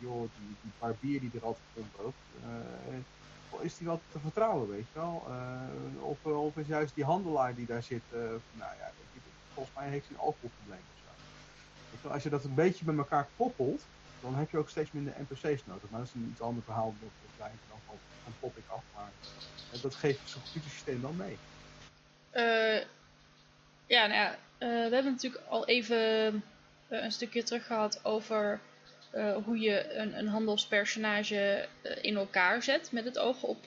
joh, 0.00 0.28
die, 0.34 0.56
die 0.62 0.72
barbier 0.78 1.20
die 1.20 1.30
er 1.34 1.44
altijd 1.44 1.66
rondloopt, 1.74 2.30
uh, 2.44 3.64
is 3.64 3.76
die 3.76 3.86
wel 3.86 4.00
te 4.08 4.20
vertrouwen, 4.20 4.68
weet 4.68 4.86
je 4.92 4.98
wel? 4.98 5.26
of, 6.00 6.24
of 6.24 6.56
is 6.56 6.66
juist 6.66 6.94
die 6.94 7.04
handelaar 7.04 7.54
die 7.54 7.66
daar 7.66 7.82
zit, 7.82 8.02
nou 8.10 8.76
ja, 8.78 8.92
volgens 9.54 9.76
mij 9.76 9.88
heeft 9.88 10.06
hij 10.08 10.16
een 10.16 10.22
alcoholprobleem 10.22 10.84
Als 12.08 12.22
je 12.22 12.28
dat 12.28 12.44
een 12.44 12.54
beetje 12.54 12.84
met 12.84 12.96
elkaar 12.96 13.26
koppelt, 13.36 13.82
dan 14.20 14.34
heb 14.34 14.50
je 14.50 14.58
ook 14.58 14.68
steeds 14.68 14.92
minder 14.92 15.14
NPC's 15.18 15.62
nodig. 15.66 15.90
Maar 15.90 16.00
dat 16.00 16.08
is 16.08 16.14
een 16.14 16.28
iets 16.30 16.40
ander 16.40 16.62
verhaal. 16.62 16.94
Dat, 17.00 17.10
dat 17.38 17.48
dan 17.68 17.78
van, 17.86 17.96
van 18.24 18.32
topic 18.40 18.64
af. 18.66 18.82
Maar 18.94 19.10
en 19.72 19.78
dat 19.82 19.94
geeft 19.94 20.20
zo'n 20.24 20.42
computersysteem 20.42 21.00
dan 21.00 21.16
mee. 21.16 21.36
Uh, 22.34 22.82
ja, 23.86 24.06
nou 24.06 24.32
uh, 24.32 24.88
we 24.88 24.94
hebben 24.94 25.12
natuurlijk 25.12 25.42
al 25.48 25.66
even 25.66 26.42
een 26.88 27.12
stukje 27.12 27.42
terug 27.42 27.66
gehad 27.66 28.04
over 28.04 28.60
hoe 29.44 29.58
je 29.58 29.94
een, 29.94 30.18
een 30.18 30.28
handelspersonage 30.28 31.68
in 32.00 32.16
elkaar 32.16 32.62
zet 32.62 32.92
met 32.92 33.04
het 33.04 33.18
oog 33.18 33.42
op 33.42 33.66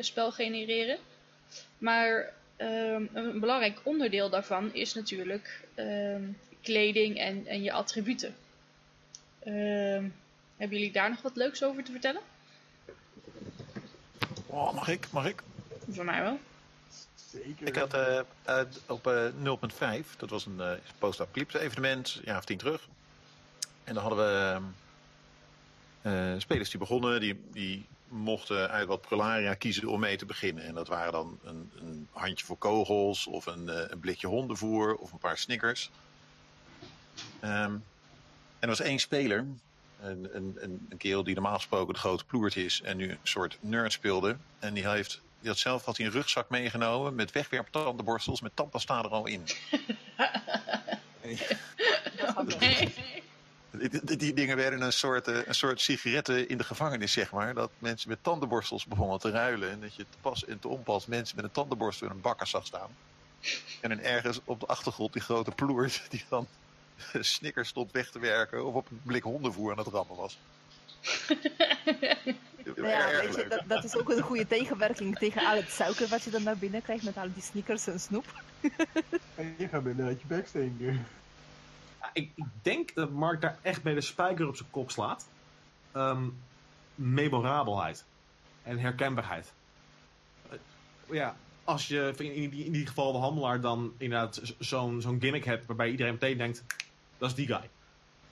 spel 0.00 0.32
genereren. 0.32 0.98
Maar 1.78 2.32
ehm, 2.56 3.06
een 3.12 3.40
belangrijk 3.40 3.80
onderdeel 3.82 4.30
daarvan 4.30 4.74
is 4.74 4.94
natuurlijk 4.94 5.60
ehm, 5.74 6.22
kleding 6.68 7.18
en, 7.18 7.46
en 7.46 7.62
je 7.62 7.72
attributen. 7.72 8.34
Uh, 9.44 9.54
hebben 10.56 10.78
jullie 10.78 10.92
daar 10.92 11.10
nog 11.10 11.22
wat 11.22 11.36
leuks 11.36 11.62
over 11.62 11.84
te 11.84 11.90
vertellen? 11.90 12.20
Oh, 14.46 14.74
mag 14.74 14.88
ik? 14.88 15.10
Mag 15.10 15.26
ik? 15.26 15.42
Voor 15.90 16.04
mij 16.04 16.22
wel. 16.22 16.38
Zeker. 17.14 17.66
Ik 17.66 17.76
had 17.76 17.94
uh, 17.94 18.20
uh, 18.48 18.60
op 18.86 19.06
uh, 19.06 20.00
0.5, 20.02 20.16
dat 20.16 20.30
was 20.30 20.46
een 20.46 20.60
post-apocalypse 20.98 21.60
evenement, 21.60 22.14
een 22.18 22.22
jaar 22.24 22.38
of 22.38 22.44
tien 22.44 22.58
terug. 22.58 22.88
En 23.84 23.94
dan 23.94 24.02
hadden 24.02 24.18
we 24.18 24.60
ehm, 26.02 26.40
spelers 26.40 26.70
die 26.70 26.78
begonnen, 26.78 27.20
die, 27.20 27.40
die 27.52 27.86
mochten 28.08 28.70
uit 28.70 28.86
wat 28.86 29.00
prolaria 29.00 29.54
kiezen 29.54 29.88
om 29.88 30.00
mee 30.00 30.16
te 30.16 30.26
beginnen. 30.26 30.64
En 30.64 30.74
dat 30.74 30.88
waren 30.88 31.12
dan 31.12 31.38
een, 31.44 31.70
een 31.80 32.08
handje 32.12 32.46
voor 32.46 32.58
kogels, 32.58 33.26
of 33.26 33.46
een, 33.46 33.92
een 33.92 34.00
blikje 34.00 34.26
hondenvoer, 34.26 34.94
of 34.94 35.12
een 35.12 35.18
paar 35.18 35.38
snickers. 35.38 35.90
Um, 37.40 37.50
en 37.50 37.84
er 38.58 38.68
was 38.68 38.80
één 38.80 38.98
speler, 38.98 39.46
een, 40.00 40.28
een, 40.36 40.56
een, 40.60 40.96
kerel 40.98 41.24
die 41.24 41.34
normaal 41.34 41.54
gesproken 41.54 41.94
de 41.94 42.00
grote 42.00 42.24
ploert 42.24 42.56
is 42.56 42.80
en 42.82 42.96
nu 42.96 43.10
een 43.10 43.18
soort 43.22 43.58
nerd 43.60 43.92
speelde. 43.92 44.36
En 44.58 44.74
die, 44.74 44.88
heeft, 44.88 45.20
die 45.40 45.48
had 45.48 45.58
zelf 45.58 45.84
had 45.84 45.96
hij 45.96 46.06
een 46.06 46.12
rugzak 46.12 46.48
meegenomen 46.48 47.14
met 47.14 47.32
wegwerptandenborstels 47.32 48.40
met 48.40 48.56
tandpasta 48.56 48.98
er 48.98 49.08
al 49.08 49.26
in. 49.26 49.42
Dat 52.16 52.28
had 52.34 52.54
Oké. 52.54 52.90
Die, 53.70 54.04
die- 54.04 54.16
die 54.16 54.32
dingen 54.34 54.56
werden 54.56 54.80
een 54.80 54.92
soort, 54.92 55.28
eh, 55.28 55.46
een 55.46 55.54
soort 55.54 55.80
sigaretten 55.80 56.48
in 56.48 56.58
de 56.58 56.64
gevangenis, 56.64 57.12
zeg 57.12 57.32
maar. 57.32 57.54
Dat 57.54 57.70
mensen 57.78 58.08
met 58.08 58.22
tandenborstels 58.22 58.86
begonnen 58.86 59.18
te 59.18 59.30
ruilen. 59.30 59.70
En 59.70 59.80
dat 59.80 59.94
je 59.94 60.02
te 60.10 60.16
pas 60.20 60.44
en 60.44 60.58
te 60.58 60.68
onpas 60.68 61.06
mensen 61.06 61.36
met 61.36 61.44
een 61.44 61.50
tandenborstel 61.50 62.06
in 62.06 62.12
een 62.12 62.20
bakker 62.20 62.46
zag 62.46 62.66
staan. 62.66 62.96
En 63.80 63.88
dan 63.88 63.98
ergens 63.98 64.40
op 64.44 64.60
de 64.60 64.66
achtergrond 64.66 65.12
die 65.12 65.22
grote 65.22 65.50
ploert 65.50 66.06
die 66.10 66.24
dan 66.28 66.48
Snickers 67.20 67.68
stond 67.68 67.92
weg 67.92 68.10
te 68.10 68.18
werken. 68.18 68.66
Of 68.66 68.74
op 68.74 68.90
een 68.90 69.00
blik 69.04 69.22
hondenvoer 69.22 69.70
aan 69.70 69.78
het 69.78 69.86
rammen 69.86 70.16
was. 70.16 70.38
Ja, 72.76 73.10
weet 73.20 73.34
je, 73.34 73.46
dat, 73.48 73.62
dat 73.66 73.84
is 73.84 73.96
ook 73.96 74.10
een 74.10 74.22
goede 74.22 74.46
tegenwerking 74.46 75.18
tegen 75.18 75.46
al 75.46 75.56
het 75.56 75.70
suiker 75.70 76.08
wat 76.08 76.22
je 76.22 76.30
dan 76.30 76.42
naar 76.42 76.56
binnen 76.56 76.82
krijgt 76.82 77.04
met 77.04 77.16
al 77.16 77.32
die 77.34 77.42
sneakers 77.42 77.86
en 77.86 78.00
snoep. 78.00 78.24
En 79.34 79.54
je 79.58 79.68
gaat 79.68 79.82
binnen 79.82 80.06
uit 80.06 80.20
je 80.20 80.26
bek 80.26 80.46
ik, 82.12 82.30
ik 82.34 82.44
denk 82.62 82.94
dat 82.94 83.10
Mark 83.10 83.40
daar 83.40 83.58
echt 83.62 83.82
bij 83.82 83.94
de 83.94 84.00
spijker 84.00 84.48
op 84.48 84.56
zijn 84.56 84.70
kop 84.70 84.90
slaat. 84.90 85.26
Ehm, 85.92 86.28
memorabelheid. 86.94 88.04
En 88.62 88.78
herkenbaarheid. 88.78 89.52
Eh, 90.50 90.58
ja, 91.10 91.36
als 91.64 91.88
je 91.88 92.12
in, 92.16 92.32
in, 92.34 92.50
die- 92.50 92.64
in 92.64 92.72
die 92.72 92.86
geval 92.86 93.12
de 93.12 93.18
handelaar 93.18 93.60
dan 93.60 93.92
inderdaad 93.98 94.40
zo'n 94.58 95.00
zo'n 95.00 95.20
gimmick 95.20 95.44
hebt 95.44 95.66
waarbij 95.66 95.90
iedereen 95.90 96.12
meteen 96.12 96.38
denkt, 96.38 96.64
dat 97.18 97.28
is 97.28 97.34
die 97.34 97.46
guy. 97.46 97.68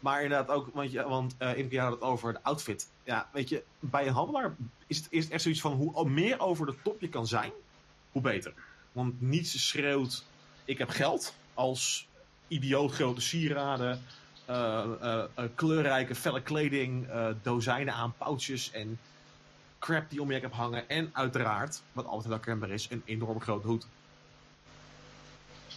Maar 0.01 0.23
inderdaad 0.23 0.49
ook, 0.49 0.69
want, 0.75 0.93
je, 0.93 1.03
want 1.03 1.37
Inke 1.55 1.81
had 1.81 1.93
het 1.93 2.01
over 2.01 2.33
de 2.33 2.43
outfit. 2.43 2.89
Ja, 3.05 3.29
weet 3.33 3.49
je, 3.49 3.63
bij 3.81 4.07
een 4.07 4.13
handelaar 4.13 4.57
is 4.87 4.97
het, 5.11 5.29
echt 5.29 5.43
zoiets 5.43 5.61
van 5.61 5.73
hoe 5.73 6.09
meer 6.09 6.41
over 6.41 6.67
de 6.67 6.75
top 6.83 7.01
je 7.01 7.09
kan 7.09 7.27
zijn, 7.27 7.53
hoe 8.13 8.23
beter. 8.23 8.53
Want 8.93 9.21
niets 9.21 9.69
schreeuwt, 9.69 10.25
ik 10.65 10.79
heb 10.79 10.89
geld, 10.89 11.35
als 11.55 12.09
idioot 12.49 12.93
grote 12.93 13.21
sieraden, 13.21 14.03
eh, 14.45 14.85
eh, 15.01 15.25
kleurrijke 15.55 16.15
felle 16.15 16.43
kleding, 16.43 17.09
dozijnen 17.43 17.95
aan 17.95 18.15
pouches 18.19 18.71
en 18.71 18.99
crap 19.79 20.11
die 20.11 20.23
om 20.23 20.33
je 20.33 20.41
hebt 20.41 20.55
hangen. 20.55 20.89
En 20.89 21.11
uiteraard, 21.13 21.83
wat 21.93 22.07
altijd 22.07 22.33
herkenbaar 22.33 22.71
is, 22.71 22.87
een 22.91 23.03
enorm 23.05 23.41
grote 23.41 23.67
hoed. 23.67 23.87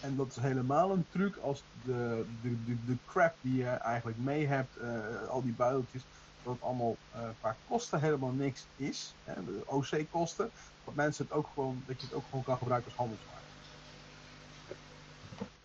En 0.02 0.16
dat 0.16 0.28
is 0.30 0.36
helemaal 0.36 0.92
een 0.92 1.06
truc 1.10 1.36
als 1.38 1.64
de, 1.86 2.26
de, 2.42 2.64
de, 2.66 2.76
de 2.86 2.98
crap 3.06 3.36
die 3.42 3.56
je 3.56 3.68
eigenlijk 3.68 4.18
mee 4.18 4.46
hebt, 4.46 4.78
eh, 4.78 5.28
al 5.30 5.42
die 5.42 5.54
buideltjes, 5.54 6.02
dat 6.44 6.54
het 6.54 6.64
allemaal 6.64 6.98
eh 7.12 7.20
qua 7.40 7.56
kosten 7.68 8.00
helemaal 8.00 8.32
niks 8.32 8.66
is. 8.76 9.14
Hè, 9.24 9.34
de 9.46 9.62
OC-kosten. 9.66 10.50
Dat 10.86 10.96
mensen 10.96 11.26
het 11.26 11.34
ook 11.34 11.48
gewoon, 11.54 11.84
dat 11.86 12.00
je 12.00 12.06
het 12.06 12.16
ook 12.16 12.24
gewoon 12.30 12.44
kan 12.44 12.58
gebruiken 12.58 12.90
als 12.90 13.00
handelswaar. 13.00 13.38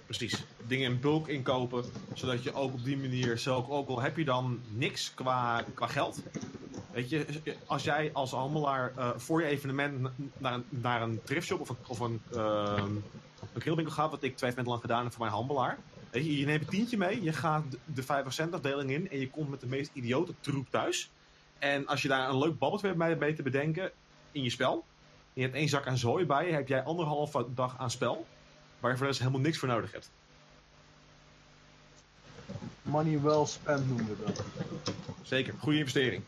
Precies. 0.06 0.44
Dingen 0.66 0.90
in 0.90 1.00
bulk 1.00 1.28
inkopen, 1.28 1.84
zodat 2.14 2.42
je 2.42 2.54
ook 2.54 2.72
op 2.72 2.84
die 2.84 2.96
manier, 2.96 3.38
zelf, 3.38 3.68
ook 3.68 3.88
al 3.88 4.00
heb 4.00 4.16
je 4.16 4.24
dan 4.24 4.60
niks 4.68 5.14
qua, 5.14 5.64
qua 5.74 5.86
geld. 5.86 6.22
Weet 6.92 7.08
je, 7.08 7.26
als 7.66 7.84
jij 7.84 8.10
als 8.12 8.30
handelaar 8.30 8.92
eh, 8.96 9.10
voor 9.16 9.40
je 9.42 9.46
evenement 9.46 10.10
naar 10.38 10.54
een, 10.54 10.64
naar 10.68 11.02
een 11.02 11.20
thriftshop 11.24 11.60
of 11.60 11.68
een, 11.68 11.76
of 11.86 12.00
een, 12.00 12.20
ehm, 12.32 12.92
een 13.52 13.60
grillwinkel 13.60 13.94
gaat, 13.94 14.10
wat 14.10 14.22
ik 14.22 14.36
twee 14.36 14.50
eventen 14.50 14.70
lang 14.70 14.82
gedaan 14.84 15.02
heb 15.02 15.12
voor 15.12 15.20
mijn 15.24 15.36
handelaar. 15.36 15.78
Je, 16.12 16.38
je 16.38 16.46
neemt 16.46 16.60
een 16.62 16.68
tientje 16.68 16.96
mee, 16.96 17.22
je 17.22 17.32
gaat 17.32 17.70
de- 17.70 17.78
de 17.84 18.02
5 18.02 18.32
cent 18.32 18.54
afdeling 18.54 18.90
in 18.90 19.10
en 19.10 19.20
je 19.20 19.30
komt 19.30 19.50
met 19.50 19.60
de 19.60 19.66
meest 19.66 19.90
idiote 19.92 20.34
troep 20.40 20.66
thuis. 20.70 21.10
En 21.58 21.86
als 21.86 22.02
je 22.02 22.08
daar 22.08 22.28
een 22.28 22.38
leuk 22.38 22.58
babbeltje 22.58 22.86
hebt 22.86 22.98
bij, 22.98 23.18
bij 23.18 23.32
te 23.34 23.42
bedenken 23.42 23.90
in 24.32 24.42
je 24.42 24.50
spel, 24.50 24.72
en 24.72 25.32
je 25.32 25.42
hebt 25.42 25.54
één 25.54 25.68
zak 25.68 25.86
aan 25.86 25.98
zooi 25.98 26.24
bij 26.26 26.46
je, 26.46 26.52
heb 26.52 26.68
jij 26.68 26.82
anderhalve 26.82 27.46
dag 27.54 27.78
aan 27.78 27.90
spel, 27.90 28.26
waar 28.80 28.90
je 28.90 28.96
voor 28.96 29.06
de 29.06 29.12
rest 29.12 29.18
helemaal 29.18 29.40
niks 29.40 29.58
voor 29.58 29.68
nodig 29.68 29.92
hebt. 29.92 30.10
Money 32.82 33.20
well 33.20 33.46
spent 33.46 33.88
noemden 33.88 34.06
we 34.18 34.24
dat. 34.24 34.44
Zeker, 35.22 35.54
goede 35.58 35.78
investering. 35.78 36.22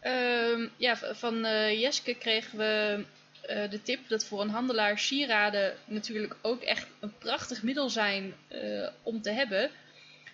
Ehm, 0.00 0.68
ja, 0.76 0.96
van 1.14 1.44
eh, 1.44 1.80
Jeske 1.80 2.14
kregen 2.14 2.58
we 2.58 3.04
eh, 3.46 3.70
de 3.70 3.82
tip 3.82 4.08
dat 4.08 4.24
voor 4.24 4.40
een 4.40 4.48
handelaar 4.48 4.98
sieraden 4.98 5.74
natuurlijk 5.84 6.36
ook 6.42 6.62
echt 6.62 6.86
een 7.00 7.18
prachtig 7.18 7.62
middel 7.62 7.90
zijn 7.90 8.34
eh, 8.48 8.88
om 9.02 9.22
te 9.22 9.30
hebben. 9.30 9.70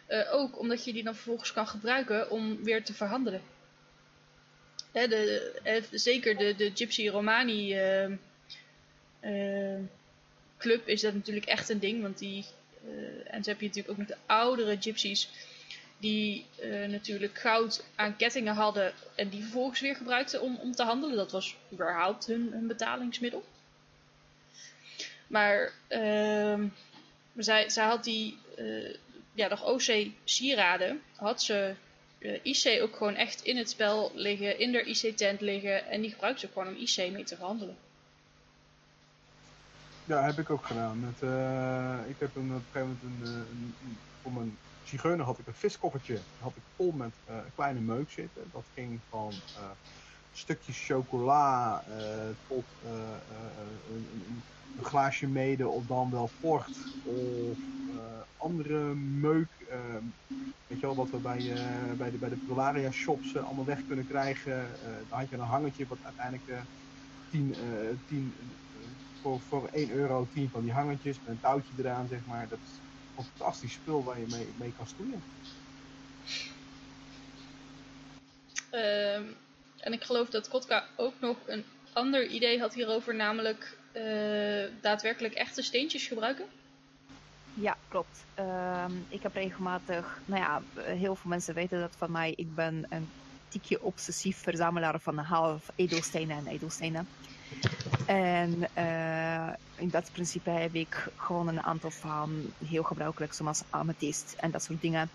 Eh, 0.06 0.34
ook 0.34 0.58
omdat 0.58 0.84
je 0.84 0.92
die 0.92 1.02
dan 1.02 1.14
vervolgens 1.14 1.52
kan 1.52 1.66
gebruiken 1.66 2.30
om 2.30 2.64
weer 2.64 2.84
te 2.84 2.94
verhandelen. 2.94 3.42
Hè, 4.92 5.08
de, 5.08 5.88
zeker 5.90 6.36
de, 6.36 6.54
de 6.54 6.70
Gypsy 6.74 7.08
Romani 7.08 7.76
club 10.58 10.88
is 10.88 11.00
dat 11.00 11.14
natuurlijk 11.14 11.46
echt 11.46 11.68
een 11.68 11.78
ding. 11.78 12.02
Want 12.02 12.18
die, 12.18 12.44
en 13.24 13.44
zo 13.44 13.50
heb 13.50 13.60
je 13.60 13.66
natuurlijk 13.66 13.90
ook 13.90 14.06
nog 14.06 14.06
de 14.06 14.16
oudere 14.26 14.76
gypsies 14.80 15.28
die 16.02 16.46
eh, 16.60 16.88
natuurlijk 16.88 17.38
goud 17.38 17.84
aan 17.94 18.16
kettingen 18.16 18.54
hadden 18.54 18.92
en 19.14 19.28
die 19.28 19.42
vervolgens 19.42 19.80
weer 19.80 19.96
gebruikten 19.96 20.40
om, 20.42 20.56
om 20.56 20.72
te 20.74 20.82
handelen. 20.82 21.16
Dat 21.16 21.32
was 21.32 21.56
überhaupt 21.72 22.26
hun, 22.26 22.48
hun 22.52 22.66
betalingsmiddel. 22.66 23.44
Maar 25.26 25.72
ehm, 25.88 26.66
zij, 27.36 27.68
zij 27.70 27.84
had 27.84 28.04
die, 28.04 28.38
eh, 28.56 28.94
ja, 29.34 29.48
nog 29.48 29.64
OC 29.64 30.06
sieraden, 30.24 31.02
had 31.16 31.42
ze 31.42 31.74
eh, 32.18 32.40
IC 32.42 32.82
ook 32.82 32.96
gewoon 32.96 33.14
echt 33.14 33.42
in 33.44 33.56
het 33.56 33.70
spel 33.70 34.12
liggen, 34.14 34.58
in 34.58 34.72
de 34.72 34.82
IC-tent 34.84 35.40
liggen 35.40 35.86
en 35.86 36.00
die 36.00 36.10
gebruikte 36.10 36.46
ze 36.46 36.52
gewoon 36.52 36.68
om 36.68 36.80
IC 36.82 37.12
mee 37.12 37.24
te 37.24 37.36
verhandelen. 37.36 37.76
Ja, 40.04 40.24
heb 40.24 40.38
ik 40.38 40.50
ook 40.50 40.66
gedaan. 40.66 41.14
Ik 42.08 42.16
heb 42.18 42.36
een, 42.36 42.50
op 42.54 42.56
een 42.56 42.64
gegeven 42.72 42.98
moment 43.02 43.22
een, 43.22 43.26
een, 43.26 43.74
een- 44.24 44.58
zigeuner 44.92 45.24
had 45.24 45.38
ik 45.38 45.46
een 45.46 45.54
viskoffertje. 45.54 46.26
had 46.38 46.56
ik 46.56 46.62
vol 46.76 46.92
met 46.92 47.20
eh, 47.24 47.36
kleine 47.54 47.80
meuk 47.80 48.10
zitten. 48.10 48.50
Dat 48.50 48.68
ging 48.74 49.04
van 49.08 49.44
eh, 49.52 49.70
stukjes 50.30 50.84
chocola 50.86 51.84
eh, 51.86 52.36
tot 52.46 52.64
een, 52.82 54.44
een, 54.74 54.84
glaasje 54.84 55.26
mede 55.28 55.68
of 55.68 55.86
dan 55.86 56.10
wel 56.10 56.36
port 56.40 56.90
of 57.02 57.58
andere 58.36 58.94
meuk. 58.94 59.52
eh, 59.68 59.96
weet 60.66 60.80
je 60.80 60.86
wel, 60.86 60.94
wat 60.96 61.10
we 61.10 61.20
bij, 61.20 61.38
bij 61.96 62.10
de, 62.10 62.18
bij 62.18 62.28
de 62.28 62.36
Prolaria 62.36 62.90
shops 62.90 63.36
allemaal 63.36 63.64
weg 63.64 63.84
kunnen 63.84 64.06
krijgen. 64.06 64.78
Dan 65.08 65.18
had 65.18 65.28
je 65.28 65.34
een 65.36 65.40
hangertje 65.40 65.86
wat 65.86 66.02
uiteindelijk 66.02 66.46
eh 66.48 66.62
10, 67.32 67.54
eh 67.54 67.96
10 68.06 68.34
eh, 68.38 68.80
voor, 69.20 69.40
voor 69.40 69.68
1 69.68 69.90
euro 69.90 70.26
10 70.26 70.50
van 70.50 70.62
die 70.62 70.72
hangertjes 70.72 71.20
met 71.20 71.28
een 71.28 71.40
touwtje 71.40 71.74
eraan, 71.78 72.08
zeg 72.08 72.24
maar. 72.24 72.48
Dat 72.48 72.81
een 73.16 73.24
fantastisch 73.24 73.72
spul 73.72 74.04
waar 74.04 74.18
je 74.18 74.26
mee, 74.30 74.46
mee 74.56 74.72
kan 74.76 74.86
stoeien. 74.86 75.22
Ehm, 78.70 79.24
en 79.80 79.92
ik 79.92 80.02
geloof 80.04 80.30
dat 80.30 80.48
Kotka 80.48 80.84
ook 80.96 81.14
nog 81.20 81.36
een 81.46 81.64
ander 81.92 82.26
idee 82.26 82.60
had 82.60 82.74
hierover, 82.74 83.14
namelijk 83.14 83.78
eh, 83.92 84.02
daadwerkelijk 84.80 85.34
echte 85.34 85.62
steentjes 85.62 86.06
gebruiken. 86.06 86.44
Ja, 87.54 87.76
klopt. 87.88 88.24
Ehm, 88.34 88.92
ik 89.08 89.22
heb 89.22 89.34
regelmatig, 89.34 90.20
nou 90.24 90.40
ja, 90.40 90.82
heel 90.82 91.16
veel 91.16 91.30
mensen 91.30 91.54
weten 91.54 91.80
dat 91.80 91.96
van 91.96 92.10
mij. 92.10 92.32
Ik 92.36 92.54
ben 92.54 92.86
een 92.88 93.08
tikje 93.48 93.82
obsessief 93.82 94.36
verzamelaar 94.36 95.00
van 95.00 95.18
half 95.18 95.70
edelstenen 95.76 96.36
en 96.36 96.46
edelstenen. 96.46 97.08
En 98.06 98.68
eh, 98.74 99.48
in 99.74 99.88
dat 99.88 100.12
principe 100.12 100.50
heb 100.50 100.74
ik 100.74 101.08
gewoon 101.16 101.48
een 101.48 101.62
aantal 101.62 101.90
van 101.90 102.52
heel 102.66 102.82
gebruikelijk, 102.82 103.32
zoals 103.32 103.62
amethyst 103.70 104.34
en 104.38 104.50
dat 104.50 104.62
soort 104.62 104.80
dingen, 104.80 105.10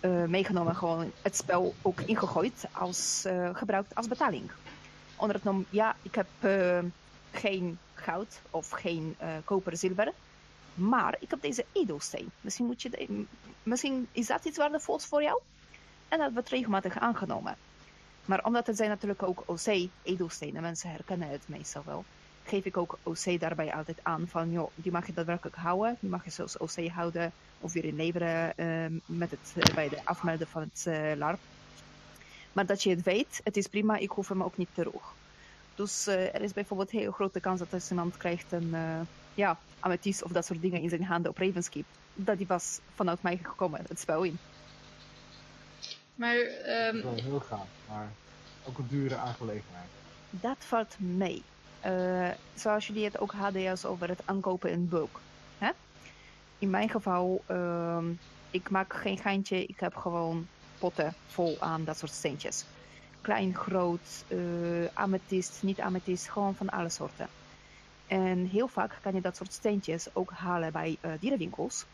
eh, 0.00 0.24
meegenomen. 0.24 0.76
Gewoon 0.76 1.12
het 1.22 1.36
spel 1.36 1.74
ook 1.82 2.00
ingegooid, 2.00 2.64
als, 2.72 3.24
eh, 3.24 3.50
gebruikt 3.52 3.94
als 3.94 4.08
betaling. 4.08 4.50
Onder 5.16 5.36
het 5.36 5.44
nom, 5.44 5.66
ja, 5.70 5.96
ik 6.02 6.14
heb 6.14 6.26
geen 7.30 7.78
goud 7.94 8.40
of 8.50 8.70
geen 8.70 9.16
koper, 9.44 9.76
zilver. 9.76 10.12
Maar 10.74 11.16
ik 11.20 11.30
heb 11.30 11.42
deze 11.42 11.64
edelsteen. 11.72 12.30
Misschien, 12.40 12.66
moet 12.66 12.82
je 12.82 13.24
misschien 13.62 14.08
is 14.12 14.26
dat 14.26 14.44
iets 14.44 14.58
waardevols 14.58 15.06
voor 15.06 15.22
jou? 15.22 15.40
En 16.08 16.18
dat 16.18 16.32
wordt 16.32 16.48
regelmatig 16.48 16.98
aangenomen. 16.98 17.56
Maar 18.24 18.44
omdat 18.44 18.66
het 18.66 18.76
zijn 18.76 18.88
natuurlijk 18.88 19.22
ook 19.22 19.42
OC 19.46 19.88
edelstenen, 20.02 20.62
mensen 20.62 20.90
herkennen 20.90 21.28
het 21.28 21.42
meestal 21.46 21.82
wel, 21.86 22.04
geef 22.44 22.64
ik 22.64 22.76
ook 22.76 22.98
OC 23.02 23.40
daarbij 23.40 23.74
altijd 23.74 23.98
aan 24.02 24.28
van, 24.28 24.50
joh, 24.50 24.70
die 24.74 24.92
mag 24.92 25.06
je 25.06 25.12
daadwerkelijk 25.12 25.56
houden, 25.56 25.96
die 26.00 26.10
mag 26.10 26.24
je 26.24 26.30
zoals 26.30 26.56
OC 26.56 26.88
houden 26.88 27.32
of 27.60 27.72
weer 27.72 27.84
inleveren 27.84 28.56
eh, 28.56 28.66
met 29.06 29.30
het, 29.30 29.54
eh, 29.56 29.74
bij 29.74 29.88
de 29.88 30.00
afmelden 30.04 30.46
van 30.46 30.62
het 30.62 30.86
eh, 30.86 31.16
LARP. 31.16 31.38
Maar 32.52 32.66
dat 32.66 32.82
je 32.82 32.90
het 32.90 33.02
weet, 33.02 33.40
het 33.44 33.56
is 33.56 33.66
prima, 33.66 33.96
ik 33.96 34.10
hoef 34.10 34.28
hem 34.28 34.42
ook 34.42 34.56
niet 34.56 34.68
terug. 34.74 35.14
Dus 35.74 36.06
eh, 36.06 36.34
er 36.34 36.42
is 36.42 36.52
bijvoorbeeld 36.52 36.92
een 36.92 36.98
heel 36.98 37.12
grote 37.12 37.40
kans 37.40 37.58
dat 37.58 37.72
als 37.72 37.90
iemand 37.90 38.16
krijgt 38.16 38.52
een 38.52 38.74
ja, 39.34 39.58
amethyst 39.80 40.22
of 40.22 40.32
dat 40.32 40.46
soort 40.46 40.60
dingen 40.60 40.80
in 40.80 40.88
zijn 40.88 41.04
handen 41.04 41.30
op 41.30 41.38
Ravenskeep, 41.38 41.86
dat 42.14 42.38
die 42.38 42.46
was 42.46 42.80
vanuit 42.94 43.22
mij 43.22 43.40
gekomen, 43.42 43.80
het 43.88 44.00
spel 44.00 44.22
in. 44.22 44.38
Maar 46.14 46.36
Dat 46.36 46.64
ehm, 46.64 46.96
is 46.96 47.02
wel 47.02 47.14
heel 47.14 47.40
gaaf, 47.40 47.68
maar 47.88 48.08
ook 48.64 48.78
een 48.78 48.86
dure 48.88 49.16
aangelegenheid. 49.16 49.88
Dat 50.30 50.56
valt 50.58 50.96
mee. 50.98 51.42
Eh, 51.80 52.28
zoals 52.54 52.86
jullie 52.86 53.04
het 53.04 53.18
ook 53.18 53.32
hadden 53.32 53.78
over 53.86 54.08
het 54.08 54.20
aankopen 54.24 54.70
in 54.70 54.88
bulk. 54.88 55.20
Hè? 55.58 55.70
in 56.64 56.70
mijn 56.70 56.88
geval, 56.88 57.42
ehm, 57.46 58.04
ik 58.50 58.70
maak 58.70 58.92
geen 58.94 59.18
geintje. 59.18 59.64
Ik 59.66 59.80
heb 59.80 59.94
gewoon 59.94 60.46
potten 60.78 61.14
vol 61.26 61.56
aan 61.60 61.84
dat 61.84 61.98
soort 61.98 62.12
steentjes. 62.12 62.64
Klein, 63.20 63.54
groot, 63.54 64.24
uh, 64.28 64.86
amethyst, 64.94 65.62
niet 65.62 65.80
amethyst, 65.80 66.28
gewoon 66.28 66.54
van 66.54 66.70
alle 66.70 66.88
soorten. 66.88 67.28
En 68.06 68.46
heel 68.46 68.68
vaak 68.68 68.98
kan 69.02 69.14
je 69.14 69.20
dat 69.20 69.36
soort 69.36 69.52
steentjes 69.52 70.06
ook 70.12 70.30
halen 70.30 70.72
bij 70.72 70.96
uh, 71.00 71.10
dierenwinkels. 71.20 71.84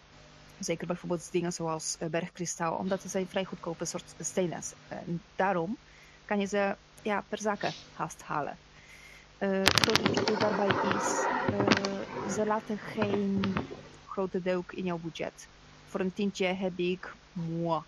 Zeker 0.60 0.86
bijvoorbeeld 0.86 1.30
dingen 1.32 1.52
zoals 1.52 1.96
uh, 1.98 2.08
bergkristal, 2.08 2.76
omdat 2.76 3.02
ze 3.02 3.08
zijn 3.08 3.28
vrij 3.28 3.44
goedkope 3.44 3.84
soort 3.84 4.14
stenen. 4.16 4.62
En 4.88 5.22
daarom 5.34 5.78
kan 6.24 6.38
je 6.40 6.46
ze 6.46 6.78
ja, 7.02 7.20
per 7.20 7.38
zaken 7.38 7.72
haast 7.92 8.22
halen. 8.22 8.58
het 9.36 9.74
grote 9.78 10.36
daarbij 10.36 10.68
is, 10.80 11.28
ze 12.34 12.46
laten 12.46 12.78
geen 12.78 13.42
grote 14.04 14.40
deuk 14.40 14.72
in 14.72 14.84
jouw 14.84 14.98
budget. 14.98 15.48
Voor 15.86 16.00
een 16.00 16.12
tientje 16.12 16.46
heb 16.46 16.78
ik, 16.78 17.16
moi, 17.32 17.82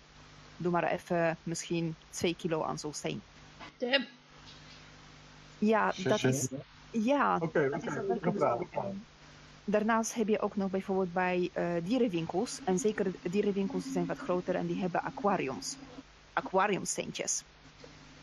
doe 0.55 0.71
maar 0.71 0.91
even 0.91 1.39
misschien 1.43 1.95
2 2.09 2.35
kilo 2.35 2.63
aan 2.63 2.77
zo'n 2.77 2.93
steen. 2.93 3.23
Damn. 3.77 4.07
Ja, 5.57 5.93
dat 6.03 6.23
is... 6.23 6.53
Ja, 6.89 7.37
Oké, 7.37 7.69
dat 7.69 7.83
is 7.83 7.93
zo. 7.93 8.93
Daarnaast 9.65 10.13
heb 10.13 10.27
je 10.27 10.39
ook 10.39 10.55
nog 10.55 10.69
bijvoorbeeld 10.69 11.13
bij 11.13 11.49
uh, 11.57 11.65
dierenwinkels, 11.83 12.59
en 12.63 12.79
zeker 12.79 13.11
dierenwinkels 13.21 13.91
zijn 13.91 14.05
wat 14.05 14.17
groter 14.17 14.55
en 14.55 14.67
die 14.67 14.81
hebben 14.81 15.01
aquariums. 15.01 15.75
Aquariumsteentjes. 16.33 17.43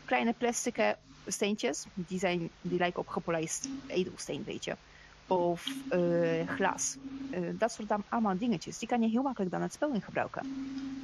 Kleine 0.05 0.33
plastic 0.37 0.95
steentjes, 1.27 1.85
die, 1.93 2.19
zijn, 2.19 2.49
die 2.61 2.77
lijken 2.77 2.99
op 2.99 3.07
gepolijst 3.07 3.67
edelsteen, 3.87 4.43
weet 4.43 4.65
je 4.65 4.75
of 5.27 5.67
uh, 5.91 6.47
glas. 6.47 6.95
Uh, 7.33 7.49
dat 7.53 7.71
soort 7.71 7.91
allemaal 8.09 8.37
dingetjes. 8.37 8.77
Die 8.77 8.87
kan 8.87 9.01
je 9.01 9.07
heel 9.07 9.21
makkelijk 9.21 9.51
dan 9.51 9.61
het 9.61 9.73
spel 9.73 9.93
in 9.93 10.01
gebruiken. 10.01 10.43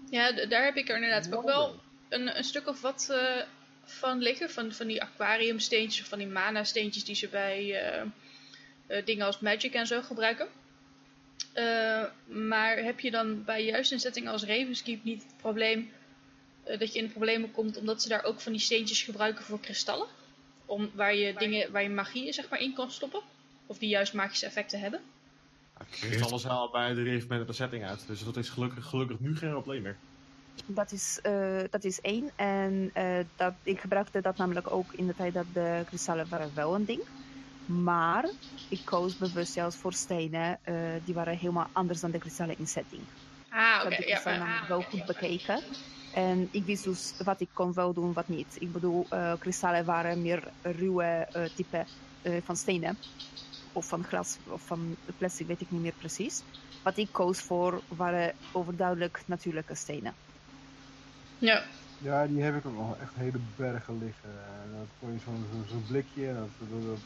Ja, 0.09 0.31
daar 0.45 0.63
heb 0.63 0.75
ik 0.75 0.89
er 0.89 0.95
inderdaad 0.95 1.33
ook 1.33 1.43
wel 1.43 1.75
een, 2.09 2.37
een 2.37 2.43
stuk 2.43 2.67
of 2.67 2.81
wat 2.81 3.07
uh, 3.11 3.43
van 3.83 4.17
liggen. 4.17 4.49
Van, 4.49 4.71
van 4.71 4.87
die 4.87 5.01
aquariumsteentjes 5.01 6.01
of 6.01 6.07
van 6.07 6.17
die 6.17 6.27
mana 6.27 6.63
steentjes 6.63 7.05
die 7.05 7.15
ze 7.15 7.27
bij 7.27 7.75
dingen 9.05 9.25
als 9.25 9.39
Magic 9.39 9.73
en 9.73 9.87
zo 9.87 10.01
gebruiken. 10.01 10.47
maar 12.25 12.77
heb 12.77 12.99
je 12.99 13.11
dan 13.11 13.43
bij 13.43 13.65
juist 13.65 13.91
een 13.91 13.99
setting 13.99 14.27
als 14.27 14.43
Ravenskeep 14.43 15.03
niet 15.03 15.23
het 15.23 15.37
probleem 15.37 15.89
dat 16.63 16.93
je 16.93 16.99
in 16.99 17.05
de 17.05 17.11
problemen 17.11 17.51
komt 17.51 17.77
omdat 17.77 18.01
ze 18.01 18.09
daar 18.09 18.23
ook 18.23 18.41
van 18.41 18.51
die 18.51 18.61
steentjes 18.61 19.01
gebruiken 19.01 19.43
voor 19.43 19.59
kristallen? 19.59 20.07
Om, 20.65 20.89
waar 20.93 21.15
je 21.15 21.33
dingen, 21.33 21.71
waar 21.71 21.83
je 21.83 21.89
magie 21.89 22.33
zeg 22.33 22.49
maar, 22.49 22.59
in 22.59 22.73
kan 22.73 22.91
stoppen? 22.91 23.21
Of 23.65 23.77
die 23.77 23.89
juist 23.89 24.13
magische 24.13 24.45
effecten 24.45 24.79
hebben. 24.79 25.01
Het 25.77 26.21
alles 26.21 26.43
wel 26.43 26.69
bij 26.71 26.93
de 26.93 27.03
reglement 27.03 27.47
de 27.47 27.53
setting 27.53 27.85
uit. 27.85 28.07
Dus 28.07 28.23
dat 28.23 28.37
is 28.37 28.49
gelukkig, 28.49 28.85
gelukkig 28.85 29.19
nu 29.19 29.37
geen 29.37 29.51
probleem 29.51 29.81
meer. 29.81 29.97
Dat 30.65 30.91
is, 30.91 31.19
uh, 31.23 31.61
dat 31.69 31.83
is 31.83 32.01
één. 32.01 32.29
En 32.35 32.91
uh, 32.97 33.17
dat, 33.35 33.53
ik 33.63 33.79
gebruikte 33.79 34.21
dat 34.21 34.37
namelijk 34.37 34.71
ook 34.71 34.93
in 34.93 35.07
de 35.07 35.15
tijd 35.15 35.33
dat 35.33 35.45
de 35.53 35.83
kristallen 35.87 36.29
waren 36.29 36.51
wel 36.55 36.75
een 36.75 36.85
ding. 36.85 37.01
Maar 37.67 38.29
ik 38.69 38.81
koos 38.83 39.17
bewust 39.17 39.53
zelfs 39.53 39.75
voor 39.75 39.93
stenen. 39.93 40.59
Uh, 40.65 40.75
die 41.05 41.13
waren 41.13 41.37
helemaal 41.37 41.67
anders 41.71 41.99
dan 41.99 42.11
de 42.11 42.17
kristallen 42.17 42.57
in 42.57 42.67
setting. 42.67 43.01
Ah, 43.49 43.75
oké. 43.75 43.85
Okay, 43.85 43.97
ik 43.97 44.13
heb 44.13 44.23
de 44.23 44.29
ja, 44.29 44.67
wel 44.67 44.81
goed 44.81 45.05
bekeken. 45.05 45.59
En 46.13 46.47
ik 46.51 46.65
wist 46.65 46.83
dus 46.83 47.13
wat 47.23 47.41
ik 47.41 47.49
kon 47.53 47.73
wel 47.73 47.93
doen, 47.93 48.13
wat 48.13 48.27
niet. 48.27 48.57
Ik 48.59 48.71
bedoel, 48.71 49.07
kristallen 49.39 49.85
waren 49.85 50.21
meer 50.21 50.43
ruwe 50.61 51.27
type 51.55 51.85
van 52.43 52.55
stenen 52.55 52.97
of 53.73 53.85
van 53.85 54.03
glas 54.03 54.37
of 54.47 54.61
van 54.61 54.95
plastic, 55.17 55.47
weet 55.47 55.61
ik 55.61 55.71
niet 55.71 55.81
meer 55.81 55.93
precies. 55.97 56.41
Wat 56.83 56.97
ik 56.97 57.07
koos 57.11 57.39
voor 57.39 57.81
waren 57.87 58.33
overduidelijk 58.51 59.21
natuurlijke 59.25 59.75
stenen. 59.75 60.13
Ja. 61.37 61.63
Ja, 61.97 62.27
die 62.27 62.41
heb 62.41 62.55
ik 62.55 62.65
ook 62.65 62.75
nog 62.75 62.97
echt 62.97 63.11
hele 63.15 63.39
bergen 63.55 63.97
liggen. 63.97 64.29
Dat 64.77 64.87
gooi 64.99 65.13
je 65.13 65.19
zo'n 65.19 65.45
zo, 65.51 65.73
zo 65.73 65.81
blikje, 65.87 66.33
dat, 66.33 66.49
dat, 66.59 66.81
dat, 66.81 66.97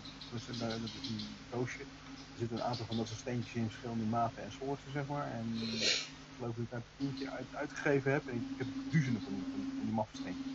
dat, 0.48 0.60
dat, 0.60 0.70
een 0.70 1.20
doosje. 1.52 1.80
Er 1.80 2.38
zitten 2.38 2.58
een 2.58 2.64
aantal 2.64 2.86
van 2.86 2.98
dat 2.98 3.08
soort 3.08 3.20
steentjes 3.20 3.54
in 3.54 3.70
verschillende 3.70 4.04
maten 4.04 4.44
en 4.44 4.52
soorten, 4.52 4.92
zeg 4.94 5.08
maar. 5.08 5.28
En 5.32 5.46
ik 5.62 6.08
geloof 6.38 6.56
dat 6.56 6.64
ik 6.64 6.72
daar 6.72 6.80
een 6.80 6.98
tientje 6.98 7.30
uit, 7.30 7.46
uitgegeven 7.54 8.12
heb. 8.12 8.28
En 8.28 8.36
ik, 8.36 8.42
ik 8.42 8.58
heb 8.58 8.68
duizenden 8.92 9.22
van, 9.22 9.34
van, 9.34 9.72
van 9.76 9.86
die 9.86 9.94
maffe 9.94 10.18
steentjes. 10.18 10.52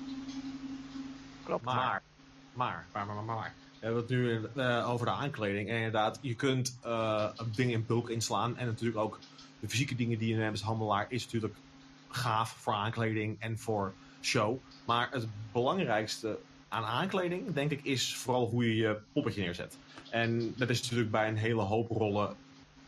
Klopt. 1.44 1.64
Maar, 1.64 2.02
maar, 2.52 2.86
maar, 2.92 3.06
maar, 3.06 3.24
maar. 3.24 3.52
We 3.78 3.84
hebben 3.84 4.00
het 4.00 4.10
nu 4.10 4.40
uh, 4.56 4.88
over 4.88 5.06
de 5.06 5.12
aankleding. 5.12 5.68
En 5.68 5.76
inderdaad, 5.76 6.18
je 6.20 6.34
kunt 6.34 6.78
uh, 6.84 7.30
dingen 7.54 7.72
in 7.72 7.86
bulk 7.86 8.08
inslaan. 8.08 8.56
En 8.56 8.66
natuurlijk 8.66 8.98
ook 8.98 9.18
de 9.60 9.68
fysieke 9.68 9.94
dingen 9.94 10.18
die 10.18 10.28
je 10.28 10.36
neemt 10.36 10.50
als 10.50 10.62
handelaar 10.62 11.06
is 11.08 11.24
natuurlijk 11.24 11.54
gaaf 12.08 12.50
voor 12.50 12.74
aankleding 12.74 13.36
en 13.40 13.58
voor 13.58 13.92
show. 14.26 14.58
Maar 14.84 15.08
het 15.10 15.26
belangrijkste 15.52 16.38
aan 16.68 16.84
aankleding, 16.84 17.52
denk 17.52 17.70
ik, 17.70 17.84
is 17.84 18.16
vooral 18.16 18.48
hoe 18.48 18.66
je 18.66 18.76
je 18.76 18.98
poppetje 19.12 19.42
neerzet. 19.42 19.78
En 20.10 20.54
dat 20.56 20.68
is 20.68 20.82
natuurlijk 20.82 21.10
bij 21.10 21.28
een 21.28 21.36
hele 21.36 21.62
hoop 21.62 21.90
rollen 21.90 22.36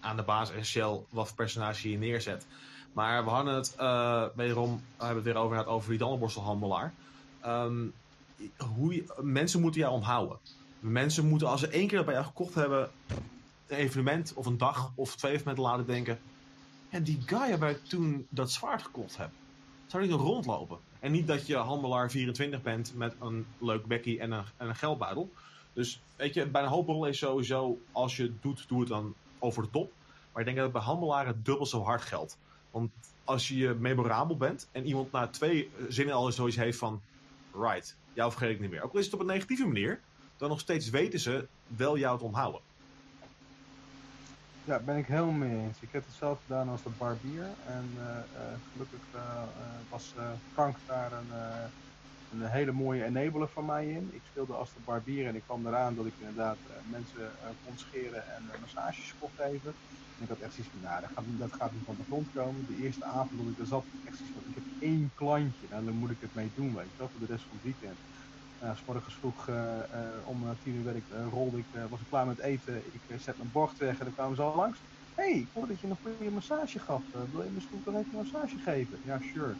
aan 0.01 0.16
de 0.16 0.23
basis 0.23 0.56
essentieel 0.56 1.06
wat 1.10 1.27
voor 1.27 1.36
personage 1.36 1.90
je 1.90 1.98
neerzet. 1.98 2.47
Maar 2.93 3.24
we 3.24 3.31
hadden 3.31 3.55
het 3.55 3.77
uh, 3.81 4.24
wederom, 4.35 4.82
we 4.97 5.05
hebben 5.05 5.24
het 5.24 5.32
weer 5.32 5.43
over, 5.43 5.66
over 5.66 5.90
die 5.90 5.98
dandelborstelhandelaar. 5.98 6.94
Um, 7.47 7.93
hoe 8.56 9.05
mensen 9.20 9.60
moeten 9.60 9.81
jou 9.81 9.93
onthouden. 9.93 10.39
Mensen 10.81 11.28
moeten, 11.28 11.48
als 11.48 11.60
ze 11.60 11.69
één 11.69 11.89
keer 11.89 12.05
bij 12.05 12.15
jou 12.15 12.27
gekocht 12.27 12.55
hebben, 12.55 12.90
een 13.66 13.77
evenement 13.77 14.32
of 14.35 14.47
een 14.47 14.59
dag 14.59 14.93
of 14.94 15.16
twee 15.16 15.32
evenementen 15.32 15.65
laten 15.65 15.86
denken. 15.86 16.19
En 16.90 17.02
die 17.02 17.23
guy 17.27 17.59
waar 17.59 17.70
ik 17.70 17.85
toen 17.85 18.27
dat 18.28 18.51
zwaard 18.51 18.82
gekocht 18.82 19.16
heb, 19.16 19.31
zou 19.90 20.02
die 20.02 20.12
nog 20.12 20.23
rondlopen? 20.23 20.78
En 21.01 21.12
niet 21.12 21.27
dat 21.27 21.47
je 21.47 21.56
handelaar 21.56 22.10
24 22.10 22.62
bent 22.62 22.94
met 22.94 23.15
een 23.20 23.47
leuk 23.59 23.86
bekkie 23.86 24.20
en 24.20 24.31
een, 24.31 24.44
en 24.56 24.69
een 24.69 24.77
geldbuidel. 24.77 25.32
Dus 25.73 26.01
weet 26.16 26.35
je, 26.35 26.47
bij 26.47 26.62
een 26.62 26.69
hoop 26.69 26.86
rollen 26.86 27.09
is 27.09 27.19
sowieso, 27.19 27.78
als 27.93 28.16
je 28.16 28.23
het 28.23 28.43
doet, 28.43 28.65
doe 28.69 28.81
het 28.81 28.89
dan 28.89 29.15
over 29.39 29.62
de 29.62 29.70
top. 29.70 29.93
Maar 30.32 30.40
ik 30.40 30.44
denk 30.44 30.56
dat 30.56 30.65
het 30.65 30.74
bij 30.74 30.82
handelaren 30.82 31.40
dubbel 31.43 31.66
zo 31.66 31.82
hard 31.82 32.02
geldt. 32.02 32.39
Want 32.70 32.90
als 33.24 33.48
je 33.48 33.77
memorabel 33.78 34.36
bent 34.36 34.69
en 34.73 34.86
iemand 34.86 35.12
na 35.12 35.27
twee 35.27 35.70
zinnen 35.89 36.15
al 36.15 36.32
zoiets 36.32 36.56
heeft 36.56 36.78
van... 36.78 37.01
Right, 37.55 37.97
jou 38.12 38.31
vergeet 38.31 38.51
ik 38.51 38.60
niet 38.60 38.70
meer. 38.70 38.82
Ook 38.82 38.93
al 38.93 38.98
is 38.98 39.05
het 39.05 39.15
op 39.15 39.20
een 39.20 39.27
negatieve 39.27 39.66
manier 39.66 40.01
dan 40.36 40.48
nog 40.48 40.60
steeds 40.60 40.90
weten 40.90 41.20
ze 41.20 41.47
wel 41.66 41.98
jou 41.98 42.19
te 42.19 42.24
onthouden. 42.24 42.60
Ja, 44.69 44.81
ben 44.81 44.97
ik 44.97 45.07
helemaal 45.07 45.32
mee 45.32 45.57
eens. 45.65 45.82
Ik 45.82 45.93
heb 45.93 46.05
het 46.05 46.15
zelf 46.15 46.40
gedaan 46.40 46.69
als 46.69 46.82
de 46.82 46.90
barbier. 46.90 47.59
En 47.65 47.93
uh, 47.95 48.23
uh, 48.35 48.55
gelukkig 48.61 49.12
uh, 49.12 49.49
was 49.89 50.15
Frank 50.53 50.81
daar 50.86 51.12
een, 51.12 51.31
een, 52.28 52.43
hele 52.43 52.73
mooie 52.73 53.05
enabler 53.05 53.49
van 53.49 53.65
mij 53.66 53.89
in. 53.89 54.15
Ik 54.15 54.27
speelde 54.27 54.55
als 54.55 54.73
de 54.73 54.81
barbier 54.81 55.27
en 55.27 55.35
ik 55.35 55.43
kwam 55.43 55.66
eraan 55.66 55.95
dat 55.95 56.07
ik 56.07 56.19
inderdaad 56.19 56.59
mensen 56.85 57.36
kon 57.62 57.77
scheren 57.77 58.28
en 58.28 58.61
massages 58.61 59.16
kon 59.19 59.32
geven. 59.35 59.77
En 60.16 60.23
ik 60.23 60.28
had 60.28 60.40
echt 60.40 60.55
zoiets 60.55 60.73
van, 60.73 60.82
nou, 60.82 61.01
dat 61.01 61.11
gaat, 61.11 61.24
dat 61.39 61.53
gaat 61.55 61.73
niet 61.73 61.85
van 61.85 61.97
de 61.97 62.05
grond 62.05 62.31
komen. 62.31 62.66
De 62.66 62.77
eerste 62.77 63.05
avond 63.05 63.40
dat 63.40 63.49
ik 63.49 63.59
er 63.59 63.66
zat, 63.66 63.86
echt 64.03 64.16
zoiets 64.16 64.32
van, 64.32 64.47
ik 64.47 64.55
heb 64.55 64.65
één 64.78 65.12
klantje. 65.15 65.69
Nou, 65.69 65.85
dan 65.85 65.95
moet 65.95 66.11
ik 66.11 66.20
het 66.20 66.35
mee 66.35 66.53
doen, 66.53 66.74
weet 66.74 66.90
je 66.90 66.97
wel, 66.97 67.09
voor 67.11 67.20
de 67.20 67.27
rest 67.27 67.47
van 67.47 67.57
het 67.57 67.65
weekend. 67.65 68.01
Uh, 68.62 68.70
s 68.76 68.80
morgens 68.86 69.14
vroeg 69.14 69.48
uh, 69.48 69.55
uh, 69.55 70.01
om 70.24 70.56
tien 70.62 70.74
uur 70.74 70.85
werd 70.85 70.97
ik, 70.97 71.05
rolde 71.30 71.59
ik, 71.59 71.64
was 71.89 72.01
ik 72.01 72.06
klaar 72.09 72.26
met 72.26 72.39
eten. 72.39 72.76
Ik 72.76 73.20
zet 73.20 73.36
mijn 73.36 73.51
bord 73.52 73.78
weg 73.78 73.98
en 73.98 74.05
dan 74.05 74.14
kwamen 74.14 74.36
ze 74.36 74.43
al 74.43 74.56
langs. 74.56 74.78
Hé, 75.14 75.22
hey, 75.22 75.39
ik 75.39 75.47
hoorde 75.52 75.68
dat 75.72 75.80
je 75.80 75.86
een 75.86 75.97
goede 76.02 76.30
massage 76.30 76.78
gaf. 76.78 77.02
wil 77.32 77.43
je 77.43 77.51
misschien 77.51 77.82
toch 77.85 77.94
even 77.94 78.09
een 78.12 78.16
massage 78.16 78.59
geven? 78.59 78.98
Ja, 79.05 79.18
sure. 79.32 79.55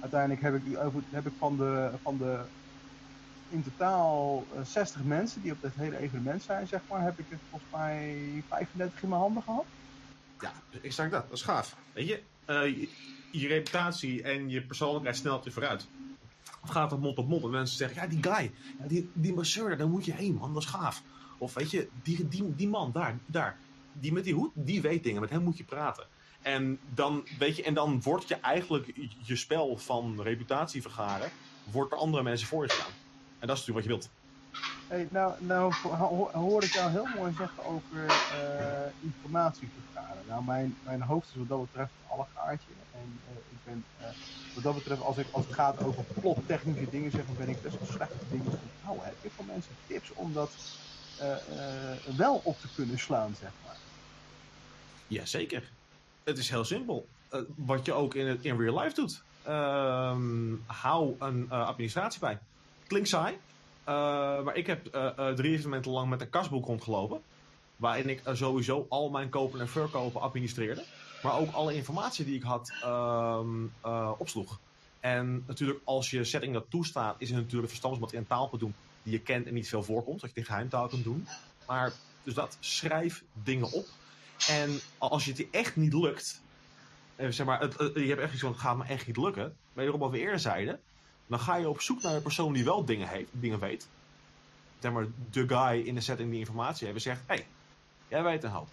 Uiteindelijk 0.00 0.42
heb 0.42 0.54
ik, 0.54 0.62
heb 1.10 1.26
ik 1.26 1.32
van, 1.38 1.56
de, 1.56 1.90
van 2.02 2.16
de 2.18 2.40
in 3.48 3.62
totaal 3.62 4.44
60 4.64 5.04
mensen 5.04 5.42
die 5.42 5.52
op 5.52 5.62
dit 5.62 5.74
hele 5.74 5.98
evenement 5.98 6.42
zijn, 6.42 6.66
zeg 6.66 6.80
maar, 6.88 7.02
heb 7.02 7.18
ik 7.18 7.30
er 7.30 7.38
volgens 7.50 7.70
mij 7.72 8.16
35 8.48 9.02
in 9.02 9.08
mijn 9.08 9.20
handen 9.20 9.42
gehad. 9.42 9.64
Ja, 10.40 10.52
zeg 10.82 11.10
dat. 11.10 11.28
Dat 11.28 11.38
is 11.38 11.42
gaaf. 11.42 11.76
Weet 11.92 12.08
je, 12.08 12.22
je, 12.46 12.88
je 13.30 13.48
reputatie 13.48 14.22
en 14.22 14.48
je 14.48 14.62
persoonlijkheid 14.62 15.16
snelt 15.16 15.44
je 15.44 15.50
vooruit 15.50 15.86
gaat 16.64 16.90
het 16.90 17.00
mond 17.00 17.18
op 17.18 17.28
mond. 17.28 17.44
En 17.44 17.50
mensen 17.50 17.76
zeggen, 17.76 18.02
ja, 18.02 18.08
die 18.08 18.22
guy, 18.22 18.52
ja, 18.78 18.86
die, 18.86 19.10
die 19.12 19.34
masseur, 19.34 19.76
daar 19.76 19.88
moet 19.88 20.04
je 20.04 20.12
heen, 20.12 20.34
man, 20.34 20.54
dat 20.54 20.62
is 20.62 20.68
gaaf. 20.68 21.02
Of 21.38 21.54
weet 21.54 21.70
je, 21.70 21.88
die, 22.02 22.28
die, 22.28 22.54
die 22.54 22.68
man 22.68 22.92
daar, 22.92 23.18
daar, 23.26 23.58
die 23.92 24.12
met 24.12 24.24
die 24.24 24.34
hoed, 24.34 24.50
die 24.54 24.80
weet 24.80 25.02
dingen, 25.02 25.20
met 25.20 25.30
hem 25.30 25.42
moet 25.42 25.56
je 25.56 25.64
praten. 25.64 26.06
En 26.42 26.78
dan, 26.94 27.26
weet 27.38 27.56
je, 27.56 27.62
en 27.62 27.74
dan 27.74 28.02
wordt 28.02 28.28
je 28.28 28.34
eigenlijk 28.34 28.92
je 29.22 29.36
spel 29.36 29.76
van 29.76 30.22
reputatie 30.22 30.82
vergaren, 30.82 31.30
wordt 31.70 31.92
er 31.92 31.98
andere 31.98 32.22
mensen 32.22 32.48
voor 32.48 32.64
je 32.64 32.72
staan. 32.72 32.90
En 33.38 33.46
dat 33.46 33.56
is 33.56 33.66
natuurlijk 33.66 33.74
wat 33.74 33.84
je 33.84 34.08
wilt. 34.08 34.15
Hey, 34.88 35.08
nou, 35.10 35.34
nou 35.38 35.72
hoor 36.32 36.62
ik 36.62 36.72
jou 36.72 36.90
heel 36.90 37.06
mooi 37.16 37.32
zeggen 37.36 37.64
over 37.64 38.04
uh, 38.04 38.86
informatie 39.00 39.68
vergaren. 39.84 40.22
Nou, 40.28 40.44
mijn, 40.44 40.76
mijn 40.84 41.02
hoofd 41.02 41.28
is 41.28 41.34
wat 41.36 41.48
dat 41.48 41.60
betreft 41.60 41.90
alle 42.08 42.24
gaatje. 42.34 42.68
En 42.94 43.20
uh, 43.30 43.36
ik 43.36 43.58
ben 43.64 43.84
uh, 44.00 44.06
wat 44.54 44.62
dat 44.62 44.74
betreft, 44.74 45.02
als, 45.02 45.16
ik, 45.16 45.26
als 45.30 45.44
het 45.44 45.54
gaat 45.54 45.84
over 45.84 46.04
plottechnische 46.20 46.90
dingen, 46.90 47.10
zeg 47.10 47.22
ben 47.38 47.48
ik 47.48 47.62
best 47.62 47.78
wel 47.78 47.88
slecht 47.90 48.12
dingen 48.30 48.60
onthouden. 48.76 49.04
Heb 49.04 49.14
je 49.22 49.30
van 49.36 49.46
mensen 49.46 49.72
tips 49.86 50.12
om 50.14 50.32
dat 50.32 50.50
wel 52.16 52.40
op 52.44 52.60
te 52.60 52.68
kunnen 52.74 52.98
slaan, 52.98 53.34
zeg 53.40 53.50
maar? 53.64 53.76
Jazeker. 55.06 55.70
het 56.24 56.38
is 56.38 56.50
heel 56.50 56.64
simpel. 56.64 57.08
Wat 57.54 57.86
je 57.86 57.92
ook 57.92 58.14
in, 58.14 58.38
in 58.42 58.58
real 58.58 58.80
life 58.80 58.94
doet. 58.94 59.22
Ehm, 59.42 60.54
hou 60.66 61.14
een 61.18 61.50
administratie 61.50 62.20
bij. 62.20 62.38
Klinkt 62.86 63.08
saai. 63.08 63.38
Uh, 63.88 64.42
maar 64.42 64.56
ik 64.56 64.66
heb 64.66 64.84
drie 65.36 65.52
evenementen 65.52 65.90
lang 65.90 66.08
met 66.10 66.20
een 66.20 66.30
kasboek 66.30 66.66
rondgelopen. 66.66 67.20
Waarin 67.76 68.08
ik 68.08 68.22
sowieso 68.32 68.86
al 68.88 69.10
mijn 69.10 69.28
kopen 69.28 69.60
en 69.60 69.68
verkopen 69.68 70.20
administreerde. 70.20 70.84
Maar 71.22 71.38
ook 71.38 71.52
alle 71.52 71.74
informatie 71.74 72.24
die 72.24 72.34
ik 72.34 72.42
had 72.42 72.72
um, 72.84 73.72
opsloeg. 74.18 74.58
En 75.00 75.44
natuurlijk, 75.46 75.80
als 75.84 76.10
je 76.10 76.24
setting 76.24 76.52
dat 76.52 76.64
toestaat, 76.68 77.14
is 77.18 77.30
het 77.30 77.38
natuurlijk 77.38 77.72
in 77.72 78.18
een 78.18 78.26
taal 78.26 78.50
doen 78.58 78.74
die 79.02 79.12
je 79.12 79.20
kent 79.20 79.46
en 79.46 79.54
niet 79.54 79.68
veel 79.68 79.82
voorkomt. 79.82 80.20
Dat 80.20 80.30
je 80.30 80.40
in 80.40 80.46
geheimtaal 80.46 80.88
kunt 80.88 81.04
doen. 81.04 81.26
Maar 81.66 81.92
dus 82.22 82.34
dat, 82.34 82.56
schrijf 82.60 83.24
dingen 83.32 83.72
op. 83.72 83.86
En 84.48 84.80
als 84.98 85.24
je 85.24 85.32
het 85.32 85.46
echt 85.50 85.76
niet 85.76 85.92
lukt, 85.92 86.40
eh, 87.16 87.28
zeg 87.30 87.46
maar, 87.46 87.60
het, 87.60 87.74
je 87.94 88.06
hebt 88.06 88.20
echt 88.20 88.32
iets 88.32 88.40
van, 88.40 88.50
het 88.50 88.60
gaat 88.60 88.76
me 88.76 88.84
echt 88.84 89.06
niet 89.06 89.16
lukken. 89.16 89.56
Wederom 89.72 90.00
wat 90.00 90.10
we 90.10 90.18
eerder 90.18 90.40
zeiden, 90.40 90.80
dan 91.26 91.40
ga 91.40 91.56
je 91.56 91.68
op 91.68 91.80
zoek 91.80 92.02
naar 92.02 92.14
een 92.14 92.22
persoon 92.22 92.52
die 92.52 92.64
wel 92.64 92.84
dingen, 92.84 93.08
heeft, 93.08 93.30
dingen 93.30 93.58
weet. 93.58 93.88
Zeg 94.78 94.92
maar, 94.92 95.06
de 95.30 95.48
guy 95.48 95.86
in 95.86 95.94
de 95.94 96.00
setting 96.00 96.30
die 96.30 96.38
informatie 96.38 96.86
heeft 96.86 96.96
en 96.96 97.02
zegt, 97.02 97.20
hé, 97.26 97.34
hey, 97.34 97.46
jij 98.08 98.22
weet 98.22 98.44
een 98.44 98.50
hoop. 98.50 98.68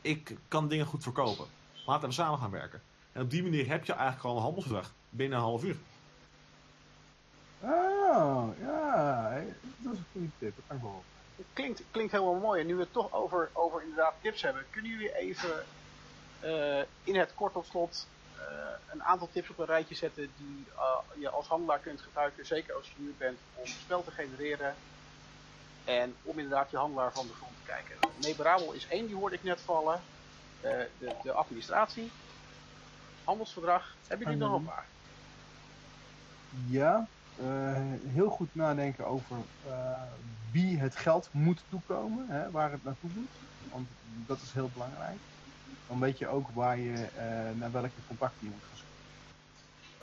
Ik 0.00 0.36
kan 0.48 0.68
dingen 0.68 0.86
goed 0.86 1.02
verkopen. 1.02 1.46
Laten 1.86 2.08
we 2.08 2.14
samen 2.14 2.38
gaan 2.38 2.50
werken. 2.50 2.82
En 3.12 3.22
op 3.22 3.30
die 3.30 3.42
manier 3.42 3.68
heb 3.68 3.84
je 3.84 3.92
eigenlijk 3.92 4.24
al 4.24 4.36
een 4.36 4.42
handelsverdrag 4.42 4.92
binnen 5.10 5.38
een 5.38 5.44
half 5.44 5.64
uur. 5.64 5.76
Oh, 7.60 8.48
ja, 8.60 9.42
dat 9.76 9.92
is 9.92 9.98
een 9.98 10.04
goede 10.12 10.30
tip. 10.38 10.56
Dat 10.56 10.64
kan 10.66 10.76
ik 10.76 10.82
wel 10.82 11.04
klinkt, 11.52 11.82
klinkt 11.90 12.12
helemaal 12.12 12.34
mooi. 12.34 12.60
En 12.60 12.66
nu 12.66 12.74
we 12.74 12.80
het 12.80 12.92
toch 12.92 13.12
over, 13.12 13.50
over 13.52 13.82
inderdaad 13.82 14.14
tips 14.20 14.42
hebben, 14.42 14.64
kunnen 14.70 14.90
jullie 14.90 15.16
even 15.16 15.64
uh, 16.44 16.80
in 17.04 17.16
het 17.16 17.34
kort 17.34 17.52
tot 17.52 17.66
slot 17.66 18.06
een 18.92 19.02
aantal 19.02 19.28
tips 19.32 19.50
op 19.50 19.58
een 19.58 19.66
rijtje 19.66 19.94
zetten 19.94 20.30
die 20.36 20.66
uh, 20.76 21.20
je 21.20 21.30
als 21.30 21.46
handelaar 21.46 21.78
kunt 21.78 22.00
gebruiken, 22.00 22.46
zeker 22.46 22.74
als 22.74 22.86
je 22.86 22.94
nieuw 22.96 23.16
bent, 23.18 23.38
om 23.54 23.66
spel 23.66 24.04
te 24.04 24.10
genereren 24.10 24.74
en 25.84 26.14
om 26.22 26.38
inderdaad 26.38 26.70
je 26.70 26.76
handelaar 26.76 27.12
van 27.12 27.26
de 27.26 27.32
grond 27.32 27.52
te 27.56 27.70
kijken. 27.70 27.96
Neberabel 28.16 28.72
is 28.72 28.86
één, 28.88 29.06
die 29.06 29.16
hoorde 29.16 29.36
ik 29.36 29.42
net 29.42 29.60
vallen. 29.60 30.00
de, 30.60 30.88
de 31.22 31.32
administratie, 31.32 32.10
handelsverdrag. 33.24 33.94
Hebben 34.06 34.26
jullie 34.26 34.42
nog 34.42 34.58
een 34.58 34.64
paar? 34.64 34.86
Ja, 36.66 37.06
heel 38.12 38.30
goed 38.30 38.54
nadenken 38.54 39.06
over 39.06 39.36
wie 40.52 40.78
het 40.78 40.96
geld 40.96 41.28
moet 41.32 41.62
toekomen, 41.68 42.28
hè, 42.28 42.50
waar 42.50 42.70
het 42.70 42.84
naartoe 42.84 43.10
moet. 43.14 43.30
Want 43.72 43.88
dat 44.26 44.40
is 44.40 44.52
heel 44.52 44.70
belangrijk. 44.72 45.18
Dan 45.88 46.00
weet 46.00 46.18
je 46.18 46.28
ook 46.28 46.48
waar 46.54 46.78
je, 46.78 46.92
uh, 46.92 47.60
naar 47.60 47.72
welke 47.72 47.90
contacten 48.06 48.46
je 48.46 48.52
moet 48.52 48.62
gaan 48.68 48.76
zoeken. 48.76 48.88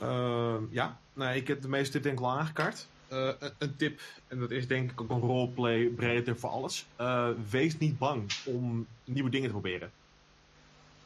Uh, 0.02 0.74
ja, 0.74 0.98
nou, 1.14 1.36
ik 1.36 1.48
heb 1.48 1.62
de 1.62 1.68
meeste 1.68 1.92
tips 1.92 2.04
denk 2.04 2.20
ik 2.20 2.26
al 2.26 2.32
aangekaart. 2.32 2.88
Uh, 3.12 3.30
een, 3.58 3.76
tip, 3.76 4.02
en 4.28 4.40
dat 4.40 4.52
is 4.52 4.68
denk 4.68 4.92
ik 4.92 5.02
ook 5.02 5.10
een 5.10 5.20
roleplay 5.20 5.86
breder 5.86 6.40
voor 6.40 6.50
alles. 6.50 6.86
Uh, 7.02 7.30
wees 7.50 7.78
niet 7.78 7.98
bang 7.98 8.32
om 8.46 8.88
nieuwe 9.04 9.30
dingen 9.30 9.48
te 9.48 9.54
proberen. 9.54 9.92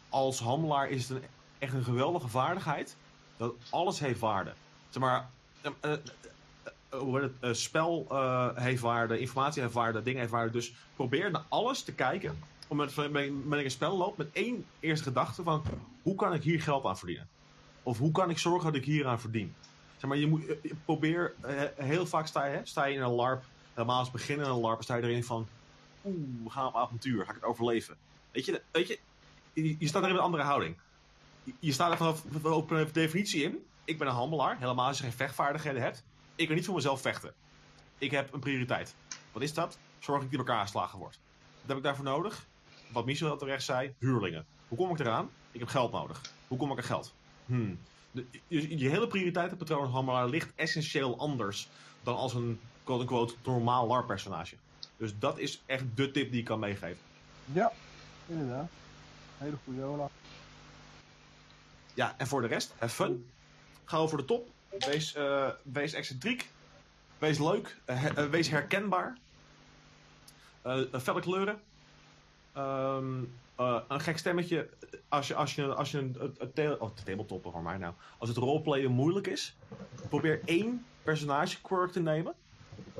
Als 0.09 0.39
handelaar 0.39 0.89
is 0.89 1.09
het 1.09 1.17
een, 1.17 1.27
echt 1.57 1.73
een 1.73 1.83
geweldige 1.83 2.27
vaardigheid. 2.27 2.95
Dat 3.37 3.53
alles 3.69 3.99
heeft 3.99 4.19
waarde. 4.19 4.53
Zeg 4.89 5.01
maar, 5.01 5.29
eh, 5.61 5.93
uh, 6.93 7.53
spel 7.53 8.05
heeft 8.55 8.81
waarde, 8.81 9.19
informatie 9.19 9.61
heeft 9.61 9.73
waarde, 9.73 10.03
dingen 10.03 10.19
heeft 10.19 10.31
waarde. 10.31 10.51
Dus 10.51 10.73
probeer 10.95 11.31
naar 11.31 11.45
alles 11.49 11.83
te 11.83 11.93
kijken. 11.93 12.39
Om 12.71 12.77
met, 12.77 13.11
met, 13.11 13.45
met 13.45 13.63
een 13.63 13.71
spel 13.71 13.97
loopt 13.97 14.17
met 14.17 14.29
één 14.31 14.65
eerste 14.79 15.03
gedachte 15.03 15.43
van 15.43 15.63
hoe 16.01 16.15
kan 16.15 16.33
ik 16.33 16.43
hier 16.43 16.61
geld 16.61 16.85
aan 16.85 16.97
verdienen? 16.97 17.27
Of 17.83 17.97
hoe 17.97 18.11
kan 18.11 18.29
ik 18.29 18.37
zorgen 18.37 18.71
dat 18.71 18.81
ik 18.81 18.85
hier 18.85 19.07
aan 19.07 19.19
verdien? 19.19 19.55
Zeg 19.97 20.09
maar, 20.09 20.17
je 20.17 20.27
moet 20.27 20.43
probeer, 20.85 21.33
heel 21.75 22.05
vaak 22.05 22.27
sta 22.27 22.45
je, 22.45 22.59
sta 22.63 22.85
je 22.85 22.95
in 22.95 23.01
een 23.01 23.11
LARP, 23.11 23.43
helemaal 23.73 23.99
als 23.99 24.11
beginnen 24.11 24.45
in 24.45 24.51
een 24.51 24.59
LARP, 24.59 24.83
sta 24.83 24.95
je 24.95 25.03
erin 25.03 25.23
van 25.23 25.47
oeh, 26.05 26.43
we 26.43 26.49
gaan 26.49 26.67
op 26.67 26.75
avontuur, 26.75 27.25
ga 27.25 27.29
ik 27.29 27.35
het 27.35 27.49
overleven? 27.49 27.97
Weet 28.31 28.45
je, 28.45 28.61
weet 28.71 28.87
je, 28.87 28.99
je, 29.53 29.87
staat 29.87 30.03
er 30.03 30.09
in 30.09 30.15
een 30.15 30.21
andere 30.21 30.43
houding. 30.43 30.77
Je, 31.59 31.71
staat 31.71 31.91
er 31.91 31.97
vanaf, 31.97 32.23
vanaf 32.41 32.91
definitie 32.91 33.43
in. 33.43 33.65
Ik 33.83 33.97
ben 33.97 34.07
een 34.07 34.13
handelaar, 34.13 34.57
helemaal 34.57 34.87
als 34.87 34.97
je 34.97 35.03
geen 35.03 35.13
vechtvaardigheden 35.13 35.81
hebt 35.81 36.03
ik 36.41 36.47
wil 36.47 36.55
niet 36.55 36.65
voor 36.65 36.75
mezelf 36.75 37.01
vechten. 37.01 37.33
Ik 37.97 38.11
heb 38.11 38.33
een 38.33 38.39
prioriteit. 38.39 38.95
Wat 39.31 39.41
is 39.41 39.53
dat? 39.53 39.77
Zorg 39.99 40.17
dat 40.17 40.23
ik 40.23 40.29
die 40.29 40.39
elkaar 40.39 40.61
geslagen 40.61 40.99
word. 40.99 41.19
Wat 41.59 41.67
heb 41.67 41.77
ik 41.77 41.83
daarvoor 41.83 42.05
nodig? 42.05 42.47
Wat 42.91 43.05
Michel 43.05 43.37
terecht 43.37 43.63
zei, 43.63 43.93
huurlingen. 43.99 44.45
Hoe 44.67 44.77
kom 44.77 44.91
ik 44.91 44.99
eraan? 44.99 45.29
Ik 45.51 45.59
heb 45.59 45.69
geld 45.69 45.91
nodig. 45.91 46.21
Hoe 46.47 46.57
kom 46.57 46.71
ik 46.71 46.77
aan 46.77 46.83
geld? 46.83 47.13
Hmm. 47.45 47.79
De, 48.11 48.25
je, 48.47 48.77
je, 48.77 48.89
hele 48.89 49.07
prioriteitenpatroon 49.07 49.89
handelaar 49.89 50.29
ligt 50.29 50.51
essentieel 50.55 51.17
anders 51.17 51.67
dan 52.03 52.15
als 52.15 52.33
een 52.33 52.59
quote-unquote 52.83 53.33
normaal 53.43 53.87
LARP-personage. 53.87 54.55
Dus 54.97 55.13
dat 55.19 55.39
is 55.39 55.61
echt 55.65 55.83
de 55.95 56.11
tip 56.11 56.31
die 56.31 56.39
ik 56.39 56.45
kan 56.45 56.59
meegeven. 56.59 57.03
Ja, 57.53 57.71
inderdaad. 58.27 58.69
Hele 59.37 59.57
goede 59.63 59.83
Ola. 59.83 60.09
Ja, 61.93 62.15
en 62.17 62.27
voor 62.27 62.41
de 62.41 62.47
rest, 62.47 62.73
have 62.77 62.95
fun. 62.95 63.29
Ga 63.85 63.97
over 63.97 64.17
de 64.17 64.25
top. 64.25 64.49
Wees, 64.79 65.15
uh, 65.15 65.49
wees 65.63 65.93
excentriek. 65.93 66.49
Wees 67.17 67.39
leuk. 67.39 67.77
Uh, 67.85 68.11
wees 68.13 68.49
herkenbaar. 68.49 69.17
felle 71.01 71.21
kleuren. 71.21 71.61
Um, 72.57 73.33
een 73.87 74.01
gek 74.01 74.17
stemmetje. 74.17 74.69
Als 75.09 75.27
je, 75.27 75.35
als 75.35 75.55
je, 75.55 75.75
als 75.75 75.91
je 75.91 75.97
een, 75.97 76.15
een, 76.53 76.79
oh, 76.79 76.89
voor 77.41 77.61
mij 77.63 77.77
nou. 77.77 77.93
Als 78.17 78.29
het 78.29 78.37
roleplayen 78.37 78.91
moeilijk 78.91 79.27
is, 79.27 79.55
probeer 80.09 80.41
één 80.45 80.85
personage 81.03 81.61
quirk 81.61 81.91
te 81.91 81.99
nemen. 81.99 82.33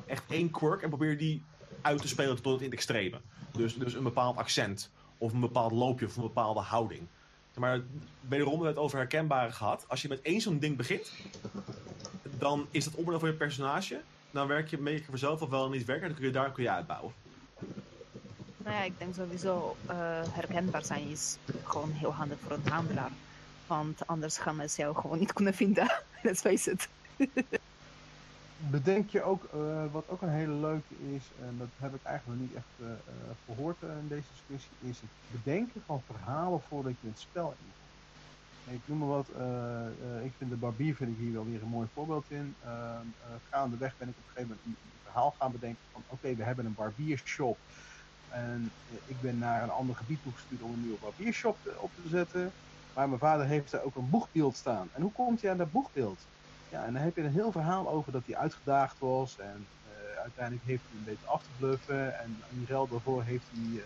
Echt 0.05 0.23
één 0.29 0.51
quirk 0.51 0.81
en 0.81 0.89
probeer 0.89 1.17
die 1.17 1.43
uit 1.81 2.01
te 2.01 2.07
spelen 2.07 2.41
tot 2.41 2.53
het 2.53 2.61
in 2.61 2.65
het 2.65 2.73
extreme. 2.73 3.21
Dus, 3.51 3.75
dus 3.75 3.93
een 3.93 4.03
bepaald 4.03 4.37
accent, 4.37 4.91
of 5.17 5.33
een 5.33 5.39
bepaald 5.39 5.71
loopje, 5.71 6.05
of 6.05 6.15
een 6.15 6.21
bepaalde 6.21 6.59
houding. 6.59 7.07
Maar 7.55 7.81
wederom 8.27 8.51
hebben 8.51 8.67
we 8.67 8.73
het 8.73 8.83
over 8.83 8.97
herkenbare 8.97 9.51
gehad. 9.51 9.85
Als 9.87 10.01
je 10.01 10.07
met 10.07 10.21
één 10.21 10.41
zo'n 10.41 10.59
ding 10.59 10.77
begint, 10.77 11.11
dan 12.37 12.67
is 12.71 12.83
dat 12.83 12.93
onderdeel 12.93 13.19
van 13.19 13.29
je 13.29 13.35
personage. 13.35 14.01
Dan 14.31 14.47
werk 14.47 14.67
je, 14.69 14.77
merk 14.77 14.97
je 14.97 15.05
voor 15.05 15.17
zelf 15.17 15.41
of 15.41 15.49
wel 15.49 15.69
niet 15.69 15.85
werken. 15.85 16.07
Dan 16.07 16.17
kun 16.17 16.25
je 16.25 16.31
daar 16.31 16.51
kun 16.51 16.63
je 16.63 16.69
uitbouwen. 16.69 17.13
Nou 18.63 18.75
ja, 18.75 18.83
ik 18.83 18.97
denk 18.97 19.15
sowieso 19.15 19.75
uh, 19.85 19.93
herkenbaar 20.31 20.83
zijn 20.83 21.09
is 21.09 21.37
gewoon 21.63 21.91
heel 21.91 22.13
handig 22.13 22.37
voor 22.39 22.51
een 22.51 22.71
handelaar. 22.71 23.11
Want 23.67 24.07
anders 24.07 24.37
gaan 24.37 24.55
mensen 24.55 24.83
jou 24.83 24.95
gewoon 24.95 25.19
niet 25.19 25.33
kunnen 25.33 25.53
vinden. 25.53 25.91
Let's 26.23 26.41
face 26.41 26.71
it. 26.71 26.89
Bedenk 28.57 29.09
je 29.09 29.23
ook, 29.23 29.43
uh, 29.55 29.83
wat 29.91 30.03
ook 30.07 30.21
een 30.21 30.29
hele 30.29 30.53
leuke 30.53 30.93
is, 31.13 31.23
en 31.39 31.55
dat 31.57 31.67
heb 31.77 31.93
ik 31.93 32.03
eigenlijk 32.03 32.41
niet 32.41 32.55
echt 32.55 32.65
uh, 32.79 32.87
gehoord 33.45 33.81
in 33.81 34.07
deze 34.07 34.27
discussie, 34.31 34.89
is 34.89 34.99
het 34.99 35.43
bedenken 35.43 35.81
van 35.85 36.01
verhalen 36.05 36.61
voordat 36.67 36.93
je 37.01 37.07
het 37.07 37.19
spel 37.19 37.55
in. 37.59 38.73
Ik 38.73 38.81
noem 38.85 38.97
maar 38.97 39.07
wat, 39.07 39.27
ik 40.23 40.31
vind 40.37 40.49
de 40.49 40.55
barbier 40.55 40.95
hier 41.17 41.33
wel 41.33 41.45
weer 41.45 41.61
een 41.61 41.67
mooi 41.67 41.87
voorbeeld 41.93 42.25
in. 42.27 42.55
Ehm, 42.63 43.05
gaandeweg 43.49 43.93
ben 43.97 44.07
ik 44.07 44.13
op 44.17 44.23
een 44.23 44.33
gegeven 44.33 44.47
moment 44.47 44.65
een 44.65 44.75
verhaal 45.03 45.35
gaan 45.39 45.51
bedenken 45.51 45.81
van 45.91 46.03
oké, 46.07 46.35
we 46.35 46.43
hebben 46.43 46.65
een 46.65 46.73
barbiershop. 46.73 47.57
En 48.31 48.75
ik 49.05 49.21
ben 49.21 49.37
naar 49.37 49.63
een 49.63 49.69
ander 49.69 49.95
gebied 49.95 50.21
toegestuurd 50.21 50.61
om 50.61 50.73
een 50.73 50.79
nieuwe 50.79 50.99
barbiershop 50.99 51.77
op 51.79 51.93
te 51.93 52.07
zetten. 52.07 52.55
Maar 52.93 53.07
mijn 53.07 53.19
vader 53.19 53.45
heeft 53.45 53.71
er 53.71 53.81
ook 53.81 53.95
een 53.95 54.09
boegbeeld 54.09 54.55
staan. 54.57 54.91
En 54.91 55.01
hoe 55.01 55.11
komt 55.11 55.41
hij 55.41 55.51
aan 55.51 55.57
dat 55.57 55.71
boegbeeld? 55.71 56.29
Ja, 56.67 56.85
en 56.85 56.93
dan 56.93 57.01
heb 57.01 57.15
je 57.15 57.23
een 57.23 57.31
heel 57.31 57.51
verhaal 57.51 57.89
over 57.89 58.11
dat 58.11 58.25
hij 58.25 58.35
uitgedaagd 58.35 58.99
was. 58.99 59.37
En 59.37 59.69
uh, 59.83 59.91
uiteindelijk 60.21 60.65
heeft 60.65 60.87
hij 60.87 60.97
een 60.97 61.03
beetje 61.03 61.27
af 61.27 61.43
te 61.43 61.51
bluffen. 61.53 62.19
En 62.19 62.45
in 62.49 62.65
ruil 62.65 62.87
daarvoor 62.87 63.23
heeft 63.23 63.49
hij, 63.49 63.59
uh, 63.59 63.83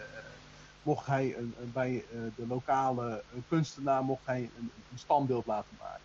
mocht 0.81 1.05
hij 1.05 1.37
uh, 1.37 1.47
bij 1.67 2.07
de 2.35 2.47
lokale 2.47 3.25
kunstenaar 3.47 4.03
mocht 4.03 4.25
hij 4.25 4.51
een, 4.55 4.85
een 4.89 4.97
standbeeld 4.97 5.45
laten 5.45 5.75
maken. 5.77 6.03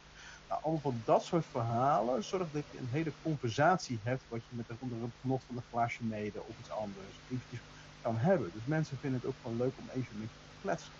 Nou, 0.48 0.62
allemaal 0.62 0.80
van 0.80 1.00
dat 1.04 1.24
soort 1.24 1.46
verhalen 1.46 2.24
zorgt 2.24 2.52
dat 2.52 2.70
je 2.70 2.78
een 2.78 2.88
hele 2.88 3.16
conversatie 3.20 4.00
hebt. 4.02 4.26
Wat 4.28 4.46
je 4.46 4.54
met 4.54 4.66
de, 4.66 4.76
onder 4.78 5.02
het 5.02 5.16
genot 5.20 5.44
van 5.44 5.56
een 5.56 5.62
glaasje 5.62 6.04
mede 6.04 6.44
of 6.44 6.58
iets 6.58 6.70
anders 6.70 7.22
eventjes 7.26 7.62
kan 8.02 8.16
hebben. 8.16 8.51
Dus 8.55 8.62
mensen 8.64 8.98
vinden 8.98 9.20
het 9.20 9.28
ook 9.28 9.36
gewoon 9.43 9.56
leuk 9.56 9.72
om 9.77 9.89
even 9.89 10.18
met 10.18 10.28
je 10.28 10.36
te 10.51 10.60
kletsen. 10.62 10.93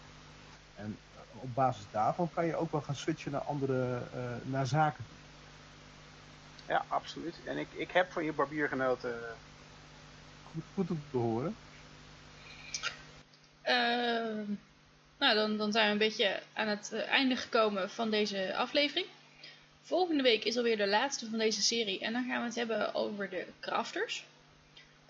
En 0.77 0.97
op 1.33 1.55
basis 1.55 1.85
daarvan 1.91 2.31
kan 2.35 2.47
je 2.47 2.57
ook 2.57 2.73
wel 2.73 2.81
gaan 2.81 2.95
switchen 2.95 3.33
naar 3.33 3.41
andere 3.41 4.03
naar 4.45 4.67
zaken 4.67 5.05
ja, 6.71 6.85
absoluut. 6.89 7.35
En 7.45 7.59
ik, 7.59 7.69
ik 7.73 7.91
heb 7.91 8.13
van 8.13 8.25
je 8.25 8.33
barbier 8.33 8.69
genoten. 8.69 9.19
Goed, 10.53 10.63
goed 10.75 10.91
om 10.91 11.03
te 11.11 11.17
horen. 11.17 11.57
Uh, 13.67 14.57
nou, 15.19 15.35
dan, 15.35 15.57
dan 15.57 15.73
zijn 15.73 15.87
we 15.87 15.93
een 15.93 15.99
beetje 15.99 16.41
aan 16.53 16.69
het 16.69 16.93
eh, 16.93 17.09
einde 17.09 17.37
gekomen 17.37 17.91
van 17.91 18.11
deze 18.11 18.57
aflevering. 18.57 19.07
Volgende 19.83 20.23
week 20.23 20.45
is 20.45 20.57
alweer 20.57 20.77
de 20.77 20.89
laatste 20.89 21.29
van 21.31 21.39
deze 21.39 21.63
serie 21.63 22.01
en 22.01 22.13
dan 22.13 22.27
gaan 22.29 22.41
we 22.41 22.47
het 22.47 22.55
hebben 22.55 22.95
over 22.95 23.31
de 23.31 23.47
crafters. 23.61 24.25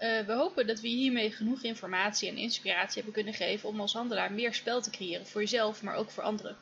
Eh, 0.01 0.21
we 0.21 0.33
hopen 0.33 0.67
dat 0.67 0.81
we 0.81 0.89
hiermee 0.89 1.31
genoeg 1.31 1.63
informatie 1.63 2.29
en 2.29 2.37
inspiratie 2.37 2.95
hebben 2.95 3.13
kunnen 3.13 3.35
geven 3.35 3.69
om 3.69 3.81
als 3.81 3.93
handelaar 3.93 4.33
meer 4.33 4.55
spel 4.55 4.83
te 4.83 4.91
creëren 4.91 5.27
voor 5.27 5.41
jezelf, 5.41 5.83
maar 5.83 5.95
ook 5.95 6.11
voor 6.11 6.23
anderen. 6.23 6.57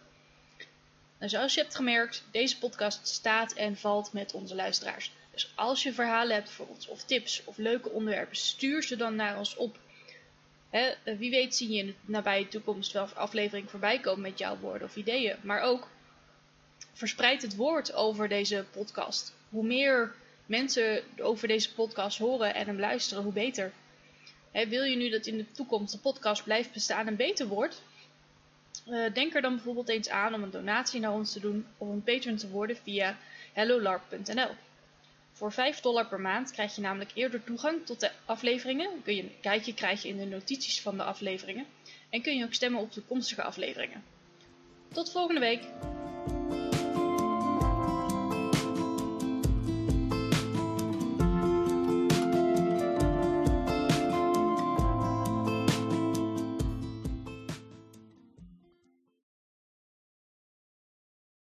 En 1.19 1.31
zoals 1.31 1.55
je 1.55 1.61
hebt 1.61 1.75
gemerkt, 1.75 2.25
deze 2.31 2.59
podcast 2.59 3.09
staat 3.09 3.53
en 3.53 3.77
valt 3.77 4.13
met 4.13 4.35
onze 4.35 4.55
luisteraars. 4.55 5.13
Dus 5.31 5.53
als 5.55 5.83
je 5.83 5.93
verhalen 5.93 6.35
hebt 6.35 6.51
voor 6.51 6.67
ons, 6.67 6.89
of 6.89 7.05
tips, 7.05 7.43
of 7.45 7.57
leuke 7.57 7.91
onderwerpen, 7.91 8.37
stuur 8.37 8.83
ze 8.83 8.97
dan 8.97 9.15
naar 9.15 9.39
ons 9.39 9.57
op. 9.57 9.79
Hè, 10.71 10.95
wie 11.17 11.31
weet 11.31 11.55
zie 11.55 11.71
je 11.71 11.79
in 11.79 11.87
de 11.87 11.95
nabije 12.05 12.49
toekomst 12.49 12.93
wel 12.93 13.09
aflevering 13.15 13.71
voorbij 13.71 14.01
komen 14.01 14.21
met 14.21 14.39
jouw 14.39 14.59
woorden 14.59 14.89
of 14.89 14.97
ideeën. 14.97 15.37
Maar 15.43 15.61
ook 15.61 15.89
verspreid 16.93 17.43
het 17.43 17.57
woord 17.57 17.93
over 17.93 18.29
deze 18.29 18.65
podcast. 18.71 19.35
Hoe 19.49 19.65
meer 19.65 20.15
mensen 20.49 21.03
over 21.19 21.49
deze 21.49 21.75
podcast 21.75 22.19
horen 22.19 22.55
en 22.55 22.67
hem 22.67 22.79
luisteren, 22.79 23.23
hoe 23.23 23.33
beter. 23.33 23.73
wil 24.53 24.83
je 24.83 24.97
nu 24.97 25.09
dat 25.09 25.27
in 25.27 25.37
de 25.37 25.53
toekomst 25.53 25.93
de 25.93 25.99
podcast 25.99 26.45
blijft 26.45 26.73
bestaan 26.73 27.07
en 27.07 27.17
beter 27.17 27.47
wordt? 27.47 27.83
Uh, 28.89 29.15
denk 29.15 29.35
er 29.35 29.43
dan 29.43 29.55
bijvoorbeeld 29.55 29.89
eens 29.89 30.09
aan 30.09 30.35
om 30.35 30.43
een 30.43 30.51
donatie 30.51 31.01
naar 31.01 31.13
ons 31.13 31.33
te 31.33 31.41
doen 31.41 31.67
of 31.79 31.89
een 31.89 32.03
patron 32.03 32.37
te 32.37 32.49
worden 32.49 32.77
via 32.77 33.19
hellolarp.nl. 33.53 34.51
Voor 35.33 35.53
5 35.53 35.81
dollar 35.81 36.07
per 36.07 36.21
maand 36.21 36.51
krijg 36.51 36.75
je 36.75 36.81
namelijk 36.81 37.11
eerder 37.15 37.45
toegang 37.45 37.87
tot 37.87 38.01
de 38.01 38.11
afleveringen. 38.25 38.91
Je 39.05 39.23
een 39.23 39.33
kijkje 39.41 39.75
krijgen 39.75 40.09
in 40.09 40.17
de 40.17 40.25
notities 40.25 40.81
van 40.81 40.97
de 40.97 41.03
afleveringen. 41.03 41.67
En 42.11 42.23
kun 42.23 42.37
je 42.37 42.45
ook 42.45 42.55
stemmen 42.55 42.81
op 42.81 42.93
toekomstige 42.93 43.43
afleveringen. 43.43 44.05
Tot 44.93 45.11
volgende 45.11 45.41
week! 45.41 45.63